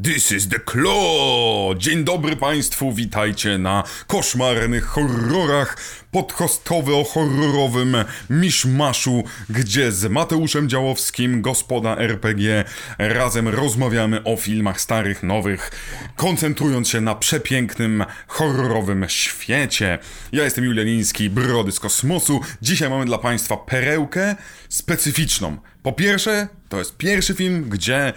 This 0.00 0.32
is 0.32 0.48
the 0.48 0.58
Claw! 0.58 1.78
Dzień 1.78 2.04
dobry 2.04 2.36
Państwu, 2.36 2.92
witajcie 2.92 3.58
na 3.58 3.84
koszmarnych 4.06 4.84
horrorach 4.84 5.76
podcastowo-horrorowym 6.12 8.04
miszmaszu, 8.30 9.24
gdzie 9.50 9.92
z 9.92 10.10
Mateuszem 10.10 10.68
Działowskim, 10.68 11.42
gospoda 11.42 11.96
RPG, 11.96 12.64
razem 12.98 13.48
rozmawiamy 13.48 14.24
o 14.24 14.36
filmach 14.36 14.80
starych, 14.80 15.22
nowych, 15.22 15.70
koncentrując 16.16 16.88
się 16.88 17.00
na 17.00 17.14
przepięknym, 17.14 18.04
horrorowym 18.26 19.04
świecie. 19.08 19.98
Ja 20.32 20.44
jestem 20.44 20.64
Julianiński, 20.64 21.30
Brody 21.30 21.72
z 21.72 21.80
Kosmosu. 21.80 22.40
Dzisiaj 22.62 22.90
mamy 22.90 23.04
dla 23.04 23.18
Państwa 23.18 23.56
perełkę 23.56 24.36
specyficzną. 24.68 25.56
Po 25.82 25.92
pierwsze, 25.92 26.48
to 26.68 26.78
jest 26.78 26.96
pierwszy 26.96 27.34
film, 27.34 27.68
gdzie 27.68 28.12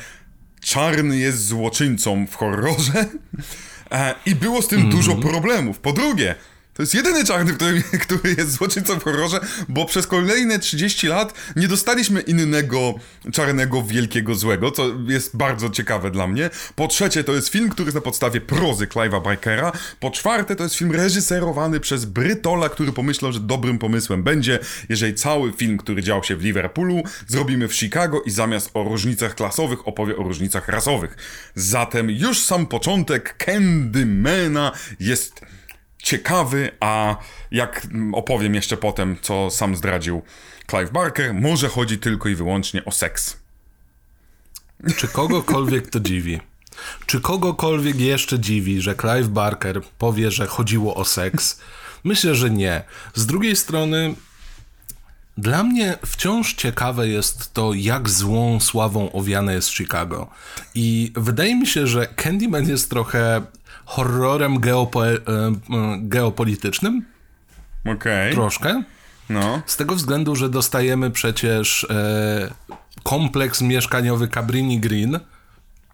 czarny 0.66 1.18
jest 1.18 1.46
złoczyńcą 1.46 2.28
w 2.28 2.36
horrorze 2.36 3.06
e, 3.92 4.16
i 4.26 4.36
było 4.36 4.62
z 4.62 4.68
tym 4.68 4.80
mm 4.80 4.92
-hmm. 4.92 4.96
dużo 4.96 5.16
problemów. 5.16 5.80
Po 5.80 5.94
drugie, 5.94 6.36
to 6.76 6.84
jest 6.84 6.94
jedyny 6.94 7.26
czarny, 7.26 7.54
który, 7.54 7.82
który 8.06 8.36
jest 8.38 8.52
złoczyńcą 8.52 9.00
w 9.00 9.04
horrorze, 9.04 9.40
bo 9.70 9.86
przez 9.86 10.08
kolejne 10.08 10.60
30 10.60 11.08
lat 11.08 11.34
nie 11.56 11.68
dostaliśmy 11.68 12.22
innego 12.22 12.94
czarnego 13.34 13.84
wielkiego 13.84 14.36
złego, 14.36 14.72
co 14.72 14.84
jest 15.08 15.38
bardzo 15.38 15.70
ciekawe 15.70 16.12
dla 16.12 16.28
mnie. 16.28 16.50
Po 16.76 16.88
trzecie, 16.88 17.24
to 17.24 17.34
jest 17.34 17.50
film, 17.50 17.70
który 17.70 17.86
jest 17.86 17.96
na 17.96 18.02
podstawie 18.02 18.42
prozy 18.42 18.88
Clive'a 18.88 19.24
Barkera. 19.24 19.72
Po 20.00 20.12
czwarte, 20.12 20.56
to 20.56 20.64
jest 20.64 20.76
film 20.76 20.92
reżyserowany 20.92 21.80
przez 21.80 22.06
Brytola, 22.06 22.70
który 22.70 22.92
pomyślał, 22.92 23.32
że 23.32 23.40
dobrym 23.40 23.80
pomysłem 23.80 24.24
będzie, 24.24 24.60
jeżeli 24.90 25.14
cały 25.14 25.54
film, 25.54 25.78
który 25.78 26.04
dział 26.04 26.24
się 26.24 26.36
w 26.36 26.44
Liverpoolu, 26.44 27.04
zrobimy 27.28 27.68
w 27.68 27.76
Chicago 27.76 28.22
i 28.22 28.32
zamiast 28.32 28.70
o 28.74 28.84
różnicach 28.84 29.36
klasowych 29.36 29.88
opowie 29.88 30.18
o 30.18 30.24
różnicach 30.24 30.68
rasowych. 30.68 31.18
Zatem 31.56 32.10
już 32.10 32.42
sam 32.42 32.66
początek 32.66 33.36
Candymana 33.38 34.72
jest 35.00 35.42
ciekawy, 36.06 36.72
a 36.80 37.16
jak 37.52 37.88
opowiem 38.14 38.56
jeszcze 38.56 38.78
potem, 38.78 39.18
co 39.22 39.50
sam 39.50 39.76
zdradził 39.76 40.22
Clive 40.70 40.92
Barker, 40.92 41.34
może 41.34 41.70
chodzi 41.70 41.98
tylko 41.98 42.30
i 42.30 42.36
wyłącznie 42.36 42.86
o 42.86 42.92
seks. 42.92 43.38
Czy 44.98 45.08
kogokolwiek 45.08 45.90
to 45.90 46.00
dziwi? 46.00 46.40
Czy 47.06 47.22
kogokolwiek 47.22 48.00
jeszcze 48.00 48.40
dziwi, 48.40 48.82
że 48.82 48.96
Clive 48.96 49.28
Barker 49.28 49.82
powie, 49.98 50.32
że 50.32 50.48
chodziło 50.48 50.96
o 50.96 51.06
seks? 51.06 51.60
Myślę, 52.04 52.36
że 52.36 52.50
nie. 52.50 52.84
Z 53.14 53.26
drugiej 53.26 53.56
strony, 53.56 54.16
dla 55.38 55.64
mnie 55.64 55.98
wciąż 56.06 56.54
ciekawe 56.54 57.08
jest 57.08 57.54
to, 57.54 57.74
jak 57.74 58.10
złą 58.10 58.60
sławą 58.60 59.12
owiane 59.12 59.54
jest 59.54 59.70
Chicago. 59.70 60.30
I 60.76 61.12
wydaje 61.16 61.56
mi 61.56 61.68
się, 61.68 61.88
że 61.88 62.08
Candyman 62.08 62.70
jest 62.70 62.90
trochę 62.90 63.42
horrorem 63.86 64.60
geopo 64.60 65.08
e, 65.08 65.20
geopolitycznym. 66.00 67.06
Okej. 67.82 67.94
Okay. 67.96 68.32
Troszkę. 68.32 68.84
No. 69.30 69.62
Z 69.66 69.78
tego 69.78 69.96
względu, 69.96 70.36
że 70.36 70.50
dostajemy 70.50 71.12
przecież 71.12 71.84
e, 71.90 72.54
kompleks 73.04 73.62
mieszkaniowy 73.62 74.28
Cabrini 74.28 74.80
Green, 74.80 75.20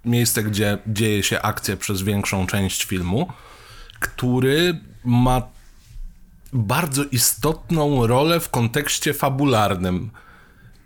miejsce, 0.06 0.44
gdzie 0.44 0.78
dzieje 0.88 1.24
się 1.24 1.42
akcja 1.42 1.78
przez 1.78 2.02
większą 2.02 2.48
część 2.48 2.86
filmu, 2.86 3.28
który 4.00 4.80
ma 5.04 5.42
bardzo 6.54 7.04
istotną 7.04 8.08
rolę 8.08 8.40
w 8.40 8.50
kontekście 8.50 9.14
fabularnym. 9.14 10.12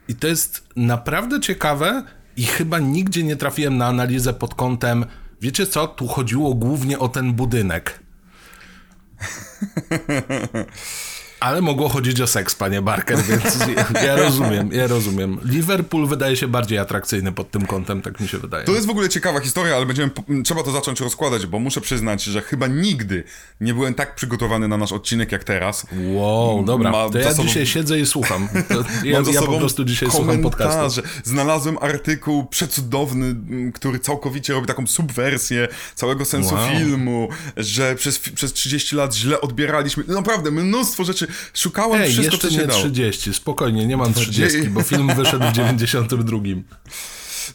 I 0.08 0.16
to 0.16 0.28
jest 0.28 0.68
naprawdę 0.76 1.40
ciekawe 1.40 2.04
i 2.38 2.44
chyba 2.44 2.80
nigdzie 2.80 3.24
nie 3.24 3.36
trafiłem 3.36 3.78
na 3.78 3.88
analizę 3.88 4.34
pod 4.34 4.56
kątem 4.56 5.06
Wiecie 5.42 5.68
co? 5.68 5.88
Tu 5.88 6.08
chodziło 6.08 6.54
głównie 6.54 7.00
o 7.00 7.10
ten 7.10 7.34
budynek. 7.34 8.00
Ale 11.46 11.62
mogło 11.62 11.90
chodzić 11.90 12.22
o 12.22 12.28
seks, 12.28 12.56
panie 12.56 12.82
Barker, 12.82 13.18
więc 13.24 13.58
ja 14.08 14.16
rozumiem, 14.16 14.70
ja 14.72 14.88
rozumiem. 14.88 15.40
Liverpool 15.44 16.08
wydaje 16.08 16.36
się 16.36 16.48
bardziej 16.48 16.78
atrakcyjny 16.78 17.32
pod 17.32 17.52
tym 17.52 17.66
kątem, 17.66 18.02
tak 18.02 18.20
mi 18.20 18.28
się 18.28 18.38
wydaje. 18.38 18.66
To 18.66 18.72
jest 18.72 18.88
w 18.88 18.90
ogóle 18.90 19.10
ciekawa 19.10 19.40
historia, 19.40 19.76
ale 19.76 19.86
będziemy, 19.86 20.12
trzeba 20.44 20.64
to 20.64 20.72
zacząć 20.72 21.00
rozkładać, 21.00 21.46
bo 21.46 21.60
muszę 21.60 21.82
przyznać, 21.82 22.24
że 22.24 22.42
chyba 22.42 22.68
nigdy 22.68 23.24
nie 23.62 23.74
byłem 23.74 23.94
tak 23.94 24.16
przygotowany 24.16 24.68
na 24.68 24.78
nasz 24.78 24.92
odcinek 24.92 25.32
jak 25.32 25.44
teraz. 25.44 25.88
Wow, 26.08 26.64
dobra, 26.64 26.92
Ma 26.92 27.10
to 27.10 27.18
ja 27.18 27.32
sobą... 27.32 27.48
dzisiaj 27.48 27.66
siedzę 27.66 28.00
i 28.00 28.06
słucham. 28.06 28.48
Ja, 29.04 29.22
ja 29.34 29.42
po 29.42 29.58
prostu 29.58 29.86
dzisiaj 29.86 30.12
słucham 30.12 30.42
podcastu. 30.42 31.02
Znalazłem 31.24 31.78
artykuł 31.82 32.46
przecudowny, 32.46 33.36
który 33.74 34.00
całkowicie 34.00 34.54
robi 34.54 34.68
taką 34.68 34.88
subwersję 34.88 35.68
całego 35.96 36.26
sensu 36.26 36.56
wow. 36.56 36.70
filmu, 36.70 37.30
że 37.58 37.96
przez, 37.96 38.20
przez 38.20 38.54
30 38.54 38.96
lat 38.96 39.16
źle 39.16 39.42
odbieraliśmy. 39.42 40.04
Naprawdę, 40.08 40.52
mnóstwo 40.52 41.04
rzeczy 41.04 41.28
Szukałem 41.54 42.02
Ej, 42.02 42.12
wszystko, 42.12 42.36
jeszcze 42.36 42.48
co 42.48 42.54
się 42.54 42.62
nie 42.62 42.68
dało. 42.68 42.80
30, 42.80 43.34
spokojnie, 43.34 43.86
nie 43.86 43.98
mam 43.98 44.14
30, 44.14 44.64
bo 44.64 44.82
film 44.82 45.16
wyszedł 45.16 45.46
w 45.46 45.52
92. 45.58 46.38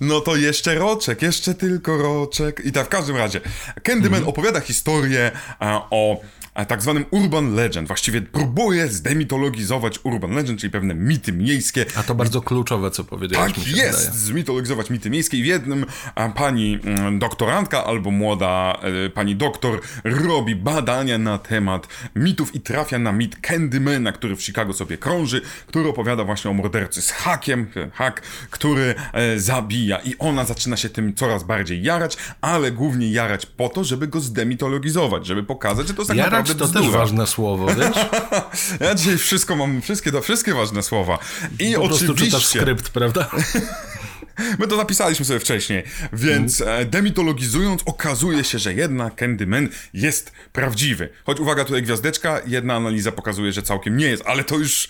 No 0.01 0.21
to 0.21 0.37
jeszcze 0.37 0.75
roczek, 0.75 1.23
jeszcze 1.23 1.55
tylko 1.55 1.97
roczek. 1.97 2.63
I 2.65 2.73
tak 2.73 2.87
w 2.87 2.89
każdym 2.89 3.17
razie, 3.17 3.41
Candyman 3.83 4.19
mm 4.19 4.29
opowiada 4.29 4.61
historię 4.61 5.31
a, 5.59 5.87
o 5.91 6.21
tak 6.69 6.83
zwanym 6.83 7.05
urban 7.11 7.55
legend. 7.55 7.89
Właściwie 7.89 8.23
próbuje 8.23 8.89
zdemitologizować 8.89 9.99
urban 10.03 10.31
legend, 10.31 10.61
czyli 10.61 10.71
pewne 10.71 10.95
mity 10.95 11.33
miejskie. 11.33 11.87
A 11.97 12.03
to 12.03 12.15
bardzo 12.15 12.43
kluczowe, 12.43 12.91
co 12.91 13.05
powiedziałeś. 13.05 13.53
Tak 13.53 13.67
jest, 13.67 13.99
wydaje. 13.99 14.19
zmitologizować 14.19 14.91
mity 14.91 15.11
miejskie 15.11 15.37
i 15.37 15.43
w 15.43 15.47
jednym 15.47 15.87
pani 16.35 16.79
mm, 16.85 17.19
doktorantka 17.19 17.85
albo 17.85 18.11
młoda 18.11 18.81
e, 19.07 19.11
pani 19.11 19.37
doktor 19.37 19.81
robi 20.05 20.57
badania 20.57 21.19
na 21.19 21.39
temat 21.39 21.89
mitów 22.17 22.55
i 22.55 22.61
trafia 22.61 22.99
na 22.99 23.13
mit 23.13 23.37
Candymana, 23.41 24.13
który 24.13 24.37
w 24.37 24.43
Chicago 24.43 24.73
sobie 24.73 24.99
krąży, 24.99 25.41
który 25.67 25.89
opowiada 25.89 26.25
właśnie 26.25 26.51
o 26.51 26.55
mordercy 26.55 27.03
z 27.03 27.11
hakiem, 27.11 27.67
hak, 27.93 28.23
który 28.51 28.95
e, 29.13 29.41
zabija 29.41 29.99
i 29.99 30.15
ona 30.19 30.45
zaczyna 30.45 30.77
się 30.77 30.89
tym 30.89 31.15
coraz 31.15 31.45
bardziej 31.45 31.83
jarać, 31.83 32.17
ale 32.41 32.73
głównie 32.73 33.13
jarać 33.13 33.47
po 33.47 33.69
to, 33.69 33.85
żeby 33.85 34.07
go 34.07 34.21
zdemitologizować, 34.21 35.27
żeby 35.27 35.43
pokazać, 35.43 35.89
że 35.89 35.95
to 35.95 36.01
jest 36.01 36.09
tak 36.09 36.17
jarać 36.17 36.50
to 36.55 36.65
bzdura. 36.65 36.85
też 36.85 36.93
ważne 36.93 37.27
słowo, 37.27 37.67
wiesz? 37.67 37.97
ja 38.89 38.95
dzisiaj 38.95 39.19
wszystko 39.19 39.57
mam, 39.57 39.83
wszystkie, 39.83 40.13
to 40.13 40.23
wszystkie 40.23 40.55
ważne 40.55 40.83
słowa. 40.83 41.19
I 41.59 41.75
po 41.75 41.83
oczywiście... 41.83 42.07
prostu 42.07 42.15
czytasz 42.15 42.47
skrypt, 42.47 42.89
prawda? 42.89 43.31
My 44.59 44.67
to 44.67 44.77
zapisaliśmy 44.77 45.25
sobie 45.25 45.41
wcześniej, 45.41 45.83
więc 46.13 46.61
mm. 46.61 46.91
demitologizując 46.91 47.83
okazuje 47.87 48.45
się, 48.45 48.59
że 48.59 48.75
jednak 48.75 49.15
Candyman 49.17 49.69
jest 49.95 50.33
prawdziwy. 50.53 51.09
Choć 51.25 51.41
uwaga, 51.41 51.65
tutaj 51.65 51.83
gwiazdeczka, 51.83 52.41
jedna 52.47 52.75
analiza 52.75 53.13
pokazuje, 53.13 53.53
że 53.53 53.63
całkiem 53.63 53.97
nie 53.97 54.07
jest, 54.07 54.23
ale 54.27 54.45
to 54.45 54.59
już 54.59 54.89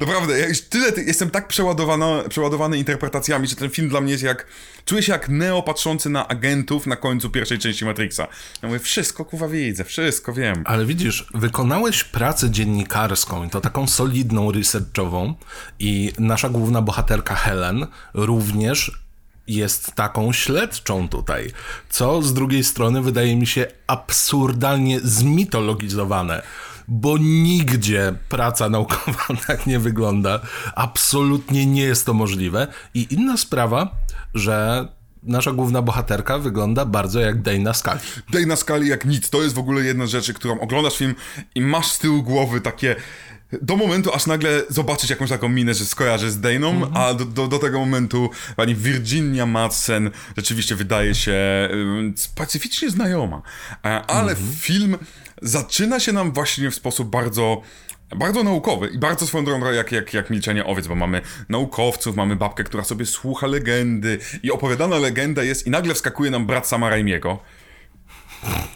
naprawdę, 0.00 0.38
ja 0.38 0.48
już 0.48 0.60
tyle, 0.60 0.92
jestem 1.06 1.30
tak 1.30 1.48
przeładowany, 1.48 2.28
przeładowany 2.28 2.78
interpretacjami, 2.78 3.46
że 3.46 3.56
ten 3.56 3.70
film 3.70 3.88
dla 3.88 4.00
mnie 4.00 4.12
jest 4.12 4.24
jak, 4.24 4.46
czuję 4.86 5.02
się 5.02 5.12
jak 5.12 5.28
Neo 5.28 5.62
patrzący 5.62 6.10
na 6.10 6.28
agentów 6.28 6.86
na 6.86 6.96
końcu 6.96 7.30
pierwszej 7.30 7.58
części 7.58 7.84
Matrixa. 7.84 8.26
Ja 8.62 8.68
mówię, 8.68 8.78
wszystko 8.78 9.24
kuwa 9.24 9.48
widzę, 9.48 9.84
wszystko 9.84 10.32
wiem. 10.32 10.62
Ale 10.64 10.86
widzisz, 10.86 11.26
wykonałeś 11.34 12.04
pracę 12.04 12.50
dziennikarską 12.50 13.44
i 13.44 13.50
to 13.50 13.60
taką 13.60 13.86
solidną, 13.86 14.52
researchową 14.52 15.34
i 15.78 16.12
nasza 16.18 16.48
główna 16.48 16.82
bohaterka 16.82 17.34
Helen 17.34 17.86
również 18.14 19.06
jest 19.46 19.92
taką 19.92 20.32
śledczą 20.32 21.08
tutaj, 21.08 21.52
co 21.88 22.22
z 22.22 22.34
drugiej 22.34 22.64
strony 22.64 23.02
wydaje 23.02 23.36
mi 23.36 23.46
się 23.46 23.66
absurdalnie 23.86 25.00
zmitologizowane, 25.00 26.42
bo 26.88 27.18
nigdzie 27.18 28.14
praca 28.28 28.68
naukowa 28.68 29.26
tak 29.46 29.66
nie 29.66 29.78
wygląda. 29.78 30.40
Absolutnie 30.74 31.66
nie 31.66 31.82
jest 31.82 32.06
to 32.06 32.14
możliwe. 32.14 32.66
I 32.94 33.06
inna 33.14 33.36
sprawa, 33.36 33.96
że 34.34 34.88
nasza 35.22 35.52
główna 35.52 35.82
bohaterka 35.82 36.38
wygląda 36.38 36.84
bardzo 36.84 37.20
jak 37.20 37.42
Dana 37.42 37.74
Scully. 37.74 38.00
Dana 38.32 38.56
Scully 38.56 38.86
jak 38.86 39.04
nic. 39.04 39.30
To 39.30 39.42
jest 39.42 39.54
w 39.54 39.58
ogóle 39.58 39.84
jedna 39.84 40.06
z 40.06 40.10
rzeczy, 40.10 40.34
którą 40.34 40.60
oglądasz 40.60 40.96
film 40.96 41.14
i 41.54 41.60
masz 41.60 41.86
z 41.86 41.98
tyłu 41.98 42.22
głowy 42.22 42.60
takie 42.60 42.96
do 43.62 43.76
momentu, 43.76 44.14
aż 44.14 44.26
nagle 44.26 44.62
zobaczyć 44.68 45.10
jakąś 45.10 45.30
taką 45.30 45.48
minę, 45.48 45.74
że 45.74 45.84
skojarzy 45.84 46.30
z 46.30 46.40
Daną, 46.40 46.70
mm 46.70 46.82
-hmm. 46.82 46.98
a 46.98 47.14
do, 47.14 47.24
do, 47.24 47.48
do, 47.48 47.58
tego 47.58 47.78
momentu 47.78 48.30
pani 48.56 48.74
Virginia 48.74 49.46
Madsen 49.46 50.10
rzeczywiście 50.36 50.74
wydaje 50.76 51.14
się 51.14 51.68
specyficznie 52.16 52.90
znajoma. 52.90 53.42
E, 53.84 54.06
ale 54.06 54.32
mm 54.32 54.44
-hmm. 54.44 54.54
film 54.60 54.98
zaczyna 55.42 56.00
się 56.00 56.12
nam 56.12 56.32
właśnie 56.32 56.70
w 56.70 56.74
sposób 56.74 57.10
bardzo 57.10 57.62
bardzo 58.16 58.44
naukowy 58.44 58.88
i 58.88 58.98
bardzo 58.98 59.26
swoją 59.26 59.44
drogą 59.44 59.72
jak, 59.72 59.92
jak, 59.92 60.14
jak 60.14 60.30
Milczenie 60.30 60.64
Owiec, 60.64 60.86
bo 60.86 60.94
mamy 60.94 61.20
naukowców, 61.48 62.16
mamy 62.16 62.36
babkę, 62.36 62.64
która 62.64 62.84
sobie 62.84 63.06
słucha 63.06 63.46
legendy 63.46 64.18
i 64.42 64.50
opowiadana 64.50 64.98
legenda 64.98 65.42
jest 65.42 65.66
i 65.66 65.70
nagle 65.70 65.94
wskakuje 65.94 66.30
nam 66.30 66.46
brat 66.46 66.68
Sama 66.68 66.90
Raimiego, 66.90 67.38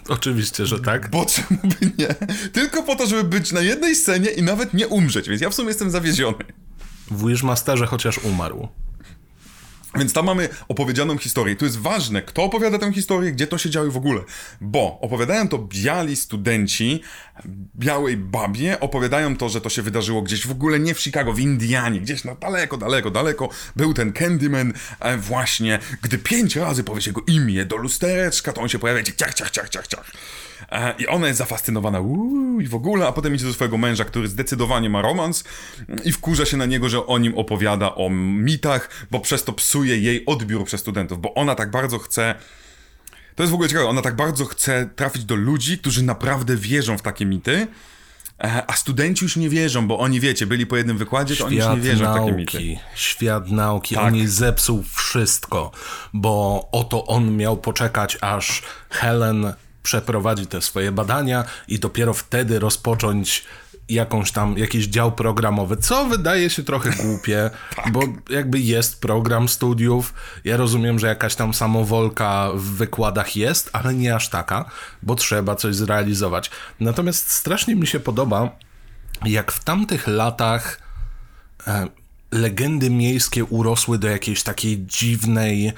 Oczywiście, 0.09 0.67
że 0.67 0.81
tak. 0.81 1.11
Bo 1.11 1.27
czemu 1.27 1.61
by 1.65 1.91
nie? 1.99 2.15
Tylko 2.53 2.83
po 2.83 2.97
to, 2.97 3.07
żeby 3.07 3.25
być 3.25 3.53
na 3.53 3.61
jednej 3.61 3.95
scenie 3.95 4.31
i 4.31 4.43
nawet 4.43 4.75
nie 4.75 4.89
umrzeć, 4.89 5.29
więc 5.29 5.43
ja 5.43 5.51
w 5.51 5.55
sumie 5.55 5.69
jestem 5.69 5.91
zawieziony. 5.91 6.45
W 7.11 7.29
Wishmasterze 7.29 7.87
chociaż 7.87 8.19
umarł. 8.19 8.69
Więc 9.95 10.13
tam 10.13 10.27
mamy 10.27 10.49
opowiedzianą 10.69 11.19
historię. 11.19 11.57
Tu 11.57 11.65
jest 11.65 11.79
ważne, 11.79 12.23
kto 12.23 12.45
opowiada 12.45 12.79
tę 12.79 12.93
historię, 12.93 13.33
gdzie 13.33 13.47
to 13.47 13.59
się 13.59 13.71
działo 13.71 13.91
w 13.91 13.97
ogóle. 13.97 14.21
Bo 14.61 14.99
opowiadają 15.01 15.49
to 15.49 15.59
biali 15.59 16.17
studenci, 16.17 17.03
białej 17.77 18.17
babie, 18.17 18.81
opowiadają 18.81 19.37
to, 19.37 19.49
że 19.49 19.61
to 19.61 19.69
się 19.69 19.83
wydarzyło 19.83 20.23
gdzieś 20.23 20.47
w 20.47 20.51
ogóle 20.51 20.81
nie 20.81 20.95
w 20.95 21.01
Chicago, 21.01 21.33
w 21.33 21.41
Indianie, 21.41 22.01
gdzieś 22.01 22.25
na 22.25 22.35
daleko, 22.35 22.77
daleko, 22.77 23.11
daleko. 23.11 23.49
Był 23.77 23.95
ten 23.95 24.13
Candyman 24.13 24.73
e, 25.01 25.17
właśnie, 25.17 25.79
gdy 26.03 26.19
pięć 26.19 26.57
razy 26.57 26.85
powiesz 26.85 27.07
jego 27.07 27.23
imię 27.27 27.65
do 27.65 27.77
lustereczka, 27.77 28.53
to 28.53 28.61
on 28.61 28.69
się 28.69 28.79
pojawia 28.79 29.03
ciach, 29.03 29.35
ciach, 29.35 29.51
ciach, 29.51 29.69
ciach, 29.69 29.87
ciach. 29.87 30.13
E, 30.73 30.95
I 30.99 31.07
ona 31.07 31.27
jest 31.27 31.39
zafascynowana 31.39 32.01
uuu, 32.01 32.61
i 32.61 32.67
w 32.67 32.75
ogóle, 32.75 33.07
a 33.07 33.12
potem 33.12 33.35
idzie 33.35 33.47
do 33.47 33.53
swojego 33.53 33.79
męża, 33.79 34.05
który 34.05 34.29
zdecydowanie 34.29 34.91
ma 34.91 35.03
romans 35.03 35.45
i 36.05 36.12
wkurza 36.12 36.45
się 36.47 36.57
na 36.57 36.67
niego, 36.67 36.89
że 36.89 37.07
o 37.07 37.19
nim 37.19 37.39
opowiada 37.39 37.95
o 37.95 38.11
mitach, 38.11 39.07
bo 39.11 39.21
przez 39.21 39.45
to 39.45 39.53
psuje 39.53 39.99
jej 39.99 40.27
odbiór 40.27 40.65
przez 40.65 40.81
studentów, 40.81 41.21
bo 41.21 41.35
ona 41.35 41.55
tak 41.55 41.71
bardzo 41.71 41.99
chce 41.99 42.35
to 43.35 43.43
jest 43.43 43.51
w 43.51 43.55
ogóle 43.55 43.69
ciekawe, 43.69 43.89
ona 43.89 44.03
tak 44.03 44.17
bardzo 44.17 44.45
chce 44.45 44.91
trafić 44.97 45.25
do 45.25 45.35
ludzi, 45.35 45.79
którzy 45.79 46.03
naprawdę 46.03 46.57
wierzą 46.57 46.99
w 46.99 47.03
takie 47.03 47.27
mity, 47.27 47.67
e, 48.45 48.65
a 48.67 48.73
studenci 48.73 49.25
już 49.25 49.37
nie 49.37 49.49
wierzą, 49.49 49.89
bo 49.89 49.99
oni, 49.99 50.21
wiecie, 50.21 50.47
byli 50.47 50.67
po 50.67 50.77
jednym 50.77 50.99
wykładzie, 50.99 51.37
to 51.37 51.47
oni 51.47 51.57
już 51.57 51.67
nie 51.67 51.77
wierzą 51.77 52.05
nauki, 52.05 52.21
w 52.21 52.25
takie 52.25 52.37
mity. 52.37 52.81
Świat 52.95 53.51
nauki, 53.51 53.95
Tak. 53.95 54.05
on 54.05 54.17
jej 54.17 54.27
zepsuł 54.27 54.85
wszystko, 54.95 55.71
bo 56.12 56.69
oto 56.73 57.07
on 57.07 57.37
miał 57.37 57.57
poczekać, 57.57 58.19
aż 58.21 58.62
Helen 58.91 59.53
przeprowadzi 59.82 60.47
te 60.47 60.62
swoje 60.62 60.93
badania 60.93 61.44
i 61.69 61.79
dopiero 61.79 62.15
wtedy 62.15 62.59
rozpocząć 62.59 63.44
jakąś 63.88 64.32
tam, 64.32 64.59
jakiś 64.59 64.87
dział 64.87 65.12
programowy, 65.12 65.77
co 65.77 66.05
wydaje 66.05 66.50
się 66.50 66.62
trochę 66.62 66.91
głupie, 67.05 67.50
Tak. 67.77 67.93
bo 67.93 68.00
jakby 68.31 68.61
jest 68.61 69.00
program 69.00 69.49
studiów, 69.49 70.15
ja 70.44 70.56
rozumiem, 70.56 70.99
że 70.99 71.06
jakaś 71.06 71.35
tam 71.35 71.55
samowolka 71.55 72.50
w 72.55 72.62
wykładach 72.62 73.37
jest, 73.37 73.71
ale 73.73 73.94
nie 73.94 74.15
aż 74.15 74.29
taka, 74.29 74.65
bo 75.03 75.15
trzeba 75.15 75.56
coś 75.56 75.75
zrealizować. 75.75 76.50
Natomiast 76.81 77.31
strasznie 77.31 77.76
mi 77.76 77.87
się 77.87 78.00
podoba, 78.00 78.50
jak 79.25 79.53
w 79.53 79.65
tamtych 79.65 80.06
latach 80.06 80.81
e, 81.67 81.87
legendy 82.33 82.91
miejskie 82.91 83.44
urosły 83.44 83.99
do 83.99 84.09
jakiejś 84.09 84.43
takiej 84.43 84.87
dziwnej, 84.87 85.73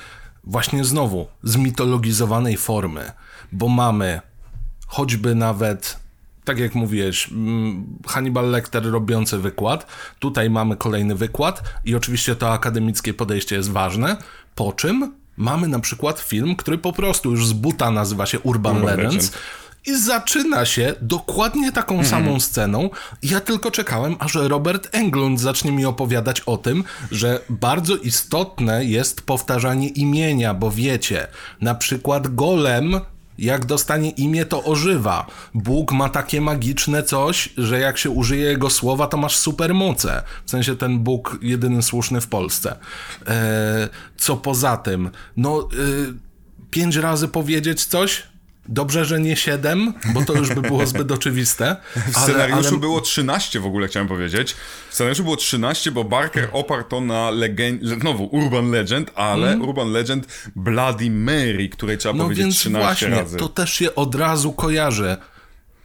właśnie 0.44 0.84
znowu 0.84 1.26
zmitologizowanej 1.42 2.56
formy, 2.56 3.12
bo 3.52 3.68
mamy 3.68 4.20
choćby 4.86 5.34
nawet, 5.34 5.98
tak 6.44 6.58
jak 6.58 6.74
mówiłeś, 6.74 7.28
mm, 7.32 7.98
Hannibal 8.06 8.50
Lecter 8.50 8.90
robiący 8.90 9.38
wykład, 9.38 9.86
tutaj 10.18 10.50
mamy 10.50 10.76
kolejny 10.76 11.14
wykład 11.14 11.62
i 11.84 11.94
oczywiście 11.94 12.36
to 12.36 12.52
akademickie 12.52 13.14
podejście 13.14 13.56
jest 13.56 13.70
ważne, 13.70 14.16
po 14.54 14.72
czym 14.72 15.14
mamy 15.36 15.68
na 15.68 15.80
przykład 15.80 16.20
film, 16.20 16.56
który 16.56 16.78
po 16.78 16.92
prostu 16.92 17.30
już 17.30 17.46
z 17.46 17.52
buta 17.52 17.90
nazywa 17.90 18.26
się 18.26 18.40
Urban, 18.40 18.76
Urban 18.76 18.96
Legends, 18.96 19.14
Legend. 19.14 19.38
i 19.86 19.98
zaczyna 19.98 20.64
się 20.64 20.94
dokładnie 21.00 21.72
taką 21.72 22.04
samą 22.04 22.40
sceną. 22.40 22.90
Ja 23.22 23.40
tylko 23.40 23.70
czekałem, 23.70 24.16
aż 24.18 24.34
Robert 24.34 24.88
Englund 24.92 25.40
zacznie 25.40 25.72
mi 25.72 25.84
opowiadać 25.84 26.40
o 26.40 26.56
tym, 26.56 26.84
że 27.10 27.40
bardzo 27.50 27.96
istotne 27.96 28.84
jest 28.84 29.22
powtarzanie 29.22 29.88
imienia, 29.88 30.54
bo 30.54 30.70
wiecie, 30.70 31.26
na 31.60 31.74
przykład 31.74 32.34
Golem. 32.34 33.00
Jak 33.42 33.66
dostanie 33.66 34.10
imię, 34.10 34.44
to 34.44 34.64
ożywa. 34.64 35.26
Bóg 35.54 35.92
ma 35.92 36.08
takie 36.08 36.40
magiczne 36.40 37.02
coś, 37.02 37.48
że 37.56 37.80
jak 37.80 37.98
się 37.98 38.10
użyje 38.10 38.44
jego 38.44 38.70
słowa, 38.70 39.06
to 39.06 39.16
masz 39.16 39.36
supermoce. 39.36 40.22
W 40.44 40.50
sensie 40.50 40.76
ten 40.76 40.98
Bóg 40.98 41.38
jedyny 41.42 41.82
słuszny 41.82 42.20
w 42.20 42.26
Polsce. 42.26 42.76
Eee, 43.26 43.88
co 44.16 44.36
poza 44.36 44.76
tym? 44.76 45.10
No, 45.36 45.68
yy, 45.72 46.14
pięć 46.70 46.96
razy 46.96 47.28
powiedzieć 47.28 47.84
coś? 47.84 48.31
Dobrze, 48.68 49.04
że 49.04 49.20
nie 49.20 49.36
siedem, 49.36 49.94
bo 50.14 50.24
to 50.24 50.32
już 50.34 50.54
by 50.54 50.62
było 50.62 50.86
zbyt 50.86 51.12
oczywiste. 51.12 51.76
W 52.12 52.18
scenariuszu 52.18 52.78
było 52.78 53.00
13 53.00 53.60
w 53.60 53.66
ogóle, 53.66 53.88
chciałem 53.88 54.08
powiedzieć. 54.08 54.56
W 54.90 54.94
scenariuszu 54.94 55.24
było 55.24 55.36
13, 55.36 55.90
bo 55.90 56.04
Barker 56.04 56.48
oparł 56.52 56.84
to 56.84 57.00
na 57.00 57.30
legend... 57.30 57.82
znowu 57.82 58.24
Urban 58.24 58.70
Legend, 58.70 59.10
ale 59.14 59.58
Urban 59.58 59.92
Legend 59.92 60.50
Bloody 60.56 61.10
Mary, 61.10 61.68
której 61.68 61.98
trzeba 61.98 62.14
No 62.14 62.24
powiedzieć 62.24 62.44
więc 62.44 62.56
13 62.56 62.86
właśnie, 62.86 63.08
razy. 63.08 63.36
to 63.36 63.48
też 63.48 63.72
się 63.72 63.94
od 63.94 64.14
razu 64.14 64.52
kojarzy. 64.52 65.16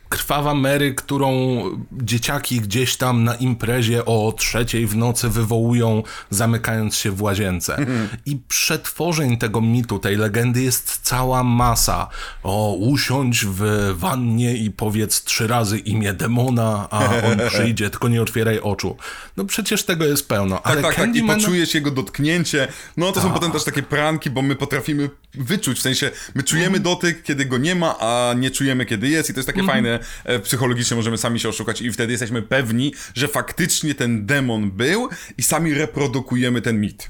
Krwawa 0.09 0.53
Mary, 0.53 0.93
którą 0.95 1.61
dzieciaki 1.91 2.61
gdzieś 2.61 2.95
tam 2.97 3.23
na 3.23 3.35
imprezie 3.35 4.05
o 4.05 4.33
trzeciej 4.37 4.87
w 4.87 4.95
nocy 4.95 5.29
wywołują, 5.29 6.03
zamykając 6.29 6.95
się 6.95 7.11
w 7.11 7.21
łazience. 7.21 7.85
I 8.25 8.37
przetworzeń 8.47 9.37
tego 9.37 9.61
mitu, 9.61 9.99
tej 9.99 10.15
legendy 10.17 10.61
jest 10.61 10.99
cała 11.03 11.43
masa. 11.43 12.07
O, 12.43 12.73
usiądź 12.79 13.45
w 13.45 13.61
wannie 13.95 14.57
i 14.57 14.71
powiedz 14.71 15.23
trzy 15.23 15.47
razy 15.47 15.79
imię 15.79 16.13
demona, 16.13 16.87
a 16.91 16.99
on 17.05 17.39
przyjdzie, 17.49 17.89
tylko 17.89 18.07
nie 18.07 18.21
otwieraj 18.21 18.59
oczu. 18.59 18.97
No 19.37 19.45
przecież 19.45 19.83
tego 19.83 20.05
jest 20.05 20.27
pełno. 20.29 20.55
Tak, 20.57 20.67
ale 20.67 20.81
tak, 20.81 20.95
tak. 20.95 21.15
I 21.15 21.21
Candyman- 21.21 21.35
poczujesz 21.35 21.73
jego 21.73 21.91
dotknięcie. 21.91 22.67
No 22.97 23.11
to 23.11 23.21
są 23.21 23.31
potem 23.31 23.51
też 23.51 23.63
takie 23.63 23.83
pranki, 23.83 24.29
bo 24.29 24.41
my 24.41 24.55
potrafimy 24.55 25.09
wyczuć, 25.33 25.77
w 25.77 25.81
sensie 25.81 26.11
my 26.35 26.43
czujemy 26.43 26.79
dotyk, 26.79 27.23
kiedy 27.23 27.45
go 27.45 27.57
nie 27.57 27.75
ma, 27.75 27.99
a 27.99 28.33
nie 28.33 28.51
czujemy, 28.51 28.85
kiedy 28.85 29.09
jest. 29.09 29.29
I 29.29 29.33
to 29.33 29.39
jest 29.39 29.47
takie 29.47 29.63
fajne, 29.63 29.99
e, 30.23 30.39
psychologicznie 30.39 30.97
możemy 30.97 31.17
sami 31.17 31.39
się 31.39 31.49
oszukać 31.49 31.81
i 31.81 31.91
wtedy 31.91 32.11
jesteśmy 32.11 32.41
pewni, 32.41 32.93
że 33.15 33.27
faktycznie 33.27 33.95
ten 33.95 34.25
demon 34.25 34.71
był 34.71 35.09
i 35.37 35.43
sami 35.43 35.73
reprodukujemy 35.73 36.61
ten 36.61 36.81
mit. 36.81 37.09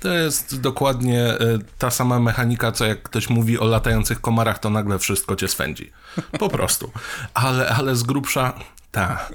To 0.00 0.14
jest 0.14 0.60
dokładnie 0.60 1.20
e, 1.20 1.38
ta 1.78 1.90
sama 1.90 2.20
mechanika, 2.20 2.72
co 2.72 2.86
jak 2.86 3.02
ktoś 3.02 3.30
mówi 3.30 3.58
o 3.58 3.64
latających 3.64 4.20
komarach, 4.20 4.58
to 4.58 4.70
nagle 4.70 4.98
wszystko 4.98 5.36
cię 5.36 5.48
swędzi. 5.48 5.90
Po 6.38 6.48
prostu. 6.56 6.90
Ale, 7.34 7.68
ale 7.68 7.96
z 7.96 8.02
grubsza. 8.02 8.52
Tak. 8.92 9.32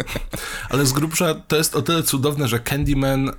Ale 0.70 0.86
z 0.86 0.94
grubsza 0.94 1.36
to 1.36 1.58
jest 1.58 1.76
o 1.76 1.82
tyle 1.82 2.04
cudowne, 2.04 2.48
że 2.48 2.60
Candyman 2.60 3.32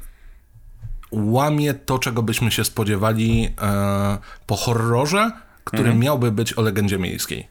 łamie 1.11 1.75
to, 1.75 1.99
czego 1.99 2.23
byśmy 2.23 2.51
się 2.51 2.65
spodziewali 2.65 3.49
e, 3.61 4.19
po 4.47 4.57
horrorze, 4.57 5.31
który 5.65 5.95
miałby 5.95 6.33
być 6.33 6.59
o 6.59 6.63
legendzie 6.63 6.99
miejskiej. 6.99 7.49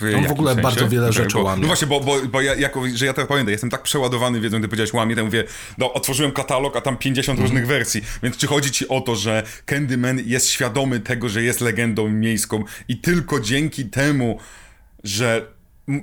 W 0.00 0.28
w 0.28 0.30
ogóle 0.30 0.50
jakim 0.50 0.62
bardzo 0.62 0.88
wiele 0.88 1.12
rzeczy 1.12 1.36
bo, 1.36 1.42
łamie. 1.42 1.60
No 1.60 1.66
właśnie, 1.66 1.86
bo, 1.86 2.00
bo, 2.00 2.16
bo 2.32 2.40
ja, 2.40 2.54
jako, 2.54 2.82
że 2.94 3.06
ja 3.06 3.12
teraz 3.12 3.28
pamiętam, 3.28 3.52
jestem 3.52 3.70
tak 3.70 3.82
przeładowany 3.82 4.40
wiedzą, 4.40 4.58
gdy 4.58 4.68
powiedziałeś 4.68 4.92
łamie, 4.92 5.16
to 5.16 5.24
mówię, 5.24 5.44
no 5.78 5.92
otworzyłem 5.92 6.32
katalog, 6.32 6.76
a 6.76 6.80
tam 6.80 6.96
50 6.96 7.38
Mhm. 7.38 7.48
różnych 7.48 7.66
wersji, 7.66 8.02
więc 8.22 8.36
czy 8.36 8.46
chodzi 8.46 8.70
ci 8.70 8.88
o 8.88 9.00
to, 9.00 9.16
że 9.16 9.42
Candyman 9.66 10.20
jest 10.24 10.48
świadomy 10.48 11.00
tego, 11.00 11.28
że 11.28 11.42
jest 11.42 11.60
legendą 11.60 12.08
miejską 12.08 12.64
i 12.88 12.96
tylko 12.96 13.40
dzięki 13.40 13.84
temu, 13.84 14.38
że, 15.04 15.46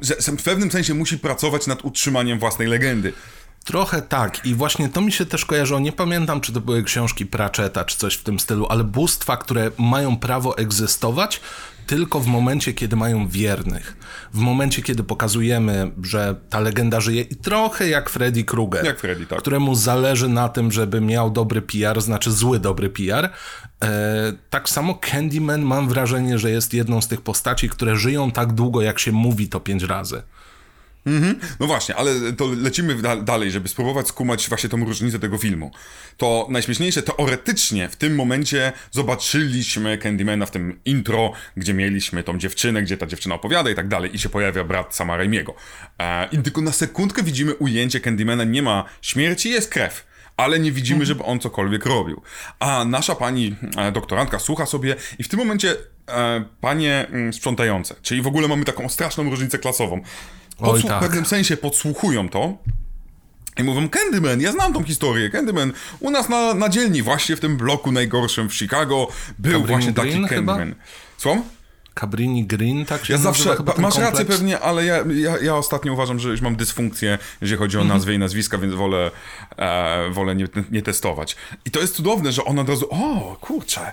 że 0.02 0.16
w 0.38 0.44
pewnym 0.44 0.72
sensie 0.72 0.94
musi 0.94 1.20
pracować 1.20 1.68
nad 1.68 1.86
utrzymaniem 1.86 2.40
własnej 2.40 2.68
legendy. 2.68 3.14
Trochę 3.64 4.02
tak 4.02 4.46
i 4.46 4.56
właśnie 4.56 4.90
to 4.90 5.02
mi 5.02 5.12
się 5.12 5.26
też 5.26 5.46
kojarzyło, 5.46 5.80
nie 5.80 5.92
pamiętam 5.92 6.42
czy 6.42 6.54
to 6.54 6.62
były 6.62 6.84
książki 6.84 7.26
Pratchetta 7.26 7.86
czy 7.86 7.98
coś 7.98 8.16
w 8.16 8.24
tym 8.24 8.40
stylu, 8.40 8.68
ale 8.70 8.84
bóstwa, 8.84 9.38
które 9.38 9.72
mają 9.78 10.18
prawo 10.18 10.58
egzystować 10.58 11.42
tylko 11.88 12.20
w 12.20 12.28
momencie, 12.28 12.74
kiedy 12.74 12.96
mają 12.96 13.28
wiernych. 13.28 13.98
W 14.34 14.38
momencie, 14.38 14.82
kiedy 14.82 15.04
pokazujemy, 15.04 15.92
że 16.04 16.36
ta 16.50 16.60
legenda 16.60 17.02
żyje 17.02 17.22
i 17.22 17.36
trochę 17.36 17.90
jak 17.90 18.10
Freddy 18.10 18.44
Krueger, 18.44 18.86
Jak 18.86 19.00
Freddy, 19.00 19.26
tak. 19.26 19.40
któremu 19.40 19.76
zależy 19.76 20.30
na 20.30 20.50
tym, 20.50 20.72
żeby 20.72 21.02
miał 21.02 21.32
dobry 21.32 21.62
PR, 21.62 22.02
znaczy 22.02 22.32
zły 22.32 22.60
dobry 22.60 22.90
PR. 22.90 23.30
E, 23.84 24.34
tak 24.50 24.70
samo 24.70 24.96
Candyman 24.96 25.62
mam 25.62 25.90
wrażenie, 25.90 26.40
że 26.40 26.52
jest 26.52 26.74
jedną 26.74 27.02
z 27.02 27.08
tych 27.08 27.22
postaci, 27.22 27.70
które 27.70 27.96
żyją 27.96 28.32
tak 28.32 28.54
długo, 28.54 28.82
jak 28.82 29.00
się 29.00 29.12
mówi 29.12 29.50
to 29.50 29.60
pięć 29.60 29.84
razy. 29.84 30.22
No 31.60 31.68
właśnie, 31.68 31.96
ale 31.96 32.34
to 32.34 32.48
lecimy 32.62 32.96
da- 32.96 33.16
dalej, 33.22 33.52
żeby 33.52 33.70
spróbować 33.70 34.08
skumać 34.08 34.50
właśnie 34.50 34.70
tą 34.70 34.86
różnicę 34.86 35.20
tego 35.20 35.38
filmu. 35.38 35.72
To 36.18 36.48
najśmieszniejsze, 36.50 37.02
teoretycznie 37.02 37.90
w 37.90 37.96
tym 37.96 38.16
momencie 38.16 38.72
zobaczyliśmy 38.92 39.98
Candymana 39.98 40.46
w 40.46 40.52
tym 40.52 40.80
intro, 40.86 41.32
gdzie 41.58 41.74
mieliśmy 41.74 42.24
tą 42.24 42.38
dziewczynę, 42.38 42.84
gdzie 42.84 42.98
ta 42.98 43.06
dziewczyna 43.06 43.36
opowiada 43.36 43.70
i 43.70 43.76
tak 43.76 43.88
dalej 43.88 44.16
i 44.16 44.20
się 44.20 44.30
pojawia 44.30 44.64
brat 44.64 44.96
Sama 44.96 45.18
Raimiego. 45.18 45.56
E, 46.00 46.28
I 46.32 46.38
tylko 46.38 46.62
na 46.62 46.72
sekundkę 46.72 47.24
widzimy 47.24 47.56
ujęcie 47.56 48.00
Candymana, 48.00 48.44
nie 48.44 48.62
ma 48.62 48.86
śmierci, 49.02 49.50
jest 49.50 49.70
krew. 49.70 50.06
Ale 50.38 50.60
nie 50.60 50.72
widzimy, 50.72 51.06
żeby 51.06 51.24
on 51.24 51.40
cokolwiek 51.40 51.86
robił. 51.86 52.22
A 52.60 52.86
nasza 52.86 53.16
pani 53.16 53.56
e, 53.78 53.92
doktorantka 53.92 54.40
słucha 54.40 54.66
sobie 54.66 54.96
i 55.20 55.24
w 55.24 55.28
tym 55.28 55.40
momencie 55.40 55.76
e, 56.10 56.46
panie 56.62 57.08
mm, 57.08 57.34
sprzątające, 57.34 57.96
czyli 58.02 58.22
w 58.22 58.28
ogóle 58.28 58.48
mamy 58.48 58.66
taką 58.66 58.90
straszną 58.90 59.30
różnicę 59.30 59.60
klasową. 59.60 60.02
Oj, 60.64 60.82
Podsłu- 60.82 60.88
tak. 60.88 61.00
W 61.04 61.06
pewnym 61.06 61.26
sensie 61.26 61.58
podsłuchują 61.58 62.30
to 62.30 62.58
i 63.58 63.64
mówią, 63.64 63.90
Candyman, 63.90 64.42
ja 64.42 64.52
znam 64.52 64.74
tą 64.74 64.84
historię, 64.84 65.30
Candyman, 65.30 65.74
u 66.00 66.12
nas 66.12 66.30
na, 66.30 66.54
na 66.54 66.70
dzielni, 66.70 67.02
właśnie 67.02 67.36
w 67.36 67.40
tym 67.40 67.58
bloku 67.58 67.92
najgorszym 67.92 68.50
w 68.50 68.54
Chicago, 68.56 69.08
był 69.40 69.52
Cabrini 69.52 69.68
właśnie 69.68 69.94
taki 69.94 70.10
Green 70.10 70.28
chyba? 70.28 70.54
Candyman. 70.56 70.76
Słucham? 71.18 71.44
Cabrini 72.00 72.46
Green, 72.46 72.86
tak 72.86 73.06
się 73.06 73.14
Ja 73.14 73.20
zawsze, 73.20 73.56
chyba 73.56 73.74
masz 73.78 73.96
rację 73.98 74.12
kompleks? 74.18 74.28
pewnie, 74.38 74.60
ale 74.60 74.86
ja, 74.86 74.98
ja, 75.16 75.38
ja 75.42 75.56
ostatnio 75.56 75.94
uważam, 75.94 76.20
że 76.20 76.30
już 76.30 76.42
mam 76.42 76.56
dysfunkcję, 76.56 77.18
jeżeli 77.42 77.60
chodzi 77.60 77.78
o 77.78 77.84
nazwy 77.84 78.14
i 78.14 78.20
nazwiska, 78.20 78.58
więc 78.58 78.74
wolę, 78.74 79.12
e, 79.58 80.10
wolę 80.12 80.36
nie, 80.36 80.48
nie 80.72 80.82
testować. 80.82 81.36
I 81.66 81.72
to 81.72 81.80
jest 81.82 81.96
cudowne, 81.96 82.32
że 82.32 82.44
on 82.44 82.60
od 82.60 82.70
razu, 82.70 82.88
o 82.90 83.38
kurczę, 83.42 83.92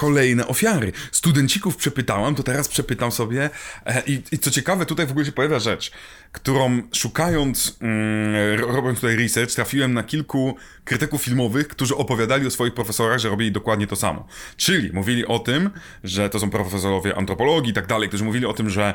kolejne 0.00 0.46
ofiary. 0.46 0.92
Studencików 1.12 1.76
przepytałam, 1.76 2.34
to 2.34 2.42
teraz 2.42 2.68
przepytam 2.68 3.12
sobie 3.12 3.50
e, 3.86 4.02
i, 4.06 4.22
i 4.32 4.38
co 4.38 4.50
ciekawe, 4.50 4.86
tutaj 4.86 5.06
w 5.06 5.10
ogóle 5.10 5.26
się 5.26 5.32
pojawia 5.32 5.58
rzecz, 5.58 5.90
którą 6.32 6.82
szukając, 6.92 7.76
mm, 7.80 8.60
ro- 8.60 8.66
robiąc 8.76 9.00
tutaj 9.00 9.16
research, 9.16 9.54
trafiłem 9.54 9.94
na 9.94 10.02
kilku 10.02 10.56
krytyków 10.84 11.22
filmowych, 11.22 11.68
którzy 11.68 11.96
opowiadali 11.96 12.46
o 12.46 12.50
swoich 12.50 12.74
profesorach, 12.74 13.18
że 13.18 13.28
robili 13.28 13.52
dokładnie 13.52 13.86
to 13.86 13.96
samo. 13.96 14.26
Czyli 14.56 14.92
mówili 14.92 15.26
o 15.26 15.38
tym, 15.38 15.70
że 16.04 16.30
to 16.30 16.40
są 16.40 16.50
profesorowie 16.50 17.16
antropologii 17.16 17.70
i 17.70 17.74
tak 17.74 17.86
dalej, 17.86 18.08
którzy 18.08 18.24
mówili 18.24 18.46
o 18.46 18.52
tym, 18.52 18.70
że 18.70 18.94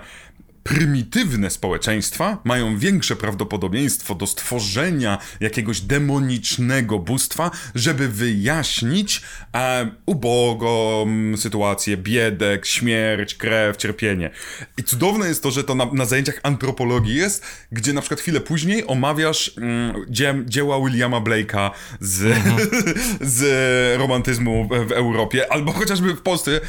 prymitywne 0.66 1.50
społeczeństwa 1.50 2.38
mają 2.44 2.78
większe 2.78 3.16
prawdopodobieństwo 3.16 4.16
do 4.16 4.28
stworzenia 4.28 5.18
jakiegoś 5.40 5.82
demonicznego 5.82 7.00
bóstwa, 7.00 7.52
żeby 7.76 8.08
wyjaśnić 8.08 9.22
e, 9.56 9.90
ubogą 10.06 11.08
sytuację, 11.38 11.98
biedę, 11.98 12.60
śmierć, 12.64 13.36
krew, 13.36 13.78
cierpienie. 13.78 14.30
I 14.78 14.84
cudowne 14.84 15.28
jest 15.28 15.44
to, 15.44 15.52
że 15.52 15.64
to 15.64 15.76
na, 15.76 15.86
na 15.94 16.06
zajęciach 16.06 16.40
antropologii 16.44 17.16
jest, 17.16 17.46
gdzie 17.72 17.94
na 17.94 18.02
przykład 18.02 18.20
chwilę 18.20 18.42
później 18.42 18.88
omawiasz 18.88 19.52
mm, 19.58 20.06
dzie, 20.10 20.44
dzieła 20.46 20.80
Williama 20.80 21.22
Blake'a 21.22 21.72
z, 22.00 22.38
z 23.38 24.00
romantyzmu 24.00 24.70
w, 24.72 24.88
w 24.88 24.92
Europie, 24.92 25.52
albo 25.54 25.72
chociażby 25.72 26.14
w 26.14 26.22
Polsce 26.22 26.52
y, 26.52 26.62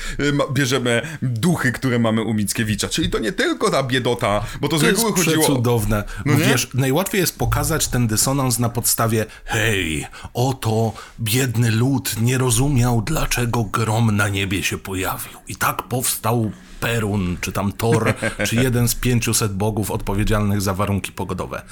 bierzemy 0.53 1.03
duchy, 1.23 1.73
które 1.73 1.99
mamy 1.99 2.23
u 2.23 2.35
Mickiewicza. 2.35 2.89
Czyli 2.89 3.11
to 3.11 3.19
nie 3.19 3.33
tylko 3.33 3.71
ta 3.71 3.86
biedota, 3.87 4.45
bo 4.61 4.69
to 4.69 4.79
z 4.79 4.81
To 4.81 4.87
jest 4.87 4.99
reguły 4.99 5.17
chodziło... 5.25 5.45
przecudowne. 5.45 6.05
No 6.25 6.33
Bo 6.33 6.39
nie? 6.39 6.45
wiesz, 6.45 6.69
najłatwiej 6.75 7.21
jest 7.21 7.39
pokazać 7.39 7.89
ten 7.89 8.07
dysonans 8.07 8.59
na 8.59 8.69
podstawie 8.69 9.27
hej, 9.45 10.07
oto 10.35 10.93
biedny 11.21 11.71
lud 11.71 12.21
nie 12.21 12.39
rozumiał, 12.39 13.03
dlaczego 13.03 13.65
grom 13.65 14.17
na 14.17 14.29
niebie 14.29 14.63
się 14.63 14.79
pojawił. 14.79 15.39
I 15.49 15.57
tak 15.57 15.83
powstał 15.83 16.51
Perun, 16.81 17.37
czy 17.41 17.53
tam 17.53 17.73
Thor, 17.73 18.15
czy 18.47 18.57
jeden 18.67 18.89
z 18.89 18.95
500 18.95 19.53
bogów 19.55 19.91
odpowiedzialnych 19.91 20.61
za 20.61 20.75
warunki 20.75 21.13
pogodowe. 21.13 21.63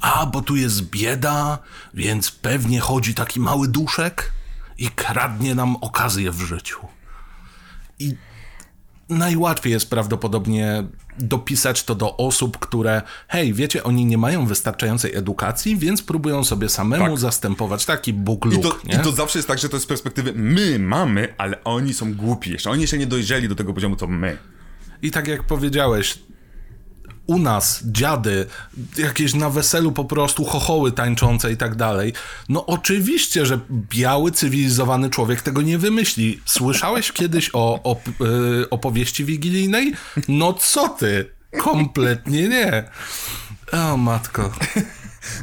A, 0.00 0.26
bo 0.26 0.42
tu 0.42 0.56
jest 0.56 0.82
bieda, 0.82 1.58
więc 1.94 2.30
pewnie 2.30 2.80
chodzi 2.80 3.14
taki 3.14 3.40
mały 3.40 3.68
duszek 3.68 4.32
i 4.78 4.88
kradnie 4.88 5.54
nam 5.54 5.76
okazję 5.76 6.30
w 6.30 6.40
życiu. 6.40 6.78
I 7.98 8.14
najłatwiej 9.08 9.72
jest 9.72 9.90
prawdopodobnie 9.90 10.84
dopisać 11.18 11.84
to 11.84 11.94
do 11.94 12.16
osób, 12.16 12.58
które, 12.58 13.02
hej, 13.28 13.52
wiecie, 13.52 13.84
oni 13.84 14.04
nie 14.04 14.18
mają 14.18 14.46
wystarczającej 14.46 15.16
edukacji, 15.16 15.76
więc 15.76 16.02
próbują 16.02 16.44
sobie 16.44 16.68
samemu 16.68 17.04
Tak. 17.04 17.18
zastępować 17.18 17.84
taki 17.84 18.12
Bóg 18.12 18.46
I 18.46 18.48
luk, 18.48 18.62
to, 18.62 18.88
nie? 18.88 18.94
I 18.94 18.98
to 18.98 19.12
zawsze 19.12 19.38
jest 19.38 19.48
tak, 19.48 19.58
że 19.58 19.68
to 19.68 19.76
jest 19.76 19.84
z 19.84 19.88
perspektywy 19.88 20.32
my 20.36 20.78
mamy, 20.78 21.34
ale 21.38 21.64
oni 21.64 21.94
są 21.94 22.14
głupi 22.14 22.50
jeszcze. 22.50 22.70
Oni 22.70 22.80
jeszcze 22.80 22.98
nie 22.98 23.06
dojrzeli 23.06 23.48
do 23.48 23.54
tego 23.54 23.74
poziomu, 23.74 23.96
co 23.96 24.06
my. 24.06 24.36
I 25.02 25.10
tak 25.10 25.28
jak 25.28 25.42
powiedziałeś, 25.42 26.18
u 27.26 27.38
nas 27.38 27.80
dziady, 27.84 28.46
jakieś 28.98 29.34
na 29.34 29.50
weselu 29.50 29.92
po 29.92 30.04
prostu 30.04 30.44
chochoły 30.44 30.92
tańczące 30.92 31.52
i 31.52 31.56
tak 31.56 31.74
dalej. 31.74 32.12
No 32.48 32.66
oczywiście, 32.66 33.46
że 33.46 33.60
biały, 33.70 34.32
cywilizowany 34.32 35.10
człowiek 35.10 35.42
tego 35.42 35.62
nie 35.62 35.78
wymyśli. 35.78 36.40
Słyszałeś 36.44 37.12
kiedyś 37.12 37.50
o, 37.52 37.96
y, 38.62 38.70
opowieści 38.70 39.24
wigilijnej? 39.24 39.92
No 40.28 40.52
co 40.52 40.88
ty? 40.88 41.30
Kompletnie 41.58 42.48
nie. 42.48 42.84
O 43.72 43.96
matko. 43.96 44.52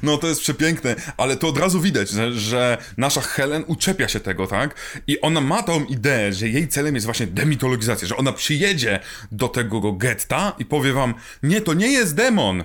No 0.04 0.18
to 0.18 0.28
jest 0.28 0.42
przepiękne, 0.42 0.96
ale 1.18 1.38
to 1.38 1.48
od 1.48 1.58
razu 1.58 1.82
widać, 1.82 2.10
że, 2.10 2.34
że 2.34 2.78
nasza 2.98 3.22
Helen 3.22 3.64
uczepia 3.68 4.08
się 4.08 4.20
tego, 4.20 4.48
tak? 4.48 4.76
I 5.08 5.22
ona 5.22 5.42
ma 5.42 5.64
tą 5.64 5.86
ideę, 5.86 6.34
że 6.34 6.48
jej 6.48 6.68
celem 6.68 6.96
jest 6.96 7.06
właśnie 7.06 7.28
demitologizacja, 7.28 8.08
że 8.08 8.18
ona 8.18 8.32
przyjedzie 8.32 9.00
do 9.32 9.48
tego 9.48 9.94
getta 9.94 10.56
i 10.60 10.66
powie 10.66 10.94
wam, 10.94 11.14
nie, 11.44 11.62
to 11.62 11.74
nie 11.74 11.92
jest 11.92 12.16
demon. 12.16 12.64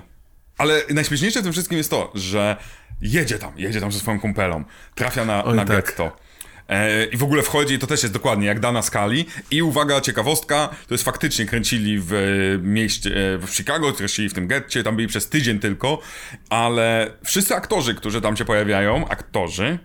Ale 0.57 0.81
najśmieszniejsze 0.89 1.39
w 1.39 1.43
tym 1.43 1.51
wszystkim 1.51 1.77
jest 1.77 1.89
to, 1.89 2.11
że 2.15 2.57
jedzie 3.01 3.39
tam, 3.39 3.53
jedzie 3.57 3.81
tam 3.81 3.91
ze 3.91 3.99
swoją 3.99 4.19
kumpelą, 4.19 4.63
trafia 4.95 5.25
na, 5.25 5.43
Oj, 5.43 5.55
na 5.55 5.65
tak. 5.65 5.85
getto. 5.85 6.26
E, 6.69 7.05
I 7.05 7.17
w 7.17 7.23
ogóle 7.23 7.43
wchodzi, 7.43 7.79
to 7.79 7.87
też 7.87 8.03
jest 8.03 8.13
dokładnie 8.13 8.47
jak 8.47 8.59
Dana 8.59 8.81
Skali. 8.81 9.25
I 9.51 9.61
uwaga, 9.61 10.01
ciekawostka, 10.01 10.69
to 10.87 10.93
jest 10.93 11.03
faktycznie 11.03 11.45
kręcili 11.45 11.99
w 11.99 12.13
e, 12.13 12.17
mieście, 12.67 13.09
e, 13.09 13.37
w 13.37 13.49
Chicago, 13.49 13.93
kręcili 13.93 14.29
w 14.29 14.33
tym 14.33 14.47
getcie, 14.47 14.83
tam 14.83 14.95
byli 14.95 15.07
przez 15.07 15.29
tydzień 15.29 15.59
tylko, 15.59 15.99
ale 16.49 17.11
wszyscy 17.25 17.55
aktorzy, 17.55 17.95
którzy 17.95 18.21
tam 18.21 18.37
się 18.37 18.45
pojawiają, 18.45 19.07
aktorzy, 19.07 19.79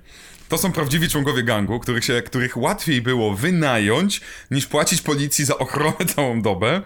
to 0.48 0.58
są 0.58 0.72
prawdziwi 0.72 1.08
członkowie 1.08 1.42
gangu, 1.42 1.80
których, 1.80 2.04
się, 2.04 2.22
których 2.22 2.56
łatwiej 2.56 3.02
było 3.02 3.34
wynająć, 3.34 4.20
niż 4.50 4.66
płacić 4.66 5.02
policji 5.02 5.44
za 5.44 5.58
ochronę 5.58 5.96
całą 6.14 6.42
dobę. 6.42 6.82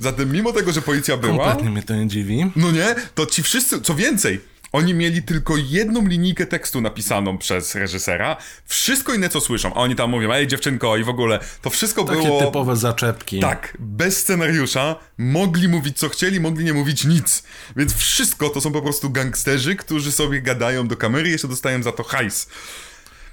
Zatem 0.00 0.32
mimo 0.32 0.52
tego, 0.52 0.72
że 0.72 0.82
policja 0.82 1.16
była... 1.16 1.44
Kompletnie 1.44 1.70
mnie 1.70 1.82
to 1.82 1.94
nie 1.94 2.06
dziwi. 2.06 2.52
No 2.56 2.70
nie, 2.70 2.94
to 3.14 3.26
ci 3.26 3.42
wszyscy, 3.42 3.80
co 3.80 3.94
więcej, 3.94 4.40
oni 4.72 4.94
mieli 4.94 5.22
tylko 5.22 5.56
jedną 5.56 6.06
linijkę 6.06 6.46
tekstu 6.46 6.80
napisaną 6.80 7.38
przez 7.38 7.74
reżysera, 7.74 8.36
wszystko 8.66 9.14
inne 9.14 9.28
co 9.28 9.40
słyszą, 9.40 9.74
a 9.74 9.76
oni 9.76 9.96
tam 9.96 10.10
mówią, 10.10 10.32
ej 10.32 10.46
dziewczynko 10.46 10.96
i 10.96 11.04
w 11.04 11.08
ogóle, 11.08 11.38
to 11.62 11.70
wszystko 11.70 12.04
Takie 12.04 12.22
było... 12.22 12.44
typowe 12.44 12.76
zaczepki. 12.76 13.40
Tak, 13.40 13.76
bez 13.78 14.16
scenariusza, 14.16 14.96
mogli 15.18 15.68
mówić 15.68 15.98
co 15.98 16.08
chcieli, 16.08 16.40
mogli 16.40 16.64
nie 16.64 16.74
mówić 16.74 17.04
nic. 17.04 17.42
Więc 17.76 17.94
wszystko 17.94 18.48
to 18.48 18.60
są 18.60 18.72
po 18.72 18.82
prostu 18.82 19.10
gangsterzy, 19.10 19.76
którzy 19.76 20.12
sobie 20.12 20.42
gadają 20.42 20.88
do 20.88 20.96
kamery 20.96 21.28
i 21.28 21.32
jeszcze 21.32 21.48
dostają 21.48 21.82
za 21.82 21.92
to 21.92 22.02
hajs. 22.02 22.48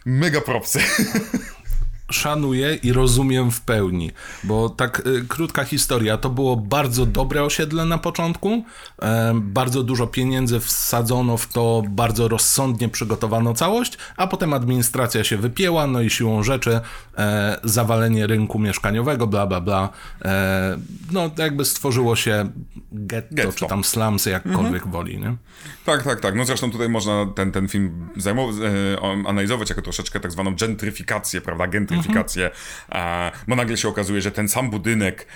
Mega 0.05 0.41
propsy. 0.41 0.79
szanuję 2.11 2.75
i 2.75 2.93
rozumiem 2.93 3.51
w 3.51 3.61
pełni, 3.61 4.11
bo 4.43 4.69
tak 4.69 5.07
y, 5.07 5.25
krótka 5.27 5.63
historia, 5.63 6.17
to 6.17 6.29
było 6.29 6.55
bardzo 6.55 7.05
dobre 7.05 7.43
osiedle 7.43 7.85
na 7.85 7.97
początku, 7.97 8.63
e, 9.01 9.33
bardzo 9.35 9.83
dużo 9.83 10.07
pieniędzy 10.07 10.59
wsadzono 10.59 11.37
w 11.37 11.47
to, 11.47 11.83
bardzo 11.89 12.27
rozsądnie 12.27 12.89
przygotowano 12.89 13.53
całość, 13.53 13.97
a 14.17 14.27
potem 14.27 14.53
administracja 14.53 15.23
się 15.23 15.37
wypięła, 15.37 15.87
no 15.87 16.01
i 16.01 16.09
siłą 16.09 16.43
rzeczy 16.43 16.79
e, 17.17 17.59
zawalenie 17.63 18.27
rynku 18.27 18.59
mieszkaniowego, 18.59 19.27
bla 19.27 19.47
bla 19.47 19.61
bla, 19.61 19.89
e, 20.25 20.77
no 21.11 21.31
jakby 21.37 21.65
stworzyło 21.65 22.15
się 22.15 22.49
getto, 22.91 23.35
Getto. 23.35 23.51
czy 23.51 23.65
tam 23.65 23.83
slumsy, 23.83 24.29
jakkolwiek 24.29 24.87
woli, 24.87 25.19
nie? 25.19 25.35
Tak, 25.85 26.03
tak, 26.03 26.19
tak. 26.19 26.35
No 26.35 26.45
zresztą 26.45 26.71
tutaj 26.71 26.89
można 26.89 27.25
ten, 27.35 27.51
ten 27.51 27.67
film 27.67 28.07
analizować 29.27 29.69
jako 29.69 29.81
troszeczkę 29.81 30.19
tak 30.19 30.31
zwaną 30.31 30.55
gentryfikację, 30.55 31.41
prawda, 31.41 31.67
gentryfikację, 31.67 31.94
e, 32.91 33.31
bo 33.47 33.55
nagle 33.55 33.77
się 33.77 33.87
okazuje, 33.87 34.21
że 34.21 34.31
ten 34.31 34.49
sam 34.49 34.69
budynek, 34.69 35.27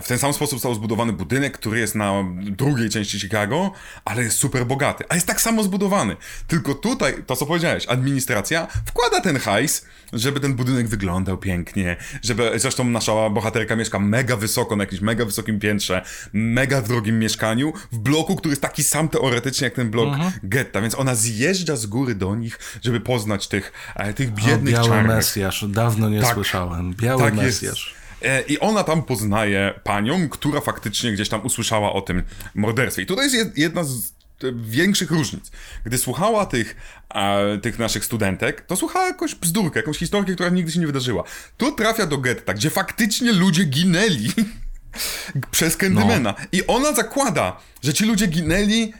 w 0.00 0.08
ten 0.08 0.18
sam 0.18 0.32
sposób 0.32 0.58
został 0.58 0.74
zbudowany 0.74 1.12
budynek, 1.12 1.58
który 1.58 1.78
jest 1.80 1.94
na 1.94 2.24
drugiej 2.34 2.90
części 2.90 3.20
Chicago, 3.20 3.72
ale 4.04 4.22
jest 4.22 4.38
super 4.38 4.66
bogaty, 4.66 5.04
a 5.08 5.14
jest 5.14 5.26
tak 5.26 5.40
samo 5.40 5.62
zbudowany. 5.62 6.16
Tylko 6.46 6.74
tutaj, 6.74 7.14
to 7.26 7.36
co 7.36 7.46
powiedziałeś, 7.46 7.86
administracja 7.86 8.66
wkłada 8.86 9.20
ten 9.20 9.38
hajs, 9.38 9.86
żeby 10.12 10.40
ten 10.40 10.54
budynek 10.54 10.88
wyglądał 10.88 11.38
pięknie, 11.38 11.96
żeby, 12.22 12.52
zresztą 12.56 12.84
nasza 12.84 13.30
bohaterka 13.30 13.76
mieszka 13.76 13.98
mega 13.98 14.36
wysoko, 14.36 14.76
na 14.76 14.82
jakimś 14.84 15.00
mega 15.00 15.24
wysokim 15.24 15.60
piętrze, 15.60 16.04
mega 16.32 16.82
drogim 16.82 17.18
mieszkaniu, 17.18 17.72
w 17.92 17.98
bloku, 17.98 18.36
który 18.36 18.52
jest 18.52 18.62
taki 18.62 18.82
sam 18.82 19.08
teoretycznie 19.08 19.64
jak 19.64 19.74
ten 19.74 19.90
blok 19.90 20.08
getta, 20.42 20.80
więc 20.80 20.94
ona 20.98 21.14
zjeżdża 21.14 21.76
z 21.76 21.86
góry 21.86 22.14
do 22.14 22.34
nich, 22.34 22.58
żeby 22.82 23.00
poznać 23.00 23.48
tych, 23.48 23.72
e, 23.94 24.14
tych 24.14 24.28
O, 24.28 24.32
biednych 24.32 24.74
biały 24.74 24.88
czarnych. 24.88 25.16
Mesjasz, 25.16 25.64
dawno 25.68 26.08
nie 26.08 26.20
Tak. 26.20 26.34
słyszałem. 26.34 26.94
Biały 26.94 27.22
Tak 27.22 27.34
jest. 27.34 27.62
Mesjasz. 27.62 27.94
E, 27.98 28.01
I 28.48 28.58
ona 28.58 28.84
tam 28.84 29.02
poznaje 29.02 29.74
panią, 29.84 30.28
która 30.28 30.60
faktycznie 30.60 31.12
gdzieś 31.12 31.28
tam 31.28 31.46
usłyszała 31.46 31.92
o 31.92 32.00
tym 32.00 32.22
morderstwie. 32.54 33.02
I 33.02 33.06
tutaj 33.06 33.24
jest 33.32 33.36
jed- 33.36 33.58
jedna 33.58 33.84
z 33.84 33.94
e, 33.98 34.52
większych 34.56 35.10
różnic. 35.10 35.50
Gdy 35.84 35.98
słuchała 35.98 36.46
tych, 36.46 36.76
e, 37.14 37.58
tych 37.58 37.78
naszych 37.78 38.04
studentek, 38.04 38.60
to 38.66 38.76
słuchała 38.76 39.06
jakąś 39.06 39.34
bzdurkę, 39.34 39.78
jakąś 39.80 39.98
historię, 39.98 40.34
która 40.34 40.48
nigdy 40.48 40.72
się 40.72 40.80
nie 40.80 40.86
wydarzyła. 40.86 41.24
Tu 41.56 41.72
trafia 41.72 42.06
do 42.06 42.18
getta, 42.18 42.54
gdzie 42.54 42.70
faktycznie 42.70 43.32
ludzie 43.32 43.64
ginęli 43.64 44.28
przez 45.50 45.76
Candymana. 45.76 46.34
I 46.52 46.66
ona 46.66 46.92
zakłada, 46.94 47.60
że 47.82 47.94
ci 47.94 48.04
ludzie 48.04 48.26
ginęli 48.26 48.92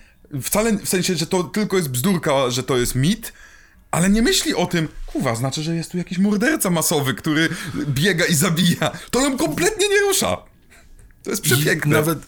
wcale 0.43 0.73
w 0.73 0.89
sensie, 0.89 1.17
że 1.17 1.27
to 1.27 1.45
tylko 1.45 1.77
jest 1.77 1.89
bzdurka, 1.89 2.51
że 2.51 2.63
to 2.63 2.79
jest 2.79 2.95
mit, 2.95 3.33
ale 3.93 4.11
nie 4.11 4.23
myśli 4.23 4.55
o 4.55 4.67
tym, 4.67 4.89
kuwa, 5.07 5.35
znaczy, 5.35 5.63
że 5.63 5.75
jest 5.75 5.91
tu 5.91 5.99
jakiś 5.99 6.19
morderca 6.19 6.71
masowy, 6.71 7.15
który 7.15 7.49
biega 7.75 8.25
i 8.25 8.35
zabija. 8.35 8.91
To 9.11 9.21
ją 9.21 9.39
kompletnie 9.39 9.89
nie 9.89 10.01
rusza. 10.01 10.37
To 11.23 11.31
jest 11.31 11.43
przepiękne. 11.43 11.97
Nawet 11.97 12.19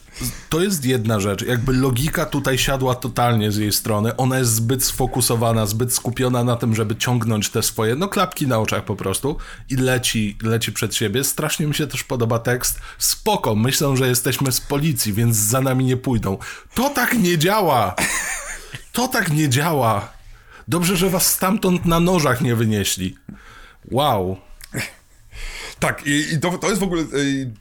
to 0.50 0.60
jest 0.60 0.84
jedna 0.84 1.20
rzecz. 1.20 1.42
Jakby 1.42 1.72
logika 1.72 2.26
tutaj 2.26 2.58
siadła 2.58 2.94
totalnie 2.94 3.52
z 3.52 3.56
jej 3.56 3.72
strony. 3.72 4.16
Ona 4.16 4.38
jest 4.38 4.52
zbyt 4.52 4.84
sfokusowana, 4.84 5.66
zbyt 5.66 5.94
skupiona 5.94 6.44
na 6.44 6.56
tym, 6.56 6.74
żeby 6.74 6.96
ciągnąć 6.96 7.50
te 7.50 7.62
swoje, 7.62 7.94
no 7.94 8.08
klapki 8.08 8.46
na 8.46 8.58
oczach 8.58 8.84
po 8.84 8.96
prostu 8.96 9.36
i 9.70 9.76
leci, 9.76 10.38
leci 10.42 10.72
przed 10.72 10.94
siebie. 10.94 11.24
Strasznie 11.24 11.66
mi 11.66 11.74
się 11.74 11.86
też 11.86 12.04
podoba 12.04 12.38
tekst. 12.38 12.78
Spoko, 12.98 13.54
myślą, 13.54 13.96
że 13.96 14.08
jesteśmy 14.08 14.52
z 14.52 14.60
policji, 14.60 15.12
więc 15.12 15.36
za 15.36 15.60
nami 15.60 15.84
nie 15.84 15.96
pójdą. 15.96 16.38
To 16.74 16.90
tak 16.90 17.18
nie 17.18 17.38
działa! 17.38 17.94
To 18.92 19.08
tak 19.08 19.32
nie 19.32 19.48
działa! 19.48 20.13
Dobrze, 20.68 20.96
że 20.96 21.10
was 21.10 21.26
stamtąd 21.26 21.86
na 21.86 22.00
nożach 22.00 22.40
nie 22.40 22.54
wynieśli. 22.56 23.16
Wow. 23.90 24.36
Tak, 25.84 26.06
i, 26.06 26.34
i 26.34 26.40
to, 26.40 26.58
to 26.58 26.68
jest 26.68 26.80
w 26.80 26.84
ogóle 26.84 27.04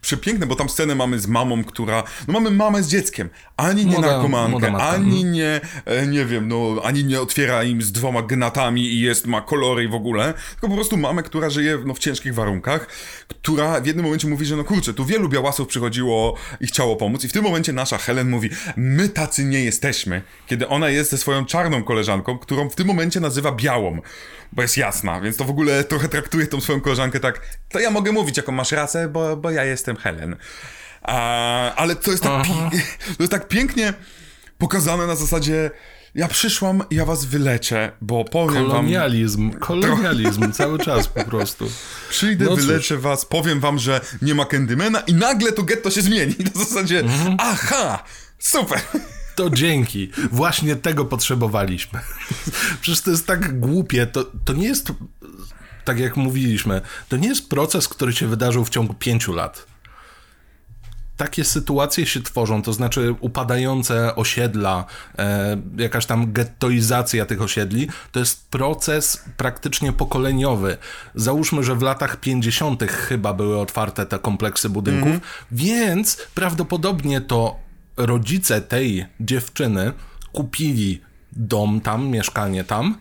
przepiękne, 0.01 0.45
bo 0.45 0.55
tam 0.55 0.69
scenę 0.69 0.95
mamy 0.95 1.19
z 1.19 1.27
mamą, 1.27 1.63
która. 1.63 2.03
No 2.27 2.33
mamy 2.33 2.51
mamę 2.51 2.83
z 2.83 2.87
dzieckiem. 2.87 3.29
Ani 3.57 3.85
nie 3.85 3.95
Młoda- 3.95 4.07
narkomankę, 4.07 4.51
młoda 4.51 4.71
matka, 4.71 4.87
ani 4.87 5.25
nie, 5.25 5.61
e, 5.85 6.07
nie 6.07 6.25
wiem, 6.25 6.47
no, 6.47 6.81
ani 6.83 7.05
nie 7.05 7.21
otwiera 7.21 7.63
im 7.63 7.81
z 7.81 7.91
dwoma 7.91 8.21
gnatami 8.21 8.81
i 8.81 8.99
jest, 8.99 9.27
ma 9.27 9.41
kolory 9.41 9.83
i 9.83 9.87
w 9.87 9.93
ogóle. 9.93 10.33
Tylko 10.51 10.69
po 10.69 10.75
prostu 10.75 10.97
mamę, 10.97 11.23
która 11.23 11.49
żyje 11.49 11.79
no, 11.85 11.93
w 11.93 11.99
ciężkich 11.99 12.33
warunkach, 12.33 12.87
która 13.27 13.81
w 13.81 13.85
jednym 13.85 14.05
momencie 14.05 14.27
mówi, 14.27 14.45
że 14.45 14.55
no 14.55 14.63
kurczę, 14.63 14.93
tu 14.93 15.05
wielu 15.05 15.29
białasów 15.29 15.67
przychodziło 15.67 16.37
i 16.61 16.67
chciało 16.67 16.95
pomóc. 16.95 17.23
I 17.23 17.27
w 17.27 17.33
tym 17.33 17.43
momencie 17.43 17.73
nasza 17.73 17.97
Helen 17.97 18.29
mówi, 18.29 18.49
my 18.77 19.09
tacy 19.09 19.45
nie 19.45 19.63
jesteśmy. 19.63 20.21
Kiedy 20.47 20.67
ona 20.67 20.89
jest 20.89 21.11
ze 21.11 21.17
swoją 21.17 21.45
czarną 21.45 21.83
koleżanką, 21.83 22.37
którą 22.37 22.69
w 22.69 22.75
tym 22.75 22.87
momencie 22.87 23.19
nazywa 23.19 23.51
białą 23.51 24.01
bo 24.55 24.61
jest 24.61 24.77
jasna, 24.77 25.21
więc 25.21 25.37
to 25.37 25.43
w 25.43 25.49
ogóle 25.49 25.83
trochę 25.83 26.09
traktuje 26.09 26.47
tą 26.47 26.61
swoją 26.61 26.81
koleżankę 26.81 27.19
tak, 27.19 27.41
to 27.69 27.79
ja 27.79 27.91
mogę 27.91 28.11
mówić, 28.13 28.38
jaką 28.38 28.51
masz 28.51 28.72
rację, 28.72 29.08
bo, 29.08 29.38
bo 29.38 29.51
ja 29.51 29.63
jestem 29.63 29.96
Helen. 29.96 30.36
A, 31.01 31.75
ale 31.75 31.96
to 31.96 32.12
jest, 32.12 32.24
tak 32.24 32.43
pi- 32.43 32.53
to 33.17 33.24
jest 33.24 33.32
tak 33.32 33.48
pięknie 33.48 33.93
pokazane 34.58 35.08
na 35.08 35.15
zasadzie, 35.15 35.72
ja 36.15 36.27
przyszłam, 36.27 36.84
ja 36.91 37.05
was 37.05 37.25
wyleczę, 37.25 37.91
bo 38.01 38.25
powiem 38.25 38.53
wam, 38.63 38.65
Kolonializm, 38.72 39.51
kolonializm 39.51 40.51
cały 40.51 40.79
czas 40.79 41.08
po 41.08 41.24
prostu. 41.24 41.70
przyjdę, 42.10 42.46
No 42.46 42.55
cóż. 42.55 42.65
wyleczę 42.65 42.98
was, 42.98 43.25
powiem 43.25 43.60
wam, 43.60 43.79
że 43.79 44.01
nie 44.22 44.36
ma 44.36 44.46
Candymana 44.46 45.00
i 45.00 45.13
nagle 45.13 45.51
to 45.51 45.63
getto 45.63 45.91
się 45.91 46.01
zmieni. 46.01 46.36
Na 46.55 46.63
zasadzie, 46.65 47.00
Mhm. 47.00 47.36
aha, 47.39 48.03
super. 48.39 48.79
To 49.36 49.50
dzięki. 49.50 50.12
Właśnie 50.32 50.75
tego 50.75 51.05
potrzebowaliśmy. 51.05 52.00
Przecież 52.82 53.01
to 53.01 53.12
jest 53.12 53.27
tak 53.27 53.60
głupie. 53.60 54.05
To, 54.08 54.25
to 54.46 54.53
nie 54.53 54.67
jest, 54.67 54.91
tak 55.85 55.99
jak 55.99 56.17
mówiliśmy, 56.17 56.81
to 57.09 57.17
nie 57.17 57.27
jest 57.27 57.49
proces, 57.49 57.87
który 57.87 58.13
się 58.13 58.27
wydarzył 58.27 58.65
w 58.65 58.69
ciągu 58.69 58.93
pięciu 58.93 59.33
lat. 59.33 59.65
Takie 61.17 61.43
sytuacje 61.43 62.05
się 62.05 62.21
tworzą, 62.21 62.61
to 62.61 62.73
znaczy 62.73 63.15
upadające 63.19 64.15
osiedla, 64.15 64.85
e, 65.17 65.57
jakaś 65.77 66.05
tam 66.05 66.33
gettoizacja 66.33 67.25
tych 67.25 67.41
osiedli, 67.41 67.87
to 68.11 68.19
jest 68.19 68.49
proces 68.49 69.23
praktycznie 69.37 69.93
pokoleniowy. 69.93 70.77
Załóżmy, 71.15 71.63
że 71.63 71.75
w 71.75 71.81
latach 71.81 72.19
50. 72.19 72.83
chyba 72.83 73.33
były 73.33 73.59
otwarte 73.59 74.05
te 74.05 74.19
kompleksy 74.19 74.69
budynków, 74.69 75.15
więc 75.51 76.17
prawdopodobnie 76.35 77.21
to 77.21 77.55
rodzice 77.97 78.61
tej 78.61 79.05
dziewczyny 79.19 79.91
kupili 80.31 81.01
dom 81.31 81.81
tam, 81.81 82.07
mieszkanie 82.07 82.63
tam 82.63 82.97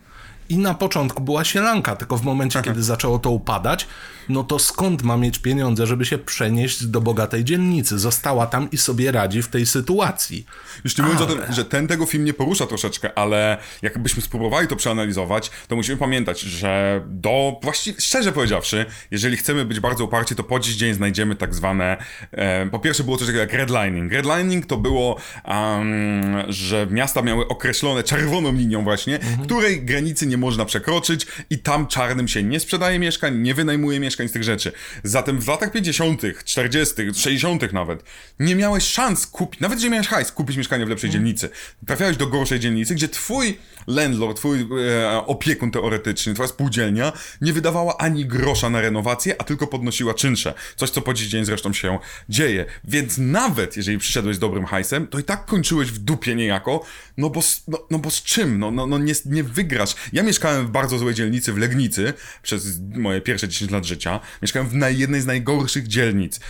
i 0.52 0.58
na 0.58 0.74
początku 0.74 1.22
była 1.22 1.44
sielanka, 1.44 1.96
tylko 1.96 2.16
w 2.16 2.22
momencie, 2.22 2.62
kiedy 2.62 2.82
zaczęło 2.82 3.18
to 3.18 3.30
upadać, 3.30 3.86
no 4.28 4.44
to 4.44 4.58
skąd 4.58 5.02
ma 5.02 5.16
mieć 5.16 5.38
pieniądze, 5.38 5.86
żeby 5.86 6.04
się 6.04 6.18
przenieść 6.18 6.84
do 6.86 7.00
bogatej 7.00 7.44
dzielnicy? 7.44 7.98
Została 7.98 8.46
tam 8.46 8.70
i 8.70 8.78
sobie 8.78 9.12
radzi 9.12 9.42
w 9.42 9.48
tej 9.48 9.66
sytuacji. 9.66 10.46
Już 10.84 10.98
nie 10.98 11.04
mówiąc 11.04 11.22
o 11.22 11.26
tym, 11.26 11.38
że 11.50 11.64
ten 11.64 11.86
tego 11.88 12.06
film 12.06 12.24
nie 12.24 12.34
porusza 12.34 12.66
troszeczkę, 12.66 13.18
ale 13.18 13.58
jakbyśmy 13.82 14.22
spróbowali 14.22 14.68
to 14.68 14.76
przeanalizować, 14.76 15.50
to 15.68 15.76
musimy 15.76 15.96
pamiętać, 15.96 16.40
że 16.40 17.02
do, 17.06 17.60
właściwie, 17.62 18.00
szczerze 18.00 18.32
powiedziawszy, 18.32 18.86
jeżeli 19.10 19.36
chcemy 19.36 19.64
być 19.64 19.80
bardzo 19.80 20.04
uparci, 20.04 20.34
to 20.34 20.44
po 20.44 20.60
dziś 20.60 20.74
dzień 20.74 20.94
znajdziemy 20.94 21.36
tak 21.36 21.54
zwane, 21.54 21.96
e, 22.32 22.66
po 22.66 22.78
pierwsze 22.78 23.04
było 23.04 23.16
coś 23.16 23.26
takiego 23.26 23.40
jak 23.40 23.52
redlining. 23.52 24.12
Redlining 24.12 24.66
to 24.66 24.76
było, 24.76 25.16
um, 25.44 26.34
że 26.48 26.86
miasta 26.90 27.22
miały 27.22 27.48
określone 27.48 28.02
czerwoną 28.02 28.52
linią 28.52 28.84
właśnie, 28.84 29.18
której 29.44 29.84
granicy 29.84 30.26
nie 30.26 30.36
można 30.36 30.64
przekroczyć 30.64 31.26
i 31.50 31.58
tam 31.58 31.86
czarnym 31.86 32.28
się 32.28 32.42
nie 32.42 32.60
sprzedaje 32.60 32.98
mieszkań, 32.98 33.38
nie 33.38 33.54
wynajmuje 33.54 34.00
mieszkań 34.00 34.11
z 34.12 34.32
tych 34.32 34.42
rzeczy. 34.42 34.72
Zatem 35.04 35.40
w 35.40 35.48
latach 35.48 35.72
50., 35.72 36.22
40., 36.44 36.94
60. 37.14 37.72
nawet 37.72 38.04
nie 38.40 38.56
miałeś 38.56 38.84
szans 38.84 39.26
kupić, 39.26 39.60
nawet 39.60 39.78
jeżeli 39.78 39.92
miałeś 39.92 40.08
hajs, 40.08 40.32
kupić 40.32 40.56
mieszkanie 40.56 40.86
w 40.86 40.88
lepszej 40.88 41.10
dzielnicy. 41.10 41.50
Trafiałeś 41.86 42.16
do 42.16 42.26
gorszej 42.26 42.60
dzielnicy, 42.60 42.94
gdzie 42.94 43.08
twój 43.08 43.58
landlord, 43.86 44.36
twój 44.36 44.60
e, 44.60 45.26
opiekun 45.26 45.70
teoretyczny, 45.70 46.34
twoja 46.34 46.48
spółdzielnia 46.48 47.12
nie 47.40 47.52
wydawała 47.52 47.98
ani 47.98 48.26
grosza 48.26 48.70
na 48.70 48.80
renowację, 48.80 49.40
a 49.40 49.44
tylko 49.44 49.66
podnosiła 49.66 50.14
czynsze. 50.14 50.54
Coś, 50.76 50.90
co 50.90 51.02
po 51.02 51.14
dziś 51.14 51.28
dzień 51.28 51.44
zresztą 51.44 51.72
się 51.72 51.98
dzieje. 52.28 52.66
Więc 52.84 53.18
nawet 53.18 53.76
jeżeli 53.76 53.98
przyszedłeś 53.98 54.36
z 54.36 54.38
dobrym 54.38 54.64
hajsem, 54.64 55.06
to 55.06 55.18
i 55.18 55.24
tak 55.24 55.46
kończyłeś 55.46 55.88
w 55.88 55.98
dupie 55.98 56.34
niejako, 56.34 56.84
no 57.16 57.30
bo 57.30 57.42
z, 57.42 57.62
no, 57.68 57.78
no 57.90 57.98
bo 57.98 58.10
z 58.10 58.22
czym? 58.22 58.58
No, 58.58 58.70
no, 58.70 58.86
no 58.86 58.98
nie, 58.98 59.14
nie 59.26 59.44
wygrasz. 59.44 59.94
Ja 60.12 60.22
mieszkałem 60.22 60.66
w 60.66 60.70
bardzo 60.70 60.98
złej 60.98 61.14
dzielnicy 61.14 61.52
w 61.52 61.58
Legnicy 61.58 62.14
przez 62.42 62.80
moje 62.94 63.20
pierwsze 63.20 63.48
10 63.48 63.70
lat 63.70 63.84
życia. 63.84 64.01
Mieszkałem 64.42 64.68
w 64.68 64.74
jednej 64.98 65.20
z 65.20 65.26
najgorszych 65.26 65.88
dzielnic. 65.88 66.40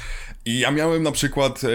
I 0.45 0.59
ja 0.59 0.71
miałem 0.71 1.03
na 1.03 1.13
przykład 1.13 1.65
e, 1.65 1.69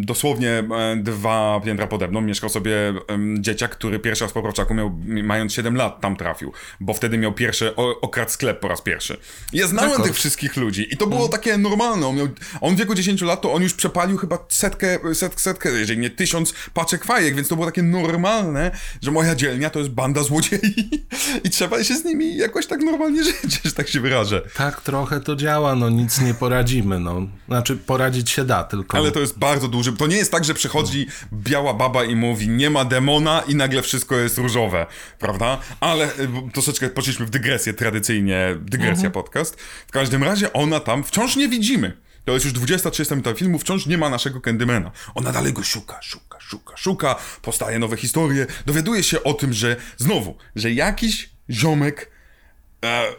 dosłownie 0.00 0.50
e, 0.50 0.96
dwa 0.96 1.60
piętra 1.64 1.86
pode 1.86 2.08
mną. 2.08 2.20
Mieszkał 2.20 2.50
sobie 2.50 2.94
dzieciak, 3.38 3.70
który 3.70 3.98
pierwszy 3.98 4.24
raz 4.24 4.32
po 4.32 4.42
Krawczaku 4.42 4.74
miał, 4.74 4.98
mając 5.22 5.52
7 5.52 5.76
lat, 5.76 6.00
tam 6.00 6.16
trafił. 6.16 6.52
Bo 6.80 6.94
wtedy 6.94 7.18
miał 7.18 7.32
pierwszy, 7.32 7.76
okradł 7.76 8.30
sklep 8.30 8.60
po 8.60 8.68
raz 8.68 8.82
pierwszy. 8.82 9.16
Ja 9.52 9.66
znałem 9.66 10.02
tych 10.02 10.14
wszystkich 10.14 10.56
ludzi 10.56 10.94
i 10.94 10.96
to 10.96 11.06
było 11.06 11.28
takie 11.28 11.58
normalne. 11.58 12.06
On, 12.06 12.16
miał, 12.16 12.28
on 12.60 12.74
w 12.74 12.78
wieku 12.78 12.94
10 12.94 13.22
lat, 13.22 13.40
to 13.40 13.52
on 13.52 13.62
już 13.62 13.74
przepalił 13.74 14.16
chyba 14.16 14.38
setkę, 14.48 15.14
set, 15.14 15.40
setkę, 15.40 15.70
jeżeli 15.70 16.00
nie 16.00 16.10
tysiąc 16.10 16.54
paczek 16.74 17.04
fajek, 17.04 17.34
więc 17.34 17.48
to 17.48 17.54
było 17.54 17.66
takie 17.66 17.82
normalne, 17.82 18.70
że 19.02 19.10
moja 19.10 19.34
dzielnia 19.34 19.70
to 19.70 19.78
jest 19.78 19.90
banda 19.90 20.22
złodziei 20.22 21.06
i 21.44 21.50
trzeba 21.50 21.84
się 21.84 21.94
z 21.94 22.04
nimi 22.04 22.36
jakoś 22.36 22.66
tak 22.66 22.80
normalnie 22.80 23.24
żyć, 23.28 23.60
że 23.64 23.72
tak 23.72 23.88
się 23.88 24.00
wyrażę. 24.00 24.42
Tak 24.56 24.80
trochę 24.80 25.20
to 25.20 25.36
działa, 25.36 25.74
no 25.74 25.90
nic 25.90 26.20
nie 26.20 26.34
poradzimy, 26.34 27.00
no. 27.00 27.26
Znaczy 27.48 27.76
poradzić 27.98 28.30
się 28.30 28.44
da, 28.44 28.64
tylko... 28.64 28.98
Ale 28.98 29.12
to 29.12 29.20
jest 29.20 29.38
bardzo 29.38 29.68
duży. 29.68 29.92
To 29.92 30.06
nie 30.06 30.16
jest 30.16 30.32
tak, 30.32 30.44
że 30.44 30.54
przychodzi 30.54 31.06
biała 31.32 31.74
baba 31.74 32.04
i 32.04 32.16
mówi 32.16 32.48
nie 32.48 32.70
ma 32.70 32.84
demona 32.84 33.42
i 33.48 33.54
nagle 33.54 33.82
wszystko 33.82 34.16
jest 34.16 34.38
różowe, 34.38 34.86
prawda? 35.18 35.58
Ale 35.80 36.06
y, 36.06 36.28
troszeczkę 36.52 36.88
poszliśmy 36.88 37.26
w 37.26 37.30
dygresję, 37.30 37.74
tradycyjnie 37.74 38.56
dygresja 38.60 39.10
podcast. 39.10 39.60
W 39.86 39.90
każdym 39.90 40.24
razie 40.24 40.52
ona 40.52 40.80
tam 40.80 41.04
wciąż 41.04 41.36
nie 41.36 41.48
widzimy. 41.48 41.96
To 42.24 42.32
jest 42.32 42.44
już 42.44 42.54
20-30 42.54 43.10
minuta 43.10 43.34
filmu, 43.34 43.58
wciąż 43.58 43.86
nie 43.86 43.98
ma 43.98 44.08
naszego 44.08 44.40
Candymana. 44.40 44.90
Ona 45.14 45.32
dalej 45.32 45.52
go 45.52 45.62
szuka, 45.62 46.02
szuka, 46.02 46.40
szuka, 46.40 46.76
szuka, 46.76 47.16
powstaje 47.42 47.78
nowe 47.78 47.96
historie, 47.96 48.46
dowiaduje 48.66 49.02
się 49.02 49.22
o 49.22 49.34
tym, 49.34 49.52
że 49.52 49.76
znowu, 49.96 50.36
że 50.56 50.72
jakiś 50.72 51.30
ziomek 51.50 52.10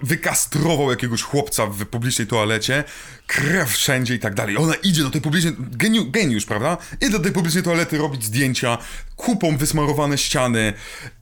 wykastrował 0.03 0.89
jakiegoś 0.89 1.21
chłopca 1.21 1.65
w 1.65 1.85
publicznej 1.85 2.27
toalecie, 2.27 2.83
krew 3.27 3.69
wszędzie 3.69 4.15
i 4.15 4.19
tak 4.19 4.33
dalej. 4.33 4.57
Ona 4.57 4.73
idzie 4.75 5.03
do 5.03 5.09
tej 5.09 5.21
publicznej, 5.21 5.53
geniu, 5.57 6.11
geniusz, 6.11 6.45
prawda? 6.45 6.77
Idzie 7.01 7.09
do 7.09 7.19
tej 7.19 7.31
publicznej 7.31 7.63
toalety 7.63 7.97
robić 7.97 8.23
zdjęcia, 8.25 8.77
kupą 9.15 9.57
wysmarowane 9.57 10.17
ściany 10.17 10.73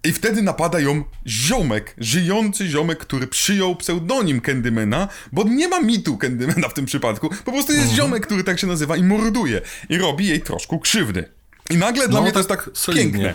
i 0.04 0.14
wtedy 0.14 0.42
napada 0.42 0.80
ją 0.80 1.04
ziomek, 1.28 1.94
żyjący 1.98 2.68
ziomek, 2.68 3.00
który 3.00 3.28
przyjął 3.28 3.76
pseudonim 3.76 4.42
Candymana, 4.42 5.08
bo 5.32 5.44
nie 5.44 5.68
ma 5.68 5.80
mitu 5.80 6.18
Candymana 6.18 6.70
w 6.70 6.74
tym 6.74 6.86
przypadku, 6.86 7.30
po 7.46 7.52
prostu 7.52 7.74
jest 7.74 7.92
ziomek, 7.92 8.26
który 8.26 8.44
tak 8.44 8.60
się 8.60 8.68
nazywa 8.68 8.98
i 8.98 9.04
morduje 9.04 9.62
i 9.90 9.98
robi 9.98 10.28
jej 10.28 10.42
troszkę 10.42 10.80
krzywdy. 10.80 11.30
I 11.70 11.78
nagle 11.78 12.08
dla 12.08 12.20
No, 12.20 12.24
mnie 12.24 12.32
to 12.32 12.40
jest 12.40 12.50
tak 12.50 12.66
tak 12.66 12.78
solidnie. 12.78 13.12
piękne. 13.12 13.34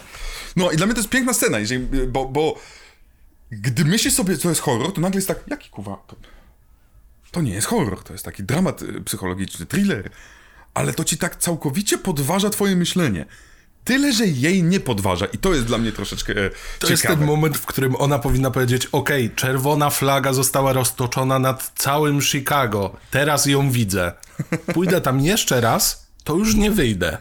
No 0.57 0.71
i 0.71 0.77
dla 0.77 0.87
mnie 0.87 0.95
to 0.95 1.01
jest 1.01 1.11
piękna 1.11 1.33
scena, 1.33 1.59
jeżeli, 1.59 1.87
bo, 2.09 2.25
bo 2.29 2.61
gdy 3.53 3.85
myśli 3.85 4.11
sobie, 4.11 4.37
co 4.37 4.49
jest 4.49 4.61
horror, 4.61 4.93
to 4.93 5.01
nagle 5.01 5.19
jest 5.19 5.29
tak, 5.29 5.39
jaki 5.49 5.71
kuwa, 5.71 5.97
to, 6.07 6.17
to 7.31 7.41
nie 7.43 7.53
jest 7.53 7.67
horror, 7.67 8.03
to 8.05 8.13
jest 8.13 8.25
taki 8.25 8.43
dramat 8.43 8.83
y, 8.83 9.01
psychologiczny, 9.01 9.67
thriller, 9.67 10.11
ale 10.75 10.93
to 10.93 11.05
ci 11.05 11.19
tak 11.19 11.37
całkowicie 11.37 11.99
podważa 11.99 12.51
twoje 12.51 12.77
myślenie. 12.77 13.27
Tyle, 13.85 14.13
że 14.13 14.27
jej 14.27 14.63
nie 14.63 14.81
podważa 14.81 15.27
i 15.27 15.39
to 15.39 15.55
jest 15.55 15.67
dla 15.67 15.79
mnie 15.79 15.93
troszeczkę 15.93 16.33
e, 16.33 16.51
To 16.79 16.89
jest 16.89 17.03
ciekawe. 17.03 17.19
ten 17.19 17.27
moment, 17.27 17.57
w 17.57 17.67
którym 17.67 17.97
ona 17.97 18.19
powinna 18.19 18.51
powiedzieć: 18.51 18.87
OK, 18.93 19.11
czerwona 19.37 19.91
flaga 19.91 20.33
została 20.33 20.73
roztoczona 20.73 21.39
nad 21.39 21.73
całym 21.77 22.21
Chicago. 22.21 22.97
Teraz 23.11 23.47
ją 23.47 23.71
widzę. 23.71 24.13
Pójdę 24.75 25.01
tam 25.01 25.21
jeszcze 25.21 25.61
raz, 25.61 26.07
to 26.25 26.35
już 26.37 26.55
nie 26.55 26.71
wyjdę. 26.71 27.19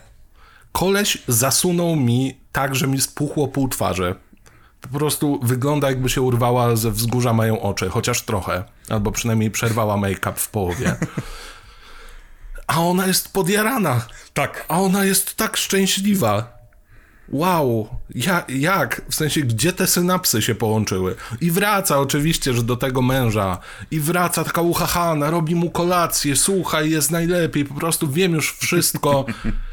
Koleś 0.72 1.18
zasunął 1.28 1.96
mi 1.96 2.38
tak, 2.52 2.76
że 2.76 2.88
mi 2.88 3.02
spuchło 3.02 3.48
pół 3.48 3.70
twarzy. 3.70 4.16
Po 4.82 5.00
prostu 5.00 5.40
wygląda, 5.44 5.90
jakby 5.90 6.10
się 6.10 6.22
urwała 6.22 6.76
ze 6.76 6.92
wzgórza 6.92 7.34
mają 7.34 7.62
oczy, 7.62 7.90
chociaż 7.90 8.22
trochę. 8.22 8.64
Albo 8.90 9.12
przynajmniej 9.12 9.52
przerwała 9.52 9.98
make-up 9.98 10.34
w 10.36 10.50
połowie. 10.50 10.96
A 12.68 12.80
ona 12.80 13.08
jest 13.08 13.34
podjarana. 13.34 14.06
Tak. 14.34 14.66
A 14.68 14.80
ona 14.82 15.06
jest 15.06 15.36
tak 15.36 15.58
szczęśliwa. 15.58 16.62
Wow, 17.30 17.90
ja, 18.16 18.46
jak? 18.50 19.02
W 19.10 19.16
sensie, 19.16 19.42
gdzie 19.42 19.74
te 19.74 19.88
synapsy 19.88 20.42
się 20.42 20.56
połączyły? 20.56 21.16
I 21.42 21.52
wraca 21.52 22.00
oczywiście, 22.00 22.54
że 22.54 22.64
do 22.64 22.78
tego 22.78 23.02
męża. 23.02 23.58
I 23.92 24.00
wraca 24.00 24.44
taka 24.44 24.62
uchachana, 24.62 25.32
robi 25.32 25.56
mu 25.56 25.70
kolację, 25.70 26.36
słuchaj, 26.36 26.90
jest 26.90 27.12
najlepiej, 27.12 27.66
po 27.66 27.74
prostu 27.74 28.08
wiem 28.08 28.34
już 28.34 28.58
wszystko. 28.58 29.26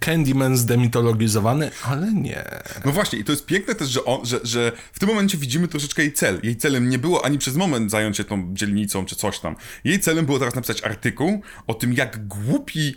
Candyman 0.00 0.56
zdemitologizowany, 0.56 1.70
ale 1.84 2.12
nie. 2.12 2.44
No 2.84 2.92
właśnie, 2.92 3.18
i 3.18 3.24
to 3.24 3.32
jest 3.32 3.46
piękne 3.46 3.74
też, 3.74 3.88
że, 3.88 4.04
on, 4.04 4.26
że, 4.26 4.40
że 4.42 4.72
w 4.92 4.98
tym 4.98 5.08
momencie 5.08 5.38
widzimy 5.38 5.68
troszeczkę 5.68 6.02
jej 6.02 6.12
cel. 6.12 6.40
Jej 6.42 6.56
celem 6.56 6.88
nie 6.88 6.98
było 6.98 7.24
ani 7.24 7.38
przez 7.38 7.56
moment 7.56 7.90
zająć 7.90 8.16
się 8.16 8.24
tą 8.24 8.54
dzielnicą 8.54 9.04
czy 9.04 9.16
coś 9.16 9.38
tam. 9.38 9.56
Jej 9.84 10.00
celem 10.00 10.26
było 10.26 10.38
teraz 10.38 10.54
napisać 10.54 10.82
artykuł 10.84 11.42
o 11.66 11.74
tym, 11.74 11.92
jak 11.92 12.26
głupi 12.28 12.96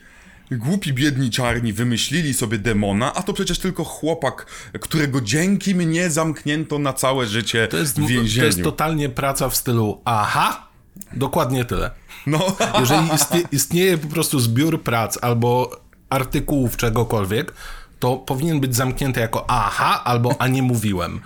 Głupi, 0.52 0.94
biedni 0.94 1.30
czarni 1.30 1.74
wymyślili 1.74 2.34
sobie 2.34 2.58
demona, 2.58 3.14
a 3.14 3.24
to 3.24 3.34
przecież 3.34 3.60
tylko 3.60 3.84
chłopak, 3.84 4.46
którego 4.82 5.22
dzięki 5.22 5.76
mnie 5.76 6.10
zamknięto 6.10 6.80
na 6.80 6.94
całe 6.94 7.26
życie 7.28 7.68
To 7.68 7.78
jest, 7.78 8.00
w 8.00 8.08
więzieniu. 8.08 8.42
to 8.42 8.46
jest 8.46 8.64
totalnie 8.64 9.10
praca 9.10 9.50
w 9.50 9.56
stylu 9.56 10.02
aha, 10.06 10.68
dokładnie 11.14 11.66
tyle. 11.66 11.92
No, 12.28 12.56
Jeżeli 12.80 13.14
istnie, 13.16 13.42
istnieje 13.52 13.98
po 13.98 14.08
prostu 14.08 14.40
zbiór 14.40 14.84
prac 14.84 15.18
albo 15.22 15.82
artykułów 16.10 16.78
czegokolwiek, 16.78 17.54
to 18.00 18.17
powinien 18.17 18.60
być 18.60 18.76
zamknięty 18.76 19.20
jako 19.20 19.50
aha 19.50 20.02
albo 20.04 20.36
a 20.39 20.48
nie 20.48 20.62
mówiłem. 20.62 21.22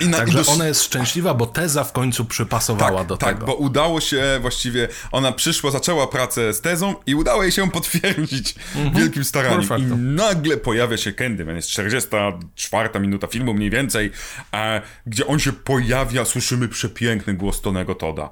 i 0.00 0.08
na, 0.08 0.18
Także 0.18 0.42
i 0.42 0.46
ona 0.46 0.66
jest 0.66 0.82
szczęśliwa, 0.82 1.34
bo 1.34 1.46
teza 1.46 1.84
w 1.84 1.92
końcu 1.92 2.24
przypasowała 2.24 2.98
tak, 2.98 3.06
do 3.06 3.16
tak, 3.16 3.34
tego. 3.34 3.46
bo 3.46 3.54
udało 3.54 4.00
się 4.00 4.38
właściwie, 4.40 4.88
ona 5.12 5.32
przyszła, 5.32 5.70
zaczęła 5.70 6.06
pracę 6.06 6.52
z 6.52 6.60
tezą 6.60 6.94
i 7.06 7.14
udało 7.14 7.42
jej 7.42 7.52
się 7.52 7.70
potwierdzić 7.70 8.54
wielkim 8.94 9.24
staraniem. 9.24 9.78
I 9.78 9.82
nagle 9.96 10.56
pojawia 10.56 10.96
się 10.96 11.12
Candyman, 11.12 11.56
jest 11.56 11.68
44 11.68 13.00
minuta 13.00 13.26
filmu 13.26 13.54
mniej 13.54 13.70
więcej, 13.70 14.10
e, 14.54 14.82
gdzie 15.06 15.26
on 15.26 15.38
się 15.38 15.52
pojawia, 15.52 16.24
słyszymy 16.24 16.68
przepiękny 16.68 17.34
głos 17.34 17.60
Tonego 17.60 17.94
Toda. 17.94 18.30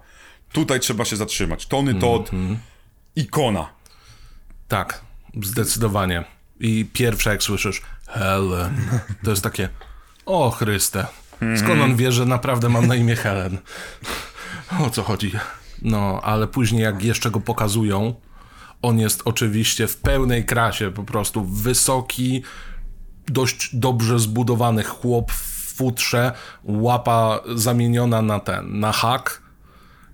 Tutaj 0.53 0.81
trzeba 0.81 1.05
się 1.05 1.17
zatrzymać. 1.17 1.67
Tony 1.67 1.95
Todd, 1.95 2.31
ikona. 3.17 3.80
Tak, 4.71 5.01
zdecydowanie. 5.43 6.25
I 6.61 6.87
pierwsze 6.93 7.31
jak 7.31 7.43
słyszysz 7.43 7.83
Helen, 8.07 8.75
to 9.25 9.31
jest 9.31 9.43
takie 9.43 9.69
o 10.27 10.51
Chryste, 10.51 11.07
skąd 11.57 11.81
on 11.83 11.97
wie, 11.97 12.13
że 12.13 12.27
naprawdę 12.27 12.69
mam 12.69 12.87
na 12.87 12.95
imię 12.95 13.17
Helen? 13.17 13.59
O 14.81 14.91
co 14.91 15.03
chodzi? 15.03 15.33
No, 15.83 16.21
ale 16.23 16.47
później 16.47 16.83
jak 16.83 17.05
jeszcze 17.05 17.31
go 17.31 17.41
pokazują, 17.41 18.15
on 18.83 18.99
jest 18.99 19.23
oczywiście 19.25 19.89
w 19.89 19.97
pełnej 19.97 20.45
krasie, 20.45 20.91
po 20.91 21.05
prostu 21.05 21.45
wysoki, 21.45 22.43
dość 23.27 23.77
dobrze 23.77 24.19
zbudowany 24.19 24.85
chłop 24.85 25.33
w 25.33 25.75
futrze, 25.77 26.33
łapa 26.65 27.41
zamieniona 27.55 28.23
na 28.23 28.41
ten, 28.41 28.81
na 28.81 28.93
hak. 28.93 29.43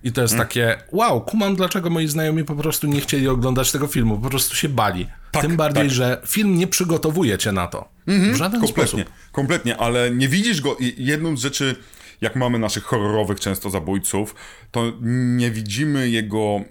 I 0.03 0.11
to 0.11 0.21
jest 0.21 0.33
Mm. 0.33 0.47
takie, 0.47 0.77
wow, 0.91 1.21
kumam, 1.21 1.55
dlaczego 1.55 1.89
moi 1.89 2.07
znajomi 2.07 2.43
po 2.43 2.55
prostu 2.55 2.87
nie 2.87 3.01
chcieli 3.01 3.27
oglądać 3.27 3.71
tego 3.71 3.87
filmu, 3.87 4.17
po 4.17 4.29
prostu 4.29 4.55
się 4.55 4.69
bali. 4.69 5.07
Tak, 5.31 5.41
Tym 5.41 5.57
bardziej, 5.57 5.83
tak. 5.83 5.91
że 5.91 6.21
film 6.27 6.57
nie 6.57 6.67
przygotowuje 6.67 7.37
cię 7.37 7.51
na 7.51 7.67
to. 7.67 7.89
w 8.07 8.35
żaden 8.35 8.61
Kompletnie, 8.61 9.03
sposób. 9.03 9.13
kompletnie, 9.31 9.77
ale 9.77 10.11
nie 10.11 10.27
widzisz 10.27 10.61
go. 10.61 10.75
i 10.79 10.95
Jedną 10.97 11.37
z 11.37 11.41
rzeczy, 11.41 11.75
jak 12.21 12.35
mamy 12.35 12.59
naszych 12.59 12.83
horrorowych 12.83 13.39
często 13.39 13.69
zabójców, 13.69 14.35
to 14.71 14.93
nie 15.37 15.51
widzimy 15.51 16.09
jego 16.09 16.61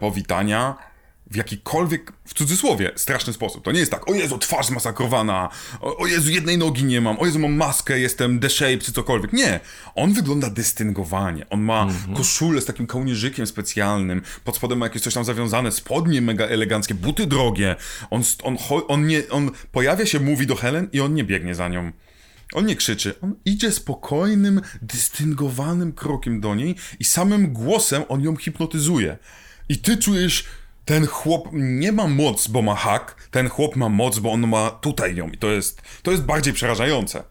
powitania 0.00 0.74
w 1.34 1.36
jakikolwiek, 1.36 2.12
w 2.24 2.34
cudzysłowie, 2.34 2.92
straszny 2.96 3.32
sposób. 3.32 3.64
To 3.64 3.72
nie 3.72 3.80
jest 3.80 3.90
tak, 3.92 4.08
o 4.08 4.14
Jezu, 4.14 4.38
twarz 4.38 4.66
zmasakrowana, 4.66 5.48
o, 5.80 5.96
o 5.96 6.06
Jezu, 6.06 6.30
jednej 6.30 6.58
nogi 6.58 6.84
nie 6.84 7.00
mam, 7.00 7.18
o 7.18 7.26
Jezu, 7.26 7.38
mam 7.38 7.52
maskę, 7.52 8.00
jestem 8.00 8.40
the 8.40 8.50
shape, 8.50 8.78
czy 8.78 8.92
cokolwiek. 8.92 9.32
Nie, 9.32 9.60
on 9.94 10.12
wygląda 10.12 10.50
dystyngowanie. 10.50 11.48
On 11.50 11.62
ma 11.62 11.88
koszulę 12.16 12.60
z 12.60 12.64
takim 12.64 12.86
kołnierzykiem 12.86 13.46
specjalnym, 13.46 14.22
pod 14.44 14.56
spodem 14.56 14.78
ma 14.78 14.86
jakieś 14.86 15.02
coś 15.02 15.14
tam 15.14 15.24
zawiązane, 15.24 15.72
spodnie 15.72 16.20
mega 16.20 16.46
eleganckie, 16.46 16.94
buty 16.94 17.26
drogie. 17.26 17.76
On, 18.10 18.22
on, 18.42 18.56
on, 18.88 19.06
nie, 19.06 19.22
on 19.30 19.50
pojawia 19.72 20.06
się, 20.06 20.20
mówi 20.20 20.46
do 20.46 20.54
Helen 20.56 20.88
i 20.92 21.00
on 21.00 21.14
nie 21.14 21.24
biegnie 21.24 21.54
za 21.54 21.68
nią. 21.68 21.92
On 22.54 22.66
nie 22.66 22.76
krzyczy, 22.76 23.14
on 23.20 23.34
idzie 23.44 23.72
spokojnym, 23.72 24.60
dystyngowanym 24.82 25.92
krokiem 25.92 26.40
do 26.40 26.54
niej 26.54 26.74
i 27.00 27.04
samym 27.04 27.52
głosem 27.52 28.02
on 28.08 28.22
ją 28.22 28.36
hipnotyzuje. 28.36 29.18
I 29.68 29.78
ty 29.78 29.96
czujesz, 29.96 30.44
ten 30.84 31.06
chłop 31.06 31.48
nie 31.52 31.92
ma 31.92 32.06
moc, 32.08 32.48
bo 32.48 32.62
ma 32.62 32.74
hak, 32.74 33.28
ten 33.30 33.48
chłop 33.48 33.76
ma 33.76 33.88
moc, 33.88 34.18
bo 34.18 34.32
on 34.32 34.46
ma 34.48 34.70
tutaj 34.70 35.16
ją. 35.16 35.28
I 35.28 35.38
to 35.38 35.46
jest, 35.50 35.82
to 36.02 36.10
jest 36.10 36.22
bardziej 36.22 36.52
przerażające. 36.52 37.22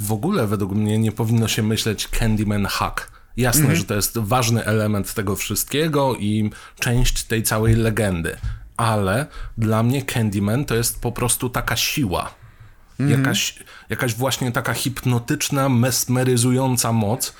W 0.00 0.12
ogóle 0.12 0.46
według 0.46 0.72
mnie 0.72 0.98
nie 0.98 1.12
powinno 1.12 1.48
się 1.48 1.62
myśleć 1.62 2.08
Candyman 2.08 2.66
hack. 2.66 3.12
Jasne, 3.36 3.60
Mhm. 3.60 3.78
że 3.78 3.84
to 3.84 3.94
jest 3.94 4.18
ważny 4.18 4.64
element 4.64 5.14
tego 5.14 5.36
wszystkiego 5.36 6.14
i 6.16 6.50
część 6.78 7.24
tej 7.24 7.42
całej 7.42 7.74
legendy. 7.74 8.36
Ale 8.76 9.26
dla 9.58 9.82
mnie 9.82 10.02
Candyman 10.02 10.64
to 10.64 10.74
jest 10.74 11.00
po 11.00 11.12
prostu 11.12 11.50
taka 11.50 11.76
siła. 11.76 12.34
Mhm. 13.00 13.20
Jakaś, 13.20 13.58
jakaś 13.88 14.14
właśnie 14.14 14.52
taka 14.52 14.74
hipnotyczna, 14.74 15.68
mesmeryzująca 15.68 16.92
moc. 16.92 17.34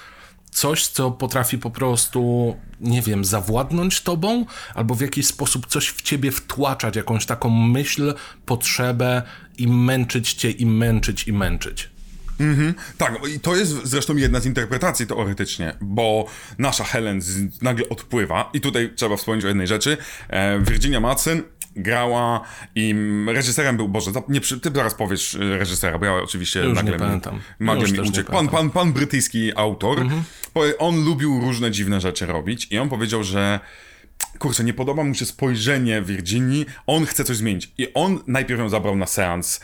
Coś, 0.52 0.86
co 0.86 1.10
potrafi 1.10 1.58
po 1.58 1.70
prostu, 1.70 2.56
nie 2.80 3.02
wiem, 3.02 3.24
zawładnąć 3.24 4.00
tobą, 4.00 4.46
albo 4.74 4.94
w 4.94 5.00
jakiś 5.00 5.26
sposób 5.26 5.66
coś 5.66 5.88
w 5.88 6.02
ciebie 6.02 6.30
wtłaczać, 6.30 6.96
jakąś 6.96 7.26
taką 7.26 7.50
myśl, 7.50 8.14
potrzebę 8.46 9.22
i 9.58 9.68
męczyć 9.68 10.34
cię, 10.34 10.50
i 10.50 10.66
męczyć, 10.66 11.28
i 11.28 11.32
męczyć. 11.32 11.90
Tak, 12.98 13.28
i 13.36 13.40
to 13.40 13.56
jest 13.56 13.72
zresztą 13.84 14.16
jedna 14.16 14.40
z 14.40 14.46
interpretacji 14.46 15.06
teoretycznie, 15.06 15.76
bo 15.80 16.26
nasza 16.58 16.84
Helen 16.84 17.20
z, 17.20 17.62
nagle 17.62 17.88
odpływa 17.88 18.50
i 18.52 18.60
tutaj 18.60 18.92
trzeba 18.96 19.16
wspomnieć 19.16 19.44
o 19.44 19.48
jednej 19.48 19.66
rzeczy. 19.66 19.96
E, 20.28 20.60
Virginia 20.60 21.00
Madsen 21.00 21.42
grała 21.76 22.40
i 22.74 22.94
reżyserem 23.26 23.76
był, 23.76 23.88
Boże, 23.88 24.10
nie, 24.28 24.40
ty 24.40 24.70
zaraz 24.74 24.94
powiesz 24.94 25.34
e, 25.34 25.58
reżysera, 25.58 25.98
bo 25.98 26.04
ja 26.06 26.14
oczywiście 26.14 26.60
Już 26.60 26.74
nagle 26.74 26.92
nie 26.92 26.98
pamiętam. 26.98 27.34
mi, 27.60 27.66
nagle 27.66 27.88
mi 27.88 28.00
uciekł. 28.00 28.32
Pan, 28.32 28.48
pan, 28.48 28.70
pan 28.70 28.92
brytyjski 28.92 29.52
autor, 29.56 30.06
powie- 30.54 30.78
on 30.78 31.04
lubił 31.04 31.40
różne 31.40 31.70
dziwne 31.70 32.00
rzeczy 32.00 32.26
robić 32.26 32.66
i 32.70 32.78
on 32.78 32.88
powiedział, 32.88 33.24
że 33.24 33.60
kurczę, 34.38 34.64
nie 34.64 34.74
podoba 34.74 35.04
mu 35.04 35.14
się 35.14 35.26
spojrzenie 35.26 36.02
Virginii, 36.02 36.66
on 36.86 37.06
chce 37.06 37.24
coś 37.24 37.36
zmienić. 37.36 37.72
I 37.78 37.94
on 37.94 38.18
najpierw 38.26 38.60
ją 38.60 38.68
zabrał 38.68 38.96
na 38.96 39.06
seans 39.06 39.60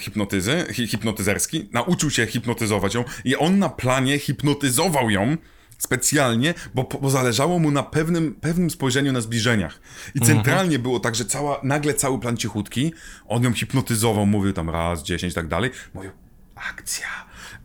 hipnotyzy, 0.00 0.64
hi, 0.72 0.86
hipnotyzerski, 0.86 1.68
nauczył 1.72 2.10
się 2.10 2.26
hipnotyzować 2.26 2.94
ją 2.94 3.04
i 3.24 3.36
on 3.36 3.58
na 3.58 3.68
planie 3.68 4.18
hipnotyzował 4.18 5.10
ją 5.10 5.36
specjalnie, 5.78 6.54
bo, 6.74 6.88
bo 7.02 7.10
zależało 7.10 7.58
mu 7.58 7.70
na 7.70 7.82
pewnym, 7.82 8.34
pewnym 8.34 8.70
spojrzeniu 8.70 9.12
na 9.12 9.20
zbliżeniach. 9.20 9.80
I 10.14 10.20
centralnie 10.20 10.78
było 10.78 11.00
tak, 11.00 11.14
że 11.14 11.24
cała, 11.24 11.60
nagle 11.62 11.94
cały 11.94 12.20
plan 12.20 12.36
cichutki, 12.36 12.92
on 13.28 13.44
ją 13.44 13.52
hipnotyzował, 13.52 14.26
mówił 14.26 14.52
tam 14.52 14.70
raz, 14.70 15.02
dziesięć 15.02 15.32
i 15.32 15.34
tak 15.34 15.48
dalej, 15.48 15.70
mówił 15.94 16.10
akcja. 16.54 17.06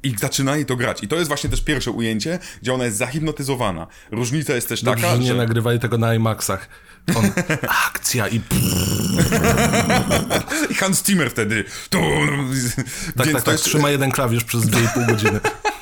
I 0.03 0.15
zaczynali 0.17 0.65
to 0.65 0.75
grać. 0.75 1.03
I 1.03 1.07
to 1.07 1.15
jest 1.15 1.27
właśnie 1.27 1.49
też 1.49 1.61
pierwsze 1.61 1.91
ujęcie, 1.91 2.39
gdzie 2.61 2.73
ona 2.73 2.85
jest 2.85 2.97
zahipnotyzowana. 2.97 3.87
Różnica 4.11 4.55
jest 4.55 4.69
też 4.69 4.83
Dobrze, 4.83 5.03
taka, 5.03 5.15
że 5.15 5.21
nie 5.21 5.27
że... 5.27 5.35
nagrywali 5.35 5.79
tego 5.79 5.97
na 5.97 6.15
IMAXach. 6.15 6.69
On, 7.15 7.31
akcja 7.87 8.27
i 8.27 8.41
I 10.71 10.73
Hans 10.73 11.05
Zimmer 11.05 11.31
wtedy. 11.31 11.63
Tak, 11.89 12.01
Więc 12.51 12.75
tak, 13.15 13.27
to 13.27 13.41
tak, 13.41 13.47
jest, 13.47 13.63
trzyma 13.63 13.89
jeden 13.89 14.11
klawisz 14.11 14.43
przez 14.43 14.61
2,5 14.61 15.07
godziny. 15.07 15.39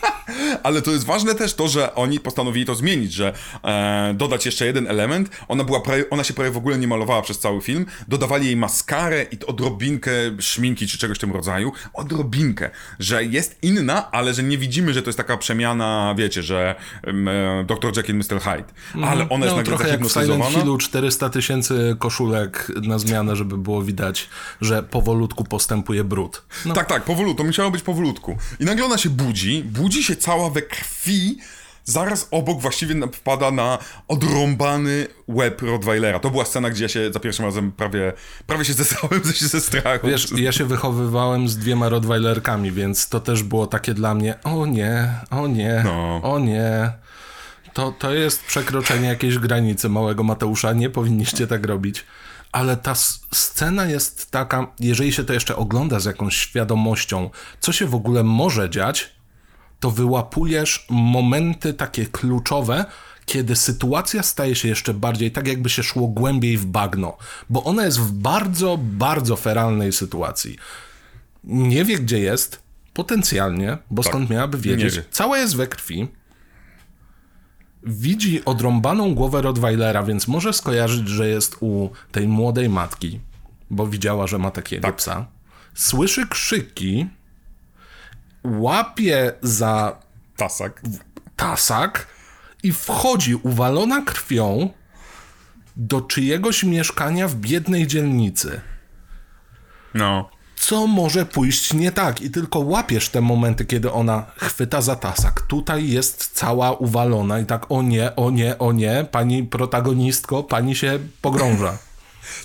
ale 0.64 0.82
to 0.82 0.92
jest 0.92 1.06
ważne 1.06 1.36
też 1.36 1.54
to, 1.54 1.68
że 1.68 1.96
oni 1.96 2.20
postanowili 2.20 2.66
to 2.66 2.76
zmienić, 2.76 3.14
że 3.14 3.34
e, 3.64 4.14
dodać 4.18 4.46
jeszcze 4.46 4.66
jeden 4.66 4.88
element. 4.88 5.30
Ona, 5.48 5.64
była 5.64 5.82
prawie, 5.82 6.10
ona 6.10 6.24
się 6.24 6.34
prawie 6.34 6.52
w 6.52 6.58
ogóle 6.58 6.78
nie 6.78 6.88
malowała 6.88 7.22
przez 7.22 7.40
cały 7.40 7.62
film. 7.62 7.86
Dodawali 8.08 8.46
jej 8.46 8.56
maskarę 8.56 9.26
i 9.32 9.46
odrobinkę 9.46 10.12
szminki 10.40 10.88
czy 10.88 10.98
czegoś 10.98 11.18
w 11.18 11.22
tym 11.22 11.32
rodzaju. 11.32 11.72
Odrobinkę, 11.94 12.70
że 13.00 13.24
jest 13.24 13.58
inna, 13.62 14.12
ale 14.12 14.34
że 14.34 14.44
nie 14.44 14.58
widzimy, 14.58 14.94
że 14.94 15.02
to 15.02 15.10
jest 15.10 15.18
taka 15.18 15.38
przemiana, 15.38 16.16
wiecie, 16.18 16.44
że 16.44 16.76
e, 17.04 17.64
Dr. 17.68 17.98
Jekyll, 17.98 18.16
Mr. 18.16 18.40
Hyde. 18.42 18.64
Ale 19.08 19.30
ona 19.30 19.46
jest 19.46 19.56
No, 19.56 19.62
nagle 19.62 19.64
trochę 19.64 19.90
jak 19.90 20.00
w 20.06 20.12
Silent 20.12 20.14
zahipnotyzowana. 20.28 20.60
Hillu 20.64 20.78
400 20.78 21.30
tysięcy 21.30 21.96
koszulek 22.00 22.72
na 22.82 23.00
zmianę, 23.00 23.36
żeby 23.36 23.58
było 23.58 23.82
widać, 23.82 24.30
że 24.62 24.84
powolutku 24.84 25.44
postępuje 25.44 26.04
brud. 26.04 26.42
No, 26.66 26.74
Tak, 26.74 26.88
tak, 26.88 27.04
powolutku, 27.04 27.38
to 27.38 27.44
musiało 27.44 27.72
być 27.72 27.84
powolutku. 27.84 28.38
I 28.60 28.66
nagle 28.66 28.86
ona 28.86 28.98
się 28.98 29.10
budzi, 29.10 29.64
budzi 29.64 30.04
się 30.04 30.16
cała 30.16 30.41
we 30.50 30.62
krwi, 30.62 31.38
zaraz 31.84 32.28
obok 32.32 32.62
właściwie 32.62 32.96
wpada 33.14 33.52
na 33.52 33.78
odrąbany 34.08 35.08
łeb 35.28 35.62
Rottweilera. 35.62 36.20
To 36.20 36.30
była 36.30 36.46
scena, 36.46 36.70
gdzie 36.70 36.84
ja 36.84 36.90
się 36.90 37.14
za 37.14 37.20
pierwszym 37.20 37.46
razem 37.46 37.72
prawie, 37.72 38.14
prawie 38.48 38.66
się 38.66 38.74
zesrałem 38.74 39.22
ze, 39.24 39.48
ze 39.48 39.62
strachu. 39.62 40.08
Wiesz, 40.08 40.28
ja 40.38 40.52
się 40.52 40.66
wychowywałem 40.66 41.50
z 41.50 41.58
dwiema 41.58 41.90
Rottweilerkami, 41.90 42.72
więc 42.72 43.10
to 43.10 43.20
też 43.20 43.44
było 43.44 43.68
takie 43.68 43.94
dla 43.94 44.14
mnie, 44.14 44.36
o 44.44 44.66
nie, 44.66 45.14
o 45.32 45.48
nie, 45.48 45.82
No. 45.86 46.20
o 46.24 46.40
nie. 46.40 46.92
To, 47.74 47.92
to 47.92 48.14
jest 48.14 48.44
przekroczenie 48.44 49.08
jakiejś 49.08 49.38
granicy 49.38 49.90
małego 49.90 50.24
Mateusza, 50.24 50.74
nie 50.74 50.90
powinniście 50.90 51.48
tak 51.48 51.66
robić. 51.66 52.06
Ale 52.52 52.78
ta 52.78 52.96
scena 53.34 53.86
jest 53.86 54.32
taka, 54.32 54.68
jeżeli 54.80 55.14
się 55.14 55.24
to 55.24 55.34
jeszcze 55.34 55.56
ogląda 55.56 56.00
z 56.00 56.06
jakąś 56.06 56.36
świadomością, 56.38 57.30
co 57.60 57.72
się 57.72 57.86
w 57.86 57.96
ogóle 57.96 58.24
może 58.24 58.70
dziać, 58.70 59.16
to 59.82 59.92
wyłapujesz 59.92 60.86
momenty 60.90 61.74
takie 61.74 62.06
kluczowe, 62.06 62.86
kiedy 63.26 63.56
sytuacja 63.56 64.24
staje 64.24 64.56
się 64.56 64.68
jeszcze 64.68 64.94
bardziej 64.94 65.32
tak, 65.32 65.48
jakby 65.48 65.70
się 65.70 65.84
szło 65.84 66.08
głębiej 66.08 66.58
w 66.58 66.66
bagno, 66.66 67.18
bo 67.50 67.64
ona 67.64 67.86
jest 67.86 68.00
w 68.00 68.12
bardzo, 68.12 68.80
bardzo 68.82 69.36
feralnej 69.36 69.92
sytuacji. 69.92 70.58
Nie 71.44 71.86
wie, 71.86 72.00
gdzie 72.00 72.20
jest, 72.20 72.64
potencjalnie, 72.94 73.78
bo 73.92 74.04
tak. 74.04 74.12
skąd 74.12 74.30
miałaby 74.30 74.58
wiedzieć? 74.58 74.96
Wie. 74.96 75.04
Cała 75.12 75.38
jest 75.38 75.56
we 75.56 75.68
krwi. 75.68 76.08
Widzi 77.84 78.46
odrąbaną 78.46 79.16
głowę 79.16 79.42
Rottweilera, 79.42 80.04
więc 80.04 80.28
może 80.28 80.54
skojarzyć, 80.54 81.08
że 81.08 81.30
jest 81.30 81.58
u 81.60 81.90
tej 82.12 82.28
młodej 82.28 82.70
matki, 82.70 83.20
bo 83.70 83.88
widziała, 83.88 84.28
że 84.28 84.38
ma 84.38 84.52
takiego 84.52 84.88
tak. 84.88 84.96
psa. 84.96 85.28
Słyszy 85.74 86.28
krzyki, 86.28 87.08
łapie 88.44 89.34
za 89.42 90.00
tasak. 90.38 90.82
tasak 91.36 92.08
i 92.64 92.72
wchodzi 92.72 93.36
uwalona 93.36 94.02
krwią 94.02 94.70
do 95.78 96.02
czyjegoś 96.02 96.64
mieszkania 96.64 97.28
w 97.28 97.36
biednej 97.36 97.88
dzielnicy. 97.88 98.62
No. 99.94 100.30
Co 100.56 100.88
może 100.88 101.26
pójść 101.26 101.74
nie 101.74 101.92
tak? 101.92 102.22
I 102.22 102.32
tylko 102.32 102.60
łapiesz 102.60 103.10
te 103.10 103.22
momenty, 103.22 103.66
kiedy 103.66 103.92
ona 103.92 104.26
chwyta 104.38 104.82
za 104.82 104.96
tasak. 104.96 105.42
Tutaj 105.42 105.90
jest 105.90 106.30
cała 106.34 106.72
uwalona 106.72 107.40
i 107.40 107.46
tak 107.46 107.72
o 107.72 107.82
nie, 107.82 108.16
o 108.16 108.32
nie, 108.32 108.58
o 108.58 108.72
nie, 108.72 109.06
pani 109.12 109.44
protagonistko, 109.44 110.44
pani 110.44 110.76
się 110.76 111.00
pogrąża. 111.22 111.78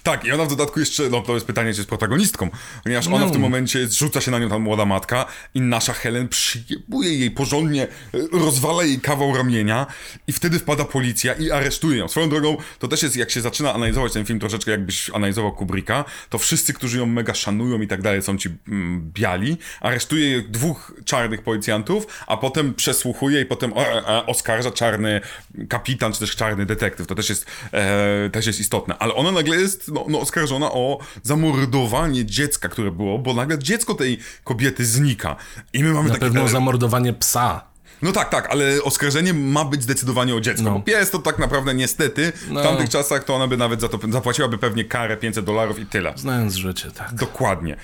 Tak, 0.03 0.25
i 0.25 0.33
ona 0.33 0.45
w 0.45 0.49
dodatku 0.49 0.81
jeszcze, 0.81 1.11
no 1.11 1.21
to 1.21 1.35
jest 1.35 1.47
pytanie, 1.47 1.73
czy 1.73 1.79
jest 1.79 1.89
protagonistką, 1.89 2.51
ponieważ 2.85 3.07
ona 3.07 3.27
w 3.27 3.33
tym 3.33 3.41
no. 3.41 3.49
momencie 3.49 3.87
zrzuca 3.87 4.21
się 4.21 4.31
na 4.31 4.39
nią 4.39 4.49
ta 4.49 4.59
młoda 4.59 4.85
matka 4.85 5.27
i 5.55 5.61
nasza 5.61 5.93
Helen 5.93 6.29
przyjebuje 6.29 7.15
jej 7.15 7.31
porządnie, 7.31 7.83
e, 7.83 7.89
rozwala 8.33 8.85
jej 8.85 9.01
kawał 9.01 9.37
ramienia 9.37 9.87
i 10.27 10.33
wtedy 10.33 10.59
wpada 10.59 10.85
policja 10.85 11.35
i 11.35 11.51
aresztuje 11.51 11.99
ją. 11.99 12.09
Swoją 12.09 12.29
drogą, 12.29 12.57
to 12.79 12.89
też 12.89 13.03
jest, 13.03 13.17
jak 13.17 13.31
się 13.31 13.41
zaczyna 13.41 13.75
analizować 13.75 14.13
ten 14.13 14.25
film 14.25 14.41
troszeczkę 14.41 14.71
jakbyś 14.71 15.11
analizował 15.11 15.53
Kubricka, 15.53 16.05
to 16.31 16.39
wszyscy, 16.39 16.73
którzy 16.73 16.99
ją 16.99 17.07
mega 17.07 17.35
szanują 17.35 17.81
i 17.81 17.87
tak 17.87 18.03
dalej, 18.03 18.23
są 18.23 18.39
ci 18.39 18.49
mm, 18.69 19.11
biali, 19.15 19.57
aresztuje 19.81 20.43
dwóch 20.43 20.95
czarnych 21.05 21.43
policjantów, 21.43 22.07
a 22.27 22.37
potem 22.37 22.75
przesłuchuje 22.75 23.41
i 23.41 23.45
potem 23.45 23.73
o, 23.73 23.83
e, 23.87 24.27
oskarża 24.27 24.71
czarny 24.71 25.21
kapitan, 25.69 26.13
czy 26.13 26.21
też 26.21 26.37
czarny 26.37 26.67
detektyw. 26.67 27.07
To 27.07 27.15
też 27.15 27.29
jest, 27.29 27.47
e, 27.73 28.31
też 28.31 28.47
jest 28.47 28.61
istotne. 28.61 28.99
Ale 28.99 29.15
ona 29.15 29.33
nagle 29.33 29.57
jest 29.67 29.93
no, 29.93 30.05
no, 30.09 30.21
oskarżona 30.21 30.73
o 30.73 30.99
zamordowanie 31.23 32.25
dziecka, 32.25 32.69
które 32.69 32.91
było, 32.91 33.19
bo 33.19 33.35
nagle 33.35 33.59
dziecko 33.59 33.95
tej 33.95 34.19
kobiety 34.45 34.87
znika. 34.87 35.37
I 35.73 35.85
my 35.85 35.93
mamy 35.93 36.09
Na 36.09 36.15
takie... 36.15 36.27
pewno 36.27 36.49
zamordowanie 36.49 37.13
psa. 37.13 37.77
No 38.03 38.13
tak, 38.13 38.31
tak, 38.31 38.51
ale 38.51 38.83
oskarżenie 38.83 39.35
ma 39.35 39.65
być 39.65 39.83
zdecydowanie 39.83 40.35
o 40.35 40.41
dziecko. 40.41 40.63
No. 40.63 40.71
Bo 40.71 40.81
pies 40.81 41.11
to 41.11 41.19
tak 41.19 41.39
naprawdę 41.39 41.75
niestety 41.75 42.33
no. 42.51 42.61
w 42.61 42.63
tamtych 42.63 42.89
czasach 42.89 43.25
to 43.25 43.35
ona 43.35 43.47
by 43.47 43.57
nawet 43.57 43.81
za 43.81 43.89
to 43.89 43.99
zapłaciłaby 44.11 44.59
pewnie 44.59 44.85
karę 44.85 45.17
500 45.17 45.45
dolarów 45.45 45.79
i 45.79 45.87
tyle. 45.87 46.13
Znając 46.17 46.55
życie, 46.55 46.91
tak. 46.91 47.15
Dokładnie. 47.15 47.77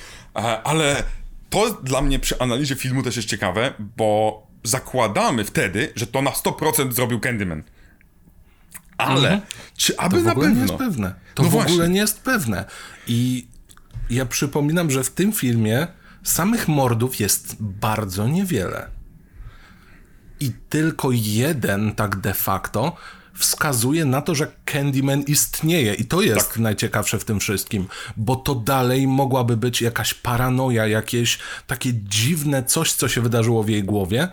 Ale 0.64 1.02
to 1.50 1.70
dla 1.82 2.02
mnie 2.02 2.18
przy 2.18 2.38
analizie 2.38 2.74
filmu 2.74 3.02
też 3.02 3.16
jest 3.16 3.28
ciekawe, 3.28 3.72
bo 3.96 4.42
zakładamy 4.64 5.44
wtedy, 5.44 5.92
że 5.96 6.06
to 6.06 6.22
na 6.22 6.30
100% 6.30 6.92
zrobił 6.92 7.20
Candyman. 7.20 7.62
Ale 8.98 9.32
mhm. 9.32 9.40
Czy 9.82 9.98
aby 9.98 10.16
to 10.16 10.22
na 10.22 10.34
pewno? 10.34 10.50
nie 10.54 10.60
jest 10.60 10.74
pewne. 10.74 11.14
To 11.34 11.42
no 11.42 11.48
w 11.48 11.52
właśnie. 11.52 11.72
ogóle 11.72 11.88
nie 11.88 12.00
jest 12.00 12.20
pewne. 12.20 12.64
I 13.06 13.48
ja 14.10 14.26
przypominam, 14.26 14.90
że 14.90 15.04
w 15.04 15.10
tym 15.10 15.32
filmie 15.32 15.86
samych 16.22 16.68
mordów 16.68 17.20
jest 17.20 17.56
bardzo 17.60 18.28
niewiele. 18.28 18.88
I 20.40 20.52
tylko 20.68 21.08
jeden 21.12 21.94
tak 21.94 22.16
de 22.16 22.34
facto 22.34 22.96
wskazuje 23.34 24.04
na 24.04 24.22
to, 24.22 24.34
że 24.34 24.52
Candyman 24.64 25.22
istnieje. 25.22 25.94
I 25.94 26.04
to 26.04 26.22
jest 26.22 26.48
tak. 26.48 26.58
najciekawsze 26.58 27.18
w 27.18 27.24
tym 27.24 27.40
wszystkim, 27.40 27.86
bo 28.16 28.36
to 28.36 28.54
dalej 28.54 29.06
mogłaby 29.06 29.56
być 29.56 29.82
jakaś 29.82 30.14
paranoja, 30.14 30.86
jakieś 30.86 31.38
takie 31.66 31.94
dziwne 31.94 32.64
coś, 32.64 32.92
co 32.92 33.08
się 33.08 33.20
wydarzyło 33.20 33.62
w 33.62 33.68
jej 33.68 33.84
głowie, 33.84 34.28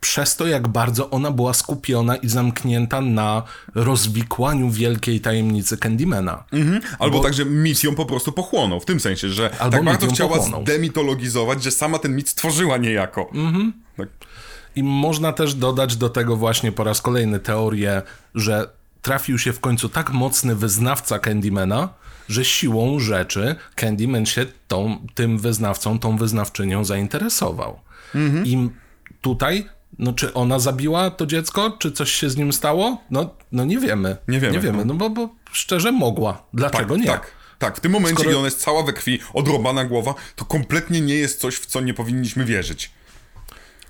przez 0.00 0.36
to, 0.36 0.46
jak 0.46 0.68
bardzo 0.68 1.10
ona 1.10 1.30
była 1.30 1.54
skupiona 1.54 2.16
i 2.16 2.28
zamknięta 2.28 3.00
na 3.00 3.42
rozwikłaniu 3.74 4.70
wielkiej 4.70 5.20
tajemnicy 5.20 5.76
Candymana. 5.76 6.44
Mhm. 6.52 6.80
Albo 6.98 7.18
Bo... 7.18 7.24
także 7.24 7.44
mit 7.44 7.84
ją 7.84 7.94
po 7.94 8.06
prostu 8.06 8.32
pochłonął, 8.32 8.80
w 8.80 8.84
tym 8.84 9.00
sensie, 9.00 9.28
że 9.28 9.50
Albo 9.58 9.76
tak 9.76 9.84
bardzo 9.84 10.06
chciała 10.06 10.36
pochłonął. 10.36 10.62
zdemitologizować, 10.62 11.62
że 11.62 11.70
sama 11.70 11.98
ten 11.98 12.16
mit 12.16 12.28
stworzyła 12.28 12.76
niejako. 12.76 13.30
Mhm. 13.34 13.72
Tak. 13.96 14.08
I 14.76 14.82
można 14.82 15.32
też 15.32 15.54
dodać 15.54 15.96
do 15.96 16.08
tego 16.08 16.36
właśnie 16.36 16.72
po 16.72 16.84
raz 16.84 17.02
kolejny 17.02 17.40
teorię, 17.40 18.02
że 18.34 18.68
trafił 19.02 19.38
się 19.38 19.52
w 19.52 19.60
końcu 19.60 19.88
tak 19.88 20.10
mocny 20.10 20.54
wyznawca 20.56 21.18
Candymana, 21.18 21.88
że 22.28 22.44
siłą 22.44 23.00
rzeczy 23.00 23.56
Candyman 23.74 24.26
się 24.26 24.46
tą, 24.68 25.06
tym 25.14 25.38
wyznawcą, 25.38 25.98
tą 25.98 26.16
wyznawczynią 26.16 26.84
zainteresował. 26.84 27.80
Mhm. 28.14 28.46
I 28.46 28.70
tutaj 29.20 29.68
no 30.00 30.12
czy 30.12 30.34
ona 30.34 30.58
zabiła 30.58 31.10
to 31.10 31.26
dziecko, 31.26 31.76
czy 31.78 31.92
coś 31.92 32.12
się 32.12 32.30
z 32.30 32.36
nim 32.36 32.52
stało? 32.52 33.02
No, 33.10 33.34
no 33.52 33.64
nie 33.64 33.78
wiemy. 33.78 34.16
Nie 34.28 34.40
wiemy. 34.40 34.54
Nie 34.54 34.60
wiemy, 34.60 34.84
no, 34.84 34.94
bo, 34.94 35.10
bo 35.10 35.28
szczerze 35.52 35.92
mogła. 35.92 36.42
Dlaczego 36.54 36.94
tak, 36.94 37.02
nie? 37.02 37.06
Tak. 37.06 37.40
Tak, 37.58 37.76
w 37.76 37.80
tym 37.80 37.92
momencie, 37.92 38.22
Skoro... 38.22 38.38
ona 38.38 38.46
jest 38.46 38.60
cała 38.60 38.82
we 38.82 38.92
krwi, 38.92 39.18
odrobana 39.34 39.84
głowa, 39.84 40.14
to 40.36 40.44
kompletnie 40.44 41.00
nie 41.00 41.14
jest 41.14 41.40
coś, 41.40 41.56
w 41.56 41.66
co 41.66 41.80
nie 41.80 41.94
powinniśmy 41.94 42.44
wierzyć. 42.44 42.90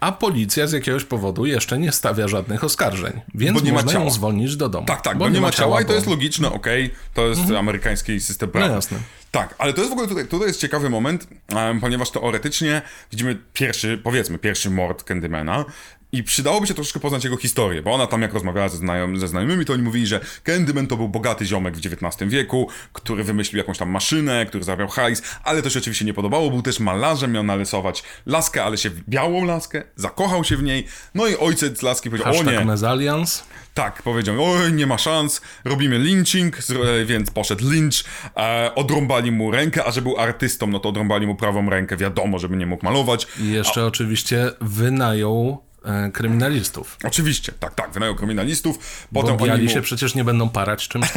A 0.01 0.13
policja 0.13 0.67
z 0.67 0.73
jakiegoś 0.73 1.05
powodu 1.05 1.47
jeszcze 1.47 1.79
nie 1.79 1.93
stawia 1.93 2.29
żadnych 2.29 2.65
oskarżeń, 2.65 3.21
więc 3.35 3.59
bo 3.59 3.67
nie 3.67 3.73
można 3.73 3.87
ma 3.87 3.93
ciała. 3.93 4.05
ją 4.05 4.11
zwolnić 4.11 4.57
do 4.57 4.69
domu. 4.69 4.87
Tak, 4.87 5.03
tak, 5.03 5.19
bo, 5.19 5.25
bo 5.25 5.31
nie, 5.31 5.41
ma 5.41 5.51
ciała, 5.51 5.69
ciała 5.69 5.81
i 5.81 5.85
to 5.85 5.93
jest 5.93 6.07
logiczne, 6.07 6.53
okej, 6.53 6.85
okay, 6.85 6.97
to 7.15 7.27
jest 7.27 7.41
mhm. 7.41 7.59
amerykański 7.59 8.21
system 8.21 8.51
prawa. 8.51 8.69
No 8.69 8.75
jasne. 8.75 8.99
Tak, 9.31 9.55
ale 9.59 9.73
to 9.73 9.81
jest 9.81 9.91
w 9.91 9.93
ogóle 9.93 10.09
tutaj, 10.09 10.29
tutaj 10.29 10.49
jest 10.49 10.61
ciekawy 10.61 10.91
moment, 10.91 11.29
um, 11.55 11.81
ponieważ 11.81 12.11
teoretycznie 12.11 12.83
widzimy 13.11 13.39
pierwszy, 13.53 14.01
powiedzmy, 14.05 14.39
pierwszy 14.39 14.71
mord 14.71 15.05
Candymana 15.05 15.65
i 16.13 16.23
przydałoby 16.23 16.67
się 16.67 16.75
troszeczkę 16.75 17.01
poznać 17.01 17.25
jego 17.25 17.37
historię, 17.37 17.83
bo 17.83 17.93
ona 17.93 18.07
tam 18.07 18.23
jak 18.23 18.35
rozmawiała 18.35 18.69
ze, 18.69 18.77
znajom, 18.77 19.17
ze 19.17 19.29
znajomymi, 19.29 19.65
to 19.65 19.73
oni 19.73 19.83
mówili, 19.83 20.07
że 20.07 20.21
Candyman 20.45 20.87
to 20.87 20.97
był 20.97 21.09
bogaty 21.09 21.47
ziomek 21.47 21.77
w 21.77 21.87
XIX 21.87 22.31
wieku, 22.33 22.69
który 22.93 23.25
wymyślił 23.25 23.59
jakąś 23.59 23.79
tam 23.79 23.91
maszynę, 23.91 24.47
który 24.47 24.65
zarabiał 24.65 24.89
hajs, 24.89 25.23
ale 25.45 25.63
to 25.63 25.71
się 25.71 25.79
oczywiście 25.79 26.05
nie 26.05 26.15
podobało, 26.15 26.51
był 26.51 26.63
też 26.63 26.81
malarzem, 26.81 27.33
miał 27.33 27.43
narysować 27.43 28.03
laskę, 28.27 28.65
ale 28.65 28.79
się 28.79 28.91
białą 29.09 29.45
laskę, 29.45 29.83
zakochał 29.97 30.45
się 30.45 30.57
w 30.57 30.63
niej, 30.63 30.87
no 31.15 31.27
i 31.27 31.37
ojciec 31.37 31.83
laski 31.83 32.11
powiedział, 32.11 32.33
Hashtag 32.33 32.49
o 32.49 32.61
nie. 32.61 32.65
Mezalians. 32.65 33.45
Tak, 33.75 34.03
powiedział, 34.03 34.45
oj, 34.45 34.73
nie 34.73 34.87
ma 34.87 34.99
szans, 34.99 35.41
robimy 35.65 35.99
lynching, 35.99 36.59
więc 37.05 37.31
poszedł 37.31 37.71
lynch, 37.71 38.05
e, 38.37 38.75
odrąbali 38.75 39.33
mu 39.33 39.51
rękę, 39.51 39.85
a 39.85 39.91
że 39.91 40.03
był 40.03 40.19
artystą, 40.19 40.67
no 40.67 40.81
to 40.81 40.89
odrąbali 40.89 41.27
mu 41.27 41.37
prawą 41.37 41.71
rękę, 41.71 41.97
wiadomo, 41.97 42.39
żeby 42.39 42.57
nie 42.57 42.67
mógł 42.67 42.85
malować. 42.85 43.27
I 43.41 43.51
jeszcze 43.51 43.83
a... 43.83 43.85
oczywiście 43.85 44.51
wynajął 44.61 45.70
E, 45.70 45.70
kryminalistów. 46.13 46.97
Oczywiście, 47.05 47.53
tak, 47.61 47.75
tak, 47.75 47.93
wynajął 47.93 48.15
kryminalistów. 48.15 48.79
Potem 49.15 49.37
Bo 49.37 49.47
biali 49.47 49.65
mu... 49.65 49.71
się 49.71 49.83
przecież 49.83 50.15
nie 50.15 50.25
będą 50.25 50.49
parać 50.49 50.89
czymś. 50.89 51.09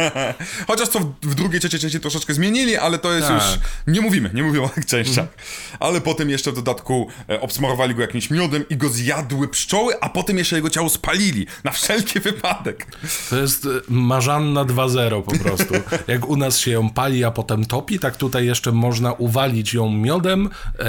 Chociaż 0.68 0.88
co 0.88 0.98
w 1.22 1.34
drugiej, 1.34 1.60
trzeciej 1.60 1.80
części 1.80 2.00
troszeczkę 2.00 2.34
zmienili, 2.34 2.76
ale 2.76 2.98
to 2.98 3.12
jest 3.12 3.28
tak. 3.28 3.42
już... 3.42 3.58
Nie 3.86 4.00
mówimy, 4.00 4.30
nie 4.34 4.42
mówimy 4.42 4.64
o 4.64 4.68
tych 4.68 4.86
częściach. 4.86 5.24
Mhm. 5.24 5.38
Ale 5.80 6.00
potem 6.00 6.30
jeszcze 6.30 6.52
w 6.52 6.54
dodatku 6.54 7.08
e, 7.28 7.40
obsmarowali 7.40 7.94
go 7.94 8.02
jakimś 8.02 8.30
miodem 8.30 8.64
i 8.68 8.76
go 8.76 8.88
zjadły 8.88 9.48
pszczoły, 9.48 10.00
a 10.00 10.08
potem 10.08 10.38
jeszcze 10.38 10.56
jego 10.56 10.70
ciało 10.70 10.88
spalili. 10.88 11.46
Na 11.64 11.70
wszelki 11.70 12.20
wypadek. 12.30 12.86
To 13.30 13.36
jest 13.36 13.64
e, 13.64 13.68
Marzanna 13.88 14.64
2.0 14.64 15.22
po 15.22 15.38
prostu. 15.38 15.74
Jak 16.12 16.28
u 16.28 16.36
nas 16.36 16.58
się 16.58 16.70
ją 16.70 16.90
pali, 16.90 17.24
a 17.24 17.30
potem 17.30 17.64
topi, 17.64 17.98
tak 17.98 18.16
tutaj 18.16 18.46
jeszcze 18.46 18.72
można 18.72 19.12
uwalić 19.12 19.74
ją 19.74 19.92
miodem, 19.92 20.48
e, 20.78 20.84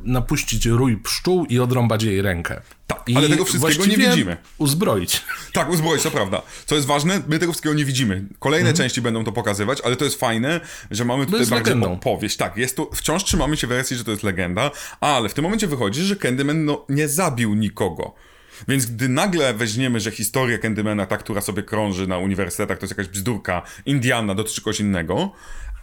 napuścić 0.00 0.66
rój 0.66 0.96
pszczół 0.96 1.44
i 1.44 1.58
odrąbać 1.58 2.02
jej 2.02 2.22
rękę. 2.22 2.49
Tak, 2.86 3.08
I 3.08 3.16
ale 3.16 3.28
tego 3.28 3.44
wszystkiego 3.44 3.86
nie 3.86 3.96
widzimy. 3.96 4.36
Uzbroić. 4.58 5.22
Tak, 5.52 5.70
uzbroić, 5.70 6.02
to 6.02 6.10
prawda. 6.10 6.42
Co 6.66 6.74
jest 6.74 6.86
ważne, 6.86 7.22
my 7.28 7.38
tego 7.38 7.52
wszystkiego 7.52 7.74
nie 7.74 7.84
widzimy. 7.84 8.24
Kolejne 8.38 8.70
mhm. 8.70 8.76
części 8.76 9.02
będą 9.02 9.24
to 9.24 9.32
pokazywać, 9.32 9.80
ale 9.80 9.96
to 9.96 10.04
jest 10.04 10.20
fajne, 10.20 10.60
że 10.90 11.04
mamy 11.04 11.26
tutaj 11.26 11.40
bardziej 11.40 11.74
legendą. 11.74 11.92
opowieść. 11.92 12.36
Tak, 12.36 12.56
jest 12.56 12.76
to, 12.76 12.90
wciąż 12.94 13.24
trzymamy 13.24 13.56
się 13.56 13.66
wersji, 13.66 13.96
że 13.96 14.04
to 14.04 14.10
jest 14.10 14.22
legenda, 14.22 14.70
ale 15.00 15.28
w 15.28 15.34
tym 15.34 15.44
momencie 15.44 15.66
wychodzi, 15.66 16.02
że 16.02 16.16
Candyman 16.16 16.64
no, 16.64 16.86
nie 16.88 17.08
zabił 17.08 17.54
nikogo. 17.54 18.14
Więc 18.68 18.86
gdy 18.86 19.08
nagle 19.08 19.54
weźmiemy, 19.54 20.00
że 20.00 20.10
historia 20.10 20.58
Candymana, 20.58 21.06
ta, 21.06 21.16
która 21.16 21.40
sobie 21.40 21.62
krąży 21.62 22.06
na 22.06 22.18
uniwersytetach, 22.18 22.78
to 22.78 22.84
jest 22.84 22.98
jakaś 22.98 23.12
bzdurka, 23.12 23.62
Indiana 23.86 24.34
dotyczy 24.34 24.56
czegoś 24.56 24.80
innego, 24.80 25.32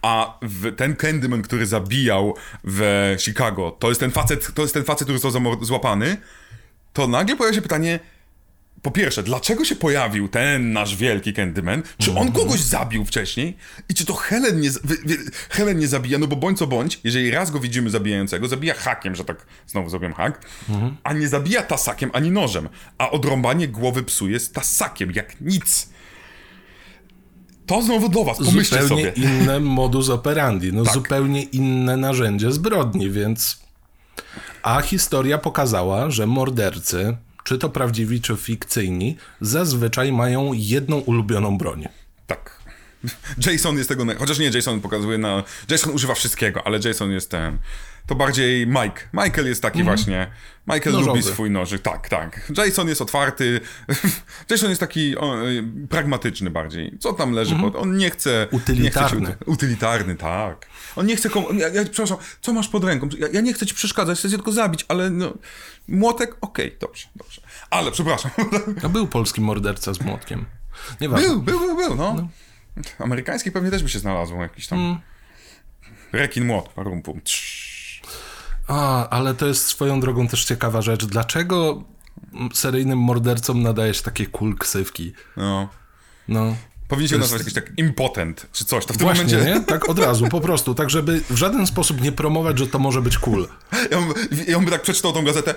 a 0.01 0.39
ten 0.77 0.95
Candyman, 0.95 1.41
który 1.41 1.65
zabijał 1.65 2.35
w 2.63 3.15
Chicago, 3.19 3.71
to 3.79 3.89
jest 3.89 3.99
ten 3.99 4.11
facet, 4.11 4.53
to 4.53 4.61
jest 4.61 4.73
ten 4.73 4.83
facet, 4.83 5.03
który 5.03 5.19
został 5.19 5.65
złapany, 5.65 6.17
to 6.97 7.07
nagle 7.07 7.35
pojawia 7.35 7.55
się 7.55 7.61
pytanie, 7.61 7.99
po 8.81 8.91
pierwsze, 8.91 9.23
dlaczego 9.23 9.65
się 9.65 9.75
pojawił 9.75 10.27
ten 10.27 10.73
nasz 10.73 10.95
wielki 10.95 11.33
Candyman? 11.33 11.83
Czy 11.97 12.11
on 12.11 12.31
kogoś 12.31 12.59
zabił 12.59 13.05
wcześniej? 13.05 13.57
I 13.89 13.93
czy 13.93 14.05
to 14.05 14.13
Helen 14.13 14.61
nie, 14.61 14.69
Helen 15.49 15.79
nie 15.79 15.87
zabija? 15.87 16.17
No 16.17 16.27
bo 16.27 16.35
bądź 16.35 16.57
co 16.57 16.67
bądź, 16.67 16.99
jeżeli 17.03 17.31
raz 17.31 17.51
go 17.51 17.59
widzimy 17.59 17.89
zabijającego, 17.89 18.47
zabija 18.47 18.73
hakiem, 18.73 19.15
że 19.15 19.25
tak 19.25 19.45
znowu 19.67 19.89
zrobię 19.89 20.13
hak, 20.13 20.45
a 21.03 21.13
nie 21.13 21.27
zabija 21.27 21.61
tasakiem 21.63 22.09
ani 22.13 22.31
nożem. 22.31 22.69
A 22.97 23.11
odrąbanie 23.11 23.67
głowy 23.67 24.03
psu 24.03 24.29
jest 24.29 24.53
tasakiem, 24.53 25.11
jak 25.11 25.41
nic. 25.41 25.89
To 27.65 27.81
znowu 27.81 28.09
do 28.09 28.23
was, 28.23 28.37
pomyślcie 28.37 28.83
zupełnie 28.83 29.11
sobie. 29.13 29.27
inny 29.27 29.59
modus 29.59 30.09
operandi, 30.09 30.73
no 30.73 30.83
Tak. 30.83 30.93
zupełnie 30.93 31.43
inne 31.43 31.97
narzędzie 31.97 32.51
zbrodni, 32.51 33.11
więc... 33.11 33.66
A 34.63 34.81
historia 34.81 35.37
pokazała, 35.37 36.11
że 36.11 36.27
mordercy, 36.27 37.17
czy 37.43 37.57
to 37.57 37.69
prawdziwi, 37.69 38.21
czy 38.21 38.35
fikcyjni, 38.35 39.17
zazwyczaj 39.41 40.11
mają 40.11 40.53
jedną 40.53 40.97
ulubioną 40.97 41.57
broń. 41.57 41.87
Tak. 42.27 42.57
Jason 43.45 43.77
jest 43.77 43.89
tego. 43.89 44.05
Chociaż 44.19 44.39
nie, 44.39 44.49
Jason 44.49 44.81
pokazuje 44.81 45.17
na. 45.17 45.43
Jason 45.69 45.93
używa 45.93 46.13
wszystkiego, 46.13 46.67
ale 46.67 46.79
Jason 46.85 47.11
jest 47.11 47.31
ten. 47.31 47.57
To 48.07 48.15
bardziej 48.15 48.67
Mike. 48.67 49.01
Michael 49.13 49.47
jest 49.47 49.61
taki 49.61 49.83
właśnie. 49.83 50.27
Michael 50.67 50.95
Nożowy. 50.95 51.19
lubi 51.19 51.23
swój 51.23 51.51
nożyk. 51.51 51.81
Tak, 51.81 52.09
tak. 52.09 52.51
Jason 52.57 52.87
jest 52.87 53.01
otwarty. 53.01 53.61
Jason 54.49 54.69
jest 54.69 54.79
taki 54.79 55.17
o, 55.17 55.47
y, 55.49 55.63
pragmatyczny 55.89 56.49
bardziej. 56.49 56.97
Co 56.99 57.13
tam 57.13 57.31
leży 57.31 57.55
pod. 57.55 57.75
On 57.75 57.97
nie 57.97 58.09
chce. 58.09 58.47
Utylitarny. 58.51 59.21
Nie 59.21 59.27
chce 59.27 59.45
ci, 59.45 59.51
utylitarny, 59.51 60.15
tak. 60.15 60.67
On 60.95 61.05
nie 61.05 61.15
chce 61.15 61.29
komu. 61.29 61.53
Ja, 61.53 61.67
ja, 61.67 61.83
przepraszam, 61.83 62.17
co 62.41 62.53
masz 62.53 62.67
pod 62.67 62.83
ręką? 62.83 63.09
Ja, 63.19 63.27
ja 63.33 63.41
nie 63.41 63.53
chcę 63.53 63.65
ci 63.65 63.75
przeszkadzać, 63.75 64.19
chcę 64.19 64.29
cię 64.29 64.35
tylko 64.35 64.51
zabić, 64.51 64.85
ale 64.87 65.09
no. 65.09 65.33
Młotek, 65.87 66.37
okej, 66.41 66.77
dobrze, 66.79 67.07
dobrze. 67.15 67.41
Ale 67.69 67.91
przepraszam. 67.91 68.31
A 68.85 68.89
był 68.89 69.07
polski 69.07 69.41
morderca 69.41 69.93
z 69.93 70.01
młotkiem. 70.01 70.45
Nieważne. 71.01 71.27
Był, 71.27 71.41
był, 71.41 71.59
był, 71.59 71.75
był, 71.75 71.95
no. 71.95 72.27
Amerykański 72.99 73.51
pewnie 73.51 73.71
też 73.71 73.83
by 73.83 73.89
się 73.89 73.99
znalazł 73.99 74.35
jakiś 74.35 74.67
tam. 74.67 74.79
Mm. 74.79 74.97
Rekin 76.11 76.45
młot, 76.45 76.69
parum 76.69 77.01
pum. 77.01 77.21
Trz. 77.21 77.76
A, 78.67 79.09
ale 79.09 79.33
to 79.33 79.47
jest 79.47 79.65
swoją 79.65 79.99
drogą 79.99 80.27
też 80.27 80.45
ciekawa 80.45 80.81
rzecz. 80.81 81.05
Dlaczego 81.05 81.83
seryjnym 82.53 82.99
mordercom 82.99 83.63
nadajesz 83.63 84.01
takie 84.01 84.25
cool 84.25 84.55
ksywki? 84.57 85.13
No. 85.37 85.69
No. 86.27 86.55
Powinien 86.87 87.09
się 87.09 87.17
nazwać 87.17 87.39
jakiś 87.39 87.53
tak 87.53 87.71
impotent, 87.77 88.47
czy 88.51 88.65
coś. 88.65 88.85
To 88.85 88.93
w 88.93 88.97
tym 88.97 89.07
Właśnie, 89.07 89.37
momencie. 89.37 89.59
nie? 89.59 89.65
Tak 89.65 89.89
od 89.89 89.99
razu, 89.99 90.27
po 90.27 90.41
prostu. 90.41 90.75
Tak, 90.75 90.89
żeby 90.89 91.21
w 91.29 91.35
żaden 91.37 91.67
sposób 91.67 92.01
nie 92.01 92.11
promować, 92.11 92.59
że 92.59 92.67
to 92.67 92.79
może 92.79 93.01
być 93.01 93.17
cool. 93.17 93.47
Ja, 93.91 93.97
bym, 93.97 94.13
ja 94.47 94.55
bym 94.55 94.65
by 94.65 94.71
tak 94.71 94.81
przeczytał 94.81 95.13
tą 95.13 95.25
gazetę. 95.25 95.55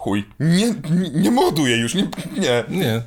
Chuj. 0.00 0.24
Nie, 0.40 0.74
nie, 0.90 1.10
nie 1.10 1.76
już, 1.76 1.94
nie. 1.94 2.08
nie. 2.36 2.64
Nie. 2.68 3.02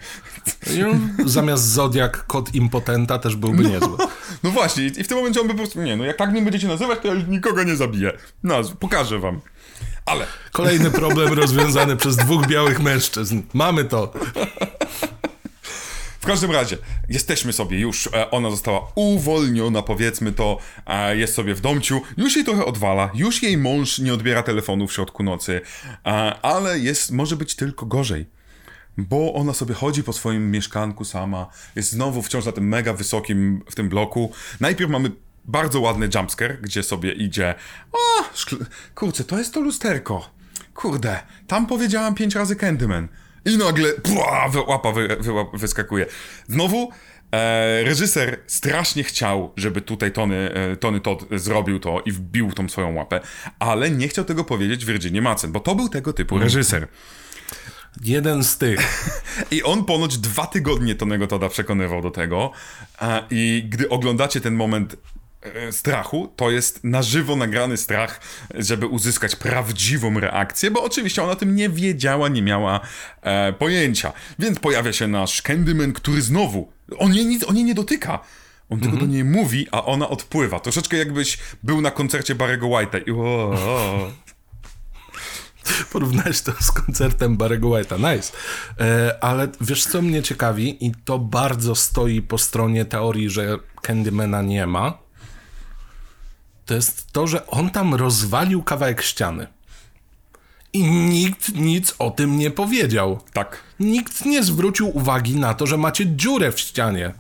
Zamiast 1.26 1.64
Zodiak, 1.64 2.26
kot 2.28 2.56
impotenta 2.56 3.20
też 3.20 3.36
byłby 3.36 3.64
niezły. 3.64 3.98
No 4.44 4.52
właśnie, 4.52 4.86
i 4.86 5.04
w 5.04 5.08
tym 5.08 5.18
momencie 5.18 5.42
on 5.42 5.48
by 5.48 5.54
po 5.54 5.58
prostu. 5.58 5.82
Nie, 5.82 5.96
no 5.98 6.04
jak 6.04 6.18
tak 6.18 6.32
mnie 6.32 6.42
będziecie 6.42 6.68
nazywać, 6.68 7.00
to 7.02 7.08
ja 7.08 7.14
już 7.14 7.24
nikogo 7.28 7.64
nie 7.64 7.76
zabiję. 7.76 8.12
Nazw, 8.44 8.78
pokażę 8.78 9.20
wam. 9.20 9.42
Ale. 10.06 10.28
Kolejny 10.52 10.92
problem 10.92 11.34
rozwiązany 11.34 11.96
przez 11.96 12.16
dwóch 12.16 12.48
białych 12.48 12.80
mężczyzn. 12.80 13.42
Mamy 13.54 13.84
to. 13.84 14.14
W 16.24 16.26
każdym 16.26 16.52
razie, 16.52 16.78
jesteśmy 17.10 17.54
sobie 17.54 17.80
już, 17.80 18.10
e, 18.14 18.32
ona 18.32 18.50
została 18.50 18.92
uwolniona, 18.96 19.82
powiedzmy 19.82 20.32
to, 20.32 20.58
jest 21.14 21.34
sobie 21.34 21.56
w 21.56 21.62
domciu, 21.62 22.02
już 22.18 22.36
jej 22.36 22.46
trochę 22.46 22.66
odwala, 22.66 23.12
już 23.14 23.44
jej 23.44 23.58
mąż 23.58 24.00
nie 24.00 24.14
odbiera 24.14 24.44
telefonu 24.44 24.88
w 24.88 24.94
środku 24.94 25.24
nocy, 25.24 25.62
ale 26.42 26.80
jest, 26.80 27.12
może 27.12 27.36
być 27.36 27.56
tylko 27.56 27.86
gorzej. 27.86 28.26
Bo 28.98 29.34
ona 29.34 29.54
sobie 29.54 29.74
chodzi 29.74 30.04
po 30.04 30.14
swoim 30.14 30.52
mieszkanku 30.52 31.06
sama, 31.06 31.48
jest 31.76 31.92
znowu 31.92 32.22
wciąż 32.22 32.46
na 32.46 32.52
tym 32.52 32.68
mega 32.68 32.94
wysokim, 32.94 33.64
w 33.70 33.76
tym 33.76 33.90
bloku. 33.90 34.32
Najpierw 34.60 34.92
mamy 34.92 35.12
bardzo 35.46 35.82
ładny 35.82 36.10
jumpscare, 36.16 36.62
gdzie 36.62 36.84
sobie 36.84 37.12
idzie, 37.12 37.56
o, 37.92 38.24
szkl- 38.36 38.66
kurczę, 38.96 39.24
to 39.24 39.38
jest 39.38 39.54
to 39.54 39.62
lusterko. 39.62 40.30
Kurde, 40.74 41.20
tam 41.48 41.68
powiedziałam 41.68 42.16
pięć 42.16 42.36
razy 42.36 42.56
Candyman. 42.56 43.08
I 43.46 43.58
nagle 43.58 43.94
pua, 43.94 44.52
łapa 44.68 44.92
wy, 44.92 45.08
wy, 45.08 45.32
wyskakuje. 45.54 46.06
Znowu 46.48 46.90
e, 47.32 47.84
reżyser 47.84 48.40
strasznie 48.48 49.04
chciał, 49.04 49.54
żeby 49.58 49.82
tutaj 49.82 50.12
Tony, 50.12 50.54
e, 50.54 50.76
Tony 50.78 51.00
Todd 51.00 51.26
zrobił 51.32 51.80
to 51.80 52.02
i 52.06 52.12
wbił 52.12 52.52
tą 52.52 52.70
swoją 52.70 52.94
łapę, 52.96 53.22
ale 53.60 53.92
nie 53.92 54.08
chciał 54.08 54.26
tego 54.26 54.44
powiedzieć 54.44 54.86
Virginie 54.86 55.22
Madsen, 55.22 55.52
bo 55.52 55.60
to 55.60 55.76
był 55.76 55.90
tego 55.90 56.14
typu 56.14 56.40
reżyser. 56.40 56.88
Jeden 58.02 58.44
z 58.44 58.58
tych. 58.58 59.10
I 59.52 59.64
on 59.64 59.86
ponoć 59.86 60.18
dwa 60.18 60.48
tygodnie 60.48 60.96
Tonego 60.96 61.28
Toda 61.28 61.50
przekonywał 61.50 62.02
do 62.02 62.12
tego. 62.12 62.52
I 63.32 63.66
gdy 63.70 63.90
oglądacie 63.90 64.42
ten 64.42 64.56
moment 64.56 64.96
strachu, 65.72 66.34
to 66.36 66.52
jest 66.52 66.84
na 66.84 67.02
żywo 67.02 67.36
nagrany 67.36 67.78
strach, 67.78 68.20
żeby 68.56 68.88
uzyskać 68.88 69.36
prawdziwą 69.36 70.20
reakcję, 70.20 70.72
bo 70.72 70.84
oczywiście 70.84 71.24
ona 71.24 71.32
o 71.32 71.36
tym 71.36 71.56
nie 71.56 71.70
wiedziała, 71.70 72.30
nie 72.30 72.42
miała 72.42 72.80
e, 73.22 73.54
pojęcia. 73.54 74.14
Więc 74.40 74.60
pojawia 74.60 74.94
się 74.94 75.08
nasz 75.08 75.42
Candyman, 75.42 75.94
który 75.94 76.22
znowu, 76.22 76.72
on 76.98 77.14
jej, 77.14 77.26
nic, 77.26 77.44
on 77.50 77.56
jej 77.56 77.66
nie 77.66 77.76
dotyka. 77.76 78.20
On 78.70 78.80
tylko 78.80 78.98
do 78.98 79.06
niej 79.06 79.24
mówi, 79.24 79.68
a 79.72 79.86
ona 79.86 80.10
odpływa. 80.10 80.60
Troszeczkę 80.60 80.98
jakbyś 80.98 81.38
był 81.64 81.82
na 81.82 81.92
koncercie 81.92 82.36
Barry'ego 82.36 82.70
White'a 82.70 83.08
i 83.08 83.12
o, 83.12 83.52
o. 83.52 84.12
Porównałeś 85.94 86.42
to 86.42 86.52
z 86.60 86.72
koncertem 86.72 87.38
Barry'ego 87.38 87.70
White'a. 87.70 88.14
Nice. 88.14 88.34
E, 88.80 89.24
ale 89.24 89.48
wiesz, 89.62 89.86
co 89.86 90.02
mnie 90.02 90.24
ciekawi? 90.24 90.86
I 90.86 90.92
to 91.06 91.20
bardzo 91.20 91.76
stoi 91.76 92.22
po 92.22 92.38
stronie 92.38 92.86
teorii, 92.86 93.30
że 93.30 93.60
Candymana 93.82 94.42
nie 94.42 94.68
ma. 94.68 95.03
To 96.66 96.74
jest 96.74 97.12
to, 97.12 97.28
że 97.28 97.48
on 97.48 97.70
tam 97.70 97.96
rozwalił 97.96 98.64
kawałek 98.64 99.02
ściany. 99.02 99.48
I 100.74 100.84
nikt 100.84 101.56
nic 101.56 101.96
o 102.00 102.12
tym 102.12 102.38
nie 102.38 102.52
powiedział. 102.52 103.20
Tak, 103.34 103.64
Nikt 103.80 104.26
nie 104.26 104.44
zwrócił 104.44 104.98
uwagi 104.98 105.36
na 105.36 105.54
to, 105.54 105.68
że 105.68 105.78
macie 105.78 106.16
dziurę 106.16 106.52
w 106.52 106.60
ścianie. 106.60 107.14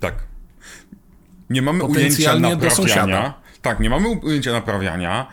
Tak. 0.00 0.14
Nie 1.50 1.62
mamy 1.62 1.84
ujęcia 1.84 2.38
naprawiania. 2.38 3.34
Tak, 3.62 3.80
nie 3.80 3.90
mamy 3.90 4.08
ujęcia 4.08 4.52
naprawiania. 4.52 5.26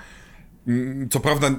Mm, 0.68 1.10
Co 1.10 1.20
prawda, 1.20 1.52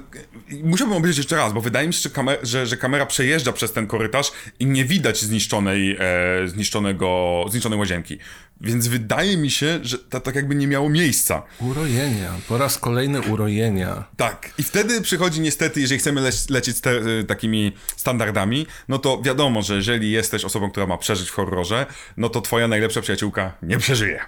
musiałbym 0.63 0.97
obejrzeć 0.97 1.17
jeszcze 1.17 1.35
raz, 1.35 1.53
bo 1.53 1.61
wydaje 1.61 1.87
mi 1.87 1.93
się, 1.93 1.99
że, 2.01 2.09
kamer- 2.09 2.37
że, 2.43 2.67
że 2.67 2.77
kamera 2.77 3.05
przejeżdża 3.05 3.51
przez 3.53 3.73
ten 3.73 3.87
korytarz 3.87 4.31
i 4.59 4.65
nie 4.65 4.85
widać 4.85 5.21
zniszczonej, 5.21 5.97
e, 5.99 6.47
zniszczonego, 6.47 7.45
zniszczonej 7.49 7.79
łazienki. 7.79 8.17
Więc 8.61 8.87
wydaje 8.87 9.37
mi 9.37 9.51
się, 9.51 9.79
że 9.81 9.97
to 9.97 10.19
tak 10.19 10.35
jakby 10.35 10.55
nie 10.55 10.67
miało 10.67 10.89
miejsca. 10.89 11.43
Urojenia. 11.59 12.33
Po 12.47 12.57
raz 12.57 12.77
kolejny 12.77 13.21
urojenia. 13.21 14.03
Tak. 14.17 14.49
I 14.57 14.63
wtedy 14.63 15.01
przychodzi 15.01 15.41
niestety, 15.41 15.81
jeżeli 15.81 15.99
chcemy 15.99 16.21
leć, 16.21 16.49
lecieć 16.49 16.77
z 16.77 16.85
y, 16.87 17.23
takimi 17.27 17.71
standardami, 17.95 18.67
no 18.87 18.99
to 18.99 19.21
wiadomo, 19.21 19.61
że 19.61 19.75
jeżeli 19.75 20.11
jesteś 20.11 20.45
osobą, 20.45 20.71
która 20.71 20.87
ma 20.87 20.97
przeżyć 20.97 21.29
w 21.29 21.33
horrorze, 21.33 21.85
no 22.17 22.29
to 22.29 22.41
twoja 22.41 22.67
najlepsza 22.67 23.01
przyjaciółka 23.01 23.53
nie 23.63 23.77
przeżyje. 23.77 24.19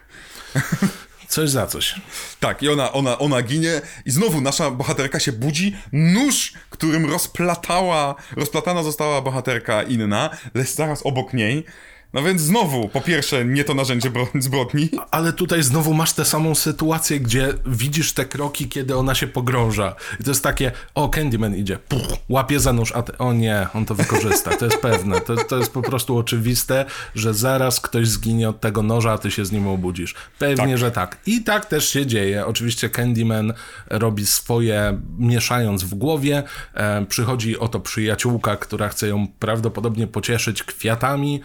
Coś 1.31 1.49
za 1.49 1.67
coś. 1.67 1.95
Tak, 2.39 2.63
i 2.63 2.69
ona, 2.69 2.91
ona, 2.91 3.17
ona 3.17 3.41
ginie 3.41 3.81
i 4.05 4.11
znowu 4.11 4.41
nasza 4.41 4.71
bohaterka 4.71 5.19
się 5.19 5.31
budzi, 5.31 5.75
nóż, 5.91 6.53
którym 6.69 7.09
rozplatała, 7.11 8.15
rozplatana 8.35 8.83
została 8.83 9.21
bohaterka 9.21 9.83
inna, 9.83 10.29
lecz 10.53 10.69
zaraz 10.69 11.01
obok 11.05 11.33
niej. 11.33 11.65
No 12.13 12.23
więc 12.23 12.41
znowu, 12.41 12.89
po 12.89 13.01
pierwsze, 13.01 13.45
nie 13.45 13.63
to 13.63 13.73
narzędzie 13.73 14.11
bro- 14.11 14.41
zbrodni. 14.41 14.89
Ale 15.11 15.33
tutaj 15.33 15.63
znowu 15.63 15.93
masz 15.93 16.13
tę 16.13 16.25
samą 16.25 16.55
sytuację, 16.55 17.19
gdzie 17.19 17.53
widzisz 17.65 18.13
te 18.13 18.25
kroki, 18.25 18.67
kiedy 18.69 18.95
ona 18.97 19.15
się 19.15 19.27
pogrąża. 19.27 19.95
I 20.19 20.23
to 20.23 20.31
jest 20.31 20.43
takie, 20.43 20.71
o, 20.95 21.09
Candyman 21.09 21.55
idzie, 21.55 21.77
Puch, 21.77 22.17
łapie 22.29 22.59
za 22.59 22.73
nóż, 22.73 22.91
a 22.91 23.01
ty, 23.01 23.17
o 23.17 23.33
nie, 23.33 23.67
on 23.73 23.85
to 23.85 23.95
wykorzysta, 23.95 24.57
to 24.57 24.65
jest 24.65 24.77
pewne. 24.77 25.21
To, 25.21 25.35
to 25.35 25.57
jest 25.57 25.71
po 25.71 25.81
prostu 25.81 26.17
oczywiste, 26.17 26.85
że 27.15 27.33
zaraz 27.33 27.79
ktoś 27.79 28.07
zginie 28.07 28.49
od 28.49 28.59
tego 28.61 28.83
noża, 28.83 29.11
a 29.11 29.17
ty 29.17 29.31
się 29.31 29.45
z 29.45 29.51
nim 29.51 29.67
obudzisz. 29.67 30.15
Pewnie, 30.39 30.55
Tak. 30.67 30.77
że 30.77 30.91
tak. 30.91 31.17
I 31.25 31.43
tak 31.43 31.65
też 31.65 31.89
się 31.89 32.05
dzieje. 32.05 32.45
Oczywiście 32.45 32.89
Candyman 32.89 33.53
robi 33.89 34.25
swoje, 34.25 34.99
mieszając 35.17 35.83
w 35.83 35.95
głowie. 35.95 36.43
E, 36.73 37.05
przychodzi 37.05 37.59
oto 37.59 37.79
przyjaciółka, 37.79 38.55
która 38.57 38.89
chce 38.89 39.07
ją 39.07 39.27
prawdopodobnie 39.39 40.07
pocieszyć 40.07 40.63
kwiatami, 40.63 41.41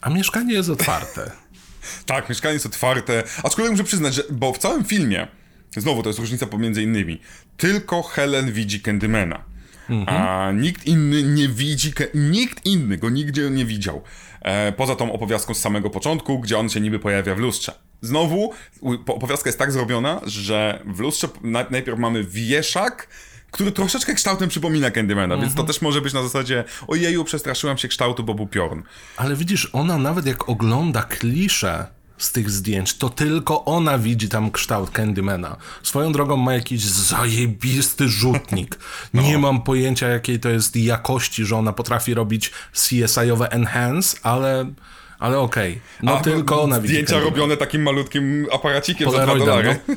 a 0.00 0.10
mieszkanie 0.10 0.54
jest 0.54 0.68
otwarte. 0.68 1.30
Tak, 2.06 2.28
mieszkanie 2.28 2.54
jest 2.54 2.66
otwarte. 2.66 3.22
Aczkolwiek 3.42 3.72
muszę 3.72 3.84
przyznać, 3.84 4.14
że, 4.14 4.22
bo 4.30 4.52
w 4.52 4.58
całym 4.58 4.84
filmie, 4.84 5.28
znowu 5.76 6.02
to 6.02 6.08
jest 6.08 6.18
różnica 6.18 6.46
pomiędzy 6.46 6.82
innymi, 6.82 7.20
tylko 7.56 8.02
Helen 8.02 8.52
widzi 8.52 8.80
Candymana. 8.80 9.44
A 10.06 10.52
nikt 10.54 10.86
inny 10.86 11.22
nie 11.22 11.48
widzi, 11.48 11.92
nikt 12.14 12.66
inny 12.66 12.96
go 12.96 13.10
nigdzie 13.10 13.50
nie 13.50 13.64
widział. 13.64 14.02
E, 14.40 14.72
poza 14.72 14.96
tą 14.96 15.12
opowiastką 15.12 15.54
z 15.54 15.60
samego 15.60 15.90
początku, 15.90 16.38
gdzie 16.38 16.58
on 16.58 16.68
się 16.68 16.80
niby 16.80 16.98
pojawia 16.98 17.34
w 17.34 17.38
lustrze. 17.38 17.72
Znowu 18.02 18.52
opowiastka 19.06 19.48
jest 19.48 19.58
tak 19.58 19.72
zrobiona, 19.72 20.20
że 20.24 20.82
w 20.86 21.00
lustrze 21.00 21.28
na, 21.42 21.66
najpierw 21.70 21.98
mamy 21.98 22.24
wieszak, 22.24 23.08
który 23.56 23.72
troszeczkę 23.72 24.14
kształtem 24.14 24.48
przypomina 24.48 24.90
Candymana, 24.90 25.36
więc 25.36 25.54
to 25.54 25.64
też 25.64 25.82
może 25.82 26.00
być 26.00 26.12
na 26.12 26.22
zasadzie 26.22 26.64
ojeju, 26.86 27.24
przestraszyłam 27.24 27.78
się 27.78 27.88
kształtu, 27.88 28.24
bo 28.24 28.34
był 28.34 28.46
piorun. 28.46 28.82
Ale 29.16 29.36
widzisz, 29.36 29.70
ona 29.72 29.98
nawet 29.98 30.26
jak 30.26 30.48
ogląda 30.48 31.02
klisze 31.02 31.86
z 32.18 32.32
tych 32.32 32.50
zdjęć, 32.50 32.98
to 32.98 33.08
tylko 33.08 33.64
ona 33.64 33.98
widzi 33.98 34.28
tam 34.28 34.50
kształt 34.50 34.90
Candymana. 34.90 35.56
Swoją 35.82 36.12
drogą 36.12 36.36
ma 36.36 36.54
jakiś 36.54 36.84
zajebisty 36.84 38.08
rzutnik. 38.08 38.78
No. 39.14 39.22
Nie 39.22 39.38
mam 39.38 39.62
pojęcia 39.62 40.08
jakiej 40.08 40.40
to 40.40 40.48
jest 40.48 40.76
jakości, 40.76 41.44
że 41.44 41.56
ona 41.56 41.72
potrafi 41.72 42.14
robić 42.14 42.52
CSI-owe 42.72 43.48
enhance, 43.48 44.16
ale, 44.22 44.72
ale 45.18 45.38
okej. 45.38 45.80
No 46.02 46.18
A, 46.18 46.20
tylko 46.20 46.62
ona 46.62 46.80
widzi 46.80 46.94
Zdjęcia 46.94 47.20
robione 47.20 47.56
takim 47.56 47.82
malutkim 47.82 48.46
aparacikiem 48.52 49.10
za 49.10 49.16
2 49.16 49.26
Polaroidem, 49.26 49.46
dolary. 49.46 49.78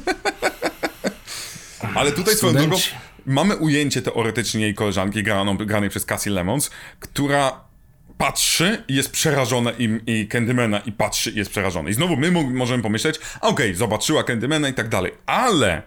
Ale 1.95 2.11
tutaj 2.11 2.35
swoją 2.35 2.53
drogą 2.53 2.77
Studenci. 2.77 3.08
Mamy 3.29 3.55
ujęcie 3.55 4.01
teoretycznie 4.01 4.61
jej 4.61 4.73
koleżanki 4.73 5.23
graną, 5.23 5.57
granej 5.57 5.89
przez 5.89 6.05
Cassie 6.05 6.29
Lemons, 6.29 6.69
która 6.99 7.61
patrzy 8.17 8.83
i 8.87 8.95
jest 8.95 9.11
przerażona 9.11 9.71
im 9.71 10.01
i 10.07 10.27
Candymana 10.27 10.79
i 10.79 10.91
patrzy 10.91 11.31
i 11.31 11.35
jest 11.35 11.51
przerażona. 11.51 11.89
I 11.89 11.93
znowu 11.93 12.17
my 12.17 12.31
mo- 12.31 12.43
możemy 12.49 12.83
pomyśleć, 12.83 13.19
okej, 13.41 13.75
zobaczyła 13.75 14.23
Candymana 14.23 14.69
i 14.69 14.73
tak 14.73 14.89
dalej, 14.89 15.11
ale 15.25 15.81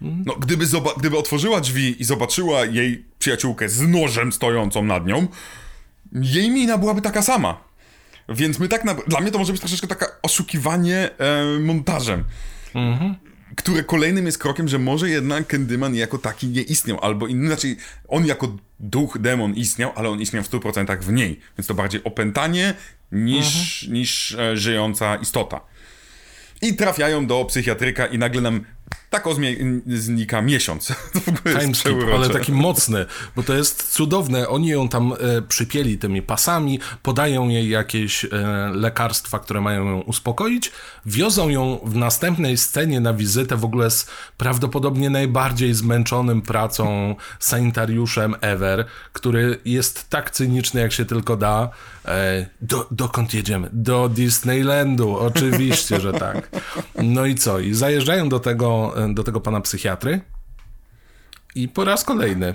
no, 0.00 0.34
gdyby, 0.34 0.64
gdyby 0.98 1.18
otworzyła 1.18 1.60
drzwi 1.60 2.02
i 2.02 2.04
zobaczyła 2.04 2.64
jej 2.64 3.04
przyjaciółkę 3.18 3.68
z 3.68 3.80
nożem 3.80 4.32
stojącą 4.32 4.84
nad 4.84 5.06
nią, 5.06 5.26
jej 6.12 6.50
mina 6.50 6.78
byłaby 6.78 7.00
taka 7.02 7.22
sama. 7.22 7.60
Więc 8.28 8.58
my 8.58 8.68
tak 8.68 8.84
na... 8.84 8.94
Dla 8.94 9.20
mnie 9.20 9.30
to 9.30 9.38
może 9.38 9.52
być 9.52 9.60
troszeczkę 9.60 9.86
takie 9.86 10.06
oszukiwanie 10.22 11.10
e, 11.18 11.44
montażem. 11.60 12.24
Które 13.56 13.84
kolejnym 13.84 14.26
jest 14.26 14.38
krokiem, 14.38 14.68
że 14.68 14.78
może 14.78 15.10
jednak 15.10 15.46
Candyman 15.46 15.94
jako 15.94 16.18
taki 16.18 16.46
nie 16.46 16.62
istniał, 16.62 16.98
albo 17.00 17.26
inaczej, 17.26 17.76
on 18.08 18.26
jako 18.26 18.56
duch, 18.80 19.18
demon 19.18 19.54
istniał, 19.54 19.92
ale 19.94 20.08
on 20.08 20.20
istniał 20.20 20.44
w 20.44 20.50
100% 20.50 20.98
w 21.00 21.12
niej. 21.12 21.40
Więc 21.58 21.66
to 21.66 21.74
bardziej 21.74 22.04
opętanie 22.04 22.74
niż, 23.12 23.82
niż 23.88 24.34
e, 24.34 24.56
żyjąca 24.56 25.16
istota. 25.16 25.60
I 26.62 26.74
trafiają 26.74 27.26
do 27.26 27.44
psychiatryka 27.44 28.06
i 28.06 28.18
nagle 28.18 28.40
nam 28.40 28.64
tak 29.14 29.24
ozmie- 29.26 29.80
znika 29.86 30.42
miesiąc. 30.42 30.88
To 31.14 31.20
w 31.20 31.28
ogóle 31.28 31.72
przeurocze. 31.72 32.14
ale 32.14 32.28
taki 32.28 32.52
mocny, 32.52 33.06
bo 33.36 33.42
to 33.42 33.54
jest 33.54 33.92
cudowne. 33.92 34.48
Oni 34.48 34.68
ją 34.68 34.88
tam 34.88 35.12
e, 35.12 35.42
przypieli 35.42 35.98
tymi 35.98 36.22
pasami, 36.22 36.80
podają 37.02 37.48
jej 37.48 37.68
jakieś 37.68 38.24
e, 38.24 38.28
lekarstwa, 38.74 39.38
które 39.38 39.60
mają 39.60 39.84
ją 39.86 40.00
uspokoić, 40.00 40.72
wiozą 41.06 41.48
ją 41.48 41.80
w 41.84 41.96
następnej 41.96 42.56
scenie 42.56 43.00
na 43.00 43.14
wizytę 43.14 43.56
w 43.56 43.64
ogóle 43.64 43.90
z 43.90 44.06
prawdopodobnie 44.36 45.10
najbardziej 45.10 45.74
zmęczonym 45.74 46.42
pracą 46.42 47.14
sanitariuszem 47.38 48.34
ever, 48.40 48.84
który 49.12 49.58
jest 49.64 50.10
tak 50.10 50.30
cyniczny, 50.30 50.80
jak 50.80 50.92
się 50.92 51.04
tylko 51.04 51.36
da. 51.36 51.68
E, 52.04 52.46
do, 52.60 52.86
dokąd 52.90 53.34
jedziemy? 53.34 53.68
Do 53.72 54.08
Disneylandu, 54.08 55.18
oczywiście, 55.18 56.00
że 56.00 56.12
tak. 56.12 56.48
No 57.02 57.26
i 57.26 57.34
co? 57.34 57.58
I 57.58 57.74
zajeżdżają 57.74 58.28
do 58.28 58.40
tego, 58.40 58.94
do 59.12 59.24
tego 59.24 59.40
pana 59.40 59.60
psychiatry. 59.60 60.20
I 61.54 61.68
po 61.68 61.84
raz 61.84 62.04
kolejny 62.04 62.54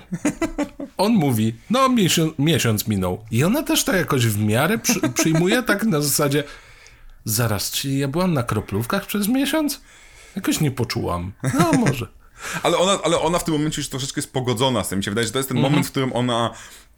on 0.96 1.12
mówi, 1.12 1.54
no 1.70 1.88
miesiąc, 1.88 2.32
miesiąc 2.38 2.88
minął. 2.88 3.24
I 3.30 3.44
ona 3.44 3.62
też 3.62 3.84
to 3.84 3.96
jakoś 3.96 4.26
w 4.26 4.38
miarę 4.44 4.78
przy, 4.78 5.00
przyjmuje, 5.14 5.62
tak 5.62 5.84
na 5.84 6.00
zasadzie, 6.00 6.44
zaraz, 7.24 7.70
czyli 7.70 7.98
ja 7.98 8.08
byłam 8.08 8.34
na 8.34 8.42
kroplówkach 8.42 9.06
przez 9.06 9.28
miesiąc? 9.28 9.80
Jakoś 10.36 10.60
nie 10.60 10.70
poczułam. 10.70 11.32
No 11.58 11.72
może. 11.72 12.06
Ale 12.62 12.78
ona, 12.78 12.98
ale 13.04 13.20
ona 13.20 13.38
w 13.38 13.44
tym 13.44 13.54
momencie 13.54 13.80
już 13.80 13.88
troszeczkę 13.88 14.18
jest 14.18 14.32
pogodzona 14.32 14.84
z 14.84 14.88
tym. 14.88 14.98
Mi 14.98 15.04
się 15.04 15.10
wydaje, 15.10 15.26
że 15.26 15.32
to 15.32 15.38
jest 15.38 15.48
ten 15.48 15.58
Mhm. 15.58 15.72
moment, 15.72 15.86
w 15.86 15.90
którym 15.90 16.12
ona 16.12 16.50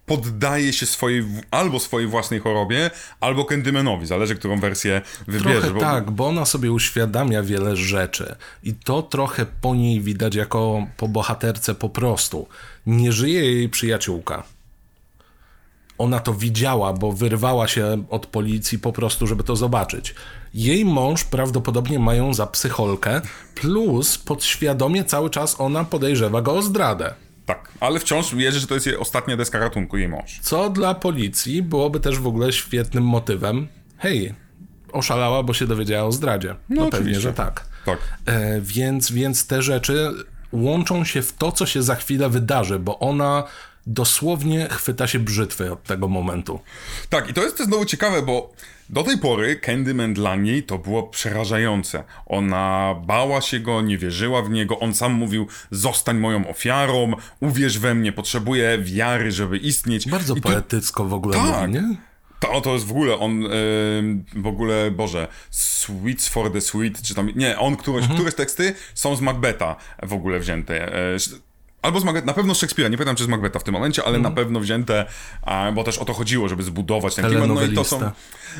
poddaje 0.06 0.72
się 0.72 0.86
swojej, 0.86 1.24
albo 1.50 1.80
swojej 1.80 2.08
własnej 2.08 2.40
chorobie, 2.40 2.90
albo 3.20 3.44
Candymanowi. 3.44 4.06
Zależy, 4.06 4.34
którą 4.34 4.60
wersję 4.60 5.02
wybierze. 5.26 5.60
Trochę 5.60 5.74
bo- 5.74 5.80
tak, 5.80 6.10
bo 6.10 6.26
ona 6.26 6.44
sobie 6.44 6.72
uświadamia 6.72 7.42
wiele 7.42 7.76
rzeczy 7.76 8.36
i 8.62 8.74
to 8.74 9.02
trochę 9.02 9.46
po 9.60 9.74
niej 9.74 10.00
widać 10.00 10.34
jako 10.34 10.86
po 10.96 11.08
bohaterce 11.08 11.74
po 11.74 11.88
prostu. 11.88 12.48
Nie 12.86 13.12
żyje 13.12 13.40
jej 13.54 13.68
przyjaciółka. 13.68 14.42
Ona 15.98 16.20
to 16.20 16.34
widziała, 16.34 16.92
bo 16.92 17.12
wyrwała 17.12 17.68
się 17.68 18.04
od 18.10 18.26
policji 18.26 18.78
po 18.78 18.92
prostu, 18.92 19.26
żeby 19.26 19.44
to 19.44 19.56
zobaczyć. 19.56 20.14
Jej 20.54 20.84
mąż 20.84 21.24
prawdopodobnie 21.24 21.98
mają 21.98 22.34
za 22.34 22.46
psycholkę, 22.46 23.20
plus 23.54 24.18
podświadomie 24.18 25.04
cały 25.04 25.30
czas 25.30 25.60
ona 25.60 25.84
podejrzewa 25.84 26.42
go 26.42 26.52
o 26.54 26.62
zdradę. 26.62 27.14
Tak, 27.46 27.72
ale 27.80 28.00
wciąż 28.00 28.34
wierzy, 28.34 28.60
że 28.60 28.66
to 28.66 28.74
jest 28.74 28.86
jej 28.86 28.96
ostatnia 28.96 29.36
deska 29.36 29.58
ratunku, 29.58 29.96
jej 29.96 30.08
mąż. 30.08 30.40
Co 30.42 30.70
dla 30.70 30.94
policji 30.94 31.62
byłoby 31.62 32.00
też 32.00 32.18
w 32.18 32.26
ogóle 32.26 32.52
świetnym 32.52 33.04
motywem. 33.04 33.68
Hej, 33.98 34.34
oszalała, 34.92 35.42
bo 35.42 35.54
się 35.54 35.66
dowiedziała 35.66 36.08
o 36.08 36.12
zdradzie. 36.12 36.54
No, 36.68 36.76
pewnie, 36.76 36.88
oczywiście. 36.88 37.20
że 37.20 37.32
tak. 37.32 37.64
Tak. 37.86 37.98
E, 38.26 38.60
więc, 38.60 39.12
więc 39.12 39.46
te 39.46 39.62
rzeczy 39.62 40.10
łączą 40.52 41.04
się 41.04 41.22
w 41.22 41.32
to, 41.32 41.52
co 41.52 41.66
się 41.66 41.82
za 41.82 41.94
chwilę 41.94 42.28
wydarzy, 42.28 42.78
bo 42.78 42.98
ona 42.98 43.44
dosłownie 43.86 44.68
chwyta 44.70 45.06
się 45.06 45.18
brzytwy 45.18 45.72
od 45.72 45.82
tego 45.82 46.08
momentu. 46.08 46.60
Tak, 47.08 47.30
i 47.30 47.34
to 47.34 47.42
jest 47.42 47.56
też 47.56 47.66
znowu 47.66 47.84
ciekawe, 47.84 48.22
bo 48.22 48.52
do 48.92 49.02
tej 49.02 49.18
pory 49.18 49.56
Candyman 49.56 50.14
dla 50.14 50.36
niej 50.36 50.62
to 50.62 50.78
było 50.78 51.02
przerażające. 51.02 52.04
Ona 52.26 52.94
bała 53.06 53.40
się 53.40 53.60
go, 53.60 53.82
nie 53.82 53.98
wierzyła 53.98 54.42
w 54.42 54.50
niego, 54.50 54.78
on 54.78 54.94
sam 54.94 55.12
mówił, 55.12 55.46
zostań 55.70 56.18
moją 56.18 56.48
ofiarą, 56.48 57.12
uwierz 57.40 57.78
we 57.78 57.94
mnie, 57.94 58.12
potrzebuję 58.12 58.78
wiary, 58.78 59.32
żeby 59.32 59.58
istnieć. 59.58 60.08
Bardzo 60.08 60.34
I 60.34 60.40
poetycko 60.40 61.04
w 61.04 61.14
ogóle 61.14 61.36
Tak. 61.38 61.60
mówi, 61.68 61.72
nie? 61.72 61.96
To, 62.40 62.60
to 62.60 62.72
jest 62.72 62.86
w 62.86 62.90
ogóle, 62.90 63.18
on 63.18 63.44
ym, 63.98 64.24
w 64.36 64.46
ogóle, 64.46 64.90
Boże, 64.90 65.28
Sweets 65.50 66.28
for 66.28 66.52
the 66.52 66.60
Sweet, 66.60 67.02
czy 67.02 67.14
tam, 67.14 67.30
nie, 67.36 67.58
on, 67.58 67.76
któreś, 67.76 68.00
Mhm. 68.02 68.16
któreś 68.18 68.34
teksty 68.34 68.74
są 68.94 69.16
z 69.16 69.20
Macbetha 69.20 69.76
w 70.02 70.12
ogóle 70.12 70.40
wzięte. 70.40 70.94
Sz- 71.14 71.40
Albo 71.82 72.00
z 72.00 72.04
Macbetha, 72.04 72.26
na 72.26 72.32
pewno 72.32 72.54
z 72.54 72.58
Szekspira, 72.58 72.88
nie 72.88 72.96
pamiętam 72.96 73.16
czy 73.16 73.24
z 73.24 73.28
Macbetha 73.28 73.58
w 73.58 73.64
tym 73.64 73.74
momencie, 73.74 74.04
ale 74.04 74.18
na 74.18 74.30
pewno 74.30 74.60
wzięte, 74.60 75.06
bo 75.74 75.84
też 75.84 75.98
o 75.98 76.04
to 76.04 76.12
chodziło, 76.12 76.48
żeby 76.48 76.62
zbudować 76.62 77.14
ten 77.14 77.24
klimat. 77.26 77.48
No 77.48 77.62
i 77.62 77.74
to 77.74 77.84
są. 77.84 77.96
Telenowelista. 77.98 78.12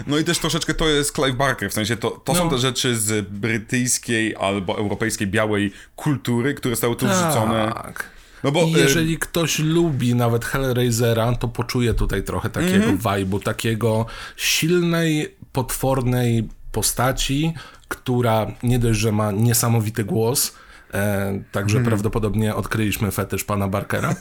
No 0.06 0.18
i 0.18 0.24
też 0.24 0.38
troszeczkę 0.38 0.74
to 0.74 0.88
jest 0.88 1.14
Clive 1.14 1.36
Barker, 1.36 1.70
w 1.70 1.74
sensie 1.74 1.96
to, 1.96 2.10
to 2.10 2.34
są 2.34 2.44
No. 2.44 2.50
te 2.50 2.58
rzeczy 2.58 2.96
z 2.96 3.28
brytyjskiej 3.28 4.36
albo 4.36 4.78
europejskiej 4.78 5.26
białej 5.26 5.72
kultury, 5.96 6.54
które 6.54 6.72
zostały 6.74 6.96
tu 6.96 7.06
wrzucone. 7.06 7.72
Tak. 7.74 8.10
No 8.44 8.52
bo 8.52 8.62
I 8.62 8.76
y, 8.76 8.78
jeżeli 8.78 9.18
ktoś 9.18 9.58
lubi 9.58 10.14
nawet 10.14 10.44
Hellraisera, 10.44 11.36
to 11.36 11.48
poczuje 11.48 11.94
tutaj 11.94 12.22
trochę 12.22 12.50
takiego 12.50 12.84
Mhm. 12.84 12.98
vibe'u, 12.98 13.42
takiego 13.42 14.06
silnej, 14.36 15.34
potwornej 15.52 16.48
postaci, 16.72 17.54
która 17.88 18.46
nie 18.62 18.78
dość, 18.78 19.00
że 19.00 19.12
ma 19.12 19.32
niesamowity 19.32 20.04
głos, 20.04 20.54
e, 20.94 21.42
także 21.52 21.76
Mhm. 21.78 21.84
prawdopodobnie 21.84 22.54
odkryliśmy 22.54 23.10
fetysz 23.10 23.44
pana 23.44 23.68
Barkera, 23.68 24.14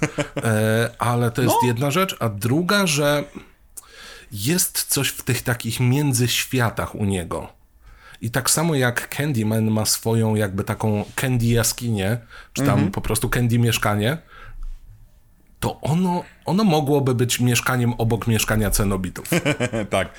e, 0.44 0.90
ale 1.00 1.32
to 1.32 1.42
jest 1.42 1.56
No. 1.62 1.68
jedna 1.68 1.92
rzecz, 1.92 2.16
a 2.20 2.30
druga, 2.30 2.88
że 2.88 3.24
jest 4.32 4.84
coś 4.84 5.08
w 5.10 5.24
tych 5.24 5.42
takich 5.42 5.80
międzyświatach 5.80 6.96
u 6.96 7.06
niego. 7.06 7.48
I 8.22 8.32
tak 8.32 8.50
samo 8.50 8.76
jak 8.76 9.16
Candyman 9.16 9.72
ma 9.72 9.86
swoją 9.86 10.36
jakby 10.36 10.64
taką 10.64 11.06
Candy 11.16 11.46
jaskinię, 11.46 12.18
czy 12.54 12.64
tam 12.66 12.92
po 12.92 13.02
prostu 13.02 13.30
Candy 13.30 13.60
mieszkanie, 13.60 14.18
to 15.60 15.82
ono, 15.82 16.24
ono 16.46 16.64
mogłoby 16.64 17.16
być 17.16 17.40
mieszkaniem 17.40 17.94
obok 17.94 18.28
mieszkania 18.28 18.72
cenobitów. 18.72 19.30
tak. 19.90 20.10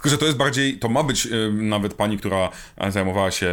Tylko, 0.00 0.08
że 0.10 0.18
to 0.18 0.26
jest 0.26 0.38
bardziej, 0.38 0.78
to 0.78 0.88
ma 0.88 1.02
być 1.02 1.26
y, 1.26 1.52
nawet 1.52 1.94
pani, 1.94 2.18
która 2.18 2.48
zajmowała 2.88 3.30
się 3.30 3.50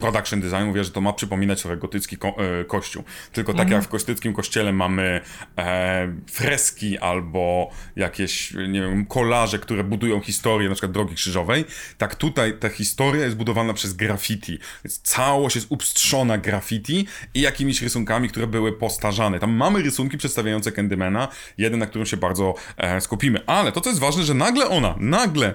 production 0.00 0.40
design, 0.40 0.64
mówiła, 0.64 0.84
że 0.84 0.90
to 0.90 1.00
ma 1.00 1.12
przypominać 1.12 1.62
trochę 1.62 1.76
gotycki 1.76 2.16
ko 2.16 2.28
e, 2.60 2.64
kościół. 2.64 3.04
Tylko 3.32 3.54
tak 3.54 3.70
jak 3.70 3.82
w 3.82 3.88
gotyckim 3.88 4.34
kościele 4.34 4.72
mamy 4.72 5.20
e, 5.58 6.12
freski 6.30 6.98
albo 6.98 7.70
jakieś, 7.96 8.54
nie 8.68 8.80
wiem, 8.80 9.06
kolaże, 9.06 9.58
które 9.58 9.84
budują 9.84 10.20
historię, 10.20 10.68
na 10.68 10.74
przykład 10.74 10.92
Drogi 10.92 11.14
Krzyżowej, 11.14 11.64
tak 11.98 12.14
tutaj 12.14 12.58
ta 12.58 12.68
historia 12.68 13.24
jest 13.24 13.36
budowana 13.36 13.74
przez 13.74 13.92
graffiti. 13.92 14.58
Więc 14.84 15.00
całość 15.02 15.56
jest 15.56 15.66
upstrzona 15.70 16.38
graffiti 16.38 17.06
i 17.34 17.40
jakimiś 17.40 17.82
rysunkami, 17.82 18.28
które 18.28 18.46
były 18.46 18.72
postarzane. 18.72 19.38
Tam 19.38 19.52
mamy 19.52 19.82
rysunki 19.82 20.18
przedstawiające 20.18 20.72
Candymana, 20.72 21.28
jeden, 21.58 21.78
na 21.78 21.86
którym 21.86 22.06
się 22.06 22.16
bardzo 22.16 22.54
e, 22.76 23.00
skupimy. 23.00 23.40
Ale 23.46 23.72
to, 23.72 23.80
co 23.80 23.90
jest 23.90 24.00
ważne, 24.00 24.22
że 24.22 24.34
nagle 24.34 24.68
ona, 24.68 24.94
nagle 25.00 25.54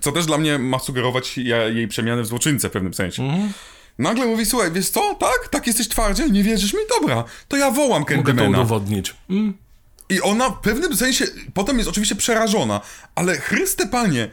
co 0.00 0.12
też 0.12 0.26
dla 0.26 0.38
mnie 0.38 0.58
ma 0.58 0.78
sugerować 0.78 1.38
jej 1.72 1.88
przemianę 1.88 2.22
w 2.22 2.26
złoczyńcę 2.26 2.68
w 2.68 2.72
pewnym 2.72 2.94
sensie. 2.94 3.22
Nagle 3.98 4.26
mówi, 4.26 4.46
słuchaj, 4.46 4.72
wiesz 4.72 4.88
co, 4.88 5.14
tak? 5.14 5.48
Tak 5.50 5.66
jesteś 5.66 5.88
twardziel, 5.88 6.32
nie 6.32 6.42
wierzysz 6.42 6.72
mi? 6.74 6.80
Dobra, 7.00 7.24
to 7.48 7.56
ja 7.56 7.70
wołam 7.70 8.00
Mogę 8.00 8.16
to 8.16 8.22
Candymana. 8.22 8.58
udowodnić. 8.58 9.14
Mm, 9.30 9.54
I 10.08 10.20
ona 10.20 10.50
w 10.50 10.60
pewnym 10.60 10.96
sensie, 10.96 11.24
potem 11.54 11.76
jest 11.78 11.90
oczywiście 11.90 12.14
przerażona, 12.14 12.80
ale 13.14 13.36
Chryste 13.36 13.86
Panie, 13.86 14.28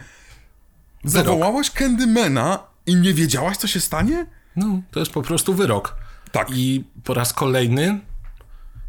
zawołałaś 1.04 1.72
Candymana 1.72 2.60
i 2.86 2.96
nie 2.96 3.14
wiedziałaś, 3.14 3.58
co 3.58 3.68
się 3.68 3.80
stanie? 3.80 4.26
No, 4.56 4.82
to 4.92 5.00
jest 5.00 5.12
po 5.12 5.22
prostu 5.22 5.54
wyrok. 5.54 5.96
Tak. 6.32 6.48
I 6.52 6.84
po 7.04 7.14
raz 7.14 7.34
kolejny 7.34 8.00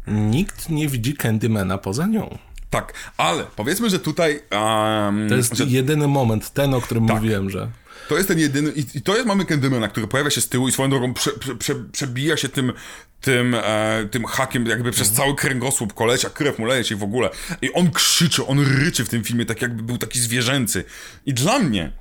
nikt 0.07 0.69
nie 0.69 0.87
widzi 0.87 1.13
Candymana 1.13 1.77
poza 1.77 2.05
nią. 2.07 2.37
Tak, 2.69 2.93
ale 3.17 3.45
powiedzmy, 3.55 3.89
że 3.89 3.99
tutaj... 3.99 4.41
Um, 4.51 5.29
To 5.29 5.35
jest 5.35 5.57
że 5.57 5.65
jedyny 5.65 6.07
moment, 6.07 6.53
ten, 6.53 6.73
o 6.73 6.81
którym 6.81 7.07
Tak. 7.07 7.15
mówiłem, 7.15 7.49
że... 7.49 7.69
to 8.09 8.17
jest 8.17 8.27
ten 8.27 8.39
jedyny... 8.39 8.71
I, 8.71 8.85
i 8.97 9.01
to 9.01 9.15
jest 9.15 9.27
mamy 9.27 9.45
Candymana, 9.45 9.87
który 9.87 10.07
pojawia 10.07 10.29
się 10.29 10.41
z 10.41 10.49
tyłu 10.49 10.67
i 10.67 10.71
swoją 10.71 10.89
drogą 10.89 11.13
prze, 11.13 11.31
prze, 11.31 11.55
prze, 11.55 11.75
przebija 11.75 12.37
się 12.37 12.49
tym 12.49 12.73
tym, 13.21 13.55
e, 13.55 14.07
tym 14.11 14.25
hakiem 14.25 14.65
jakby 14.65 14.91
przez 14.91 15.11
cały 15.11 15.35
kręgosłup 15.35 15.93
kolesia, 15.93 16.29
krew 16.29 16.59
mu 16.59 16.65
leje 16.65 16.83
się 16.83 16.95
w 16.95 17.03
ogóle. 17.03 17.29
I 17.61 17.73
on 17.73 17.91
krzyczy, 17.91 18.45
on 18.45 18.59
ryczy 18.59 19.05
w 19.05 19.09
tym 19.09 19.23
filmie, 19.23 19.45
tak 19.45 19.61
jakby 19.61 19.83
był 19.83 19.97
taki 19.97 20.19
zwierzęcy. 20.19 20.83
I 21.25 21.33
dla 21.33 21.59
mnie 21.59 21.91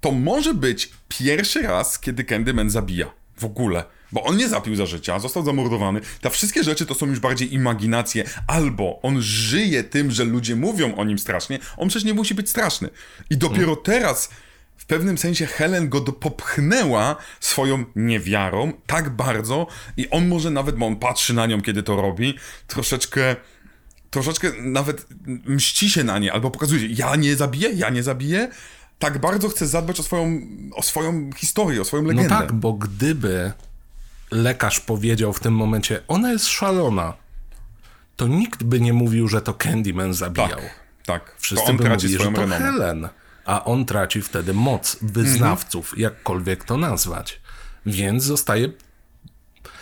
to 0.00 0.12
może 0.12 0.54
być 0.54 0.90
pierwszy 1.08 1.62
raz, 1.62 1.98
kiedy 1.98 2.24
Candyman 2.24 2.70
zabija. 2.70 3.06
W 3.36 3.44
ogóle. 3.44 3.84
Bo 4.12 4.24
on 4.24 4.36
nie 4.36 4.48
zapił 4.48 4.76
za 4.76 4.86
życia, 4.86 5.18
został 5.18 5.44
zamordowany. 5.44 6.00
Te 6.20 6.30
wszystkie 6.30 6.64
rzeczy 6.64 6.86
to 6.86 6.94
są 6.94 7.06
już 7.06 7.20
bardziej 7.20 7.54
imaginacje. 7.54 8.24
Albo 8.46 9.02
on 9.02 9.22
żyje 9.22 9.84
tym, 9.84 10.10
że 10.10 10.24
ludzie 10.24 10.56
mówią 10.56 10.94
o 10.94 11.04
nim 11.04 11.18
strasznie. 11.18 11.58
On 11.76 11.88
przecież 11.88 12.04
nie 12.04 12.14
musi 12.14 12.34
być 12.34 12.50
straszny. 12.50 12.88
I 13.30 13.36
dopiero 13.36 13.76
teraz 13.76 14.30
w 14.76 14.86
pewnym 14.86 15.18
sensie 15.18 15.46
Helen 15.46 15.88
go 15.88 16.00
popchnęła 16.00 17.16
swoją 17.40 17.84
niewiarą 17.96 18.72
tak 18.86 19.10
bardzo 19.10 19.66
i 19.96 20.10
on 20.10 20.28
może 20.28 20.50
nawet, 20.50 20.76
bo 20.76 20.86
on 20.86 20.96
patrzy 20.96 21.34
na 21.34 21.46
nią, 21.46 21.62
kiedy 21.62 21.82
to 21.82 21.96
robi, 22.02 22.34
troszeczkę 22.66 23.36
troszeczkę 24.10 24.52
nawet 24.62 25.06
mści 25.44 25.90
się 25.90 26.04
na 26.04 26.18
nie, 26.18 26.32
albo 26.32 26.50
pokazuje, 26.50 26.80
że 26.80 26.86
ja 26.86 27.16
nie 27.16 27.36
zabiję, 27.36 27.70
ja 27.70 27.90
nie 27.90 28.02
zabiję. 28.02 28.48
Tak 28.98 29.18
bardzo 29.20 29.48
chce 29.48 29.66
zadbać 29.66 30.00
o 30.00 30.02
swoją, 30.02 30.40
o 30.74 30.82
swoją 30.82 31.30
historię, 31.36 31.80
o 31.80 31.84
swoją 31.84 32.02
No 32.02 32.08
legendę. 32.08 32.28
tak, 32.28 32.52
bo 32.52 32.72
gdyby 32.72 33.52
lekarz 34.30 34.80
powiedział 34.80 35.32
w 35.32 35.40
tym 35.40 35.54
momencie, 35.54 36.02
ona 36.08 36.32
jest 36.32 36.46
szalona, 36.46 37.14
to 38.16 38.28
nikt 38.28 38.62
by 38.62 38.80
nie 38.80 38.92
mówił, 38.92 39.28
że 39.28 39.42
to 39.42 39.54
Candyman 39.54 40.14
zabijał. 40.14 40.48
tak, 40.48 40.80
tak. 41.06 41.34
Wszyscy 41.38 41.66
to 41.66 41.72
by 41.72 41.84
traci 41.84 42.06
mówili, 42.06 42.24
że 42.24 42.32
to 42.32 42.40
renomę. 42.40 42.58
Helen, 42.58 43.08
a 43.44 43.64
on 43.64 43.84
traci 43.84 44.22
wtedy 44.22 44.54
moc 44.54 44.96
wyznawców, 45.02 45.98
jakkolwiek 45.98 46.64
to 46.64 46.76
nazwać. 46.76 47.40
Więc 47.86 48.22
zostaje 48.22 48.68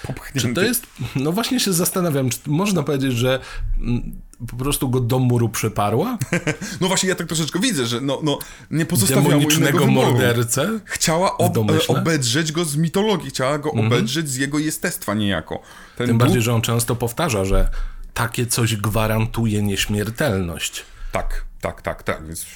Popchnięty. 0.07 0.49
Czy 0.49 0.55
to 0.55 0.63
jest. 0.63 0.87
No 1.17 1.33
właśnie 1.33 1.61
się 1.61 1.73
zastanawiam, 1.73 2.31
czy 2.31 2.39
można 2.47 2.83
powiedzieć, 2.83 3.13
że 3.13 3.41
mm, 3.81 4.21
po 4.49 4.57
prostu 4.57 4.89
go 4.89 5.01
do 5.01 5.19
muru 5.19 5.49
przyparła? 5.49 6.19
No 6.81 6.89
właśnie, 6.89 7.09
ja 7.09 7.15
tak 7.15 7.27
troszeczkę 7.27 7.59
widzę, 7.59 7.87
że 7.87 8.01
no, 8.01 8.21
no 8.23 8.39
nie 8.71 8.85
innego 8.85 9.07
Demonicznego 9.07 9.87
mordercę? 9.87 10.81
Chciała 10.85 11.39
ob, 11.39 11.55
domyśle? 11.55 11.97
obedrzeć 11.97 12.53
go 12.53 12.65
z 12.65 12.77
mitologii, 12.77 13.31
chciała 13.31 13.59
go 13.59 13.73
obedrzeć 13.73 14.29
z 14.29 14.37
jego 14.37 14.59
jestestwa 14.59 15.15
niejako. 15.15 15.63
Ten 15.97 16.07
Tym 16.07 16.19
bardziej, 16.19 16.43
że 16.43 16.55
on 16.55 16.63
często 16.63 16.97
powtarza, 16.97 17.45
że 17.45 17.71
takie 18.15 18.47
coś 18.47 18.77
gwarantuje 18.77 19.63
nieśmiertelność. 19.63 20.85
Tak, 21.13 21.45
tak, 21.61 21.83
tak, 21.83 22.03
tak, 22.03 22.27
więc 22.27 22.47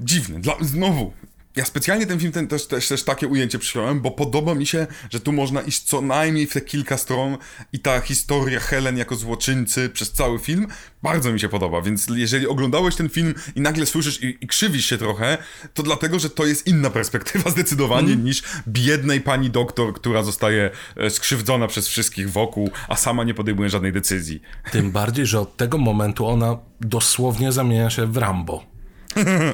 dziwne. 0.00 0.40
Dla, 0.40 0.54
znowu, 0.60 1.12
ja 1.56 1.64
specjalnie 1.64 2.06
ten 2.06 2.20
film 2.20 2.32
ten, 2.32 2.48
też, 2.48 2.66
też, 2.66 2.88
też 2.88 3.02
takie 3.02 3.28
ujęcie 3.28 3.58
przyjąłem, 3.58 4.00
bo 4.00 4.10
podoba 4.10 4.54
mi 4.54 4.66
się, 4.66 4.86
że 5.10 5.20
tu 5.20 5.32
można 5.32 5.60
iść 5.60 5.82
co 5.82 6.00
najmniej 6.00 6.46
w 6.46 6.52
te 6.52 6.60
kilka 6.60 6.96
stron 6.96 7.36
i 7.72 7.78
ta 7.78 8.00
historia 8.00 8.60
Helen 8.60 8.96
jako 8.96 9.16
złoczyńcy 9.16 9.88
przez 9.88 10.12
cały 10.12 10.38
film 10.38 10.66
bardzo 11.02 11.32
mi 11.32 11.40
się 11.40 11.48
podoba, 11.48 11.82
więc 11.82 12.06
jeżeli 12.14 12.46
oglądałeś 12.46 12.96
ten 12.96 13.08
film 13.08 13.34
i 13.56 13.60
nagle 13.60 13.86
słyszysz 13.86 14.22
i, 14.22 14.38
i 14.40 14.46
krzywisz 14.46 14.86
się 14.86 14.98
trochę, 14.98 15.38
to 15.74 15.82
dlatego, 15.82 16.18
że 16.18 16.30
to 16.30 16.46
jest 16.46 16.66
inna 16.66 16.90
perspektywa 16.90 17.50
zdecydowanie 17.56 18.16
niż 18.16 18.42
biednej 18.68 19.20
pani 19.20 19.50
doktor, 19.50 19.94
która 19.94 20.22
zostaje 20.22 20.70
e, 20.96 21.10
skrzywdzona 21.10 21.66
przez 21.66 21.88
wszystkich 21.88 22.30
wokół, 22.30 22.70
a 22.88 22.96
sama 22.96 23.24
nie 23.24 23.34
podejmuje 23.34 23.70
żadnej 23.70 23.92
decyzji. 23.92 24.42
Tym 24.72 24.90
bardziej, 24.90 25.26
że 25.26 25.40
od 25.40 25.56
tego 25.56 25.78
momentu 25.78 26.26
ona 26.26 26.58
dosłownie 26.80 27.52
zamienia 27.52 27.90
się 27.90 28.06
w 28.06 28.16
Rambo. 28.16 28.79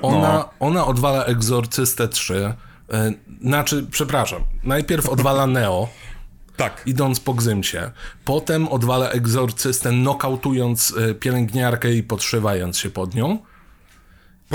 Ona, 0.03 0.33
No. 0.33 0.49
ona 0.61 0.87
odwala 0.87 1.25
Egzorcystę 1.25 2.09
3. 2.09 2.55
e, 2.93 3.13
Znaczy, 3.43 3.87
przepraszam, 3.91 4.43
najpierw 4.63 5.09
odwala 5.09 5.47
Neo, 5.57 5.89
Tak. 6.57 6.83
idąc 6.87 7.21
po 7.21 7.35
Gzymsie. 7.35 7.79
Potem 8.25 8.69
odwala 8.69 9.09
egzorcystę, 9.09 9.93
nokautując 9.93 10.95
e, 11.11 11.15
pielęgniarkę 11.15 11.93
i 11.93 12.03
podszywając 12.03 12.79
się 12.79 12.91
pod 12.91 13.15
nią. 13.15 13.39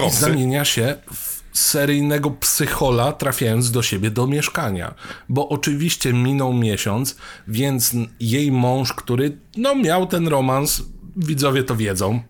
I 0.08 0.12
zamienia 0.12 0.66
się 0.66 0.96
w 1.14 1.42
seryjnego 1.60 2.32
psychola, 2.32 3.14
trafiając 3.14 3.72
do 3.72 3.82
siebie 3.84 4.12
do 4.12 4.28
mieszkania. 4.28 4.94
Bo 5.30 5.50
oczywiście 5.50 6.14
minął 6.14 6.54
miesiąc, 6.54 7.16
więc 7.48 7.94
jej 8.20 8.52
mąż, 8.52 8.94
który 8.94 9.38
no 9.58 9.76
miał 9.76 10.08
ten 10.08 10.28
romans, 10.28 10.84
widzowie 11.18 11.64
to 11.64 11.76
wiedzą. 11.76 12.22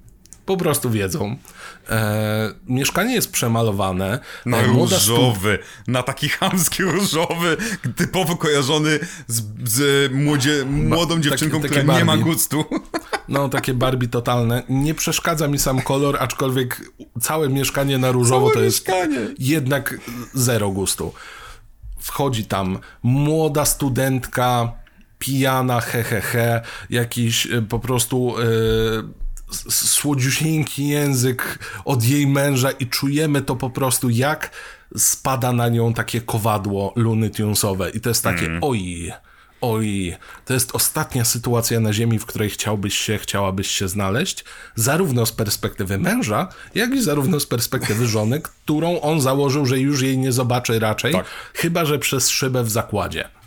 Po 0.51 0.57
prostu 0.57 0.89
wiedzą. 0.89 1.35
E, 1.89 2.53
mieszkanie 2.67 3.13
jest 3.15 3.31
przemalowane. 3.31 4.19
Na 4.45 4.57
E, 4.57 4.61
stu- 4.63 4.73
różowy, 4.79 5.59
na 5.87 6.03
taki 6.03 6.29
chamski 6.29 6.83
różowy, 6.83 7.57
typowo 7.95 8.35
kojarzony 8.37 8.99
z, 9.27 9.41
z 9.69 10.11
młodzie, 10.13 10.65
młodą 10.65 11.19
dziewczynką, 11.21 11.61
która 11.61 11.83
nie 11.97 12.05
ma 12.05 12.17
gustu. 12.17 12.65
No, 13.29 13.49
takie 13.49 13.73
Barbie 13.73 14.07
totalne. 14.07 14.63
Nie 14.69 14.93
przeszkadza 14.93 15.47
mi 15.47 15.59
sam 15.59 15.81
kolor, 15.81 16.17
aczkolwiek 16.19 16.81
całe 17.21 17.49
mieszkanie 17.49 17.97
na 17.97 18.11
różowo 18.11 18.45
Całe 18.45 18.53
to 18.53 18.63
jest 18.63 18.87
mieszkanie. 18.87 19.17
jednak 19.39 19.97
zero 20.33 20.69
gustu. 20.69 21.13
Wchodzi 21.99 22.45
tam 22.45 22.79
młoda 23.03 23.65
studentka, 23.65 24.71
pijana, 25.19 25.81
he, 25.81 26.03
he, 26.03 26.21
he, 26.21 26.61
jakiś 26.89 27.45
y, 27.45 27.61
po 27.61 27.79
prostu 27.79 28.35
y, 28.39 28.43
s- 28.43 29.20
słodziusieńki 29.69 30.87
język 30.87 31.59
od 31.85 32.03
jej 32.03 32.27
męża 32.27 32.71
i 32.71 32.87
czujemy 32.87 33.41
to 33.41 33.55
po 33.55 33.69
prostu 33.69 34.09
jak 34.09 34.51
spada 34.97 35.51
na 35.53 35.69
nią 35.69 35.93
takie 35.93 36.21
kowadło 36.21 36.93
Looney 36.95 37.29
Tunesowe 37.29 37.89
i 37.89 38.01
to 38.01 38.09
jest 38.09 38.23
takie 38.23 38.59
oj, 38.61 39.11
oj, 39.61 40.15
to 40.45 40.53
jest 40.53 40.75
ostatnia 40.75 41.25
sytuacja 41.25 41.79
na 41.79 41.93
ziemi, 41.93 42.19
w 42.19 42.25
której 42.25 42.49
chciałbyś 42.49 42.97
się, 42.97 43.17
chciałabyś 43.17 43.67
się 43.67 43.87
znaleźć, 43.87 44.45
zarówno 44.75 45.25
z 45.25 45.31
perspektywy 45.31 45.97
męża, 45.97 46.47
jak 46.75 46.91
i 46.91 47.01
zarówno 47.01 47.39
z 47.39 47.45
perspektywy 47.45 48.07
żony, 48.07 48.41
którą 48.41 49.01
on 49.01 49.21
założył, 49.21 49.65
że 49.65 49.79
już 49.79 50.01
jej 50.01 50.17
nie 50.17 50.31
zobaczy 50.31 50.79
raczej, 50.79 51.13
Tak. 51.13 51.25
chyba 51.53 51.85
że 51.85 51.99
przez 51.99 52.29
szybę 52.29 52.63
w 52.63 52.69
zakładzie. 52.69 53.40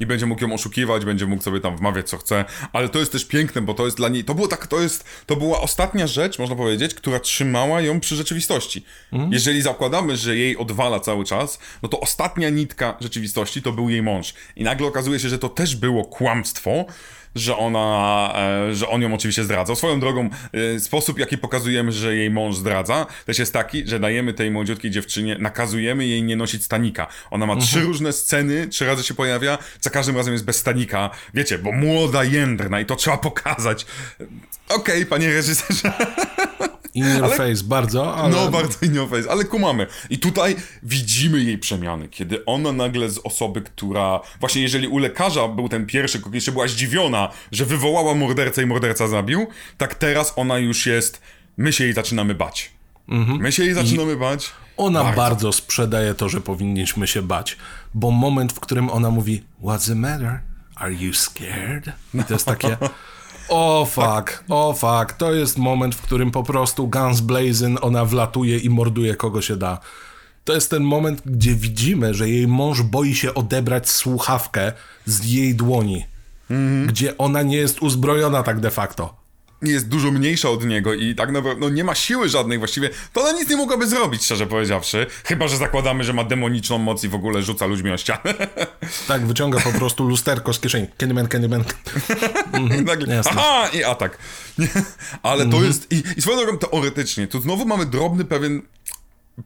I 0.00 0.06
będzie 0.06 0.26
mógł 0.26 0.42
ją 0.42 0.54
oszukiwać, 0.54 1.04
będzie 1.04 1.26
mógł 1.26 1.42
sobie 1.42 1.60
tam 1.60 1.76
wmawiać 1.76 2.08
co 2.08 2.16
chce, 2.18 2.44
ale 2.72 2.88
to 2.88 2.98
jest 2.98 3.12
też 3.12 3.24
piękne, 3.24 3.62
bo 3.62 3.74
to 3.74 3.84
jest 3.84 3.96
dla 3.96 4.08
niej, 4.08 4.24
to 4.24 4.34
było 4.34 4.48
tak, 4.48 4.66
to 4.66 4.80
jest, 4.80 5.04
to 5.26 5.36
była 5.36 5.60
ostatnia 5.60 6.06
rzecz, 6.06 6.38
można 6.38 6.56
powiedzieć, 6.56 6.94
która 6.94 7.20
trzymała 7.20 7.80
ją 7.80 8.00
przy 8.00 8.16
rzeczywistości. 8.16 8.84
Jeżeli 9.30 9.62
zakładamy, 9.62 10.16
że 10.16 10.36
jej 10.36 10.56
odwala 10.56 11.00
cały 11.00 11.24
czas, 11.24 11.58
no 11.82 11.88
to 11.88 12.00
ostatnia 12.00 12.50
nitka 12.50 12.96
rzeczywistości 13.00 13.62
to 13.62 13.72
był 13.72 13.90
jej 13.90 14.02
mąż. 14.02 14.34
I 14.56 14.64
nagle 14.64 14.86
okazuje 14.86 15.20
się, 15.20 15.28
że 15.28 15.38
to 15.38 15.48
też 15.48 15.76
było 15.76 16.04
kłamstwo, 16.04 16.84
że 17.36 17.56
ona, 17.56 18.32
e, 18.68 18.74
że 18.74 18.88
on 18.88 19.02
ją 19.02 19.14
oczywiście 19.14 19.44
zdradzał. 19.44 19.76
Swoją 19.76 20.00
drogą, 20.00 20.30
e, 20.74 20.80
sposób 20.80 21.18
jaki 21.18 21.38
pokazujemy, 21.38 21.92
że 21.92 22.16
jej 22.16 22.30
mąż 22.30 22.56
zdradza, 22.56 23.06
też 23.26 23.38
jest 23.38 23.52
taki, 23.52 23.86
że 23.86 24.00
dajemy 24.00 24.34
tej 24.34 24.50
młodziutkiej 24.50 24.90
dziewczynie, 24.90 25.36
nakazujemy 25.38 26.06
jej 26.06 26.22
nie 26.22 26.36
nosić 26.36 26.64
stanika. 26.64 27.06
Ona 27.30 27.46
ma 27.46 27.56
trzy 27.56 27.80
różne 27.80 28.12
sceny, 28.12 28.68
trzy 28.68 28.86
razy 28.86 29.02
się 29.02 29.14
pojawia, 29.14 29.58
za 29.80 29.90
każdym 29.90 30.16
razem 30.16 30.32
jest 30.32 30.44
bez 30.44 30.56
stanika. 30.56 31.10
Wiecie, 31.34 31.58
bo 31.58 31.72
młoda 31.72 32.24
jędrna 32.24 32.80
i 32.80 32.86
to 32.86 32.96
trzeba 32.96 33.16
pokazać. 33.16 33.86
Okej, 34.68 35.06
panie 35.06 35.32
reżyserze. 35.32 35.92
In 36.96 37.16
your 37.16 37.30
face 37.36 37.64
bardzo, 37.64 38.16
ale... 38.16 38.34
No, 38.34 38.48
bardzo 38.48 38.78
in 38.82 38.94
your 38.94 39.10
face, 39.10 39.30
ale 39.30 39.44
kumamy. 39.44 39.86
I 40.10 40.18
tutaj 40.18 40.56
widzimy 40.82 41.40
jej 41.40 41.58
przemiany, 41.58 42.08
kiedy 42.08 42.44
ona 42.44 42.72
nagle 42.72 43.10
z 43.10 43.18
osoby, 43.18 43.62
która... 43.62 44.20
Właśnie 44.40 44.62
jeżeli 44.62 44.88
u 44.88 44.98
lekarza 44.98 45.48
był 45.48 45.68
ten 45.68 45.86
pierwszy, 45.86 46.22
kiedy 46.22 46.36
jeszcze 46.36 46.52
była 46.52 46.68
zdziwiona, 46.68 47.28
że 47.52 47.64
wywołała 47.64 48.14
mordercę 48.14 48.62
i 48.62 48.66
morderca 48.66 49.08
zabił, 49.08 49.46
tak 49.78 49.94
teraz 49.94 50.32
ona 50.36 50.58
już 50.58 50.86
jest... 50.86 51.20
My 51.56 51.72
się 51.72 51.84
jej 51.84 51.92
zaczynamy 51.92 52.34
bać. 52.34 52.70
My 53.38 53.52
się 53.52 53.64
jej 53.64 53.74
zaczynamy 53.74 54.16
bać. 54.16 54.50
Ona 54.76 55.12
bardzo. 55.12 55.52
sprzedaje 55.52 56.14
to, 56.14 56.28
że 56.28 56.40
powinniśmy 56.40 57.06
się 57.06 57.22
bać, 57.22 57.56
bo 57.94 58.10
moment, 58.10 58.52
w 58.52 58.60
którym 58.60 58.90
ona 58.90 59.10
mówi 59.10 59.42
What's 59.62 59.88
the 59.88 59.94
matter? 59.94 60.40
Are 60.74 60.94
you 60.94 61.14
scared? 61.14 61.92
I 62.14 62.24
to 62.24 62.34
jest 62.34 62.46
takie 62.46 62.76
o 63.48 63.86
fuck, 63.90 64.44
o 64.48 64.72
fuck. 64.72 65.12
To 65.12 65.34
jest 65.34 65.58
moment, 65.58 65.94
w 65.94 66.02
którym 66.02 66.30
po 66.30 66.42
prostu 66.42 66.88
guns 66.88 67.20
blazing 67.20 67.84
ona 67.84 68.04
wlatuje 68.04 68.58
i 68.58 68.70
morduje 68.70 69.16
kogo 69.16 69.42
się 69.42 69.56
da. 69.56 69.78
To 70.44 70.54
jest 70.54 70.70
ten 70.70 70.82
moment, 70.82 71.22
gdzie 71.26 71.54
widzimy, 71.54 72.14
że 72.14 72.28
jej 72.28 72.48
mąż 72.48 72.82
boi 72.82 73.14
się 73.14 73.34
odebrać 73.34 73.88
słuchawkę 73.88 74.72
z 75.06 75.24
jej 75.24 75.54
dłoni, 75.54 76.04
gdzie 76.86 77.18
ona 77.18 77.42
nie 77.42 77.56
jest 77.56 77.82
uzbrojona 77.82 78.42
tak 78.42 78.60
de 78.60 78.70
facto. 78.70 79.25
Jest 79.62 79.88
dużo 79.88 80.10
mniejsza 80.10 80.50
od 80.50 80.64
niego 80.64 80.94
i 80.94 81.14
tak 81.14 81.32
naprawdę 81.32 81.60
no, 81.60 81.68
nie 81.68 81.84
ma 81.84 81.94
siły 81.94 82.28
żadnej 82.28 82.58
właściwie, 82.58 82.90
to 83.12 83.20
ona 83.20 83.32
nic 83.32 83.50
nie 83.50 83.56
mogłaby 83.56 83.86
zrobić, 83.86 84.24
szczerze 84.24 84.46
powiedziawszy. 84.46 85.06
Chyba, 85.24 85.48
że 85.48 85.56
zakładamy, 85.56 86.04
że 86.04 86.12
ma 86.12 86.24
demoniczną 86.24 86.78
moc 86.78 87.04
i 87.04 87.08
w 87.08 87.14
ogóle 87.14 87.42
rzuca 87.42 87.66
ludźmi 87.66 87.90
o 87.90 87.96
ścianę. 87.96 88.34
Tak, 89.08 89.26
wyciąga 89.26 89.60
po 89.60 89.72
prostu 89.72 90.08
lusterko 90.08 90.52
z 90.52 90.60
kieszeni. 90.60 90.86
Candyman, 90.98 91.28
Candyman. 91.28 91.64
Nagle, 92.84 93.14
jasne. 93.14 93.32
aha, 93.34 93.68
i 93.72 93.84
atak. 93.84 94.18
Nie, 94.58 94.68
Ale 95.22 95.46
to 95.46 95.64
jest, 95.64 95.92
i, 95.92 96.02
i 96.16 96.22
swoją 96.22 96.36
drogą 96.38 96.58
teoretycznie, 96.58 97.26
tu 97.26 97.40
znowu 97.40 97.66
mamy 97.66 97.86
drobny 97.86 98.24
pewien 98.24 98.62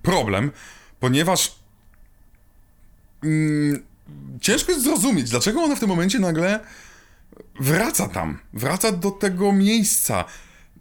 problem, 0.03 0.51
ponieważ 1.01 1.55
mm, 3.25 3.83
ciężko 4.41 4.73
jest 4.73 4.85
zrozumieć, 4.85 5.31
dlaczego 5.31 5.63
ona 5.63 5.77
w 5.77 5.81
tym 5.81 5.89
momencie 5.89 6.19
nagle 6.19 6.61
wraca 7.61 8.09
tam, 8.09 8.39
wraca 8.53 8.93
do 8.93 9.11
tego 9.11 9.53
miejsca. 9.53 10.25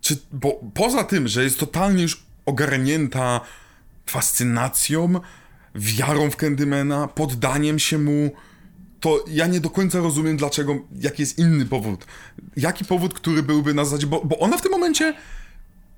Czy, 0.01 0.17
bo 0.31 0.59
poza 0.73 1.03
tym, 1.03 1.27
że 1.27 1.43
jest 1.43 1.59
totalnie 1.59 2.01
już 2.01 2.23
ogarnięta 2.45 3.41
fascynacją, 4.05 5.13
wiarą 5.75 6.31
w 6.31 6.35
Candymana, 6.35 7.07
poddaniem 7.07 7.79
się 7.79 7.97
mu, 7.97 8.31
to 8.99 9.25
ja 9.27 9.47
nie 9.47 9.59
do 9.59 9.69
końca 9.69 9.99
rozumiem, 9.99 10.37
dlaczego, 10.37 10.75
jaki 10.99 11.21
jest 11.21 11.37
inny 11.37 11.65
powód. 11.65 12.05
Jaki 12.57 12.85
powód, 12.85 13.13
który 13.13 13.43
byłby 13.43 13.73
na 13.73 13.85
zasadzie, 13.85 14.07
bo, 14.07 14.25
bo 14.25 14.39
ona 14.39 14.57
w 14.57 14.61
tym 14.61 14.71
momencie 14.71 15.13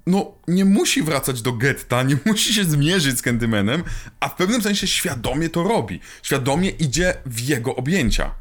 no, 0.07 0.31
nie 0.47 0.65
musi 0.65 1.03
wracać 1.03 1.41
do 1.41 1.53
getta, 1.53 2.03
nie 2.03 2.17
musi 2.25 2.53
się 2.53 2.63
zmierzyć 2.63 3.17
z 3.17 3.21
Candymanem, 3.21 3.83
a 4.19 4.29
w 4.29 4.35
pewnym 4.35 4.61
sensie 4.61 4.87
świadomie 4.87 5.49
to 5.49 5.63
robi. 5.63 5.99
Świadomie 6.23 6.69
idzie 6.69 7.13
w 7.25 7.39
jego 7.39 7.75
objęcia. 7.75 8.40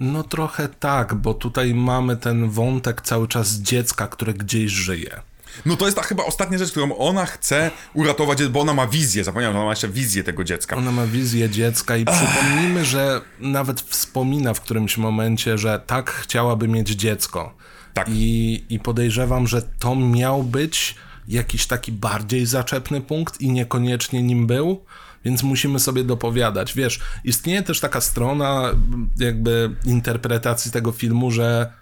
No 0.00 0.22
trochę 0.22 0.68
tak, 0.68 1.14
bo 1.14 1.34
tutaj 1.34 1.74
mamy 1.74 2.16
ten 2.16 2.50
wątek 2.50 3.00
cały 3.00 3.28
czas 3.28 3.54
dziecka, 3.54 4.08
które 4.08 4.34
gdzieś 4.34 4.72
żyje. 4.72 5.20
No 5.66 5.76
to 5.76 5.84
jest 5.84 5.96
ta 5.96 6.02
chyba 6.02 6.24
ostatnia 6.24 6.58
rzecz, 6.58 6.70
którą 6.70 6.96
ona 6.96 7.26
chce 7.26 7.70
uratować, 7.94 8.46
bo 8.46 8.60
ona 8.60 8.74
ma 8.74 8.86
wizję, 8.86 9.24
zapomniałem, 9.24 9.56
ona 9.56 9.64
ma 9.64 9.72
jeszcze 9.72 9.88
wizję 9.88 10.24
tego 10.24 10.44
dziecka. 10.44 10.76
Ona 10.76 10.92
ma 10.92 11.06
wizję 11.06 11.50
dziecka 11.50 11.96
i 11.96 12.04
przypomnijmy, 12.04 12.84
że 12.84 13.20
nawet 13.40 13.80
wspomina 13.80 14.54
w 14.54 14.60
którymś 14.60 14.98
momencie, 14.98 15.58
że 15.58 15.80
tak 15.86 16.10
chciałaby 16.10 16.68
mieć 16.68 16.88
dziecko. 16.88 17.54
Tak. 17.94 18.08
I, 18.10 18.64
I 18.68 18.78
podejrzewam, 18.78 19.46
że 19.46 19.62
to 19.62 19.96
miał 19.96 20.42
być 20.42 20.94
jakiś 21.28 21.66
taki 21.66 21.92
bardziej 21.92 22.46
zaczepny 22.46 23.00
punkt 23.00 23.40
i 23.40 23.50
niekoniecznie 23.50 24.22
nim 24.22 24.46
był, 24.46 24.84
więc 25.26 25.42
musimy 25.42 25.78
sobie 25.78 26.04
dopowiadać. 26.04 26.74
Wiesz, 26.74 27.00
istnieje 27.24 27.62
też 27.62 27.80
taka 27.80 28.00
strona 28.00 28.70
jakby 29.18 29.70
interpretacji 29.84 30.72
tego 30.72 30.92
filmu, 30.92 31.30
że 31.30 31.72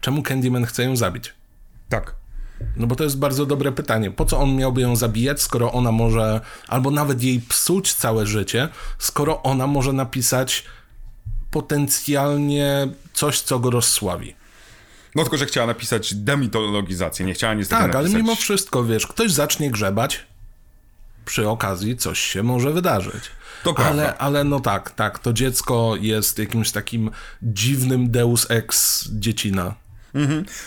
czemu 0.00 0.22
Candyman 0.22 0.64
chce 0.66 0.84
ją 0.84 0.96
zabić? 0.96 1.34
Tak. 1.88 2.14
No 2.76 2.86
bo 2.86 2.96
to 2.96 3.04
jest 3.04 3.18
bardzo 3.18 3.46
dobre 3.46 3.72
pytanie. 3.72 4.10
Po 4.10 4.24
co 4.24 4.38
on 4.38 4.56
miałby 4.56 4.80
ją 4.80 4.96
zabijać, 4.96 5.42
skoro 5.42 5.72
ona 5.72 5.92
może, 5.92 6.40
albo 6.68 6.90
nawet 6.90 7.22
jej 7.22 7.40
psuć 7.40 7.94
całe 7.94 8.26
życie, 8.26 8.68
skoro 8.98 9.42
ona 9.42 9.66
może 9.66 9.92
napisać 9.92 10.64
potencjalnie 11.50 12.88
coś, 13.12 13.40
co 13.40 13.58
go 13.58 13.70
rozsławi. 13.70 14.34
No 15.14 15.22
tylko, 15.22 15.36
że 15.36 15.46
chciała 15.46 15.66
napisać 15.66 16.14
demitologizację, 16.14 17.26
nie 17.26 17.34
chciała 17.34 17.54
niestety 17.54 17.82
Tak, 17.82 17.94
ale 17.94 18.02
napisać... 18.02 18.22
mimo 18.22 18.36
wszystko, 18.36 18.84
wiesz, 18.84 19.06
ktoś 19.06 19.32
zacznie 19.32 19.70
grzebać, 19.70 20.26
przy 21.24 21.48
okazji 21.48 21.96
coś 21.96 22.18
się 22.20 22.42
może 22.42 22.70
wydarzyć. 22.70 23.24
To 23.64 23.74
prawda. 23.74 23.90
ale, 23.92 24.18
ale 24.18 24.44
no 24.44 24.60
tak, 24.60 24.90
tak, 24.90 25.18
to 25.18 25.32
dziecko 25.32 25.94
jest 26.00 26.38
jakimś 26.38 26.72
takim 26.72 27.10
dziwnym 27.42 28.10
deus 28.10 28.46
ex 28.50 29.04
dziecina. 29.10 29.74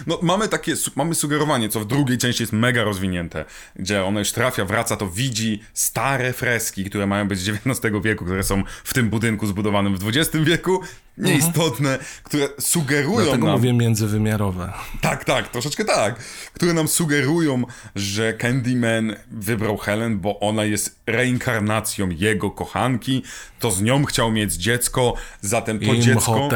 No 0.07 0.19
mamy 0.21 0.47
takie, 0.47 0.73
mamy 0.95 1.15
sugerowanie, 1.15 1.69
co 1.69 1.79
w 1.79 1.85
drugiej 1.85 2.17
części 2.17 2.43
jest 2.43 2.53
mega 2.53 2.83
rozwinięte, 2.83 3.45
gdzie 3.75 4.05
ona 4.05 4.19
już 4.19 4.31
trafia, 4.31 4.65
wraca, 4.65 4.97
to 4.97 5.09
widzi 5.09 5.61
stare 5.73 6.33
freski, 6.33 6.85
które 6.85 7.07
mają 7.07 7.27
być 7.27 7.39
z 7.39 7.49
XIX 7.49 7.93
wieku, 8.03 8.25
które 8.25 8.43
są 8.43 8.63
w 8.83 8.93
tym 8.93 9.09
budynku 9.09 9.47
zbudowanym 9.47 9.97
w 9.97 10.07
XX 10.07 10.45
wieku, 10.45 10.81
nieistotne, 11.17 11.99
które 12.23 12.47
sugerują 12.59 13.23
Dlatego 13.23 13.47
nam... 13.47 13.55
mówię 13.55 13.73
międzywymiarowe. 13.73 14.73
Tak, 15.01 15.23
tak, 15.25 15.47
troszeczkę 15.47 15.85
tak. 15.85 16.19
Które 16.53 16.73
nam 16.73 16.87
sugerują, 16.87 17.63
że 17.95 18.33
Candyman 18.33 19.15
wybrał 19.31 19.77
Helen, 19.77 20.19
bo 20.19 20.39
ona 20.39 20.63
jest 20.63 20.99
reinkarnacją 21.07 22.09
jego 22.09 22.51
kochanki, 22.51 23.23
to 23.59 23.71
z 23.71 23.81
nią 23.81 24.05
chciał 24.05 24.31
mieć 24.31 24.53
dziecko, 24.53 25.13
zatem 25.41 25.79
to 25.79 25.95
dziecko... 25.95 26.49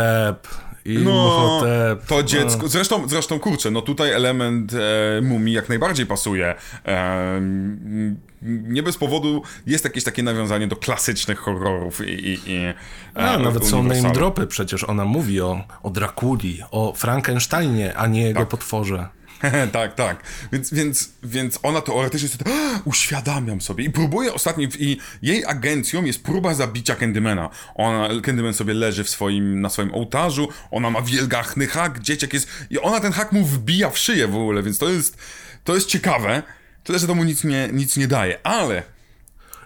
Imhotep. 0.94 2.00
No, 2.00 2.08
to 2.08 2.24
dziecko. 2.24 2.68
Zresztą, 2.68 3.08
zresztą 3.08 3.40
kurczę, 3.40 3.72
no 3.72 3.82
tutaj 3.82 4.12
element 4.12 4.74
e, 4.74 5.22
mumii 5.22 5.54
jak 5.54 5.70
najbardziej 5.70 6.06
pasuje. 6.06 6.56
E, 6.86 7.42
nie 8.42 8.84
bez 8.84 8.98
powodu 8.98 9.44
jest 9.66 9.84
jakieś 9.84 10.04
takie 10.04 10.24
nawiązanie 10.24 10.68
do 10.68 10.76
klasycznych 10.76 11.40
horrorów 11.40 12.08
i. 12.08 12.12
i, 12.12 12.52
i 12.52 12.56
e, 12.56 12.74
A, 13.16 13.38
nawet 13.38 13.68
są 13.68 13.84
name 13.84 14.12
dropy, 14.12 14.48
przecież 14.48 14.84
ona 14.84 15.06
mówi 15.06 15.42
o, 15.42 15.64
o 15.84 15.90
Drakuli, 15.90 16.60
o 16.72 16.94
Frankensteinie, 16.94 17.98
a 17.98 18.08
nie 18.08 18.22
jego 18.22 18.46
potworze. 18.46 19.19
tak, 19.72 19.96
tak. 19.96 20.24
Więc, 20.52 20.74
więc, 20.74 21.10
więc 21.24 21.60
ona 21.64 21.82
teoretycznie 21.82 22.30
sobie 22.30 22.46
to, 22.46 22.52
uświadamiam 22.86 23.62
sobie 23.62 23.84
i 23.84 23.90
próbuje 23.90 24.34
ostatnio, 24.34 24.68
i 24.80 24.98
jej 25.22 25.46
agencją 25.46 26.06
jest 26.06 26.24
próba 26.24 26.54
zabicia 26.54 26.96
Candymana. 26.96 27.50
Ona, 27.76 28.10
Candyman 28.22 28.54
sobie 28.54 28.74
leży 28.74 29.04
w 29.04 29.10
swoim, 29.10 29.62
na 29.62 29.70
swoim 29.70 29.94
ołtarzu, 29.94 30.50
ona 30.72 30.90
ma 30.90 31.02
wielgachny 31.02 31.68
hak, 31.68 32.00
dzieciak 32.00 32.34
jest, 32.34 32.48
i 32.70 32.80
ona 32.80 33.00
ten 33.00 33.12
hak 33.12 33.32
mu 33.32 33.46
wbija 33.46 33.90
w 33.90 33.98
szyję 33.98 34.28
w 34.28 34.36
ogóle, 34.36 34.64
więc 34.64 34.78
to 34.78 34.90
jest, 34.90 35.18
to 35.64 35.76
jest 35.76 35.88
ciekawe. 35.88 36.44
Tyle, 36.84 37.00
że 37.00 37.08
to 37.08 37.16
mu 37.16 37.24
nic 37.24 37.44
nie, 37.44 37.70
nic 37.74 37.98
nie 37.98 38.08
daje, 38.08 38.48
ale 38.48 38.84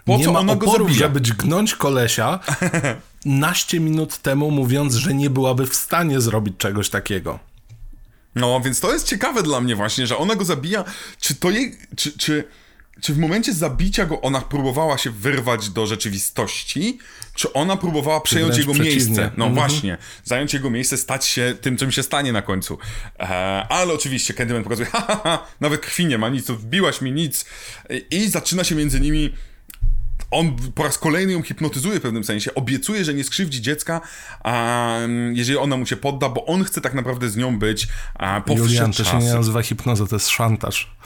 po 0.04 0.16
nie 0.16 0.24
co 0.24 0.32
ma 0.32 0.40
ona 0.40 0.56
go 0.56 0.70
zabija? 0.70 0.94
żeby 0.94 1.20
dźgnąć 1.20 1.74
kolesia 1.74 2.40
naście 3.24 3.80
minut 3.80 4.18
temu, 4.18 4.50
mówiąc, 4.50 4.94
że 4.94 5.14
nie 5.14 5.30
byłaby 5.30 5.66
w 5.66 5.74
stanie 5.74 6.20
zrobić 6.20 6.54
czegoś 6.58 6.90
takiego. 6.90 7.53
No, 8.34 8.60
więc 8.60 8.80
to 8.80 8.92
jest 8.92 9.06
ciekawe 9.08 9.42
dla 9.42 9.60
mnie 9.60 9.76
właśnie, 9.76 10.06
że 10.06 10.16
ona 10.18 10.34
go 10.34 10.44
zabija. 10.44 10.84
Czy 11.20 11.34
to 11.34 11.50
jej. 11.50 11.76
Czy, 11.96 12.18
czy, 12.18 12.44
czy 13.00 13.14
w 13.14 13.18
momencie 13.18 13.52
zabicia 13.52 14.06
go 14.06 14.20
ona 14.20 14.40
próbowała 14.40 14.98
się 14.98 15.10
wyrwać 15.10 15.68
do 15.68 15.86
rzeczywistości? 15.86 16.98
Czy 17.34 17.52
ona 17.52 17.76
próbowała 17.76 18.20
przejąć 18.20 18.58
jego 18.58 18.72
przeciwnie. 18.72 18.96
miejsce? 18.96 19.30
No 19.36 19.46
Mhm. 19.46 19.54
właśnie, 19.54 19.98
zająć 20.24 20.54
jego 20.54 20.70
miejsce, 20.70 20.96
stać 20.96 21.26
się 21.26 21.54
tym, 21.60 21.76
czym 21.76 21.92
się 21.92 22.02
stanie 22.02 22.32
na 22.32 22.42
końcu. 22.42 22.78
E, 23.20 23.26
ale 23.68 23.92
oczywiście 23.94 24.34
Candyman 24.34 24.62
pokazuje, 24.64 24.88
ha, 24.92 25.04
ha, 25.08 25.20
ha, 25.24 25.46
nawet 25.60 25.80
krwi 25.80 26.06
nie 26.06 26.18
ma, 26.18 26.28
nic, 26.28 26.50
wbiłaś 26.50 27.00
mi 27.00 27.12
nic. 27.12 27.44
I, 28.10 28.16
I 28.16 28.28
zaczyna 28.28 28.64
się 28.64 28.74
między 28.74 29.00
nimi 29.00 29.34
on 30.34 30.56
po 30.74 30.82
raz 30.82 30.98
kolejny 30.98 31.32
ją 31.32 31.42
hipnotyzuje 31.42 31.98
w 31.98 32.02
pewnym 32.02 32.24
sensie, 32.24 32.54
obiecuje, 32.54 33.04
że 33.04 33.14
nie 33.14 33.24
skrzywdzi 33.24 33.62
dziecka, 33.62 34.00
a, 34.44 34.98
jeżeli 35.32 35.58
ona 35.58 35.76
mu 35.76 35.86
się 35.86 35.96
podda, 35.96 36.28
bo 36.28 36.46
on 36.46 36.64
chce 36.64 36.80
tak 36.80 36.94
naprawdę 36.94 37.28
z 37.28 37.36
nią 37.36 37.58
być 37.58 37.88
a, 38.14 38.40
po 38.40 38.54
Julian, 38.54 38.92
to 38.92 39.04
się 39.04 39.18
nie 39.18 39.34
nazywa 39.34 39.62
hipnoza, 39.62 40.06
to 40.06 40.16
jest 40.16 40.28
szantaż. 40.28 40.96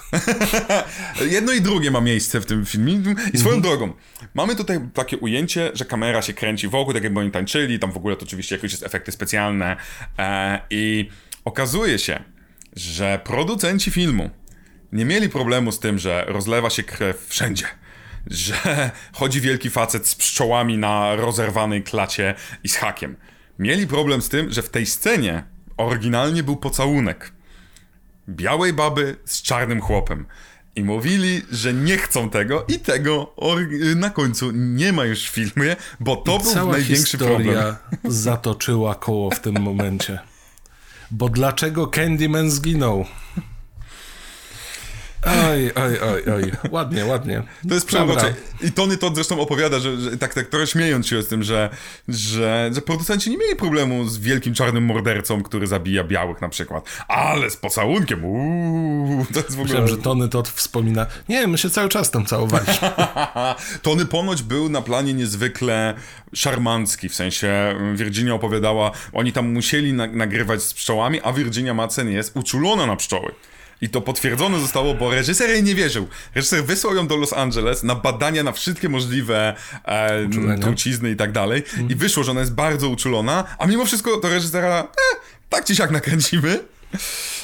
Jedno 1.30 1.52
i 1.52 1.60
drugie 1.60 1.90
ma 1.90 2.00
miejsce 2.00 2.40
w 2.40 2.46
tym 2.46 2.66
filmie. 2.66 2.88
I 3.32 3.38
swoją 3.38 3.60
drogą, 3.60 3.92
mamy 4.34 4.56
tutaj 4.56 4.80
takie 4.94 5.16
ujęcie, 5.16 5.70
że 5.74 5.84
kamera 5.84 6.22
się 6.22 6.32
kręci 6.32 6.68
wokół, 6.68 6.94
tak 6.94 7.04
jakby 7.04 7.20
oni 7.20 7.30
tańczyli, 7.30 7.78
tam 7.78 7.92
w 7.92 7.96
ogóle 7.96 8.16
to 8.16 8.24
oczywiście 8.24 8.54
jakieś 8.54 8.72
jest 8.72 8.86
efekty 8.86 9.12
specjalne 9.12 9.76
e, 10.18 10.60
i 10.70 11.08
okazuje 11.44 11.98
się, 11.98 12.22
że 12.76 13.20
producenci 13.24 13.90
filmu 13.90 14.30
nie 14.92 15.04
mieli 15.04 15.28
problemu 15.28 15.72
z 15.72 15.78
tym, 15.78 15.98
że 15.98 16.24
rozlewa 16.28 16.70
się 16.70 16.82
krew 16.82 17.26
wszędzie. 17.28 17.64
Że 18.30 18.90
chodzi 19.18 19.40
wielki 19.40 19.70
facet 19.70 20.06
z 20.06 20.14
pszczołami 20.14 20.78
na 20.78 21.16
rozerwanej 21.16 21.82
klacie 21.82 22.34
i 22.64 22.68
z 22.68 22.76
hakiem. 22.76 23.16
Mieli 23.58 23.86
problem 23.86 24.22
z 24.22 24.28
tym, 24.28 24.52
że 24.52 24.62
w 24.62 24.70
tej 24.70 24.86
scenie 24.86 25.44
oryginalnie 25.76 26.42
był 26.42 26.56
pocałunek 26.56 27.32
białej 28.28 28.72
baby 28.72 29.16
z 29.24 29.42
czarnym 29.42 29.80
chłopem. 29.80 30.26
I 30.76 30.84
mówili, 30.84 31.42
że 31.50 31.74
nie 31.74 31.96
chcą 31.96 32.30
tego 32.30 32.64
i 32.68 32.78
tego 32.78 33.34
na 33.96 34.10
końcu 34.10 34.50
nie 34.54 34.92
ma 34.92 35.04
już 35.04 35.30
w 35.30 35.32
filmie, 35.32 35.76
bo 36.00 36.16
to 36.16 36.38
był 36.38 36.52
Cała 36.52 36.72
największy 36.72 37.18
problem. 37.18 37.76
zatoczyła 38.04 38.94
koło 38.94 39.30
w 39.30 39.40
tym 39.40 39.60
momencie. 39.60 40.18
Bo 41.10 41.28
dlaczego 41.28 41.86
Candyman 41.86 42.50
zginął? 42.50 43.06
Oj, 45.26 45.72
oj, 45.74 46.00
oj, 46.00 46.32
oj. 46.34 46.52
Ładnie, 46.70 47.04
ładnie. 47.04 47.42
To 47.68 47.74
jest 47.74 47.86
przeurocze. 47.86 48.34
I 48.62 48.72
Tony 48.72 48.96
to 48.96 49.10
zresztą 49.14 49.40
opowiada, 49.40 49.78
że, 49.78 50.00
że 50.00 50.18
tak, 50.18 50.34
tak 50.34 50.46
trochę 50.46 50.66
śmiejąc 50.66 51.06
się 51.06 51.22
z 51.22 51.28
tym, 51.28 51.42
że, 51.42 51.70
że, 52.08 52.70
że 52.74 52.80
producenci 52.82 53.30
nie 53.30 53.38
mieli 53.38 53.56
problemu 53.56 54.08
z 54.08 54.18
wielkim 54.18 54.54
czarnym 54.54 54.84
mordercą, 54.84 55.42
który 55.42 55.66
zabija 55.66 56.04
białych 56.04 56.40
na 56.40 56.48
przykład. 56.48 56.84
Ale 57.08 57.50
z 57.50 57.56
pocałunkiem, 57.56 58.24
uuu, 58.24 59.26
to 59.32 59.38
jest 59.40 59.50
w 59.50 59.52
ogóle... 59.52 59.64
Myślałem, 59.64 59.88
że 59.88 59.96
Tony 59.98 60.28
Todd 60.28 60.48
wspomina. 60.48 61.06
Nie, 61.28 61.46
my 61.46 61.58
się 61.58 61.70
cały 61.70 61.88
czas 61.88 62.10
tam 62.10 62.26
całowaliśmy. 62.26 62.90
Tony 63.82 64.06
ponoć 64.06 64.42
był 64.42 64.68
na 64.68 64.82
planie 64.82 65.14
niezwykle 65.14 65.94
szarmancki, 66.34 67.08
w 67.08 67.14
sensie 67.14 67.74
Virginia 67.94 68.34
opowiadała, 68.34 68.90
oni 69.12 69.32
tam 69.32 69.52
musieli 69.52 69.92
na- 69.92 70.06
nagrywać 70.06 70.62
z 70.62 70.74
pszczołami, 70.74 71.20
a 71.24 71.32
Virginia 71.32 71.74
Madsen 71.74 72.08
jest 72.10 72.36
uczulona 72.36 72.86
na 72.86 72.96
pszczoły. 72.96 73.32
I 73.80 73.88
to 73.88 74.00
potwierdzone 74.00 74.60
zostało, 74.60 74.94
bo 74.94 75.10
reżyser 75.10 75.50
jej 75.50 75.62
nie 75.62 75.74
wierzył. 75.74 76.08
Reżyser 76.34 76.64
wysłał 76.64 76.94
ją 76.96 77.06
do 77.06 77.16
Los 77.16 77.32
Angeles 77.32 77.82
na 77.82 77.94
badania 77.94 78.42
na 78.42 78.52
wszystkie 78.52 78.88
możliwe 78.88 79.54
e, 79.84 80.28
trucizny 80.60 81.10
i 81.10 81.16
tak 81.16 81.32
dalej. 81.32 81.62
I 81.88 81.94
wyszło, 81.94 82.24
że 82.24 82.30
ona 82.30 82.40
jest 82.40 82.54
bardzo 82.54 82.88
uczulona, 82.88 83.44
a 83.58 83.66
mimo 83.66 83.84
wszystko 83.84 84.16
to 84.16 84.28
reżysera, 84.28 84.80
e, 84.80 85.16
tak 85.48 85.64
ci 85.64 85.76
siak 85.76 85.90
nakręcimy. 85.90 86.60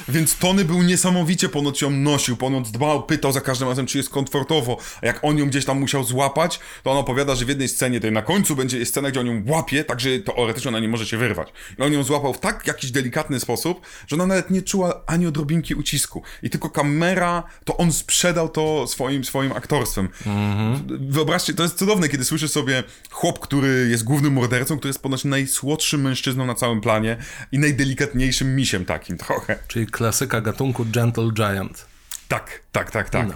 Więc 0.09 0.39
Tony 0.39 0.65
był 0.65 0.83
niesamowicie, 0.83 1.49
ponoć 1.49 1.83
ją 1.83 1.91
nosił, 1.91 2.37
ponoć 2.37 2.71
dbał, 2.71 3.03
pytał 3.03 3.33
za 3.33 3.41
każdym 3.41 3.69
razem, 3.69 3.87
czy 3.87 3.99
jest 3.99 4.11
komfortowo, 4.11 4.77
a 5.03 5.07
jak 5.07 5.25
on 5.25 5.39
ją 5.39 5.47
gdzieś 5.47 5.65
tam 5.65 5.81
musiał 5.81 6.05
złapać, 6.05 6.61
to 6.83 6.91
on 6.91 6.97
opowiada, 6.97 7.35
że 7.35 7.45
w 7.45 7.49
jednej 7.49 7.69
scenie, 7.69 8.01
tej 8.01 8.13
na 8.13 8.23
końcu 8.23 8.57
będzie 8.57 8.87
scena, 8.87 9.11
gdzie 9.11 9.21
on 9.21 9.27
ją 9.27 9.43
łapie, 9.47 9.85
tak 9.85 10.01
że 10.01 10.19
teoretycznie 10.19 10.69
ona 10.69 10.81
nie 10.81 10.89
może 10.89 11.07
się 11.07 11.17
wyrwać. 11.17 11.53
I 11.79 11.83
on 11.83 11.93
ją 11.93 12.03
złapał 12.03 12.35
w 12.35 12.39
tak 12.39 12.67
jakiś 12.67 12.91
delikatny 12.91 13.41
sposób, 13.41 13.81
że 14.07 14.17
ona 14.17 14.27
nawet 14.27 14.51
nie 14.51 14.63
czuła 14.63 15.03
ani 15.07 15.27
odrobinki 15.27 15.75
ucisku. 15.75 16.23
I 16.43 16.51
tylko 16.51 16.71
kamera, 16.71 17.43
to 17.65 17.77
on 17.77 17.93
sprzedał 17.93 18.49
to 18.49 18.87
swoim, 18.87 19.25
swoim 19.25 19.53
aktorstwem. 19.53 20.09
Mhm. 20.27 21.11
Wyobraźcie, 21.11 21.55
to 21.55 21.63
jest 21.63 21.79
cudowne, 21.79 22.09
kiedy 22.09 22.25
słyszę 22.25 22.49
sobie 22.49 22.83
chłop, 23.11 23.39
który 23.39 23.89
jest 23.91 24.05
głównym 24.05 24.33
mordercą, 24.33 24.79
który 24.79 24.89
jest 24.89 25.03
ponoć 25.03 25.25
najsłodszym 25.25 26.03
mężczyzną 26.03 26.47
na 26.47 26.55
całym 26.55 26.81
planie 26.81 27.17
i 27.53 27.59
najdelikatniejszym 27.59 28.57
misiem 28.57 28.85
takim 28.85 29.19
trochę. 29.35 29.59
Czyli 29.69 29.87
klasyka 29.87 30.41
gatunku 30.41 30.85
Gentle 30.85 31.31
Giant. 31.33 31.87
Tak, 32.29 32.61
tak, 32.73 32.91
tak, 32.91 33.11
tak. 33.11 33.29
No. 33.29 33.35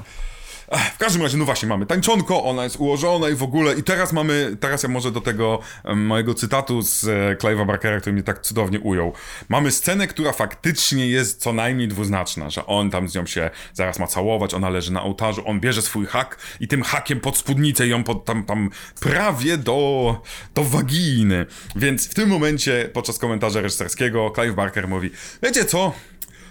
W 0.95 0.99
każdym 0.99 1.23
razie, 1.23 1.37
no 1.37 1.45
właśnie, 1.45 1.69
mamy 1.69 1.87
tańczonko, 1.87 2.45
ona 2.45 2.64
jest 2.64 2.77
ułożona 2.77 3.29
i 3.29 3.35
w 3.35 3.43
ogóle, 3.43 3.75
i 3.75 3.83
teraz 3.83 4.12
mamy, 4.12 4.57
teraz 4.61 4.83
ja 4.83 4.89
może 4.89 5.12
do 5.12 5.21
tego 5.21 5.59
mojego 5.95 6.35
cytatu 6.35 6.83
z 6.83 7.05
e, 7.05 7.37
Clive'a 7.37 7.66
Barkera, 7.66 8.01
który 8.01 8.12
mnie 8.12 8.23
tak 8.23 8.41
cudownie 8.41 8.81
ujął. 8.81 9.12
Mamy 9.49 9.71
scenę, 9.71 10.07
która 10.07 10.33
faktycznie 10.33 11.09
jest 11.09 11.41
co 11.41 11.53
najmniej 11.53 11.89
dwuznaczna, 11.89 12.51
że 12.51 12.66
on 12.66 12.91
tam 12.91 13.09
z 13.09 13.14
nią 13.14 13.27
się 13.27 13.51
zaraz 13.73 13.99
ma 13.99 14.07
całować, 14.07 14.55
ona 14.55 14.71
leży 14.71 14.93
na 14.93 15.03
ołtarzu, 15.03 15.43
on 15.47 15.61
bierze 15.61 15.83
swój 15.83 16.07
hak 16.07 16.39
i 16.61 16.69
tym 16.69 16.83
hakiem 16.83 17.21
pod 17.21 17.37
spódnicę 17.37 17.89
ją 17.89 18.05
pod, 18.05 18.25
tam, 18.25 18.45
tam 18.45 18.71
prawie 19.01 19.59
do, 19.59 20.23
do 20.55 20.64
waginy. 20.64 21.47
Więc 21.77 22.09
w 22.09 22.14
tym 22.14 22.29
momencie, 22.29 22.91
podczas 22.93 23.19
komentarza 23.19 23.61
reżyserskiego, 23.61 24.33
Clive 24.35 24.55
Barker 24.55 24.89
mówi, 24.89 25.11
wiecie 25.43 25.64
co, 25.64 25.93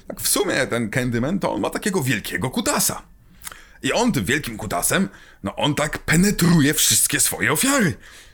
tak 0.08 0.22
w 0.22 0.28
sumie 0.28 0.68
ten 0.68 0.90
Candyman 0.90 1.40
to 1.40 1.54
on 1.54 1.62
ma 1.62 1.70
takiego 1.70 2.04
wielkiego 2.04 2.50
kutasa. 2.50 3.17
I 3.84 3.94
on 3.94 4.12
tym 4.12 4.26
wielkim 4.26 4.58
kutasem, 4.58 5.10
no 5.44 5.56
on 5.56 5.76
tak 5.76 5.98
penetruje 5.98 6.74
wszystkie 6.74 7.20
swoje 7.20 7.52
ofiary. 7.52 7.94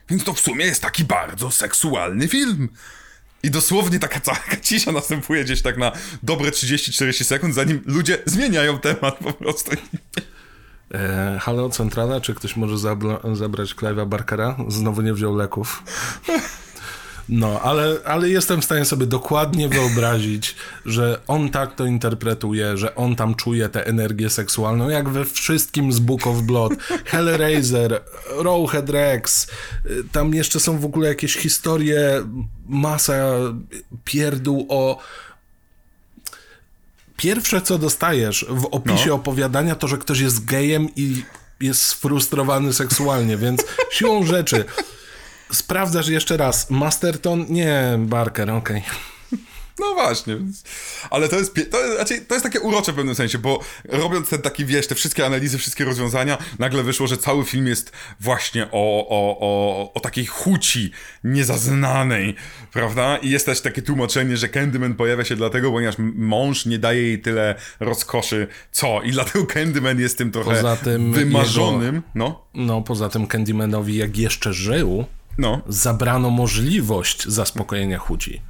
Więc 0.09 0.23
to 0.23 0.33
w 0.33 0.39
sumie 0.39 0.65
jest 0.65 0.81
taki 0.81 1.03
bardzo 1.03 1.51
seksualny 1.51 2.27
film. 2.27 2.69
I 3.43 3.51
dosłownie 3.51 3.99
taka 3.99 4.19
cała 4.19 4.39
cisza 4.63 4.91
następuje 4.91 5.43
gdzieś 5.43 5.61
tak 5.61 5.77
na 5.77 5.91
dobre 6.23 6.51
30-40 6.51 7.23
sekund, 7.23 7.55
zanim 7.55 7.81
ludzie 7.85 8.17
zmieniają 8.25 8.79
temat 8.79 9.17
po 9.17 9.33
prostu. 9.33 9.71
E, 10.93 11.37
halo, 11.41 11.69
centrala, 11.69 12.21
czy 12.21 12.33
ktoś 12.33 12.55
może 12.55 12.77
zabrać 13.33 13.75
Clive'a 13.75 14.07
Barkera? 14.07 14.55
Znowu 14.67 15.01
nie 15.01 15.13
wziął 15.13 15.35
leków. 15.35 15.83
No, 17.29 17.61
ale, 17.61 17.97
ale 18.05 18.29
jestem 18.29 18.61
w 18.61 18.65
stanie 18.65 18.85
sobie 18.85 19.05
dokładnie 19.05 19.69
wyobrazić, 19.69 20.55
że 20.85 21.19
on 21.27 21.49
tak 21.49 21.75
to 21.75 21.85
interpretuje, 21.85 22.77
że 22.77 22.95
on 22.95 23.15
tam 23.15 23.35
czuje 23.35 23.69
tę 23.69 23.87
energię 23.87 24.29
seksualną, 24.29 24.89
jak 24.89 25.09
we 25.09 25.25
wszystkim 25.25 25.93
z 25.93 25.99
Book 25.99 26.27
of 26.27 26.41
Blood. 26.41 26.73
Hellraiser, 27.05 28.01
Rowhead 28.37 28.89
Rex, 28.89 29.47
tam 30.11 30.33
jeszcze 30.33 30.59
są 30.59 30.79
w 30.79 30.85
ogóle 30.85 31.07
jakieś 31.07 31.35
historie, 31.35 32.27
masa 32.67 33.25
pierdół 34.05 34.65
o 34.69 34.99
pierwsze, 37.17 37.61
co 37.61 37.77
dostajesz 37.77 38.45
w 38.49 38.65
opisie 38.65 39.09
no. 39.09 39.15
opowiadania, 39.15 39.75
to, 39.75 39.87
że 39.87 39.97
ktoś 39.97 40.19
jest 40.19 40.45
gejem 40.45 40.87
i 40.95 41.23
jest 41.59 41.81
sfrustrowany 41.81 42.73
seksualnie, 42.73 43.37
więc 43.37 43.63
siłą 43.91 44.25
rzeczy 44.25 44.65
sprawdzasz 45.51 46.07
jeszcze 46.07 46.37
raz. 46.37 46.69
Masterton? 46.69 47.45
Nie, 47.49 47.95
Barker, 47.99 48.51
okej. 48.51 48.77
Okay. 48.77 49.13
No 49.79 49.93
właśnie, 49.93 50.37
ale 51.09 51.29
to 51.29 51.35
jest, 51.35 51.55
to, 51.71 51.79
jest, 51.79 51.95
znaczy, 51.95 52.21
to 52.21 52.35
jest 52.35 52.43
takie 52.43 52.59
urocze 52.59 52.91
w 52.91 52.95
pewnym 52.95 53.15
sensie, 53.15 53.37
bo 53.37 53.59
robiąc 53.85 54.29
ten 54.29 54.41
taki, 54.41 54.65
wiesz, 54.65 54.87
te 54.87 54.95
wszystkie 54.95 55.25
analizy, 55.25 55.57
wszystkie 55.57 55.85
rozwiązania, 55.85 56.37
nagle 56.59 56.83
wyszło, 56.83 57.07
że 57.07 57.17
cały 57.17 57.45
film 57.45 57.67
jest 57.67 57.91
właśnie 58.19 58.65
o, 58.71 59.07
o, 59.09 59.37
o, 59.39 59.93
o 59.93 59.99
takiej 59.99 60.25
chuci 60.25 60.91
niezaznanej, 61.23 62.35
prawda? 62.73 63.17
I 63.17 63.29
jest 63.29 63.45
też 63.45 63.61
takie 63.61 63.81
tłumaczenie, 63.81 64.37
że 64.37 64.49
Candyman 64.49 64.93
pojawia 64.93 65.25
się 65.25 65.35
dlatego, 65.35 65.71
ponieważ 65.71 65.95
mąż 66.15 66.65
nie 66.65 66.79
daje 66.79 67.01
jej 67.01 67.21
tyle 67.21 67.55
rozkoszy, 67.79 68.47
co? 68.71 69.01
I 69.01 69.11
dlatego 69.11 69.45
Candyman 69.45 69.99
jest 69.99 70.17
tym 70.17 70.31
trochę 70.31 70.49
poza 70.49 70.75
tym 70.75 71.13
wymarzonym, 71.13 71.95
jego, 71.95 72.07
no. 72.15 72.45
No, 72.53 72.81
poza 72.81 73.09
tym 73.09 73.27
Candymanowi 73.27 73.95
jak 73.95 74.17
jeszcze 74.17 74.53
żył, 74.53 75.05
no. 75.37 75.61
zabrano 75.67 76.29
możliwość 76.29 77.27
zaspokojenia 77.27 77.97
chuci. 77.97 78.41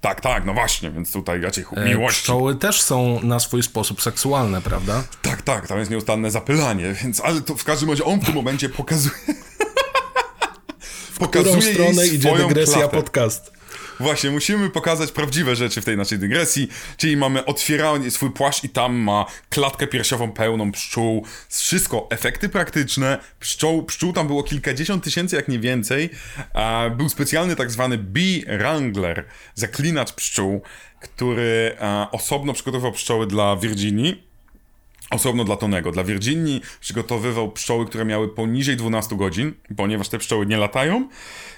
Tak, 0.00 0.20
tak, 0.20 0.44
no 0.44 0.54
właśnie, 0.54 0.90
więc 0.90 1.12
tutaj 1.12 1.40
raczej 1.40 1.64
e, 1.76 1.84
miłości. 1.84 2.22
Pszczoły 2.22 2.54
też 2.54 2.82
są 2.82 3.20
na 3.22 3.40
swój 3.40 3.62
sposób 3.62 4.02
seksualne, 4.02 4.62
prawda? 4.62 5.02
Tak, 5.22 5.42
tak, 5.42 5.68
tam 5.68 5.78
jest 5.78 5.90
nieustanne 5.90 6.30
zapylanie, 6.30 6.94
więc, 7.02 7.20
ale 7.20 7.40
to 7.40 7.54
w 7.54 7.64
każdym 7.64 7.90
razie 7.90 8.04
on 8.04 8.20
w 8.20 8.24
tym 8.24 8.34
momencie 8.34 8.68
pokazuje... 8.68 9.14
w 11.12 11.18
pokazuje 11.18 11.72
którą 11.72 11.72
stronę 11.72 12.06
idzie 12.06 12.36
dygresja 12.36 12.78
klatę. 12.78 12.96
podcast. 12.96 13.59
Właśnie, 14.00 14.30
musimy 14.30 14.70
pokazać 14.70 15.12
prawdziwe 15.12 15.56
rzeczy 15.56 15.80
w 15.80 15.84
tej 15.84 15.96
naszej 15.96 16.18
dygresji, 16.18 16.68
czyli 16.96 17.16
mamy 17.16 17.44
otwieranie 17.44 18.10
swój 18.10 18.30
płaszcz 18.30 18.64
i 18.64 18.68
tam 18.68 18.94
ma 18.94 19.26
klatkę 19.50 19.86
piersiową 19.86 20.32
pełną 20.32 20.72
pszczół, 20.72 21.26
wszystko, 21.48 22.06
efekty 22.10 22.48
praktyczne, 22.48 23.18
pszczół, 23.40 23.82
pszczół 23.82 24.12
tam 24.12 24.26
było 24.26 24.42
kilkadziesiąt 24.42 25.04
tysięcy, 25.04 25.36
jak 25.36 25.48
nie 25.48 25.58
więcej, 25.58 26.10
był 26.96 27.08
specjalny 27.08 27.56
tak 27.56 27.70
zwany 27.70 27.98
bee 27.98 28.44
wrangler, 28.58 29.24
zaklinacz 29.54 30.12
pszczół, 30.12 30.62
który 31.00 31.76
osobno 32.12 32.52
przygotował 32.52 32.92
pszczoły 32.92 33.26
dla 33.26 33.56
Virginii, 33.56 34.29
osobno 35.10 35.44
dla 35.44 35.56
Tonego. 35.56 35.92
Dla 35.92 36.04
Virginii 36.04 36.62
przygotowywał 36.80 37.52
pszczoły, 37.52 37.86
które 37.86 38.04
miały 38.04 38.28
poniżej 38.34 38.76
12 38.76 39.16
godzin, 39.16 39.54
ponieważ 39.76 40.08
te 40.08 40.18
pszczoły 40.18 40.46
nie 40.46 40.56
latają 40.56 41.08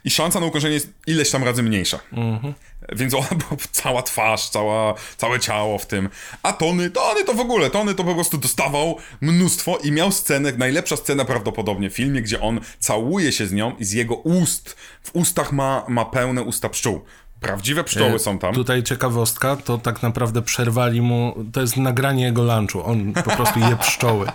i 0.05 0.11
szansa 0.11 0.41
na 0.41 0.47
ukończenie 0.47 0.75
jest 0.75 0.93
ileś 1.07 1.31
tam 1.31 1.45
razy 1.45 1.63
mniejsza. 1.63 2.01
Mhm. 2.13 2.55
Więc 2.93 3.15
ona 3.21 3.29
była 3.29 3.57
cała 3.73 4.03
twarz, 4.03 4.49
cała, 4.49 4.95
całe 5.17 5.41
ciało 5.41 5.79
w 5.79 5.87
tym. 5.87 6.09
A 6.43 6.53
Tony, 6.53 6.91
Tony 6.91 7.25
to 7.25 7.35
w 7.35 7.41
ogóle, 7.41 7.71
Tony 7.71 7.95
to 7.95 8.05
po 8.05 8.15
prostu 8.15 8.39
dostawał 8.39 8.97
mnóstwo 9.21 9.77
i 9.77 9.93
miał 9.93 10.13
scenę, 10.13 10.53
najlepsza 10.59 10.97
scena 10.97 11.25
prawdopodobnie 11.25 11.91
w 11.91 11.95
filmie, 11.95 12.23
gdzie 12.23 12.41
on 12.41 12.61
całuje 12.79 13.33
się 13.33 13.47
z 13.47 13.53
nią 13.53 13.77
i 13.79 13.85
z 13.85 13.93
jego 13.93 14.15
ust, 14.15 14.77
w 15.03 15.17
ustach 15.17 15.53
ma, 15.53 15.85
ma 15.89 16.05
pełne 16.05 16.43
usta 16.43 16.69
pszczół. 16.69 17.01
Prawdziwe 17.43 17.85
pszczoły 17.85 18.15
e, 18.15 18.19
są 18.19 18.39
tam. 18.39 18.55
Tutaj 18.55 18.83
ciekawostka, 18.83 19.57
to 19.57 19.79
tak 19.79 20.03
naprawdę 20.03 20.43
przerwali 20.43 21.03
mu, 21.03 21.37
to 21.53 21.61
jest 21.61 21.77
nagranie 21.77 22.25
jego 22.25 22.43
lunchu, 22.43 22.85
on 22.85 23.13
po 23.13 23.31
prostu 23.31 23.61
je 23.61 23.77
pszczoły. 23.77 24.27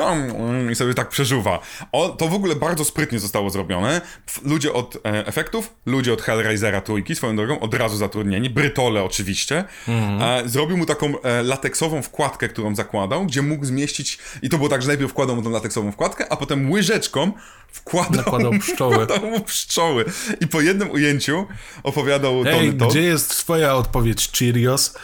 tam 0.00 0.30
mm, 0.30 0.70
i 0.70 0.74
sobie 0.74 0.94
tak 0.94 1.08
przeżuwa. 1.08 1.58
O, 1.92 2.08
to 2.08 2.28
w 2.28 2.34
ogóle 2.34 2.56
bardzo 2.56 2.84
sprytnie 2.84 3.18
zostało 3.18 3.50
zrobione. 3.50 4.00
Ludzie 4.44 4.72
od 4.72 4.96
e, 4.96 5.26
efektów, 5.26 5.74
ludzie 5.86 6.12
od 6.12 6.22
Hellraisera 6.22 6.80
trójki, 6.80 7.14
swoją 7.14 7.36
drogą, 7.36 7.60
od 7.60 7.74
razu 7.74 7.96
zatrudnieni, 7.96 8.50
Brytole 8.50 9.04
oczywiście, 9.04 9.64
mhm. 9.88 10.46
e, 10.46 10.48
zrobił 10.48 10.76
mu 10.76 10.86
taką 10.86 11.20
e, 11.20 11.42
lateksową 11.42 12.02
wkładkę, 12.02 12.48
którą 12.48 12.74
zakładał, 12.74 13.26
gdzie 13.26 13.42
mógł 13.42 13.64
zmieścić, 13.64 14.18
i 14.42 14.48
to 14.48 14.56
było 14.56 14.68
tak, 14.68 14.82
że 14.82 14.88
najpierw 14.88 15.10
wkładał 15.10 15.36
mu 15.36 15.42
tą 15.42 15.50
lateksową 15.50 15.92
wkładkę, 15.92 16.32
a 16.32 16.36
potem 16.36 16.70
łyżeczką 16.70 17.32
wkładał, 17.72 18.16
Nakładał 18.24 18.52
pszczoły. 18.52 18.94
wkładał 19.04 19.30
mu 19.30 19.40
pszczoły. 19.40 20.04
I 20.40 20.46
po 20.46 20.60
jednym 20.60 20.90
ujęciu 20.90 21.46
opowiadał 21.82 22.46
Ej, 22.46 22.52
Tony 22.54 22.72
to, 22.72 22.88
gdzie 22.88 23.02
jest 23.02 23.30
twoja 23.30 23.74
odpowiedź, 23.74 24.30
Cheerios? 24.38 24.98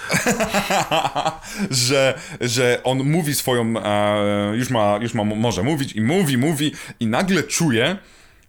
że, 1.70 2.20
że 2.40 2.80
on 2.84 2.98
mówi 2.98 3.34
swoją, 3.34 3.74
e, 3.84 4.56
już 4.56 4.70
ma 4.70 4.98
już 5.02 5.14
ma, 5.14 5.24
może 5.24 5.62
mówić 5.62 5.92
i 5.92 6.00
mówi, 6.00 6.38
mówi 6.38 6.72
i 7.00 7.06
nagle 7.06 7.42
czuje, 7.42 7.96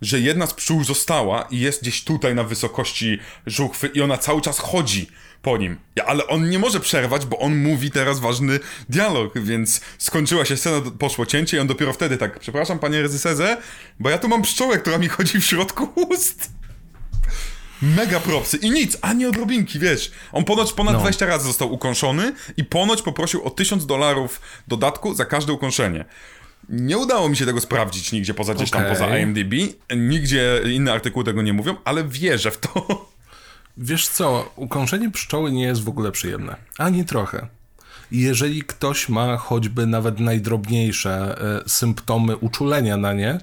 że 0.02 0.20
jedna 0.20 0.48
z 0.48 0.54
pszczół 0.54 0.84
została 0.84 1.48
i 1.52 1.60
jest 1.60 1.82
gdzieś 1.82 2.04
tutaj 2.04 2.36
na 2.36 2.44
wysokości 2.44 3.20
żuchwy 3.46 3.88
i 3.88 4.02
ona 4.02 4.18
cały 4.18 4.42
czas 4.42 4.60
chodzi 4.60 5.08
po 5.42 5.58
nim. 5.58 5.78
Ale 6.06 6.28
on 6.28 6.50
nie 6.50 6.60
może 6.60 6.80
przerwać, 6.80 7.26
bo 7.26 7.40
on 7.40 7.58
mówi 7.58 7.92
teraz 7.92 8.20
ważny 8.20 8.60
dialog, 8.90 9.40
więc 9.40 9.82
skończyła 9.98 10.46
się 10.46 10.58
scena, 10.58 10.82
poszło 11.00 11.26
cięcie 11.26 11.58
i 11.58 11.60
on 11.60 11.68
dopiero 11.68 11.94
wtedy 11.94 12.18
tak, 12.18 12.40
przepraszam 12.40 12.80
panie 12.80 13.02
rezyserze, 13.02 13.58
bo 14.00 14.10
ja 14.10 14.18
tu 14.18 14.28
mam 14.28 14.42
pszczołę, 14.42 14.78
która 14.78 14.98
mi 14.98 15.08
chodzi 15.08 15.42
w 15.42 15.46
środku 15.46 15.90
ust. 15.96 16.52
Mega 17.82 18.20
propsy 18.20 18.58
i 18.58 18.72
nic, 18.72 18.98
ani 19.02 19.26
odrobinki, 19.26 19.80
wiesz. 19.80 20.12
On 20.32 20.44
ponoć 20.44 20.74
ponad 20.74 20.94
no. 20.94 21.00
20 21.00 21.26
razy 21.26 21.48
został 21.48 21.74
ukąszony 21.74 22.34
i 22.58 22.66
ponoć 22.66 23.02
poprosił 23.02 23.44
o 23.44 23.50
1000 23.50 23.86
dolarów 23.86 24.42
dodatku 24.68 25.14
za 25.14 25.26
każde 25.26 25.54
ukąszenie. 25.54 26.06
Nie 26.70 26.98
udało 26.98 27.30
mi 27.30 27.38
się 27.38 27.46
tego 27.46 27.62
sprawdzić 27.62 28.12
nigdzie 28.12 28.34
poza 28.34 28.54
gdzieś 28.54 28.70
okay. 28.70 28.82
tam 28.82 28.92
poza 28.92 29.18
IMDb. 29.18 29.54
Nigdzie 29.98 30.62
inne 30.72 30.94
artykuły 30.94 31.26
tego 31.26 31.42
nie 31.42 31.54
mówią, 31.54 31.76
ale 31.84 32.04
wierzę 32.04 32.52
w 32.52 32.58
to. 32.58 32.86
Wiesz 33.78 34.08
co, 34.08 34.52
ukąszenie 34.56 35.12
pszczoły 35.12 35.52
nie 35.52 35.64
jest 35.64 35.84
w 35.84 35.90
ogóle 35.90 36.12
przyjemne. 36.12 36.56
Ani 36.78 37.06
trochę. 37.06 37.48
jeżeli 38.12 38.62
ktoś 38.62 39.10
ma 39.10 39.38
choćby 39.38 39.86
nawet 39.86 40.20
najdrobniejsze 40.20 41.42
e, 41.42 41.70
symptomy 41.70 42.38
uczulenia 42.38 42.98
na 42.98 43.14
nie, 43.14 43.40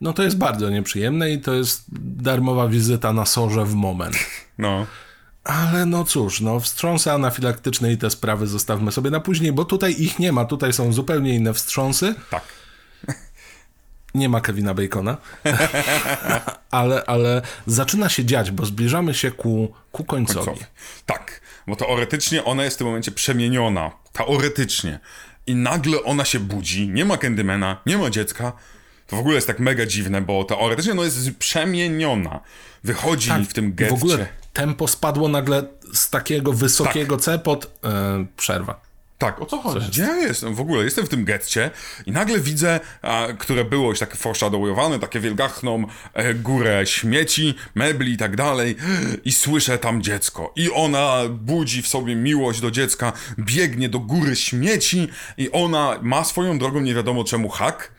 no 0.00 0.12
to 0.12 0.22
jest 0.22 0.38
bardzo 0.38 0.70
nieprzyjemne 0.70 1.30
i 1.30 1.40
to 1.40 1.54
jest 1.54 1.84
darmowa 2.22 2.68
wizyta 2.68 3.12
na 3.12 3.26
sorze 3.26 3.64
w 3.64 3.74
moment. 3.74 4.16
No. 4.58 4.86
Ale 5.44 5.86
no 5.86 6.04
cóż, 6.04 6.40
no 6.40 6.60
wstrząsy 6.60 7.12
anafilaktyczne 7.12 7.92
i 7.92 7.98
te 7.98 8.10
sprawy 8.10 8.46
zostawmy 8.46 8.92
sobie 8.92 9.10
na 9.10 9.20
później, 9.20 9.52
bo 9.52 9.64
tutaj 9.64 10.02
ich 10.02 10.18
nie 10.18 10.32
ma, 10.32 10.44
tutaj 10.44 10.72
są 10.72 10.92
zupełnie 10.92 11.34
inne 11.34 11.54
wstrząsy. 11.54 12.14
Tak. 12.30 12.42
Nie 14.18 14.28
ma 14.28 14.40
Kevina 14.40 14.74
Bacona, 14.74 15.16
ale, 16.70 17.04
ale 17.04 17.42
zaczyna 17.66 18.08
się 18.08 18.24
dziać, 18.24 18.50
bo 18.50 18.66
zbliżamy 18.66 19.14
się 19.14 19.30
ku, 19.30 19.74
ku 19.92 20.04
końcowi. 20.04 20.46
końcowi. 20.46 20.66
Tak, 21.06 21.40
bo 21.66 21.76
teoretycznie 21.76 22.44
ona 22.44 22.64
jest 22.64 22.76
w 22.76 22.78
tym 22.78 22.86
momencie 22.86 23.10
przemieniona. 23.10 23.90
Teoretycznie. 24.12 24.98
I 25.46 25.54
nagle 25.54 26.02
ona 26.02 26.24
się 26.24 26.40
budzi, 26.40 26.88
nie 26.88 27.04
ma 27.04 27.16
Candymana, 27.16 27.76
nie 27.86 27.98
ma 27.98 28.10
dziecka. 28.10 28.52
To 29.06 29.16
w 29.16 29.18
ogóle 29.18 29.34
jest 29.34 29.46
tak 29.46 29.58
mega 29.60 29.86
dziwne, 29.86 30.20
bo 30.20 30.44
teoretycznie 30.44 30.92
ona 30.92 31.02
jest 31.02 31.30
przemieniona. 31.38 32.40
Wychodzi 32.84 33.30
w 33.48 33.52
tym 33.52 33.74
getcie. 33.74 33.96
W 33.96 33.98
ogóle 33.98 34.26
tempo 34.52 34.88
spadło 34.88 35.28
nagle 35.28 35.62
z 35.94 36.10
takiego 36.10 36.52
wysokiego 36.52 37.16
C 37.16 37.38
pod 37.38 37.78
e, 37.84 38.26
przerwa. 38.36 38.87
Tak, 39.18 39.42
o 39.42 39.46
co 39.46 39.58
chodzi? 39.58 39.86
Gdzie 39.88 40.02
ja 40.02 40.16
jestem? 40.16 40.54
W 40.54 40.60
ogóle 40.60 40.84
jestem 40.84 41.06
w 41.06 41.08
tym 41.08 41.24
getcie 41.24 41.70
i 42.06 42.12
nagle 42.12 42.40
widzę, 42.40 42.80
a, 43.02 43.26
które 43.38 43.64
było 43.64 43.90
już 43.90 43.98
takie 43.98 44.16
foreshadowowane, 44.16 44.98
takie 44.98 45.20
wielgachną 45.20 45.84
e, 46.14 46.34
górę 46.34 46.86
śmieci, 46.86 47.54
mebli 47.74 48.12
i 48.12 48.16
tak 48.16 48.36
dalej 48.36 48.76
i 49.24 49.32
słyszę 49.32 49.78
tam 49.78 50.02
dziecko. 50.02 50.52
I 50.56 50.70
ona 50.72 51.22
budzi 51.30 51.82
w 51.82 51.88
sobie 51.88 52.16
miłość 52.16 52.60
do 52.60 52.70
dziecka, 52.70 53.12
biegnie 53.38 53.88
do 53.88 54.00
góry 54.00 54.36
śmieci 54.36 55.08
i 55.36 55.50
ona 55.52 55.98
ma 56.02 56.24
swoją 56.24 56.58
drogą 56.58 56.80
nie 56.80 56.94
wiadomo 56.94 57.24
czemu 57.24 57.48
hak. 57.48 57.92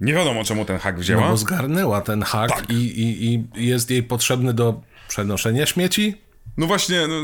Nie 0.00 0.12
wiadomo 0.12 0.44
czemu 0.44 0.64
ten 0.64 0.78
hak 0.78 0.98
wzięła. 0.98 1.22
No 1.22 1.30
bo 1.30 1.36
zgarnęła 1.36 2.00
ten 2.00 2.22
hak 2.22 2.50
Tak. 2.50 2.70
i, 2.70 2.74
i, 2.74 3.34
i 3.34 3.66
jest 3.66 3.90
jej 3.90 4.02
potrzebny 4.02 4.54
do 4.54 4.80
przenoszenia 5.08 5.66
śmieci. 5.66 6.14
No 6.56 6.66
właśnie, 6.66 7.06
no, 7.06 7.14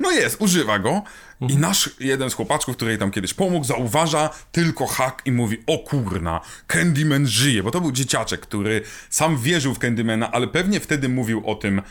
no 0.00 0.10
jest, 0.10 0.36
używa 0.40 0.78
go. 0.78 1.02
I 1.48 1.56
nasz 1.56 1.90
jeden 2.00 2.30
z 2.30 2.34
chłopaczków, 2.34 2.76
który 2.76 2.90
jej 2.90 2.98
tam 2.98 3.10
kiedyś 3.10 3.34
pomógł, 3.34 3.64
zauważa 3.64 4.30
tylko 4.52 4.86
hak 4.86 5.22
i 5.24 5.32
mówi: 5.32 5.58
O 5.66 5.78
kurna, 5.78 6.40
Candyman 6.66 7.26
żyje, 7.26 7.62
bo 7.62 7.70
to 7.70 7.80
był 7.80 7.92
dzieciaczek, 7.92 8.40
który 8.40 8.82
sam 9.10 9.38
wierzył 9.38 9.74
w 9.74 9.78
Candymana, 9.78 10.32
ale 10.32 10.48
pewnie 10.48 10.80
wtedy 10.80 11.08
mówił 11.08 11.42
o 11.46 11.54
tym. 11.54 11.82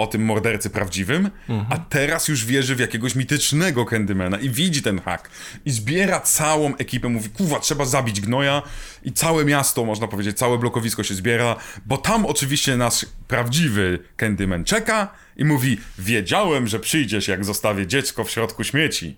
O 0.00 0.06
tym 0.06 0.24
mordercy 0.24 0.70
prawdziwym, 0.70 1.30
a 1.70 1.78
teraz 1.78 2.28
już 2.28 2.44
wierzy 2.44 2.76
w 2.76 2.80
jakiegoś 2.80 3.14
mitycznego 3.14 3.84
Candymana 3.84 4.38
i 4.38 4.50
widzi 4.50 4.82
ten 4.82 5.00
hak. 5.00 5.30
I 5.64 5.70
zbiera 5.70 6.20
całą 6.20 6.76
ekipę, 6.76 7.08
mówi, 7.08 7.30
kuwa, 7.30 7.60
trzeba 7.60 7.84
zabić 7.84 8.20
gnoja 8.20 8.62
i 9.02 9.12
całe 9.12 9.44
miasto, 9.44 9.84
można 9.84 10.08
powiedzieć, 10.08 10.38
całe 10.38 10.58
blokowisko 10.58 11.02
się 11.02 11.14
zbiera, 11.14 11.56
bo 11.86 11.96
tam 11.96 12.26
oczywiście 12.26 12.76
nasz 12.76 13.06
prawdziwy 13.28 13.98
Candyman 14.16 14.64
czeka 14.64 15.08
i 15.36 15.44
mówi, 15.44 15.80
wiedziałem, 15.98 16.66
że 16.66 16.80
przyjdziesz, 16.80 17.28
jak 17.28 17.44
zostawię 17.44 17.86
dziecko 17.86 18.24
w 18.24 18.30
środku 18.30 18.64
śmieci. 18.64 19.16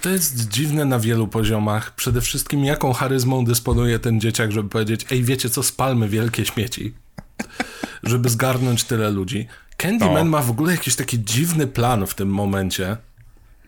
To 0.00 0.10
jest 0.10 0.48
dziwne 0.48 0.84
na 0.84 0.98
wielu 0.98 1.28
poziomach. 1.28 1.94
Przede 1.94 2.20
wszystkim 2.20 2.64
jaką 2.64 2.92
charyzmą 2.92 3.44
dysponuje 3.44 3.98
ten 3.98 4.20
dzieciak, 4.20 4.52
żeby 4.52 4.68
powiedzieć, 4.68 5.06
ej 5.10 5.24
wiecie 5.24 5.50
co, 5.50 5.62
spalmy 5.62 6.08
wielkie 6.08 6.46
śmieci. 6.46 6.94
Żeby 8.02 8.28
zgarnąć 8.28 8.84
tyle 8.84 9.10
ludzi. 9.10 9.46
Candyman 9.76 10.14
No. 10.14 10.24
ma 10.24 10.42
w 10.42 10.50
ogóle 10.50 10.72
jakiś 10.72 10.96
taki 10.96 11.24
dziwny 11.24 11.66
plan 11.66 12.06
w 12.06 12.14
tym 12.14 12.28
momencie. 12.28 12.96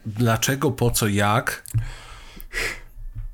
Dlaczego, 0.06 0.70
po 0.70 0.90
co, 0.90 1.08
jak? 1.08 1.62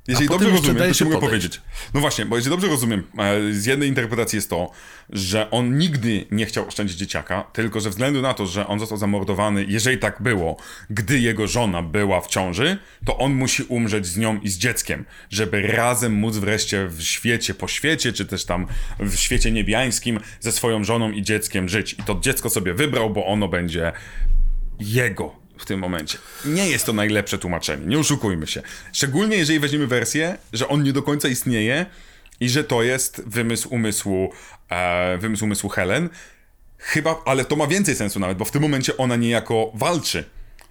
Jeżeli 0.09 0.29
dobrze 0.29 0.49
rozumiem, 0.49 0.77
to 0.77 0.93
ci 0.93 1.03
mogę 1.03 1.15
podejść. 1.15 1.31
powiedzieć. 1.31 1.61
No 1.93 2.01
właśnie, 2.01 2.25
bo 2.25 2.35
jeżeli 2.35 2.51
dobrze 2.51 2.67
rozumiem, 2.67 3.03
e, 3.17 3.53
z 3.53 3.65
jednej 3.65 3.89
interpretacji 3.89 4.35
jest 4.35 4.49
to, 4.49 4.71
że 5.09 5.51
on 5.51 5.77
nigdy 5.77 6.25
nie 6.31 6.45
chciał 6.45 6.67
oszczędzić 6.67 6.97
dzieciaka, 6.97 7.43
tylko 7.53 7.81
ze 7.81 7.89
względu 7.89 8.21
na 8.21 8.33
to, 8.33 8.45
że 8.45 8.67
on 8.67 8.79
został 8.79 8.97
zamordowany, 8.97 9.65
jeżeli 9.67 9.97
tak 9.97 10.21
było, 10.21 10.57
gdy 10.89 11.19
jego 11.19 11.47
żona 11.47 11.81
była 11.81 12.21
w 12.21 12.27
ciąży, 12.27 12.77
to 13.05 13.17
on 13.17 13.33
musi 13.33 13.63
umrzeć 13.63 14.05
z 14.05 14.17
nią 14.17 14.39
i 14.39 14.49
z 14.49 14.57
dzieckiem, 14.57 15.05
żeby 15.29 15.61
razem 15.61 16.13
móc 16.13 16.37
wreszcie 16.37 16.87
w 16.87 17.01
świecie, 17.01 17.53
po 17.53 17.67
świecie, 17.67 18.13
czy 18.13 18.25
też 18.25 18.45
tam 18.45 18.67
w 18.99 19.15
świecie 19.15 19.51
niebiańskim 19.51 20.19
ze 20.39 20.51
swoją 20.51 20.83
żoną 20.83 21.11
i 21.11 21.21
dzieckiem 21.21 21.69
żyć. 21.69 21.93
I 21.93 22.03
to 22.03 22.19
dziecko 22.21 22.49
sobie 22.49 22.73
wybrał, 22.73 23.09
bo 23.09 23.25
ono 23.25 23.47
będzie 23.47 23.91
jego 24.79 25.48
w 25.59 25.65
tym 25.65 25.79
momencie. 25.79 26.17
Nie 26.45 26.69
jest 26.69 26.85
to 26.85 26.93
najlepsze 26.93 27.37
tłumaczenie, 27.37 27.85
nie 27.85 27.99
oszukujmy 27.99 28.47
się. 28.47 28.61
Szczególnie 28.93 29.37
jeżeli 29.37 29.59
weźmiemy 29.59 29.87
wersję, 29.87 30.37
że 30.53 30.67
on 30.67 30.83
nie 30.83 30.93
do 30.93 31.03
końca 31.03 31.27
istnieje 31.27 31.85
i 32.39 32.49
że 32.49 32.63
to 32.63 32.83
jest 32.83 33.21
wymysł 33.27 33.69
umysłu, 33.73 34.33
e, 34.69 35.17
wymysł 35.17 35.45
umysłu 35.45 35.69
Helen. 35.69 36.09
Chyba, 36.77 37.21
ale 37.25 37.45
to 37.45 37.55
ma 37.55 37.67
więcej 37.67 37.95
sensu 37.95 38.19
nawet, 38.19 38.37
bo 38.37 38.45
w 38.45 38.51
tym 38.51 38.61
momencie 38.61 38.97
ona 38.97 39.15
niejako 39.15 39.71
walczy. 39.73 40.23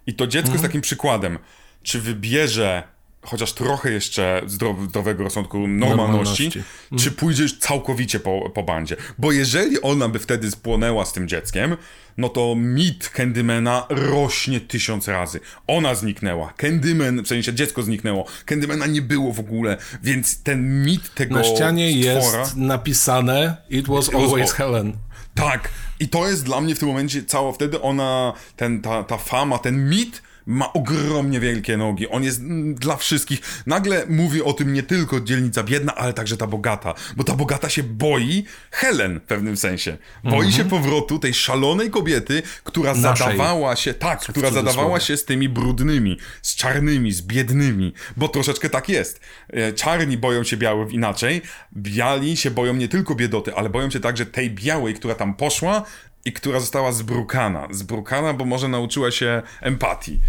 I 0.06 0.14
to 0.14 0.26
dziecko 0.26 0.52
jest 0.52 0.64
takim 0.64 0.80
przykładem. 0.80 1.38
Czy 1.82 2.00
wybierze 2.00 2.82
chociaż 3.28 3.52
trochę 3.52 3.90
jeszcze 3.92 4.42
zdrow, 4.46 4.76
zdrowego 4.88 5.24
rozsądku, 5.24 5.68
normalności, 5.68 6.42
Normalności. 6.44 6.62
czy 7.04 7.10
pójdziesz 7.10 7.58
całkowicie 7.58 8.20
po, 8.20 8.50
po 8.54 8.62
bandzie. 8.62 8.96
Bo 9.18 9.32
jeżeli 9.32 9.80
ona 9.82 10.08
by 10.08 10.18
wtedy 10.18 10.50
spłonęła 10.50 11.04
z 11.04 11.12
tym 11.12 11.28
dzieckiem, 11.28 11.76
no 12.18 12.28
to 12.28 12.54
mit 12.56 13.08
Candymana 13.08 13.86
rośnie 13.88 14.60
tysiąc 14.60 15.08
razy. 15.08 15.40
Ona 15.66 15.94
zniknęła. 15.94 16.52
Candyman, 16.56 17.22
w 17.22 17.28
sensie 17.28 17.54
dziecko 17.54 17.82
zniknęło. 17.82 18.24
Candymana 18.46 18.86
nie 18.86 19.02
było 19.02 19.32
w 19.32 19.40
ogóle, 19.40 19.76
więc 20.02 20.42
ten 20.42 20.84
mit 20.84 21.14
tego 21.14 21.34
Na 21.34 21.44
ścianie 21.44 22.02
stwora... 22.20 22.38
jest 22.40 22.56
napisane 22.56 23.56
It 23.70 23.88
was 23.88 24.14
always 24.14 24.50
al- 24.50 24.56
Helen. 24.56 24.92
Tak. 25.34 25.68
I 26.00 26.08
to 26.08 26.28
jest 26.28 26.44
dla 26.44 26.60
mnie 26.60 26.74
w 26.74 26.78
tym 26.78 26.88
momencie 26.88 27.22
cała 27.24 27.52
wtedy 27.52 27.80
ona, 27.80 28.32
ten, 28.56 28.80
ta, 28.82 29.04
ta 29.04 29.16
fama, 29.16 29.58
ten 29.58 29.88
mit 29.90 30.22
ma 30.48 30.72
ogromnie 30.72 31.40
wielkie 31.40 31.76
nogi. 31.76 32.08
On 32.08 32.24
jest 32.24 32.40
mm, 32.40 32.74
dla 32.74 32.96
wszystkich. 32.96 33.40
Nagle 33.66 34.06
mówi 34.08 34.42
o 34.42 34.52
tym 34.52 34.72
nie 34.72 34.82
tylko 34.82 35.20
dzielnica 35.20 35.62
biedna, 35.62 35.94
ale 35.94 36.12
także 36.12 36.36
ta 36.36 36.46
bogata. 36.46 36.94
Bo 37.16 37.24
ta 37.24 37.34
bogata 37.34 37.68
się 37.68 37.82
boi 37.82 38.44
Helen 38.70 39.20
w 39.20 39.22
pewnym 39.22 39.56
sensie. 39.56 39.96
Boi 40.24 40.52
się 40.52 40.64
powrotu 40.64 41.18
tej 41.18 41.34
szalonej 41.34 41.90
kobiety, 41.90 42.42
która 42.64 42.94
Naszej. 42.94 43.26
zadawała 43.26 43.76
się, 43.76 43.94
tak, 43.94 44.20
która 44.20 44.50
zadawała 44.50 45.00
się 45.00 45.16
z 45.16 45.24
tymi 45.24 45.48
brudnymi, 45.48 46.18
z 46.42 46.56
czarnymi, 46.56 47.12
z 47.12 47.22
biednymi. 47.22 47.92
Bo 48.16 48.28
troszeczkę 48.28 48.70
tak 48.70 48.88
jest. 48.88 49.20
E, 49.48 49.72
Czarni 49.72 50.18
boją 50.18 50.44
się 50.44 50.56
białych 50.56 50.92
inaczej. 50.92 51.42
Biali 51.76 52.36
się 52.36 52.50
boją 52.50 52.74
nie 52.74 52.88
tylko 52.88 53.14
biedoty, 53.14 53.54
ale 53.54 53.68
boją 53.70 53.90
się 53.90 54.00
także 54.00 54.26
tej 54.26 54.50
białej, 54.50 54.94
która 54.94 55.14
tam 55.14 55.34
poszła 55.34 55.84
i 56.24 56.32
która 56.32 56.60
została 56.60 56.92
zbrukana. 56.92 57.68
Zbrukana, 57.70 58.32
bo 58.32 58.44
może 58.44 58.68
nauczyła 58.68 59.10
się 59.10 59.42
empatii. 59.60 60.20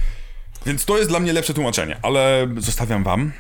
Więc 0.66 0.86
to 0.86 0.98
jest 0.98 1.10
dla 1.10 1.20
mnie 1.20 1.34
lepsze 1.34 1.54
tłumaczenie, 1.54 1.98
ale 2.02 2.48
zostawiam 2.58 3.04
wam. 3.04 3.32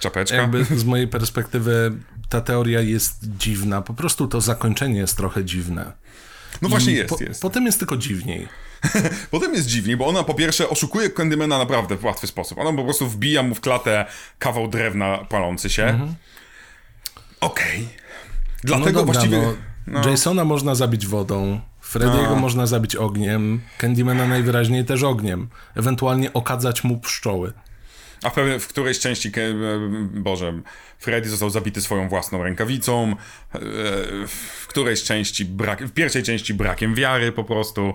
Czapeczka. 0.00 0.36
Jakby 0.36 0.64
z 0.64 0.84
mojej 0.84 1.08
perspektywy 1.08 1.92
ta 2.28 2.40
teoria 2.40 2.80
jest 2.80 3.18
dziwna. 3.22 3.82
Po 3.82 3.94
prostu 3.94 4.28
to 4.28 4.40
zakończenie 4.40 4.98
jest 4.98 5.16
trochę 5.16 5.44
dziwne. 5.44 5.92
No 6.62 6.68
właśnie 6.68 6.92
I 6.92 6.96
jest, 6.96 7.10
po, 7.10 7.24
jest. 7.24 7.42
Potem 7.42 7.66
jest 7.66 7.78
tylko 7.78 7.96
dziwniej. 7.96 8.48
Potem 9.30 9.54
jest 9.54 9.66
dziwniej, 9.66 9.96
bo 9.96 10.06
ona 10.06 10.24
po 10.24 10.34
pierwsze 10.34 10.68
oszukuje 10.68 11.10
Candymana 11.10 11.58
naprawdę 11.58 11.96
w 11.96 12.04
łatwy 12.04 12.26
sposób. 12.26 12.58
Ona 12.58 12.72
po 12.72 12.84
prostu 12.84 13.08
wbija 13.08 13.42
mu 13.42 13.54
w 13.54 13.60
klatę 13.60 14.06
kawał 14.38 14.68
drewna 14.68 15.18
palący 15.18 15.70
się. 15.70 16.14
Okej. 17.40 17.88
Dlatego 18.64 18.86
no 18.86 18.92
dobra, 18.92 19.12
właściwie... 19.12 19.38
no, 19.38 19.54
no. 19.90 20.10
Jasona 20.10 20.44
można 20.44 20.74
zabić 20.74 21.06
wodą, 21.06 21.60
Freddy'ego 21.92 22.32
A. 22.32 22.40
można 22.40 22.66
zabić 22.66 22.96
ogniem, 22.96 23.60
Candymana 23.78 24.26
najwyraźniej 24.26 24.84
też 24.84 25.02
ogniem. 25.02 25.48
Ewentualnie 25.76 26.32
okadzać 26.32 26.84
mu 26.84 26.98
pszczoły. 26.98 27.52
A 28.22 28.30
w, 28.30 28.34
w 28.60 28.68
którejś 28.68 28.98
części, 28.98 29.32
ke- 29.32 29.54
Boże, 30.14 30.60
Freddy 30.98 31.28
został 31.28 31.50
zabity 31.50 31.80
swoją 31.80 32.08
własną 32.08 32.42
rękawicą, 32.42 33.10
e, 33.10 33.58
w 34.28 34.66
którejś 34.68 35.02
części, 35.02 35.44
brak, 35.44 35.84
w 35.84 35.92
pierwszej 35.92 36.22
części 36.22 36.54
brakiem 36.54 36.94
wiary 36.94 37.32
po 37.32 37.44
prostu. 37.44 37.92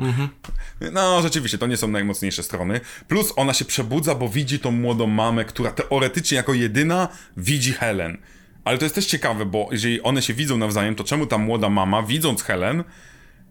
No, 0.91 1.21
rzeczywiście, 1.21 1.57
to 1.57 1.67
nie 1.67 1.77
są 1.77 1.87
najmocniejsze 1.87 2.43
strony. 2.43 2.81
Plus 3.07 3.33
ona 3.35 3.53
się 3.53 3.65
przebudza, 3.65 4.15
bo 4.15 4.29
widzi 4.29 4.59
tą 4.59 4.71
młodą 4.71 5.07
mamę, 5.07 5.45
która 5.45 5.71
teoretycznie 5.71 6.37
jako 6.37 6.53
jedyna 6.53 7.07
widzi 7.37 7.73
Helen. 7.73 8.17
Ale 8.65 8.77
to 8.77 8.85
jest 8.85 8.95
też 8.95 9.05
ciekawe, 9.05 9.45
bo 9.45 9.67
jeżeli 9.71 10.01
one 10.01 10.21
się 10.21 10.33
widzą 10.33 10.57
nawzajem, 10.57 10.95
to 10.95 11.03
czemu 11.03 11.27
ta 11.27 11.37
młoda 11.37 11.69
mama, 11.69 12.03
widząc 12.03 12.43
Helen, 12.43 12.83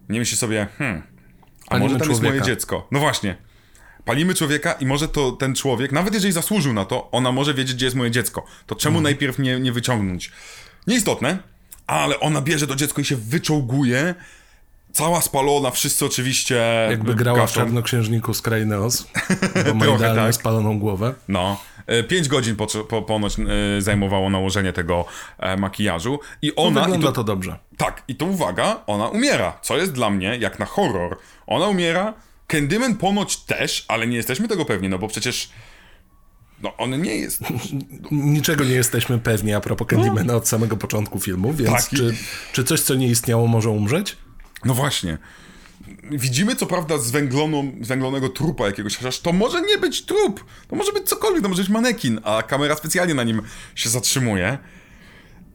nie 0.09 0.19
myśli 0.19 0.37
sobie, 0.37 0.67
hmm, 0.77 1.03
a 1.67 1.69
Palimy 1.69 1.87
może 1.89 1.99
tam 1.99 2.09
jest 2.09 2.21
moje 2.21 2.31
człowieka. 2.31 2.45
dziecko. 2.45 2.87
No 2.91 2.99
właśnie. 2.99 3.35
Palimy 4.05 4.35
człowieka 4.35 4.73
i 4.73 4.85
może 4.85 5.07
to 5.07 5.31
ten 5.31 5.55
człowiek, 5.55 5.91
nawet 5.91 6.13
jeżeli 6.13 6.33
zasłużył 6.33 6.73
na 6.73 6.85
to, 6.85 7.11
ona 7.11 7.31
może 7.31 7.53
wiedzieć, 7.53 7.75
gdzie 7.75 7.85
jest 7.85 7.95
moje 7.95 8.11
dziecko. 8.11 8.45
To 8.67 8.75
czemu 8.75 8.97
Mhm. 8.97 9.03
najpierw 9.03 9.39
nie, 9.39 9.59
nie 9.59 9.71
wyciągnąć? 9.71 10.31
Nieistotne, 10.87 11.37
ale 11.87 12.19
ona 12.19 12.41
bierze 12.41 12.67
to 12.67 12.75
dziecko 12.75 13.01
i 13.01 13.05
się 13.05 13.15
wyczołguje 13.15 14.15
Cała 14.93 15.21
spalona, 15.21 15.71
wszyscy 15.71 16.05
oczywiście... 16.05 16.87
Jakby 16.89 17.15
grała 17.15 17.37
w 17.37 17.41
gaszą. 17.41 17.55
Czarnoksiężniku 17.55 18.33
z 18.33 18.41
Krainy 18.41 18.77
Oz, 18.77 19.07
bo 19.65 19.73
ma 19.73 19.85
idealnie 19.95 20.21
tak. 20.21 20.35
spaloną 20.35 20.79
głowę. 20.79 21.13
No. 21.27 21.57
E, 21.87 22.03
Pięć 22.03 22.27
godzin 22.27 22.55
po, 22.55 22.67
po, 22.67 23.01
ponoć 23.01 23.35
e, 23.39 23.81
zajmowało 23.81 24.29
nałożenie 24.29 24.73
tego 24.73 25.05
e, 25.39 25.57
makijażu 25.57 26.19
i 26.41 26.47
No, 26.47 26.63
ona... 26.63 26.81
i 26.81 26.83
wygląda 26.83 27.11
to, 27.11 27.23
dobrze. 27.23 27.59
Tak, 27.77 28.03
i 28.07 28.15
to 28.15 28.25
uwaga, 28.25 28.83
ona 28.87 29.07
umiera, 29.07 29.59
co 29.61 29.77
jest 29.77 29.91
dla 29.91 30.09
mnie 30.09 30.37
jak 30.39 30.59
na 30.59 30.65
horror. 30.65 31.17
Ona 31.47 31.67
umiera, 31.67 32.13
Candyman 32.47 32.95
ponoć 32.97 33.37
też, 33.37 33.85
ale 33.87 34.07
nie 34.07 34.17
jesteśmy 34.17 34.47
tego 34.47 34.65
pewni, 34.65 34.89
no 34.89 34.99
bo 34.99 35.07
przecież... 35.07 35.49
No 36.63 36.77
on 36.77 37.01
nie 37.01 37.15
jest... 37.15 37.41
Niczego 38.11 38.63
nie 38.63 38.71
jesteśmy 38.73 39.19
pewni 39.19 39.53
a 39.53 39.61
propos 39.61 39.87
Candymana 39.87 40.35
od 40.35 40.47
samego 40.47 40.77
początku 40.77 41.19
filmu, 41.19 41.53
więc 41.53 41.71
Tak, 41.71 41.89
czy, 41.89 42.15
czy 42.53 42.63
coś, 42.63 42.81
co 42.81 42.95
nie 42.95 43.07
istniało, 43.07 43.47
może 43.47 43.69
umrzeć? 43.69 44.17
No 44.65 44.73
właśnie. 44.73 45.17
Widzimy 46.11 46.55
co 46.55 46.65
prawda 46.65 46.97
zwęgloną, 46.97 47.71
zwęglonego 47.81 48.29
trupa 48.29 48.65
jakiegoś, 48.65 48.97
chociaż 48.97 49.19
to 49.19 49.33
może 49.33 49.61
nie 49.61 49.77
być 49.77 50.05
trup. 50.05 50.45
To 50.67 50.75
może 50.75 50.91
być 50.91 51.03
cokolwiek, 51.09 51.43
to 51.43 51.49
może 51.49 51.61
być 51.61 51.71
manekin, 51.71 52.19
a 52.23 52.43
kamera 52.43 52.75
specjalnie 52.75 53.13
na 53.13 53.23
nim 53.23 53.41
się 53.75 53.89
zatrzymuje. 53.89 54.57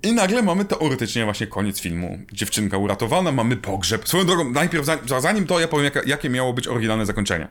I 0.03 0.13
nagle 0.13 0.43
mamy 0.43 0.65
teoretycznie 0.65 1.25
właśnie 1.25 1.47
koniec 1.47 1.81
filmu. 1.81 2.19
Dziewczynka 2.33 2.79
uratowana, 2.79 3.33
mamy 3.33 3.57
pogrzeb. 3.57 4.09
Swoją 4.09 4.25
drogą, 4.27 4.51
najpierw, 4.51 4.85
za- 4.87 5.21
zanim 5.21 5.47
to, 5.47 5.61
ja 5.61 5.69
powiem, 5.69 5.85
jaka, 5.85 6.01
jakie 6.07 6.31
miało 6.31 6.53
być 6.53 6.69
oryginalne 6.69 7.07
zakończenie. 7.07 7.49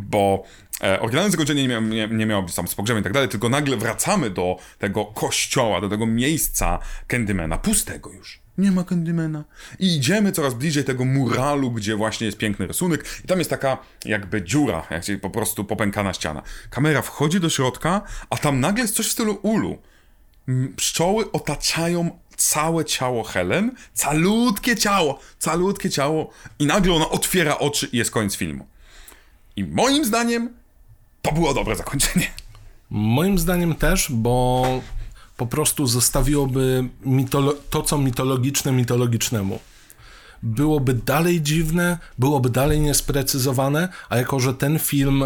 Bo 0.00 0.44
e, 0.82 1.00
oryginalne 1.00 1.30
zakończenie 1.30 1.62
nie, 1.62 1.68
mia, 1.68 1.80
nie, 1.80 2.08
nie 2.08 2.26
miało 2.26 2.42
być 2.42 2.54
tam 2.54 2.68
z 2.68 2.74
pogrzebem 2.74 3.00
i 3.00 3.04
tak 3.04 3.12
dalej, 3.12 3.28
tylko 3.28 3.48
nagle 3.48 3.76
wracamy 3.76 4.30
do 4.30 4.56
tego 4.78 5.04
kościoła, 5.04 5.80
do 5.80 5.88
tego 5.88 6.06
miejsca 6.06 6.78
Candymana, 7.08 7.58
pustego 7.58 8.12
już. 8.12 8.45
Nie 8.58 8.72
ma 8.72 8.84
Candymana. 8.84 9.44
I 9.78 9.96
idziemy 9.96 10.32
coraz 10.32 10.54
bliżej 10.54 10.84
tego 10.84 11.04
muralu, 11.04 11.70
gdzie 11.70 11.96
właśnie 11.96 12.26
jest 12.26 12.38
piękny 12.38 12.66
rysunek. 12.66 13.04
I 13.24 13.26
tam 13.26 13.38
jest 13.38 13.50
taka 13.50 13.78
jakby 14.04 14.42
dziura, 14.42 14.86
jak 14.90 15.20
po 15.20 15.30
prostu 15.30 15.64
popękana 15.64 16.12
ściana. 16.12 16.42
Kamera 16.70 17.02
wchodzi 17.02 17.40
do 17.40 17.50
środka, 17.50 18.02
a 18.30 18.36
tam 18.36 18.60
nagle 18.60 18.82
jest 18.82 18.96
coś 18.96 19.08
w 19.08 19.12
stylu 19.12 19.38
ulu 19.42 19.78
pszczoły 20.76 21.32
otaczają 21.32 22.18
całe 22.36 22.84
ciało 22.84 23.24
Helen, 23.24 23.72
calutkie 23.94 24.76
ciało, 24.76 25.20
calutkie 25.38 25.90
ciało 25.90 26.30
i 26.58 26.66
nagle 26.66 26.92
ona 26.92 27.08
otwiera 27.08 27.58
oczy 27.58 27.88
i 27.92 27.96
jest 27.96 28.10
koniec 28.10 28.36
filmu. 28.36 28.66
I 29.56 29.64
moim 29.64 30.04
zdaniem 30.04 30.54
to 31.22 31.32
było 31.32 31.54
dobre 31.54 31.76
zakończenie. 31.76 32.30
Moim 32.90 33.38
zdaniem 33.38 33.74
też, 33.74 34.06
bo 34.10 34.66
po 35.36 35.46
prostu 35.46 35.86
zostawiłoby 35.86 36.88
mitolo- 37.06 37.54
to, 37.70 37.82
co 37.82 37.98
mitologiczne 37.98 38.72
mitologicznemu. 38.72 39.58
Byłoby 40.42 40.94
dalej 40.94 41.42
dziwne, 41.42 41.98
byłoby 42.18 42.50
dalej 42.50 42.80
niesprecyzowane, 42.80 43.88
a 44.08 44.16
jako, 44.16 44.40
że 44.40 44.54
ten 44.54 44.78
film 44.78 45.24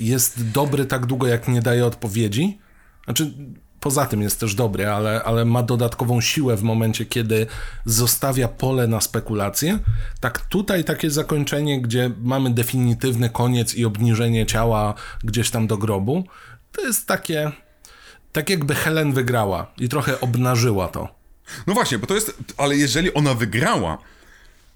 jest 0.00 0.50
dobry 0.50 0.86
tak 0.86 1.06
długo, 1.06 1.26
jak 1.26 1.48
nie 1.48 1.62
daje 1.62 1.86
odpowiedzi, 1.86 2.58
znaczy 3.04 3.32
poza 3.80 4.06
tym 4.06 4.22
jest 4.22 4.40
też 4.40 4.54
dobry, 4.54 4.88
ale, 4.88 5.22
ale 5.24 5.44
ma 5.44 5.62
dodatkową 5.62 6.20
siłę 6.20 6.56
w 6.56 6.62
momencie, 6.62 7.06
kiedy 7.06 7.46
zostawia 7.84 8.48
pole 8.48 8.86
na 8.86 9.00
spekulacje, 9.00 9.78
tak 10.20 10.40
tutaj 10.40 10.84
takie 10.84 11.10
zakończenie, 11.10 11.80
gdzie 11.80 12.10
mamy 12.22 12.50
definitywny 12.50 13.30
koniec 13.30 13.74
i 13.74 13.84
obniżenie 13.84 14.46
ciała 14.46 14.94
gdzieś 15.24 15.50
tam 15.50 15.66
do 15.66 15.76
grobu, 15.76 16.24
to 16.72 16.82
jest 16.82 17.06
takie, 17.06 17.52
tak 18.32 18.50
jakby 18.50 18.74
Helen 18.74 19.12
wygrała 19.12 19.72
i 19.78 19.88
trochę 19.88 20.20
obnażyła 20.20 20.88
to. 20.88 21.08
No 21.66 21.74
właśnie, 21.74 21.98
bo 21.98 22.06
to 22.06 22.14
jest, 22.14 22.34
ale 22.56 22.76
jeżeli 22.76 23.14
ona 23.14 23.34
wygrała, 23.34 23.98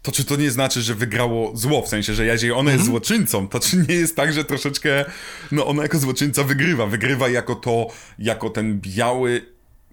to 0.03 0.13
czy 0.13 0.25
to 0.25 0.37
nie 0.37 0.51
znaczy, 0.51 0.83
że 0.83 0.95
wygrało 0.95 1.57
zło? 1.57 1.83
W 1.83 1.89
sensie, 1.89 2.15
że 2.15 2.27
jeżeli 2.27 2.53
ona 2.53 2.73
jest 2.73 2.85
złoczyńcą, 2.85 3.49
to 3.49 3.61
czy 3.61 3.77
nie 3.89 3.95
jest 3.95 4.17
tak, 4.17 4.33
że 4.33 4.45
troszeczkę, 4.45 5.05
no 5.53 5.67
ona 5.67 5.83
jako 5.83 5.99
złoczyńca 5.99 6.45
wygrywa. 6.45 6.87
Wygrywa 6.87 7.29
jako 7.29 7.55
to, 7.55 7.87
jako 8.19 8.51
ten 8.51 8.81
biały 8.81 9.47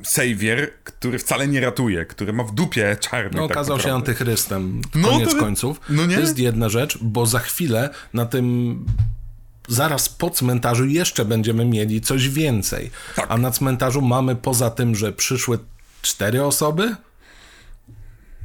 savior, 0.03 0.67
który 0.83 1.19
wcale 1.19 1.47
nie 1.47 1.59
ratuje, 1.61 2.05
który 2.05 2.33
ma 2.33 2.43
w 2.43 2.51
dupie 2.53 2.97
czarny. 2.99 3.37
No, 3.41 3.47
tak 3.47 3.57
okazał 3.57 3.79
się 3.79 3.87
naprawdę. 3.87 4.11
antychrystem. 4.11 4.81
No, 4.95 5.07
Koniec 5.09 5.31
to- 5.31 5.39
końców. 5.39 5.81
no 5.89 6.05
nie? 6.05 6.15
To 6.15 6.21
jest 6.21 6.39
jedna 6.39 6.69
rzecz, 6.69 6.97
bo 7.01 7.25
za 7.25 7.39
chwilę 7.39 7.89
na 8.13 8.25
tym. 8.25 8.85
Zaraz 9.67 10.09
po 10.09 10.29
cmentarzu 10.29 10.85
jeszcze 10.85 11.25
będziemy 11.25 11.65
mieli 11.65 12.01
coś 12.01 12.29
więcej. 12.29 12.91
Tak. 13.15 13.25
A 13.29 13.37
na 13.37 13.51
cmentarzu 13.51 14.01
mamy 14.01 14.35
poza 14.35 14.69
tym, 14.69 14.95
że 14.95 15.13
przyszły 15.13 15.59
cztery 16.01 16.43
osoby. 16.43 16.95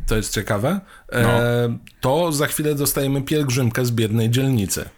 To 0.06 0.16
jest 0.16 0.34
ciekawe. 0.34 0.80
No. 1.12 1.18
E, 1.18 1.78
to 2.00 2.32
za 2.32 2.46
chwilę 2.46 2.74
dostajemy 2.74 3.22
pielgrzymkę 3.22 3.84
z 3.84 3.90
biednej 3.90 4.30
dzielnicy. 4.30 4.88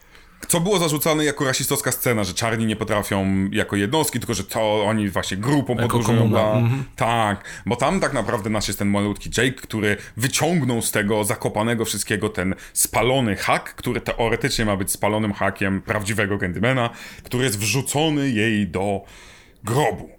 Co 0.48 0.60
było 0.60 0.78
zarzucane 0.78 1.24
jako 1.24 1.44
rasistowska 1.44 1.92
scena, 1.92 2.24
że 2.24 2.34
czarni 2.34 2.66
nie 2.66 2.76
potrafią 2.76 3.48
jako 3.52 3.76
jednostki, 3.76 4.20
tylko 4.20 4.34
że 4.34 4.44
to 4.44 4.84
oni 4.84 5.08
właśnie 5.08 5.36
grupą 5.36 5.76
podróżują. 5.76 6.18
komuna, 6.18 6.42
Dla... 6.42 6.52
mhm. 6.52 6.84
Tak, 6.96 7.44
bo 7.66 7.76
tam 7.76 8.00
tak 8.00 8.12
naprawdę 8.12 8.50
nasz 8.50 8.68
jest 8.68 8.78
ten 8.78 8.88
malutki 8.88 9.30
Jake, 9.36 9.52
który 9.52 9.96
wyciągnął 10.16 10.82
z 10.82 10.90
tego 10.90 11.24
zakopanego 11.24 11.84
wszystkiego 11.84 12.28
ten 12.28 12.54
spalony 12.72 13.36
hak, 13.36 13.74
który 13.74 14.00
teoretycznie 14.00 14.64
ma 14.64 14.76
być 14.76 14.90
spalonym 14.90 15.32
hakiem 15.32 15.82
prawdziwego 15.82 16.38
Candymana, 16.38 16.90
który 17.22 17.44
jest 17.44 17.58
wrzucony 17.58 18.30
jej 18.30 18.68
do 18.68 19.04
grobu. 19.64 20.10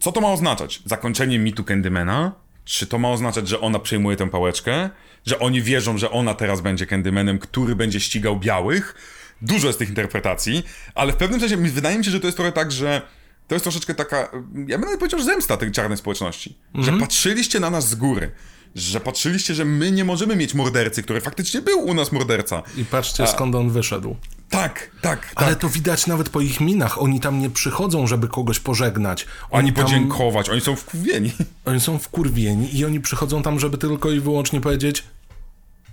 Co 0.00 0.12
to 0.12 0.20
ma 0.20 0.28
oznaczać? 0.28 0.82
Zakończenie 0.84 1.38
mitu 1.38 1.64
Candymana? 1.64 2.32
Czy 2.64 2.86
to 2.86 2.98
ma 2.98 3.10
oznaczać, 3.10 3.48
że 3.48 3.60
ona 3.60 3.78
przejmuje 3.78 4.16
tę 4.16 4.30
pałeczkę? 4.30 4.90
Że 5.26 5.38
oni 5.38 5.62
wierzą, 5.62 5.98
że 5.98 6.10
ona 6.10 6.34
teraz 6.34 6.60
będzie 6.60 6.86
Candymanem, 6.86 7.38
który 7.38 7.76
będzie 7.76 8.00
ścigał 8.00 8.36
białych? 8.36 8.94
Dużo 9.42 9.66
jest 9.66 9.78
tych 9.78 9.88
interpretacji, 9.88 10.62
ale 10.94 11.12
w 11.12 11.16
pewnym 11.16 11.40
sensie 11.40 11.56
wydaje 11.56 11.98
mi 11.98 12.04
się, 12.04 12.10
że 12.10 12.20
to 12.20 12.26
jest 12.26 12.36
trochę 12.36 12.52
tak, 12.52 12.72
że 12.72 13.02
to 13.48 13.54
jest 13.54 13.62
troszeczkę 13.62 13.94
taka, 13.94 14.16
ja 14.66 14.78
bym 14.78 14.80
nawet 14.80 14.98
powiedział, 14.98 15.20
że 15.20 15.26
zemsta 15.26 15.56
tej 15.56 15.72
czarnej 15.72 15.98
społeczności. 15.98 16.58
Że 16.74 16.92
patrzyliście 16.92 17.60
na 17.60 17.70
nas 17.70 17.88
z 17.88 17.94
góry. 17.94 18.30
Że 18.74 19.00
patrzyliście, 19.00 19.54
że 19.54 19.64
my 19.64 19.92
nie 19.92 20.04
możemy 20.04 20.36
mieć 20.36 20.54
mordercy, 20.54 21.02
który 21.02 21.20
faktycznie 21.20 21.62
był 21.62 21.80
u 21.80 21.94
nas 21.94 22.12
morderca. 22.12 22.62
I 22.76 22.84
patrzcie, 22.84 23.26
skąd 23.26 23.54
on 23.54 23.70
wyszedł. 23.70 24.16
Tak, 24.50 24.90
tak, 25.00 25.26
tak. 25.26 25.32
Ale 25.34 25.56
to 25.56 25.68
widać 25.68 26.06
nawet 26.06 26.28
po 26.28 26.40
ich 26.40 26.60
minach. 26.60 27.02
Oni 27.02 27.20
tam 27.20 27.40
nie 27.40 27.50
przychodzą, 27.50 28.06
żeby 28.06 28.28
kogoś 28.28 28.60
pożegnać. 28.60 29.26
Oni 29.50 29.72
tam, 29.72 29.84
podziękować, 29.84 30.48
oni 30.48 30.60
są 30.60 30.76
wkurwieni. 30.76 31.32
Oni 31.64 31.80
są 31.80 31.98
wkurwieni 31.98 32.76
i 32.76 32.84
oni 32.84 33.00
przychodzą 33.00 33.42
tam, 33.42 33.60
żeby 33.60 33.78
tylko 33.78 34.10
i 34.10 34.20
wyłącznie 34.20 34.60
powiedzieć 34.60 35.04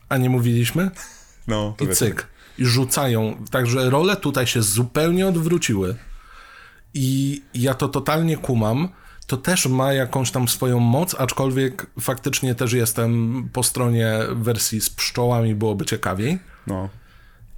a 0.10 0.18
nie 0.18 0.30
mówiliśmy? 0.30 0.92
No, 1.48 1.76
to 1.78 1.86
I 1.86 1.96
cyk. 1.96 2.28
I 2.58 2.66
rzucają. 2.66 3.44
Także 3.52 3.90
role 3.90 4.16
tutaj 4.16 4.48
się 4.48 4.62
zupełnie 4.62 5.28
odwróciły. 5.28 5.96
I 6.94 7.42
ja 7.54 7.74
to 7.74 7.88
totalnie 7.88 8.38
kumam. 8.38 8.90
To 9.28 9.38
też 9.38 9.68
ma 9.68 9.94
jakąś 9.94 10.32
tam 10.32 10.48
swoją 10.48 10.80
moc, 10.80 11.16
aczkolwiek 11.16 11.88
faktycznie 12.00 12.56
też 12.56 12.74
jestem 12.74 13.44
po 13.54 13.64
stronie 13.64 14.20
wersji 14.32 14.82
z 14.82 14.90
pszczołami, 14.90 15.56
byłoby 15.56 15.86
ciekawiej. 15.86 16.40
No. 16.68 16.90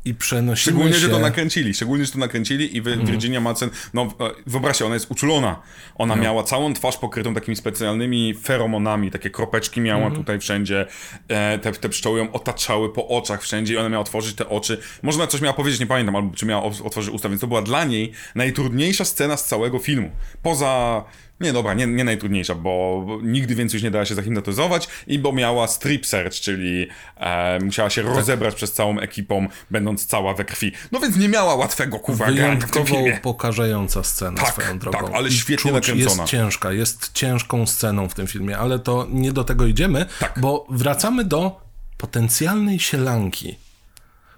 I 0.05 0.15
przenosimy 0.15 0.61
Szczególnie, 0.61 0.93
się... 0.93 0.99
że 0.99 1.09
to 1.09 1.19
nakręcili, 1.19 1.73
szczególnie, 1.73 2.05
że 2.05 2.11
to 2.11 2.19
nakręcili 2.19 2.77
i 2.77 2.81
wy, 2.81 2.97
Virginia 2.97 3.41
Madsen, 3.41 3.69
no 3.93 4.01
e, 4.01 4.29
wyobraźcie, 4.45 4.85
ona 4.85 4.93
jest 4.93 5.11
uczulona. 5.11 5.61
Ona 5.95 6.15
miała 6.15 6.43
całą 6.43 6.73
twarz 6.73 6.97
pokrytą 6.97 7.33
takimi 7.33 7.55
specjalnymi 7.55 8.33
feromonami, 8.33 9.11
takie 9.11 9.29
kropeczki 9.29 9.81
miała 9.81 10.11
tutaj 10.11 10.39
wszędzie, 10.39 10.85
e, 11.27 11.59
te, 11.59 11.71
te 11.71 11.89
pszczoły 11.89 12.19
ją 12.19 12.31
otaczały 12.31 12.93
po 12.93 13.07
oczach 13.07 13.41
wszędzie 13.41 13.73
i 13.73 13.77
ona 13.77 13.89
miała 13.89 14.01
otworzyć 14.01 14.35
te 14.35 14.49
oczy. 14.49 14.81
Może 15.03 15.17
ona 15.17 15.27
coś 15.27 15.41
miała 15.41 15.53
powiedzieć, 15.53 15.79
nie 15.79 15.87
pamiętam, 15.87 16.15
albo 16.15 16.35
czy 16.35 16.45
miała 16.45 16.63
otworzyć 16.63 17.13
usta, 17.13 17.29
więc 17.29 17.41
to 17.41 17.47
była 17.47 17.61
dla 17.61 17.83
niej 17.83 18.11
najtrudniejsza 18.35 19.05
scena 19.05 19.37
z 19.37 19.45
całego 19.45 19.79
filmu. 19.79 20.11
Poza... 20.41 21.03
Nie, 21.39 21.53
dobra, 21.53 21.73
nie, 21.73 21.87
nie 21.87 22.03
najtrudniejsza, 22.03 22.55
bo 22.55 23.05
nigdy 23.23 23.55
więcej 23.55 23.77
już 23.77 23.83
nie 23.83 23.91
dała 23.91 24.05
się 24.05 24.15
zahipnotyzować 24.15 24.87
i 25.07 25.19
bo 25.19 25.31
miała 25.33 25.67
strip 25.67 26.05
search, 26.05 26.33
czyli 26.33 26.87
e, 27.17 27.59
musiała 27.59 27.89
się 27.89 28.01
rozebrać 28.01 28.55
przez 28.55 28.73
całą 28.73 28.99
ekipą, 28.99 29.47
będąc 29.71 30.05
cała 30.05 30.33
we 30.33 30.45
krwi. 30.45 30.71
No 30.91 30.99
więc 30.99 31.17
nie 31.17 31.29
miała 31.29 31.55
łatwego 31.55 31.99
kuwa 31.99 32.25
Wyjątkowo 32.25 32.95
pokażająca 33.21 34.03
scena 34.03 34.41
Tak, 34.41 34.51
swoją 34.51 34.79
drogą. 34.79 34.97
tak, 34.97 35.09
ale 35.15 35.27
I 35.29 35.31
świetnie 35.31 35.71
czuć, 35.71 35.73
nakręcona. 35.87 36.21
Jest 36.21 36.31
ciężka, 36.31 36.71
jest 36.71 37.13
ciężką 37.13 37.65
sceną 37.67 38.09
w 38.09 38.13
tym 38.13 38.27
filmie, 38.27 38.57
ale 38.57 38.79
to 38.79 39.07
nie 39.09 39.31
do 39.31 39.43
tego 39.43 39.65
idziemy, 39.65 40.05
Tak. 40.19 40.39
bo 40.39 40.67
wracamy 40.69 41.23
do 41.25 41.61
potencjalnej 41.97 42.79
sielanki. 42.79 43.55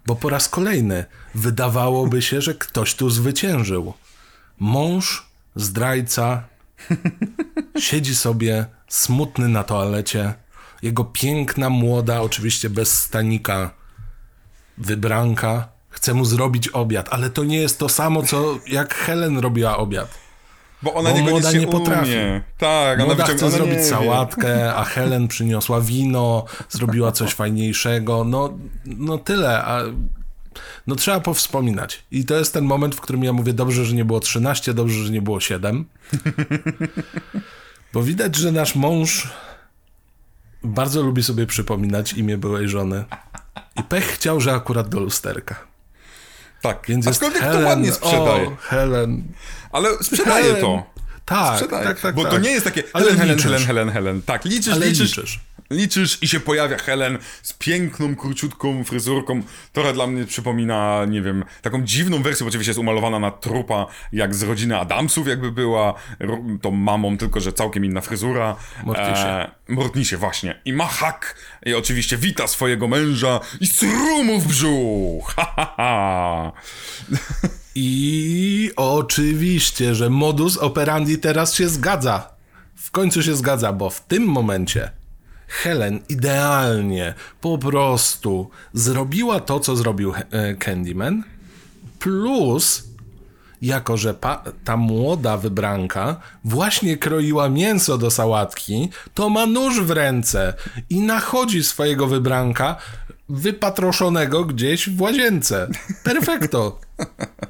Bo 0.05 0.15
po 0.15 0.29
raz 0.29 0.49
kolejny 0.49 1.05
wydawałoby 1.35 2.21
się, 2.21 2.41
że 2.41 2.55
ktoś 2.55 2.95
tu 2.95 3.09
zwyciężył. 3.09 3.93
Mąż, 4.59 5.25
zdrajca, 5.55 6.43
siedzi 7.79 8.15
sobie 8.15 8.65
smutny 8.87 9.47
na 9.47 9.63
toalecie. 9.63 10.33
Jego 10.81 11.03
piękna, 11.03 11.69
młoda, 11.69 12.21
oczywiście 12.21 12.69
bez 12.69 12.99
stanika, 13.03 13.71
wybranka 14.77 15.67
chce 15.89 16.13
mu 16.13 16.25
zrobić 16.25 16.67
obiad, 16.67 17.07
ale 17.11 17.29
to 17.29 17.43
nie 17.43 17.57
jest 17.57 17.79
to 17.79 17.89
samo, 17.89 18.23
co 18.23 18.59
jak 18.67 18.93
Helen 18.95 19.37
robiła 19.37 19.77
obiad. 19.77 20.17
Bo 20.81 20.93
ona 20.93 21.11
Bo 21.11 21.17
młoda 21.17 21.51
nie 21.51 21.67
potrafi. 21.67 22.11
Umie. 22.11 22.41
Tak, 22.57 22.97
ona 22.99 23.05
Młoda 23.05 23.23
wyciąga- 23.23 23.35
chce 23.35 23.45
ona 23.45 23.55
zrobić 23.55 23.85
sałatkę, 23.85 24.75
a 24.75 24.83
Helen 24.93 25.27
przyniosła 25.27 25.81
wino, 25.81 26.45
zrobiła 26.69 27.11
coś 27.11 27.33
fajniejszego. 27.33 28.23
No, 28.23 28.57
no 28.85 29.17
tyle, 29.17 29.63
a 29.63 29.81
no 30.87 30.95
trzeba 30.95 31.19
powspominać. 31.19 32.03
I 32.11 32.25
to 32.25 32.35
jest 32.35 32.53
ten 32.53 32.65
moment, 32.65 32.95
w 32.95 33.01
którym 33.01 33.23
ja 33.23 33.33
mówię, 33.33 33.53
dobrze, 33.53 33.85
że 33.85 33.95
nie 33.95 34.05
było 34.05 34.19
13, 34.19 34.73
dobrze, 34.73 35.03
że 35.03 35.11
nie 35.11 35.21
było 35.21 35.39
7. 35.39 35.85
Bo 37.93 38.03
widać, 38.03 38.35
że 38.35 38.51
nasz 38.51 38.75
mąż 38.75 39.27
bardzo 40.63 41.01
lubi 41.01 41.23
sobie 41.23 41.47
przypominać 41.47 42.13
imię 42.13 42.37
byłej 42.37 42.69
żony. 42.69 43.05
I 43.75 43.83
pech 43.83 44.05
chciał, 44.05 44.41
że 44.41 44.53
akurat 44.53 44.89
do 44.89 44.99
lusterka. 44.99 45.55
Tak, 46.61 46.85
Więc 46.87 47.05
jest 47.05 47.21
Helen, 47.21 47.61
to 47.61 47.67
ładnie 47.67 47.91
sprzedaje. 47.91 48.47
O, 48.47 48.55
Helen. 48.61 49.23
Ale 49.71 49.89
sprzedaje 50.01 50.45
Helen. 50.45 50.61
to. 50.61 50.83
Tak, 51.25 51.55
Sprzedaje. 51.55 51.85
tak, 51.85 51.99
tak. 51.99 52.15
Bo 52.15 52.23
tak. 52.23 52.31
to 52.31 52.39
nie 52.39 52.49
jest 52.49 52.63
takie 52.65 52.83
Helen, 52.93 53.17
Helen. 53.17 53.39
Helen, 53.39 53.63
Helen, 53.63 53.89
Helen. 53.89 54.21
Tak, 54.21 54.45
liczysz, 54.45 54.75
liczysz, 54.79 55.17
liczysz. 55.17 55.39
Liczysz 55.69 56.23
i 56.23 56.27
się 56.27 56.39
pojawia 56.39 56.77
Helen 56.77 57.17
z 57.43 57.53
piękną, 57.53 58.15
króciutką 58.15 58.83
fryzurką, 58.83 59.41
która 59.71 59.93
dla 59.93 60.07
mnie 60.07 60.25
przypomina, 60.25 61.05
nie 61.05 61.21
wiem, 61.21 61.45
taką 61.61 61.83
dziwną 61.83 62.21
wersję, 62.21 62.43
bo 62.43 62.47
oczywiście 62.47 62.69
jest 62.69 62.79
umalowana 62.79 63.19
na 63.19 63.31
trupa, 63.31 63.87
jak 64.13 64.35
z 64.35 64.43
rodziny 64.43 64.79
Adamsów 64.79 65.27
jakby 65.27 65.51
była, 65.51 65.93
tą 66.61 66.71
mamą, 66.71 67.17
tylko 67.17 67.39
że 67.39 67.53
całkiem 67.53 67.85
inna 67.85 68.01
fryzura. 68.01 68.55
Mortisie. 68.83 69.27
E, 69.27 69.51
Mortisie, 69.67 70.17
właśnie. 70.17 70.61
I 70.65 70.73
ma 70.73 70.85
hak. 70.85 71.35
I 71.65 71.73
oczywiście 71.73 72.17
wita 72.17 72.47
swojego 72.47 72.87
męża 72.87 73.39
i 73.59 73.67
strumu 73.67 74.39
w 74.39 74.47
brzuch. 74.47 75.33
Ha, 75.35 75.53
ha, 75.55 75.73
ha. 75.77 76.51
I 77.75 78.71
oczywiście, 78.75 79.95
że 79.95 80.09
modus 80.09 80.57
operandi 80.57 81.17
teraz 81.17 81.53
się 81.53 81.69
zgadza. 81.69 82.29
W 82.75 82.91
końcu 82.91 83.23
się 83.23 83.35
zgadza, 83.35 83.73
bo 83.73 83.89
w 83.89 84.01
tym 84.01 84.23
momencie 84.23 84.98
Helen 85.49 85.99
idealnie 86.09 87.13
po 87.41 87.57
prostu 87.57 88.49
zrobiła 88.73 89.39
to, 89.39 89.59
co 89.59 89.75
zrobił 89.75 90.13
e, 90.31 90.55
Candyman, 90.55 91.23
plus 91.99 92.89
jako, 93.61 93.97
że 93.97 94.15
ta 94.63 94.77
młoda 94.77 95.37
wybranka 95.37 96.21
właśnie 96.43 96.97
kroiła 96.97 97.49
mięso 97.49 97.97
do 97.97 98.11
sałatki, 98.11 98.89
to 99.13 99.29
ma 99.29 99.45
nóż 99.45 99.81
w 99.81 99.91
ręce 99.91 100.53
i 100.89 100.99
nachodzi 100.99 101.63
swojego 101.63 102.07
wybranka 102.07 102.75
wypatroszonego 103.29 104.45
gdzieś 104.45 104.89
w 104.89 105.01
łazience. 105.01 105.67
Perfekto. 106.03 106.79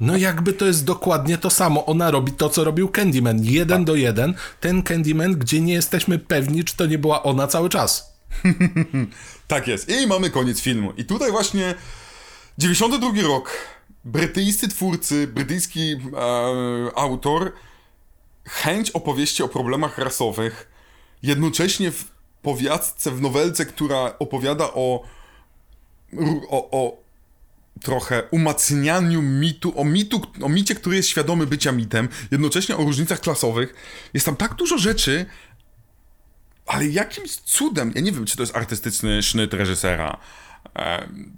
No 0.02 0.18
jakby 0.18 0.54
to 0.54 0.66
jest 0.66 0.86
dokładnie 0.86 1.38
to 1.38 1.50
samo. 1.50 1.86
Ona 1.86 2.12
robi 2.12 2.32
to, 2.32 2.50
co 2.50 2.64
robił 2.64 2.90
Candyman. 2.90 3.44
Jeden 3.44 3.86
do 3.86 3.96
jeden. 3.96 4.34
Ten 4.60 4.84
Candyman, 4.84 5.34
gdzie 5.34 5.62
nie 5.62 5.74
jesteśmy 5.74 6.20
pewni, 6.20 6.64
czy 6.64 6.76
to 6.76 6.86
nie 6.86 6.98
była 6.98 7.24
ona 7.24 7.48
cały 7.48 7.70
czas. 7.70 8.14
Tak 9.48 9.68
jest. 9.68 9.90
I 9.90 10.08
mamy 10.08 10.30
koniec 10.30 10.62
filmu. 10.62 10.94
I 10.98 11.06
tutaj 11.06 11.32
właśnie 11.32 11.76
92 12.58 13.22
rok. 13.22 13.52
Brytyjscy 14.06 14.68
twórcy, 14.68 15.28
brytyjski 15.28 15.92
e, 15.92 15.98
autor, 16.96 17.52
chęć 18.46 18.92
opowieści 18.92 19.44
o 19.44 19.48
problemach 19.48 19.98
rasowych, 19.98 20.72
jednocześnie 21.24 21.92
w 21.92 22.06
powiastce, 22.42 23.12
w 23.12 23.22
nowelce, 23.22 23.66
która 23.66 24.14
opowiada 24.20 24.66
o, 24.74 25.04
o, 26.50 26.72
o 26.72 27.04
trochę 27.82 28.24
umacnianiu 28.32 29.22
mitu, 29.22 29.80
o 29.80 29.86
mitu, 29.86 30.22
o 30.42 30.50
micie, 30.50 30.76
który 30.76 30.96
jest 30.96 31.10
świadomy 31.10 31.48
bycia 31.48 31.72
mitem, 31.72 32.10
jednocześnie 32.32 32.78
o 32.78 32.84
różnicach 32.84 33.20
klasowych. 33.20 33.74
Jest 34.14 34.26
tam 34.26 34.36
tak 34.36 34.56
dużo 34.56 34.78
rzeczy, 34.78 35.26
ale 36.66 36.88
jakimś 36.88 37.36
cudem, 37.36 37.92
ja 37.96 38.02
nie 38.02 38.12
wiem, 38.12 38.26
czy 38.26 38.38
to 38.38 38.44
jest 38.44 38.56
artystyczny 38.56 39.24
sznyt 39.24 39.54
reżysera, 39.54 40.18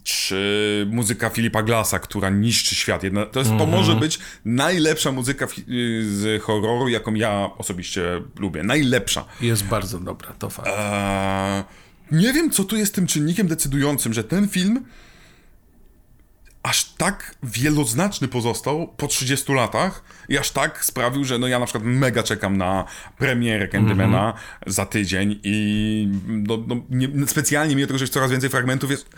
czy 0.03 0.87
muzyka 0.91 1.29
Filipa 1.29 1.63
Glassa, 1.63 1.99
która 1.99 2.29
niszczy 2.29 2.75
świat. 2.75 3.03
Jedna, 3.03 3.25
to, 3.25 3.39
jest, 3.39 3.51
to 3.57 3.65
może 3.65 3.95
być 3.95 4.19
najlepsza 4.45 5.11
muzyka 5.11 5.47
z 6.01 6.43
horroru, 6.43 6.87
jaką 6.87 7.13
ja 7.13 7.49
osobiście 7.57 8.21
lubię. 8.39 8.63
Najlepsza. 8.63 9.25
Jest 9.41 9.63
bardzo 9.63 9.99
dobra, 9.99 10.33
to 10.33 10.49
fakt. 10.49 10.67
Eee, 10.67 11.63
nie 12.11 12.33
wiem, 12.33 12.51
co 12.51 12.63
tu 12.63 12.77
jest 12.77 12.95
tym 12.95 13.07
czynnikiem 13.07 13.47
decydującym, 13.47 14.13
że 14.13 14.23
ten 14.23 14.47
film 14.47 14.85
aż 16.63 16.85
tak 16.93 17.35
wieloznaczny 17.43 18.27
pozostał 18.27 18.87
po 18.97 19.07
30 19.07 19.53
latach 19.53 20.03
i 20.29 20.37
aż 20.37 20.51
tak 20.51 20.85
sprawił, 20.85 21.23
że 21.23 21.39
no 21.39 21.47
ja 21.47 21.59
na 21.59 21.65
przykład 21.65 21.83
mega 21.83 22.23
czekam 22.23 22.57
na 22.57 22.85
premierę 23.17 23.67
Candymana 23.67 24.33
za 24.67 24.85
tydzień 24.85 25.39
i 25.43 26.07
no, 26.27 26.63
no, 26.67 26.75
nie, 26.89 27.27
specjalnie 27.27 27.75
mimo 27.75 27.87
tego, 27.87 27.99
że 27.99 28.03
jest 28.03 28.13
coraz 28.13 28.31
więcej 28.31 28.49
fragmentów 28.49 28.91
jest 28.91 29.09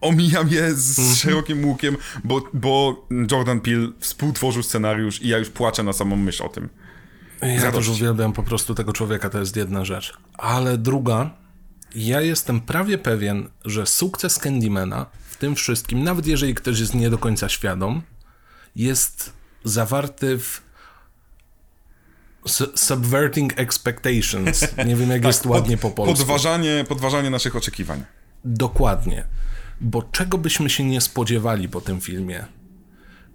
omijam 0.00 0.48
je 0.48 0.74
z 0.74 1.16
szerokim 1.18 1.64
łukiem, 1.64 1.96
bo, 2.24 2.42
bo 2.54 3.06
Jordan 3.30 3.60
Peele 3.60 3.88
współtworzył 3.98 4.62
scenariusz 4.62 5.22
i 5.22 5.28
ja 5.28 5.38
już 5.38 5.50
płaczę 5.50 5.82
na 5.82 5.92
samą 5.92 6.16
myśl 6.16 6.42
o 6.42 6.48
tym. 6.48 6.68
Ja 7.42 7.72
też 7.72 7.88
uwielbiam 7.88 8.32
po 8.32 8.42
prostu 8.42 8.74
tego 8.74 8.92
człowieka, 8.92 9.30
to 9.30 9.38
jest 9.38 9.56
jedna 9.56 9.84
rzecz. 9.84 10.12
Ale 10.38 10.78
druga, 10.78 11.30
ja 11.94 12.20
jestem 12.20 12.60
prawie 12.60 12.98
pewien, 12.98 13.48
że 13.64 13.86
sukces 13.86 14.38
Candymana 14.38 15.06
w 15.28 15.36
tym 15.36 15.54
wszystkim, 15.54 16.04
nawet 16.04 16.26
jeżeli 16.26 16.54
ktoś 16.54 16.80
jest 16.80 16.94
nie 16.94 17.10
do 17.10 17.18
końca 17.18 17.48
świadom, 17.48 18.02
jest 18.76 19.32
zawarty 19.64 20.38
w 20.38 20.62
su- 22.46 22.76
subverting 22.76 23.58
expectations. 23.58 24.66
Nie 24.86 24.96
wiem, 24.96 25.10
jak 25.10 25.24
jest 25.24 25.46
ładnie 25.46 25.76
po 25.76 25.90
polsku. 25.90 26.18
Podważanie, 26.18 26.84
podważanie 26.88 27.30
naszych 27.30 27.56
oczekiwań. 27.56 28.04
Dokładnie. 28.44 29.24
Bo 29.80 30.02
czego 30.02 30.38
byśmy 30.38 30.70
się 30.70 30.84
nie 30.84 31.00
spodziewali 31.00 31.68
po 31.68 31.80
tym 31.80 32.00
filmie? 32.00 32.44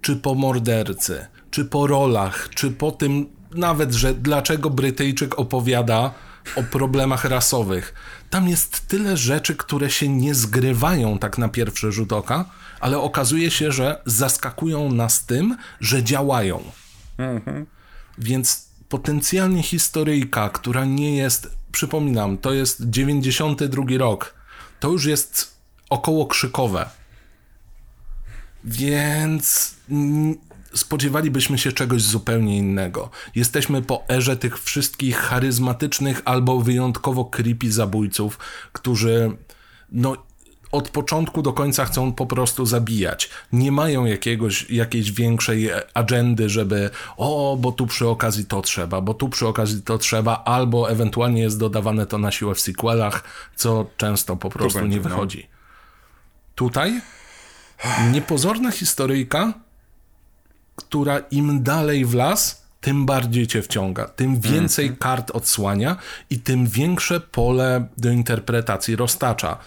Czy 0.00 0.16
po 0.16 0.34
mordercy, 0.34 1.26
czy 1.50 1.64
po 1.64 1.86
rolach, 1.86 2.48
czy 2.54 2.70
po 2.70 2.92
tym 2.92 3.26
nawet, 3.54 3.92
że 3.94 4.14
dlaczego 4.14 4.70
Brytyjczyk 4.70 5.38
opowiada 5.38 6.14
o 6.56 6.62
problemach 6.62 7.24
rasowych. 7.24 7.94
Tam 8.30 8.48
jest 8.48 8.88
tyle 8.88 9.16
rzeczy, 9.16 9.56
które 9.56 9.90
się 9.90 10.08
nie 10.08 10.34
zgrywają 10.34 11.18
tak 11.18 11.38
na 11.38 11.48
pierwszy 11.48 11.92
rzut 11.92 12.12
oka, 12.12 12.44
ale 12.80 12.98
okazuje 12.98 13.50
się, 13.50 13.72
że 13.72 14.02
zaskakują 14.06 14.92
nas 14.92 15.26
tym, 15.26 15.56
że 15.80 16.02
działają. 16.02 16.62
Więc 18.18 18.68
potencjalnie 18.88 19.62
historyjka, 19.62 20.48
która 20.48 20.84
nie 20.84 21.16
jest, 21.16 21.50
przypominam, 21.72 22.38
to 22.38 22.52
jest 22.52 22.90
92 22.90 23.84
rok, 23.98 24.34
to 24.80 24.88
już 24.88 25.04
jest 25.04 25.54
około 25.90 26.26
krzykowe. 26.26 26.88
Więc 28.64 29.74
spodziewalibyśmy 30.74 31.58
się 31.58 31.72
czegoś 31.72 32.02
zupełnie 32.02 32.56
innego. 32.56 33.10
Jesteśmy 33.34 33.82
po 33.82 34.08
erze 34.08 34.36
tych 34.36 34.62
wszystkich 34.62 35.16
charyzmatycznych 35.16 36.22
albo 36.24 36.60
wyjątkowo 36.60 37.24
creepy 37.24 37.72
zabójców, 37.72 38.38
którzy 38.72 39.36
no 39.92 40.16
od 40.72 40.88
początku 40.88 41.42
do 41.42 41.52
końca 41.52 41.84
chcą 41.84 42.12
po 42.12 42.26
prostu 42.26 42.66
zabijać. 42.66 43.30
Nie 43.52 43.72
mają 43.72 44.04
jakiegoś, 44.04 44.70
jakiejś 44.70 45.12
większej 45.12 45.70
agendy, 45.94 46.48
żeby 46.48 46.90
o, 47.16 47.56
bo 47.60 47.72
tu 47.72 47.86
przy 47.86 48.08
okazji 48.08 48.44
to 48.44 48.62
trzeba, 48.62 49.00
bo 49.00 49.14
tu 49.14 49.28
przy 49.28 49.46
okazji 49.46 49.82
to 49.82 49.98
trzeba, 49.98 50.44
albo 50.44 50.90
ewentualnie 50.90 51.42
jest 51.42 51.58
dodawane 51.58 52.06
to 52.06 52.18
na 52.18 52.30
siłę 52.30 52.54
w 52.54 52.60
sequelach, 52.60 53.24
co 53.56 53.86
często 53.96 54.36
po 54.36 54.50
prostu 54.50 54.86
nie 54.86 54.96
no. 54.96 55.02
wychodzi. 55.02 55.46
Tutaj 56.54 57.00
niepozorna 58.12 58.70
historyjka, 58.70 59.54
która 60.88 61.18
im 61.18 61.62
dalej 61.62 62.04
w 62.04 62.14
las, 62.14 62.62
tym 62.80 63.06
bardziej 63.06 63.46
cię 63.46 63.62
wciąga, 63.62 64.04
tym 64.04 64.40
więcej 64.40 64.84
Mhm. 64.84 64.98
kart 64.98 65.30
odsłania 65.30 65.96
i 66.30 66.38
tym 66.38 66.66
większe 66.66 67.20
pole 67.20 67.86
do 67.98 68.10
interpretacji 68.10 68.96
roztacza. 68.96 69.58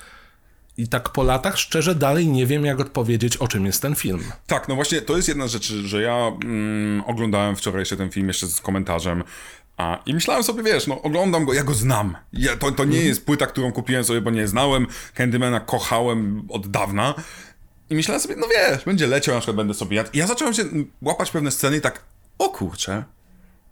I 0.77 0.87
tak 0.87 1.09
po 1.09 1.23
latach 1.23 1.57
szczerze 1.57 1.95
dalej 1.95 2.27
nie 2.27 2.45
wiem, 2.45 2.65
jak 2.65 2.79
odpowiedzieć, 2.79 3.37
o 3.37 3.47
czym 3.47 3.65
jest 3.65 3.81
ten 3.81 3.95
film. 3.95 4.23
Tak, 4.47 4.67
no 4.67 4.75
właśnie 4.75 5.01
to 5.01 5.15
jest 5.15 5.27
jedna 5.27 5.47
z 5.47 5.51
rzeczy, 5.51 5.87
że 5.87 6.01
ja 6.01 6.31
mm, 6.43 7.03
oglądałem 7.07 7.55
wczoraj 7.55 7.81
jeszcze 7.81 7.97
ten 7.97 8.09
film 8.11 8.27
jeszcze 8.27 8.47
z 8.47 8.61
komentarzem 8.61 9.23
a, 9.77 9.99
i 10.05 10.13
myślałem 10.13 10.43
sobie, 10.43 10.63
wiesz, 10.63 10.87
no 10.87 11.01
oglądam 11.01 11.45
go, 11.45 11.53
ja 11.53 11.63
go 11.63 11.73
znam. 11.73 12.17
Ja, 12.33 12.57
to, 12.57 12.71
to 12.71 12.85
nie 12.85 12.99
jest 13.01 13.25
płyta, 13.25 13.47
którą 13.47 13.71
kupiłem 13.71 14.03
sobie, 14.03 14.21
bo 14.21 14.29
nie 14.31 14.47
znałem. 14.47 14.87
Candymana 15.13 15.59
kochałem 15.59 16.43
od 16.49 16.67
dawna. 16.67 17.13
I 17.91 17.95
myślałem 17.95 18.22
sobie, 18.22 18.35
no 18.35 18.47
wiesz, 18.47 18.85
będzie 18.85 19.07
leciał, 19.07 19.35
na 19.35 19.41
przykład 19.41 19.57
będę 19.57 19.73
sobie 19.73 19.97
jadł. 19.97 20.09
I 20.13 20.18
ja 20.18 20.27
zacząłem 20.27 20.53
się 20.53 20.63
łapać 21.01 21.31
pewne 21.31 21.51
sceny 21.51 21.77
i 21.77 21.81
tak, 21.81 22.03
o 22.38 22.49
kurczę, 22.49 23.03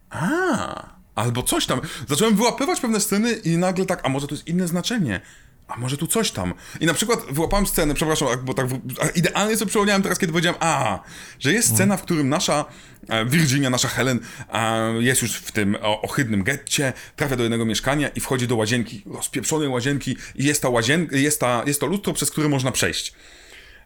a, 0.10 0.90
albo 1.16 1.44
coś 1.44 1.66
tam. 1.66 1.82
Zacząłem 2.10 2.36
wyłapywać 2.36 2.80
pewne 2.80 3.00
sceny 3.00 3.32
i 3.32 3.58
nagle 3.58 3.86
tak, 3.86 4.02
a 4.04 4.10
może 4.10 4.28
to 4.28 4.36
jest 4.36 4.48
inne 4.48 4.68
znaczenie. 4.68 5.22
a 5.68 5.78
może 5.78 5.98
tu 5.98 6.08
coś 6.08 6.32
tam. 6.32 6.54
I 6.80 6.86
na 6.86 6.94
przykład 6.94 7.20
wyłapałem 7.32 7.68
scenę, 7.68 7.94
przepraszam, 7.94 8.28
bo 8.44 8.54
tak 8.54 8.68
idealnie 9.16 9.58
sobie 9.58 9.70
przypomniałem 9.70 10.02
teraz, 10.02 10.20
kiedy 10.20 10.34
powiedziałem, 10.34 10.58
a, 10.62 11.00
że 11.40 11.54
jest 11.54 11.70
scena, 11.76 11.98
w 11.98 12.02
którym 12.02 12.30
nasza 12.30 12.66
e, 13.10 13.26
Virginia, 13.26 13.70
nasza 13.70 13.88
Helen 13.88 14.20
e, 14.54 14.94
jest 15.00 15.22
już 15.22 15.36
w 15.36 15.52
tym 15.52 15.78
ohydnym 15.82 16.44
getcie, 16.44 16.94
trafia 17.16 17.36
do 17.36 17.44
jednego 17.44 17.66
mieszkania 17.66 18.08
i 18.08 18.20
wchodzi 18.20 18.48
do 18.48 18.56
łazienki, 18.56 19.04
rozpieprzonej 19.06 19.68
łazienki 19.68 20.18
i 20.36 20.44
jest, 20.44 20.62
ta 20.62 20.70
łazienka, 20.70 21.18
jest, 21.18 21.40
ta, 21.40 21.64
jest 21.66 21.80
to 21.80 21.88
lustro, 21.88 22.14
przez 22.14 22.32
które 22.32 22.50
można 22.50 22.72
przejść. 22.72 23.14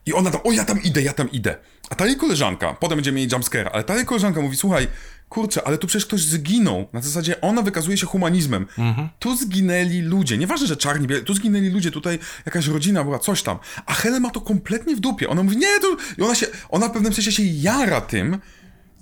I 0.05 0.13
ona 0.13 0.31
tam, 0.31 0.41
o 0.43 0.51
ja 0.51 0.65
tam 0.65 0.84
idę, 0.84 1.01
ja 1.01 1.13
tam 1.13 1.31
idę. 1.31 1.55
A 1.89 1.95
ta 1.95 2.05
jej 2.05 2.17
koleżanka, 2.17 2.73
potem 2.73 2.97
będzie 2.97 3.11
mieli 3.11 3.31
jumpscare, 3.31 3.69
ale 3.73 3.84
ta 3.84 3.95
jej 3.95 4.05
koleżanka 4.05 4.41
mówi, 4.41 4.57
słuchaj, 4.57 4.88
kurczę, 5.30 5.67
ale 5.67 5.77
tu 5.77 5.88
przecież 5.88 6.05
ktoś 6.05 6.21
zginął. 6.21 6.88
Na 6.93 7.01
zasadzie 7.01 7.41
ona 7.41 7.61
wykazuje 7.61 7.97
się 7.97 8.05
humanizmem. 8.05 8.67
Mhm. 8.77 9.09
Tu 9.19 9.35
zginęli 9.35 10.01
ludzie. 10.01 10.38
Nieważne, 10.38 10.67
że 10.67 10.77
czarni, 10.77 11.07
tu 11.25 11.34
zginęli 11.34 11.69
ludzie, 11.69 11.91
tutaj 11.91 12.19
jakaś 12.45 12.67
rodzina 12.67 13.03
była, 13.03 13.19
coś 13.19 13.43
tam. 13.43 13.57
A 13.85 13.93
Helen 13.93 14.21
ma 14.21 14.30
to 14.30 14.41
kompletnie 14.41 14.95
w 14.95 14.99
dupie. 14.99 15.30
Ona 15.30 15.43
mówi, 15.43 15.57
nie, 15.57 15.80
to... 15.80 15.97
I 16.17 16.21
ona 16.21 16.35
się, 16.35 16.47
ona 16.69 16.89
w 16.89 16.91
pewnym 16.91 17.13
sensie 17.13 17.31
się 17.31 17.43
jara 17.43 18.01
tym, 18.01 18.39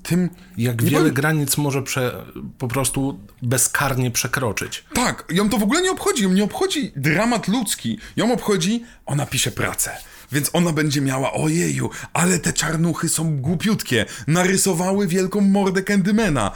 tym... 0.03 0.30
Jak 0.57 0.84
wiele 0.84 0.98
powiem... 0.98 1.14
granic 1.14 1.57
może 1.57 1.82
prze, 1.82 2.26
po 2.57 2.68
prostu 2.68 3.19
bezkarnie 3.41 4.11
przekroczyć. 4.11 4.86
Tak, 4.94 5.26
ją 5.32 5.49
to 5.49 5.57
w 5.57 5.64
ogóle 5.64 5.82
nie 5.82 5.91
obchodzi. 5.91 6.23
Ją 6.23 6.30
nie 6.30 6.44
obchodzi 6.44 6.91
dramat 6.95 7.48
ludzki. 7.48 7.99
Ją 8.15 8.34
obchodzi, 8.34 8.84
ona 9.06 9.26
pisze 9.26 9.52
pracę. 9.52 9.98
Więc 10.32 10.49
ona 10.53 10.72
będzie 10.72 11.02
miała, 11.02 11.34
ojeju, 11.34 11.90
ale 12.14 12.40
te 12.40 12.53
czarnuchy 12.53 13.10
są 13.10 13.38
głupiutkie. 13.38 14.06
Narysowały 14.28 15.08
wielką 15.08 15.41
mordę 15.41 15.84
Candymana. 15.84 16.52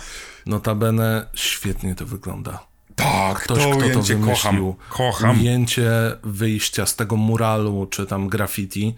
Notabene 0.45 1.27
świetnie 1.33 1.95
to 1.95 2.05
wygląda. 2.05 2.65
Tak, 2.95 3.39
Ktoś, 3.39 3.63
to 3.63 3.69
kto 3.69 3.89
to 3.89 4.01
wymyślił. 4.01 4.73
Kocham, 4.73 4.73
kocham. 4.89 5.39
Ujęcie 5.39 5.91
wyjścia 6.23 6.85
z 6.85 6.95
tego 6.95 7.15
muralu, 7.15 7.87
czy 7.89 8.05
tam 8.05 8.27
graffiti 8.29 8.95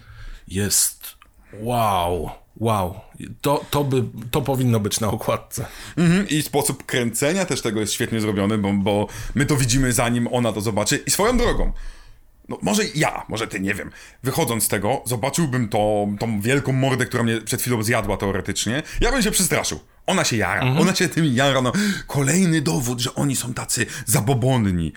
jest 0.47 1.15
wow. 1.53 2.29
Wow, 2.59 2.99
to, 3.41 3.65
to, 3.69 3.83
by, 3.83 4.03
to 4.31 4.41
powinno 4.41 4.79
być 4.79 4.99
na 4.99 5.07
okładce. 5.07 5.65
Mhm, 5.97 6.29
I 6.29 6.41
sposób 6.41 6.85
kręcenia 6.85 7.45
też 7.45 7.61
tego 7.61 7.79
jest 7.79 7.93
świetnie 7.93 8.21
zrobiony, 8.21 8.57
bo, 8.57 8.73
bo 8.73 9.07
my 9.35 9.45
to 9.45 9.57
widzimy 9.57 9.93
zanim 9.93 10.27
ona 10.31 10.53
to 10.53 10.61
zobaczy. 10.61 10.97
I 11.07 11.11
swoją 11.11 11.37
drogą, 11.37 11.73
no 12.49 12.57
może 12.61 12.83
ja, 12.95 13.25
może 13.29 13.47
ty, 13.47 13.59
nie 13.59 13.73
wiem, 13.73 13.91
wychodząc 14.23 14.63
z 14.63 14.67
tego, 14.67 15.03
zobaczyłbym 15.05 15.69
to, 15.69 16.07
tą 16.19 16.41
wielką 16.41 16.71
mordę, 16.71 17.05
która 17.05 17.23
mnie 17.23 17.41
przed 17.41 17.61
chwilą 17.61 17.83
zjadła 17.83 18.17
teoretycznie, 18.17 18.83
ja 19.01 19.11
bym 19.11 19.21
się 19.21 19.31
przestraszył. 19.31 19.79
Ona 20.05 20.23
się 20.23 20.37
jara, 20.37 20.61
mhm. 20.61 20.77
ona 20.81 20.95
się 20.95 21.09
tym 21.09 21.25
jara, 21.25 21.61
no. 21.61 21.71
Kolejny 22.07 22.61
dowód, 22.61 22.99
że 22.99 23.15
oni 23.15 23.35
są 23.35 23.53
tacy 23.53 23.85
zabobonni. 24.05 24.93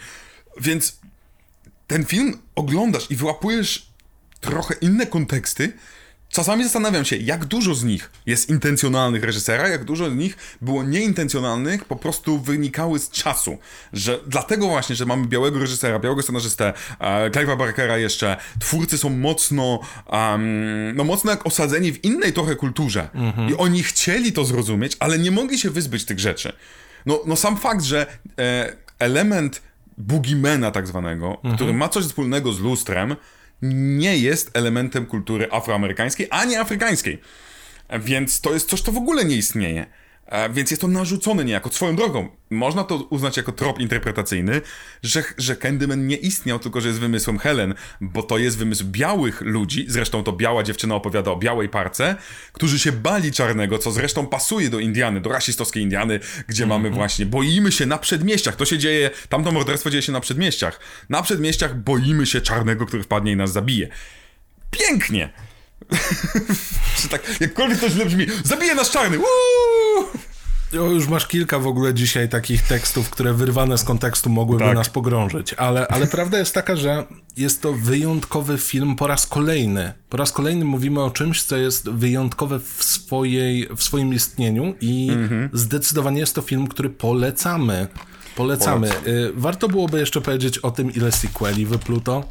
Więc 0.61 1.01
ten 1.87 2.05
film 2.05 2.39
oglądasz 2.55 3.11
i 3.11 3.17
wyłapujesz 3.17 3.91
trochę 4.41 4.75
inne 4.75 5.07
konteksty, 5.07 5.73
Czasami 6.31 6.65
zastanawiam 6.65 7.05
się, 7.05 7.17
jak 7.17 7.45
dużo 7.45 7.75
z 7.75 7.85
nich 7.85 8.11
jest 8.27 8.49
intencjonalnych 8.49 9.25
reżysera, 9.25 9.69
jak 9.69 9.85
dużo 9.85 10.11
z 10.11 10.15
nich 10.15 10.37
było 10.61 10.83
nieintencjonalnych, 10.83 11.85
po 11.85 11.97
prostu 11.97 12.39
wynikały 12.39 12.99
z 12.99 13.11
czasu. 13.11 13.59
Że 13.93 14.21
dlatego 14.27 14.69
właśnie, 14.69 14.97
że 14.97 15.07
mamy 15.07 15.27
białego 15.27 15.59
reżysera, 15.59 15.99
białego 15.99 16.23
scenarzystę, 16.23 16.73
e, 16.99 17.31
Clive'a 17.31 17.59
Barkera 17.59 17.99
jeszcze, 17.99 18.37
twórcy 18.61 18.99
są 18.99 19.11
mocno, 19.11 19.81
um, 20.13 20.97
no 20.97 21.05
mocno 21.05 21.31
jak 21.31 21.47
osadzeni 21.47 21.93
w 21.93 22.05
innej 22.05 22.33
trochę 22.33 22.57
kulturze. 22.57 23.09
Mhm. 23.15 23.51
I 23.51 23.55
oni 23.55 23.83
chcieli 23.83 24.33
to 24.33 24.45
zrozumieć, 24.45 24.97
ale 24.99 25.19
nie 25.19 25.31
mogli 25.31 25.59
się 25.59 25.71
wyzbyć 25.71 26.05
tych 26.05 26.19
rzeczy. 26.19 26.53
No, 27.07 27.21
no 27.27 27.37
sam 27.37 27.57
fakt, 27.57 27.85
że 27.85 28.07
e, 28.39 28.73
element 28.99 29.63
Boogiemana 29.99 30.71
tak 30.71 30.87
zwanego, 30.87 31.35
mhm. 31.35 31.55
który 31.55 31.73
ma 31.73 31.89
coś 31.89 32.05
wspólnego 32.05 32.53
z 32.53 32.61
lustrem, 32.61 33.17
nie 33.63 34.19
jest 34.19 34.51
elementem 34.55 35.07
kultury 35.07 35.49
afroamerykańskiej 35.51 36.27
ani 36.31 36.57
afrykańskiej. 36.57 37.21
Więc 38.01 38.41
to 38.41 38.53
jest 38.53 38.71
coś, 38.71 38.81
co 38.81 38.93
w 38.93 38.97
ogóle 38.97 39.25
nie 39.25 39.37
istnieje. 39.37 39.87
E, 40.31 40.51
więc 40.51 40.71
jest 40.71 40.81
to 40.81 40.89
narzucone 40.89 41.45
niejako. 41.45 41.71
Swoją 41.71 41.97
drogą, 41.97 42.29
można 42.51 42.85
to 42.85 42.97
uznać 42.97 43.37
jako 43.37 43.53
trop 43.53 43.81
interpretacyjny, 43.81 44.61
że, 45.03 45.23
że 45.39 45.57
Candyman 45.57 46.07
nie 46.07 46.17
istniał, 46.17 46.59
tylko 46.59 46.81
że 46.81 46.89
jest 46.89 47.01
wymysłem 47.01 47.39
Helen, 47.39 47.75
bo 48.01 48.23
to 48.23 48.39
jest 48.39 48.59
wymysł 48.59 48.85
białych 48.85 49.41
ludzi, 49.41 49.85
zresztą 49.89 50.23
to 50.23 50.33
biała 50.33 50.63
dziewczyna 50.63 50.95
opowiada 50.95 51.31
o 51.31 51.37
białej 51.37 51.69
parce, 51.69 52.17
którzy 52.53 52.79
się 52.79 52.93
bali 52.93 53.33
czarnego, 53.33 53.79
co 53.79 53.91
zresztą 53.91 54.27
pasuje 54.27 54.71
do 54.71 54.79
Indiany, 54.79 55.21
do 55.21 55.31
rasistowskiej 55.31 55.83
Indiany, 55.83 56.21
gdzie 56.49 56.65
mm 56.65 56.69
-hmm. 56.69 56.79
mamy 56.79 56.89
mhm. 56.89 56.95
właśnie, 56.95 57.27
boimy 57.27 57.73
się 57.73 57.87
na 57.87 57.99
przedmieściach, 57.99 58.57
to 58.57 58.65
się 58.65 58.79
dzieje, 58.79 59.11
tamto 59.29 59.53
morderstwo 59.53 59.91
dzieje 59.91 60.03
się 60.03 60.13
na 60.13 60.21
przedmieściach. 60.21 60.81
Na 61.09 61.23
przedmieściach 61.23 61.77
boimy 61.77 62.27
się 62.27 62.41
czarnego, 62.41 62.87
który 62.87 63.03
wpadnie 63.03 63.33
i 63.33 63.37
nas 63.37 63.53
zabije. 63.53 63.89
Pięknie! 64.71 65.50
Czy 66.97 67.09
tak, 67.09 67.41
jakkolwiek 67.41 67.81
to 67.81 67.89
źle 67.89 68.07
brzmi, 68.07 68.27
zabije 68.45 68.75
nas 68.75 68.91
czarny! 68.91 69.19
O, 70.79 70.85
już 70.91 71.09
masz 71.09 71.27
kilka 71.27 71.59
w 71.59 71.67
ogóle 71.67 71.95
dzisiaj 71.95 72.29
takich 72.29 72.63
tekstów, 72.63 73.11
które 73.11 73.35
wyrwane 73.35 73.79
z 73.79 73.85
kontekstu 73.85 74.31
mogłyby 74.31 74.65
tak. 74.65 74.75
nas 74.75 74.89
pogrążyć, 74.89 75.55
ale, 75.55 75.89
ale 75.89 76.07
prawda 76.07 76.39
jest 76.39 76.55
taka, 76.55 76.77
że 76.77 77.07
jest 77.37 77.63
to 77.63 77.73
wyjątkowy 77.73 78.59
film 78.59 78.97
po 78.97 79.07
raz 79.07 79.27
kolejny. 79.27 79.93
Po 80.09 80.17
raz 80.17 80.33
kolejny 80.33 80.65
mówimy 80.65 81.03
o 81.03 81.11
czymś, 81.11 81.43
co 81.43 81.57
jest 81.57 81.91
wyjątkowe 81.91 82.61
w, 82.61 82.85
swojej, 82.85 83.69
w 83.77 83.83
swoim 83.83 84.15
istnieniu 84.15 84.75
i 84.81 85.11
mhm. 85.13 85.51
zdecydowanie 85.53 86.21
jest 86.21 86.35
to 86.35 86.43
film, 86.43 86.67
który 86.67 86.91
polecamy. 86.91 87.87
Polecamy. 88.37 88.89
Polecam. 88.89 89.13
Y, 89.13 89.33
warto 89.35 89.69
byłoby 89.69 90.01
jeszcze 90.01 90.21
powiedzieć 90.21 90.59
o 90.59 90.71
tym, 90.71 90.95
ile 90.95 91.13
sequeli 91.13 91.67
wypluto. 91.67 92.25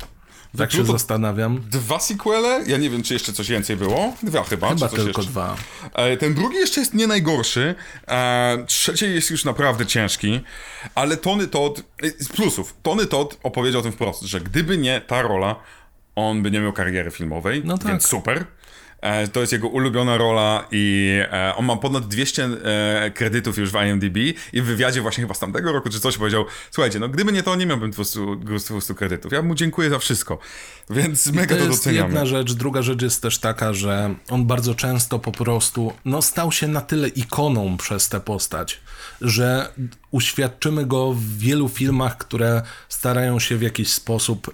Tak 0.57 0.71
się 0.71 0.85
zastanawiam. 0.85 1.63
Dwa 1.69 1.99
sequele? 1.99 2.63
Ja 2.67 2.77
nie 2.77 2.89
wiem, 2.89 3.03
czy 3.03 3.13
jeszcze 3.13 3.33
coś 3.33 3.49
więcej 3.49 3.75
było. 3.75 4.13
Dwa 4.23 4.43
chyba. 4.43 4.69
Chyba 4.69 4.89
tylko 4.89 5.07
jeszcze. 5.07 5.31
dwa. 5.31 5.55
E, 5.93 6.17
ten 6.17 6.33
drugi 6.33 6.57
jeszcze 6.57 6.79
jest 6.79 6.93
nie 6.93 7.07
najgorszy. 7.07 7.75
E, 8.07 8.63
trzeci 8.67 9.05
jest 9.05 9.29
już 9.29 9.45
naprawdę 9.45 9.85
ciężki. 9.85 10.39
Ale 10.95 11.17
Tony 11.17 11.47
Todd, 11.47 11.83
e, 12.03 12.09
z 12.23 12.29
plusów, 12.29 12.75
Tony 12.83 13.05
Todd 13.05 13.37
opowiedział 13.43 13.79
o 13.79 13.83
tym 13.83 13.91
wprost, 13.91 14.21
że 14.21 14.41
gdyby 14.41 14.77
nie 14.77 15.01
ta 15.01 15.21
rola, 15.21 15.55
on 16.15 16.43
by 16.43 16.51
nie 16.51 16.59
miał 16.59 16.73
kariery 16.73 17.11
filmowej, 17.11 17.61
no 17.65 17.77
tak. 17.77 17.87
więc 17.87 18.07
super. 18.07 18.45
E, 19.01 19.27
to 19.27 19.41
jest 19.41 19.53
jego 19.53 19.67
ulubiona 19.67 20.17
rola 20.17 20.67
i 20.71 21.09
e, 21.31 21.55
on 21.55 21.65
ma 21.65 21.75
ponad 21.75 22.07
200 22.07 22.43
e, 22.43 23.11
kredytów 23.11 23.57
już 23.57 23.71
w 23.71 23.75
IMDb 23.75 24.17
i 24.53 24.61
w 24.61 24.65
wywiadzie 24.65 25.01
właśnie 25.01 25.23
chyba 25.23 25.33
z 25.33 25.39
tamtego 25.39 25.71
roku 25.71 25.89
czy 25.89 25.99
coś 25.99 26.17
powiedział, 26.17 26.45
słuchajcie, 26.71 26.99
no 26.99 27.09
gdyby 27.09 27.31
nie 27.31 27.43
to, 27.43 27.55
nie 27.55 27.65
miałbym 27.65 27.91
200, 27.91 28.19
200 28.69 28.93
kredytów. 28.93 29.31
Ja 29.31 29.41
mu 29.41 29.55
dziękuję 29.55 29.89
za 29.89 29.99
wszystko, 29.99 30.39
więc 30.89 31.27
I 31.27 31.31
mega 31.31 31.55
to, 31.55 31.61
to 31.61 31.69
doceniamy. 31.69 32.07
jedna 32.07 32.25
rzecz. 32.25 32.53
Druga 32.53 32.81
rzecz 32.81 33.01
jest 33.01 33.21
też 33.21 33.37
taka, 33.37 33.73
że 33.73 34.15
on 34.29 34.45
bardzo 34.45 34.75
często 34.75 35.19
po 35.19 35.31
prostu 35.31 35.93
no, 36.05 36.21
stał 36.21 36.51
się 36.51 36.67
na 36.67 36.81
tyle 36.81 37.07
ikoną 37.07 37.77
przez 37.77 38.09
tę 38.09 38.19
postać, 38.19 38.81
że 39.21 39.73
uświadczymy 40.11 40.85
go 40.85 41.13
w 41.13 41.37
wielu 41.37 41.69
filmach, 41.69 42.17
które 42.17 42.61
starają 42.89 43.39
się 43.39 43.57
w 43.57 43.61
jakiś 43.61 43.89
sposób 43.93 44.53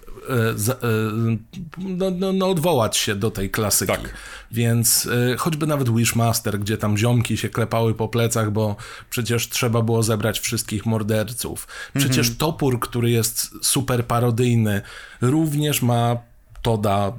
no, 1.77 2.11
no, 2.11 2.33
no, 2.33 2.49
odwołać 2.49 2.97
się 2.97 3.15
do 3.15 3.31
tej 3.31 3.49
klasyki. 3.49 3.91
Tak. 3.91 4.13
Więc 4.51 5.09
e, 5.33 5.37
choćby 5.37 5.67
nawet 5.67 5.95
Wishmaster, 5.95 6.59
gdzie 6.59 6.77
tam 6.77 6.97
ziomki 6.97 7.37
się 7.37 7.49
klepały 7.49 7.93
po 7.93 8.07
plecach, 8.07 8.51
bo 8.51 8.75
przecież 9.09 9.49
trzeba 9.49 9.81
było 9.81 10.03
zebrać 10.03 10.39
wszystkich 10.39 10.85
morderców. 10.85 11.67
Przecież 11.97 12.27
mhm. 12.27 12.35
Topór, 12.35 12.79
który 12.79 13.11
jest 13.11 13.51
super 13.61 14.05
parodyjny, 14.05 14.81
również 15.21 15.81
ma 15.81 16.17
Toda, 16.65 17.13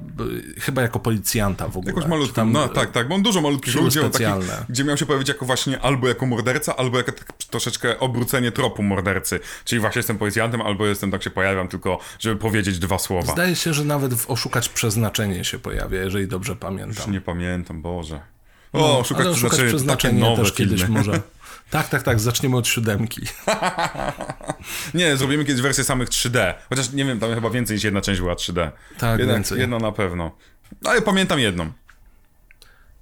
chyba 0.59 0.81
jako 0.81 0.99
policjanta 0.99 1.67
w 1.67 1.77
ogóle. 1.77 1.93
Jakoś 1.93 2.09
malutką, 2.09 2.33
tam, 2.33 2.51
no 2.51 2.67
tak, 2.67 2.91
tak, 2.91 3.07
bo 3.07 3.15
on 3.15 3.23
dużo 3.23 3.41
malutkich 3.41 3.75
ludzi, 3.75 3.99
takich, 3.99 4.27
gdzie 4.69 4.83
miał 4.83 4.97
się 4.97 5.05
pojawić 5.05 5.27
jako 5.27 5.45
właśnie 5.45 5.81
albo 5.81 6.07
jako 6.07 6.25
morderca, 6.25 6.75
albo 6.75 6.97
jako 6.97 7.11
tak 7.11 7.33
troszeczkę 7.33 7.99
obrócenie 7.99 8.51
tropu 8.51 8.83
mordercy. 8.83 9.39
Czyli 9.65 9.81
właśnie 9.81 9.99
jestem 9.99 10.17
policjantem, 10.17 10.61
albo 10.61 10.87
jestem, 10.87 11.11
tak 11.11 11.23
się 11.23 11.29
pojawiam 11.29 11.67
tylko, 11.67 11.99
żeby 12.19 12.35
powiedzieć 12.35 12.79
dwa 12.79 12.99
słowa. 12.99 13.33
Zdaje 13.33 13.55
się, 13.55 13.73
że 13.73 13.85
nawet 13.85 14.13
w 14.13 14.29
Oszukać 14.29 14.69
Przeznaczenie 14.69 15.43
się 15.43 15.59
pojawia, 15.59 16.03
jeżeli 16.03 16.27
dobrze 16.27 16.55
pamiętam. 16.55 16.95
Już 16.97 17.07
nie 17.07 17.21
pamiętam, 17.21 17.81
Boże. 17.81 18.19
O, 18.73 18.79
no, 18.79 19.03
Szukać 19.03 19.27
Przeznaczenie, 19.27 19.69
przeznaczenie 19.69 20.35
też 20.35 20.53
kiedyś 20.53 20.87
może. 20.87 21.21
Tak, 21.69 21.89
tak, 21.89 22.03
tak, 22.03 22.19
zaczniemy 22.19 22.57
od 22.57 22.67
siódemki. 22.67 23.21
nie, 24.93 25.17
zrobimy 25.17 25.45
kiedyś 25.45 25.61
wersję 25.61 25.83
samych 25.83 26.09
3D. 26.09 26.53
Chociaż 26.69 26.91
nie 26.91 27.05
wiem, 27.05 27.19
tam 27.19 27.33
chyba 27.35 27.49
więcej 27.49 27.75
niż 27.75 27.83
jedna 27.83 28.01
część 28.01 28.21
była 28.21 28.33
3D. 28.33 28.71
Tak, 28.97 29.19
jedna, 29.19 29.33
więcej. 29.33 29.59
Jedna 29.59 29.79
na 29.79 29.91
pewno. 29.91 30.31
Ale 30.85 31.01
pamiętam 31.01 31.39
jedną. 31.39 31.71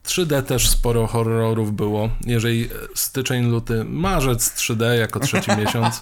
3D 0.06 0.44
też 0.44 0.70
sporo 0.70 1.08
horrorów 1.08 1.74
było. 1.74 2.10
Jeżeli 2.26 2.70
styczeń, 2.96 3.46
luty, 3.46 3.84
marzec 3.84 4.56
3D 4.56 4.94
jako 4.94 5.20
trzeci 5.20 5.52
miesiąc. 5.66 6.00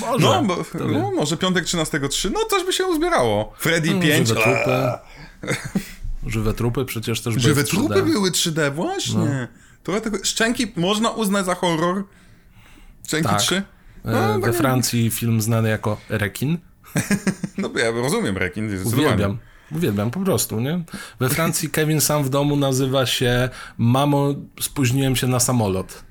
Może. 0.00 0.26
No, 0.26 0.42
bo, 0.42 0.64
no, 0.74 1.10
może 1.10 1.36
piątek 1.36 1.64
13 1.64 2.00
3, 2.08 2.30
no 2.30 2.40
coś 2.50 2.64
by 2.64 2.72
się 2.72 2.86
uzbierało. 2.86 3.52
Freddy 3.58 3.94
no, 3.94 4.00
5. 4.00 4.28
Żywe 4.28 4.40
trupy. 4.40 4.92
Żywe 6.32 6.54
trupy 6.54 6.84
przecież 6.84 7.20
też 7.20 7.34
były 7.34 7.42
Żywe 7.42 7.64
trupy 7.64 8.02
były 8.02 8.30
3D, 8.30 8.74
właśnie. 8.74 9.18
No. 9.18 9.63
Trochę 9.84 10.00
tego... 10.00 10.18
Szczęki 10.22 10.72
można 10.76 11.10
uznać 11.10 11.46
za 11.46 11.54
horror? 11.54 12.04
Szczęki 13.06 13.28
tak. 13.28 13.40
3? 13.40 13.62
No, 14.04 14.34
e, 14.34 14.38
We 14.38 14.46
tak... 14.46 14.54
Francji 14.54 15.10
film 15.10 15.40
znany 15.40 15.68
jako 15.68 15.96
Rekin. 16.08 16.58
No 17.58 17.70
ja 17.76 17.90
rozumiem 17.90 18.36
rekin. 18.36 18.70
Uwielbiam. 18.84 19.38
Uwielbiam 19.72 20.10
po 20.10 20.20
prostu, 20.20 20.60
nie? 20.60 20.84
We 21.20 21.28
Francji 21.28 21.70
Kevin 21.70 22.00
sam 22.00 22.24
w 22.24 22.28
domu 22.28 22.56
nazywa 22.56 23.06
się 23.06 23.48
Mamo, 23.78 24.34
spóźniłem 24.60 25.16
się 25.16 25.26
na 25.26 25.40
samolot. 25.40 26.04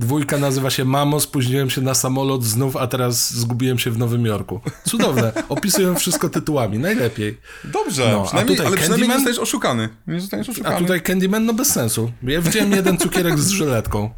Dwójka 0.00 0.38
nazywa 0.38 0.70
się 0.70 0.84
Mamo, 0.84 1.20
spóźniłem 1.20 1.70
się 1.70 1.80
na 1.80 1.94
samolot 1.94 2.44
znów, 2.44 2.76
a 2.76 2.86
teraz 2.86 3.34
zgubiłem 3.34 3.78
się 3.78 3.90
w 3.90 3.98
Nowym 3.98 4.26
Jorku. 4.26 4.60
Cudowne. 4.84 5.32
Opisują 5.48 5.94
wszystko 5.94 6.28
tytułami. 6.28 6.78
Najlepiej. 6.78 7.38
Dobrze, 7.64 8.08
No, 8.12 8.24
przynajmniej, 8.24 8.58
ale 8.60 8.66
przynajmniej 8.76 8.78
nie 8.78 8.88
Candyman? 8.88 9.16
zostajesz 9.18 9.38
oszukany. 9.38 9.88
Nie 10.06 10.20
zostaniesz 10.20 10.48
oszukany. 10.48 10.76
A 10.76 10.78
tutaj 10.78 11.00
Candyman, 11.02 11.44
no 11.46 11.52
bez 11.54 11.68
sensu. 11.72 12.12
Ja 12.22 12.40
widziałem 12.40 12.72
jeden 12.72 12.98
cukierek 12.98 13.38
z 13.38 13.48
żyletką. 13.50 14.10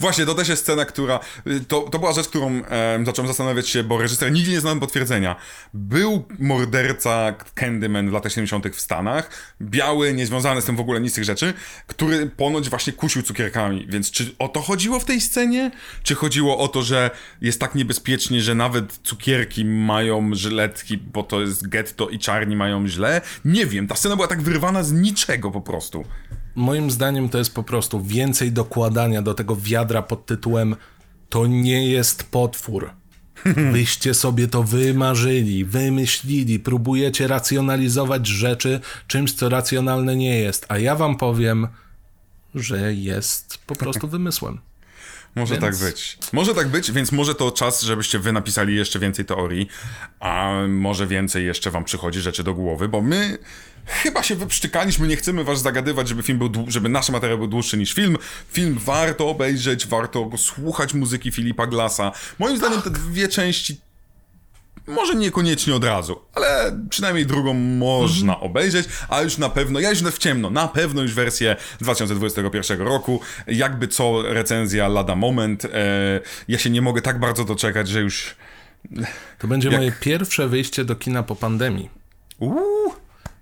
Właśnie, 0.00 0.26
to 0.26 0.34
też 0.34 0.48
jest 0.48 0.62
scena, 0.62 0.84
która... 0.84 1.20
y, 1.46 1.60
To, 1.60 1.80
to 1.80 1.98
była 1.98 2.12
rzecz, 2.12 2.28
którą 2.28 2.50
e, 2.50 3.02
zacząłem 3.06 3.28
zastanawiać 3.28 3.68
się, 3.68 3.84
bo 3.84 3.98
reżyser 3.98 4.32
nigdzie 4.32 4.52
nie 4.52 4.60
znałem 4.60 4.80
potwierdzenia. 4.80 5.36
Był 5.74 6.24
morderca 6.38 7.34
Candyman 7.54 8.10
w 8.10 8.12
latach 8.12 8.32
70 8.32 8.68
w 8.76 8.80
Stanach, 8.80 9.30
biały, 9.62 10.14
niezwiązany 10.14 10.62
z 10.62 10.64
tym 10.64 10.76
w 10.76 10.80
ogóle 10.80 11.00
nic 11.00 11.12
z 11.12 11.14
tych 11.14 11.24
rzeczy, 11.24 11.54
który 11.86 12.26
ponoć 12.26 12.70
właśnie 12.70 12.92
kusił 12.92 13.22
cukierkami. 13.22 13.86
Więc 13.88 14.10
czy 14.10 14.34
o 14.38 14.48
to 14.48 14.60
chodziło 14.60 15.00
w 15.00 15.04
tej 15.04 15.20
scenie? 15.20 15.70
Czy 16.02 16.14
chodziło 16.14 16.58
o 16.58 16.68
to, 16.68 16.82
że 16.82 17.10
jest 17.40 17.60
tak 17.60 17.74
niebezpiecznie, 17.74 18.40
że 18.42 18.54
nawet 18.54 18.92
cukierki 19.02 19.64
mają 19.64 20.34
żyletki, 20.34 20.98
bo 20.98 21.22
to 21.22 21.40
jest 21.40 21.68
getto 21.68 22.08
i 22.08 22.18
czarni 22.18 22.56
mają 22.56 22.88
źle? 22.88 23.20
Nie 23.44 23.66
wiem, 23.66 23.88
ta 23.88 23.96
scena 23.96 24.16
była 24.16 24.28
tak 24.28 24.42
wyrwana 24.42 24.82
z 24.82 24.92
niczego 24.92 25.50
po 25.50 25.60
prostu. 25.60 26.04
Moim 26.56 26.90
zdaniem 26.90 27.28
to 27.28 27.38
jest 27.38 27.54
po 27.54 27.62
prostu 27.62 28.02
więcej 28.02 28.52
dokładania 28.52 29.22
do 29.22 29.34
tego 29.34 29.56
wiadra 29.56 30.02
pod 30.02 30.26
tytułem 30.26 30.76
To 31.28 31.46
nie 31.46 31.88
jest 31.90 32.30
potwór. 32.30 32.90
Wyście 33.72 34.14
sobie 34.14 34.48
to 34.48 34.62
wymarzyli, 34.62 35.64
wymyślili, 35.64 36.58
próbujecie 36.58 37.26
racjonalizować 37.26 38.26
rzeczy 38.26 38.80
czymś, 39.06 39.32
co 39.32 39.48
racjonalne 39.48 40.16
nie 40.16 40.38
jest. 40.38 40.66
A 40.68 40.78
ja 40.78 40.94
wam 40.94 41.16
powiem, 41.16 41.68
że 42.54 42.94
jest 42.94 43.58
po 43.66 43.76
prostu 43.76 44.08
wymysłem. 44.16 44.58
Może 45.36 45.54
Więc- 45.54 45.64
tak 45.64 45.90
być. 45.90 46.18
Może 46.32 46.54
tak 46.54 46.68
być, 46.68 46.92
więc 46.92 47.12
może 47.12 47.34
to 47.34 47.50
czas, 47.50 47.82
żebyście 47.82 48.18
wy 48.18 48.32
napisali 48.32 48.76
jeszcze 48.76 48.98
więcej 48.98 49.24
teorii, 49.24 49.68
a 50.20 50.52
może 50.68 51.06
więcej 51.06 51.46
jeszcze 51.46 51.70
wam 51.70 51.84
przychodzi 51.84 52.20
rzeczy 52.20 52.44
do 52.44 52.54
głowy, 52.54 52.88
bo 52.88 53.02
my 53.02 53.38
chyba 53.86 54.22
się 54.22 54.34
wyprztykaliśmy, 54.34 55.08
nie 55.08 55.16
chcemy 55.16 55.44
was 55.44 55.62
zagadywać, 55.62 56.08
żeby 56.08 56.22
film 56.22 56.38
był, 56.38 56.50
żeby 56.68 56.88
nasz 56.88 57.10
materiał 57.10 57.38
był 57.38 57.46
dłuższy 57.46 57.76
niż 57.76 57.92
film. 57.94 58.16
Film 58.52 58.78
warto 58.84 59.28
obejrzeć, 59.28 59.86
warto 59.86 60.30
słuchać 60.36 60.94
muzyki 60.94 61.32
Filipa 61.32 61.66
Glassa. 61.66 62.12
Moim 62.38 62.56
zdaniem 62.56 62.82
te 62.82 62.90
dwie 62.90 63.28
części 63.28 63.80
może 64.86 65.14
niekoniecznie 65.14 65.74
od 65.74 65.84
razu, 65.84 66.20
ale 66.34 66.80
przynajmniej 66.90 67.26
drugą 67.26 67.54
można 67.54 68.40
obejrzeć, 68.40 68.88
a 69.08 69.22
już 69.22 69.38
na 69.38 69.48
pewno, 69.48 69.80
ja 69.80 69.90
już 69.90 70.02
w 70.02 70.18
ciemno, 70.18 70.50
na 70.50 70.68
pewno 70.68 71.02
już 71.02 71.14
wersję 71.14 71.56
z 71.80 71.82
2021 71.82 72.80
roku, 72.80 73.20
jakby 73.46 73.88
co 73.88 74.22
recenzja 74.22 74.88
lada 74.88 75.16
moment, 75.16 75.64
e, 75.64 75.68
ja 76.48 76.58
się 76.58 76.70
nie 76.70 76.82
mogę 76.82 77.02
tak 77.02 77.20
bardzo 77.20 77.44
doczekać, 77.44 77.88
że 77.88 78.00
już... 78.00 78.36
To 79.38 79.48
będzie 79.48 79.68
Jak- 79.68 79.78
moje 79.78 79.92
pierwsze 80.00 80.48
wyjście 80.48 80.84
do 80.84 80.96
kina 80.96 81.22
po 81.22 81.36
pandemii. 81.36 81.90
Uuu, 82.38 82.94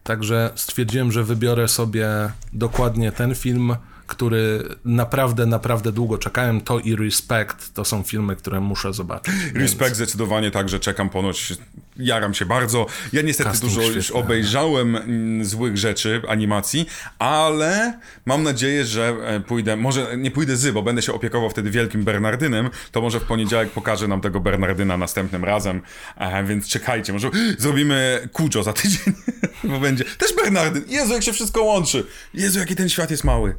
Także 0.05 0.51
stwierdziłem, 0.55 1.12
że 1.12 1.24
wybiorę 1.24 1.68
sobie 1.68 2.09
dokładnie 2.52 3.12
ten 3.12 3.35
film, 3.35 3.76
który 4.06 4.62
naprawdę, 4.85 5.47
naprawdę 5.47 5.93
długo 5.93 6.18
czekałem. 6.18 6.60
To 6.60 6.78
i 6.78 6.97
Respect 6.97 7.74
to 7.74 7.85
są 7.85 8.02
filmy, 8.02 8.36
które 8.36 8.60
muszę 8.60 8.93
zobaczyć. 8.93 9.35
Więc 9.35 9.55
Respekt 9.56 9.97
zdecydowanie 9.97 10.51
także 10.51 10.81
czekam 10.81 11.10
ponoć, 11.10 11.52
jaram 11.97 12.35
się 12.35 12.47
bardzo. 12.47 12.87
Ja 13.12 13.23
niestety 13.23 13.51
Casting 13.51 13.73
dużo 13.73 13.83
już 13.83 14.05
świetny. 14.05 14.21
obejrzałem 14.21 14.97
mm, 14.97 15.45
złych 15.45 15.77
rzeczy, 15.77 16.23
animacji, 16.29 16.87
ale 17.19 17.99
mam 18.27 18.43
nadzieję, 18.43 18.85
że 18.85 19.16
e, 19.25 19.41
pójdę, 19.41 19.77
może 19.77 20.16
nie 20.16 20.31
pójdę 20.31 20.57
zy, 20.57 20.73
bo 20.73 20.83
będę 20.83 21.03
się 21.03 21.12
opiekował 21.12 21.51
wtedy 21.51 21.71
wielkim 21.71 22.05
Bernardynem, 22.05 22.71
to 22.93 23.01
może 23.01 23.21
w 23.21 23.25
poniedziałek 23.25 23.71
pokażę 23.71 24.09
nam 24.09 24.21
tego 24.21 24.41
Bernardyna 24.41 24.97
następnym 24.97 25.45
razem, 25.45 25.83
e, 26.16 26.45
więc 26.45 26.69
czekajcie, 26.69 27.12
może 27.12 27.31
zrobimy 27.59 28.29
Kujo 28.33 28.62
za 28.62 28.73
tydzień, 28.73 29.15
bo 29.65 29.81
będzie 29.81 30.05
też 30.05 30.35
Bernardyn. 30.35 30.85
Jezu, 30.89 31.12
jak 31.12 31.23
się 31.23 31.33
wszystko 31.33 31.62
łączy. 31.62 32.07
Jezu, 32.35 32.59
jaki 32.59 32.77
ten 32.77 32.89
świat 32.89 33.11
jest 33.11 33.25
mały. 33.25 33.55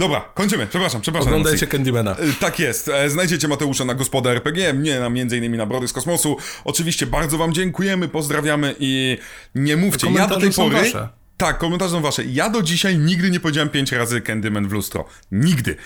Dobra, 0.00 0.20
kończymy. 0.34 0.66
Przepraszam, 0.66 1.00
przepraszam. 1.00 1.28
Oglądajcie. 1.28 1.66
Candymana. 1.66 2.16
Y, 2.20 2.34
Tak 2.40 2.58
jest. 2.58 2.88
E, 2.88 3.10
Znajdziecie 3.10 3.48
Mateusza 3.48 3.84
na 3.84 3.94
Gospoda 3.94 4.30
RPG, 4.30 4.72
mnie 4.72 5.00
na 5.00 5.10
między 5.10 5.36
innymi 5.36 5.58
na 5.58 5.66
Brody 5.66 5.88
z 5.88 5.92
Kosmosu. 5.92 6.36
Oczywiście 6.64 7.06
bardzo 7.06 7.38
wam 7.38 7.52
dziękujemy, 7.52 8.08
pozdrawiamy 8.08 8.74
i 8.78 9.18
nie 9.54 9.76
mówcie, 9.76 10.10
ja 10.10 10.26
do 10.26 10.40
tej 10.40 10.50
pory... 10.50 10.76
wasze. 10.76 11.08
Tak, 11.36 11.58
komentarze 11.58 11.90
są 11.90 12.00
wasze. 12.00 12.24
Ja 12.24 12.50
do 12.50 12.62
dzisiaj 12.62 12.98
nigdy 12.98 13.30
nie 13.30 13.40
powiedziałem 13.40 13.68
pięć 13.68 13.92
razy 13.92 14.20
Candyman 14.20 14.68
w 14.68 14.72
lustro. 14.72 15.04
Nigdy. 15.32 15.76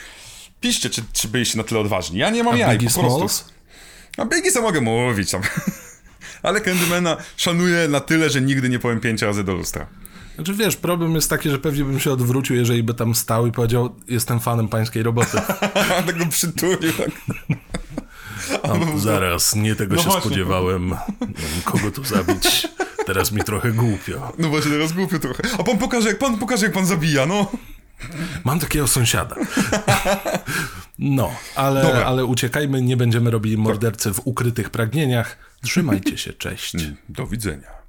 Piszcie, 0.60 0.90
czy, 0.90 1.02
czy 1.12 1.28
byliście 1.28 1.58
na 1.58 1.64
tyle 1.64 1.80
odważni. 1.80 2.18
Ja 2.18 2.30
nie 2.30 2.42
mam 2.42 2.56
jaj, 2.56 2.78
Biggie 2.78 2.94
po 2.94 3.00
prostu. 3.00 3.18
Smalls? 3.18 3.44
A 4.16 4.24
Biggie 4.24 4.50
sam 4.50 4.62
mogę 4.62 4.80
mówić 4.80 5.30
tam. 5.30 5.42
Ale 6.42 6.60
Candymana 6.60 7.16
szanuję 7.36 7.88
na 7.88 8.00
tyle, 8.00 8.30
że 8.30 8.40
nigdy 8.40 8.68
nie 8.68 8.78
powiem 8.78 9.00
pięć 9.00 9.22
razy 9.22 9.44
do 9.44 9.54
lustra. 9.54 9.86
Znaczy 10.34 10.54
wiesz, 10.54 10.76
problem 10.76 11.14
jest 11.14 11.30
taki, 11.30 11.50
że 11.50 11.58
pewnie 11.58 11.84
bym 11.84 12.00
się 12.00 12.12
odwrócił, 12.12 12.56
jeżeli 12.56 12.82
by 12.82 12.94
tam 12.94 13.14
stał 13.14 13.46
i 13.46 13.52
powiedział, 13.52 13.94
jestem 14.08 14.40
fanem 14.40 14.68
pańskiej 14.68 15.02
roboty. 15.02 15.38
Tego 16.06 16.26
przytulił 16.26 16.92
tak. 16.92 17.10
A, 18.62 18.98
zaraz, 18.98 19.54
nie 19.54 19.74
tego 19.76 19.94
No 19.96 20.02
się 20.02 20.08
właśnie. 20.08 20.20
spodziewałem. 20.30 20.88
Nie 21.20 21.26
wiem, 21.28 21.62
Kogo 21.64 21.90
tu 21.90 22.04
zabić? 22.04 22.68
Teraz 23.06 23.32
mi 23.32 23.42
trochę 23.42 23.72
głupio. 23.72 24.32
No 24.38 24.48
właśnie, 24.48 24.70
teraz 24.70 24.92
głupio 24.92 25.18
trochę. 25.18 25.42
A 25.58 25.62
pan 25.62 25.78
pokaże, 25.78 26.08
jak 26.08 26.18
pan 26.18 26.38
pokaże, 26.38 26.66
jak 26.66 26.74
pan 26.74 26.86
zabija, 26.86 27.26
no. 27.26 27.50
Mam 28.44 28.58
takiego 28.60 28.88
sąsiada. 28.88 29.36
No, 30.98 31.30
ale, 31.56 31.82
Dobra. 31.82 32.04
ale 32.04 32.24
uciekajmy, 32.24 32.82
nie 32.82 32.96
będziemy 32.96 33.30
robili 33.30 33.56
mordercy 33.58 34.14
w 34.14 34.20
ukrytych 34.24 34.70
pragnieniach. 34.70 35.38
Trzymajcie 35.62 36.18
się, 36.18 36.32
cześć. 36.32 36.74
Do 37.08 37.26
widzenia. 37.26 37.83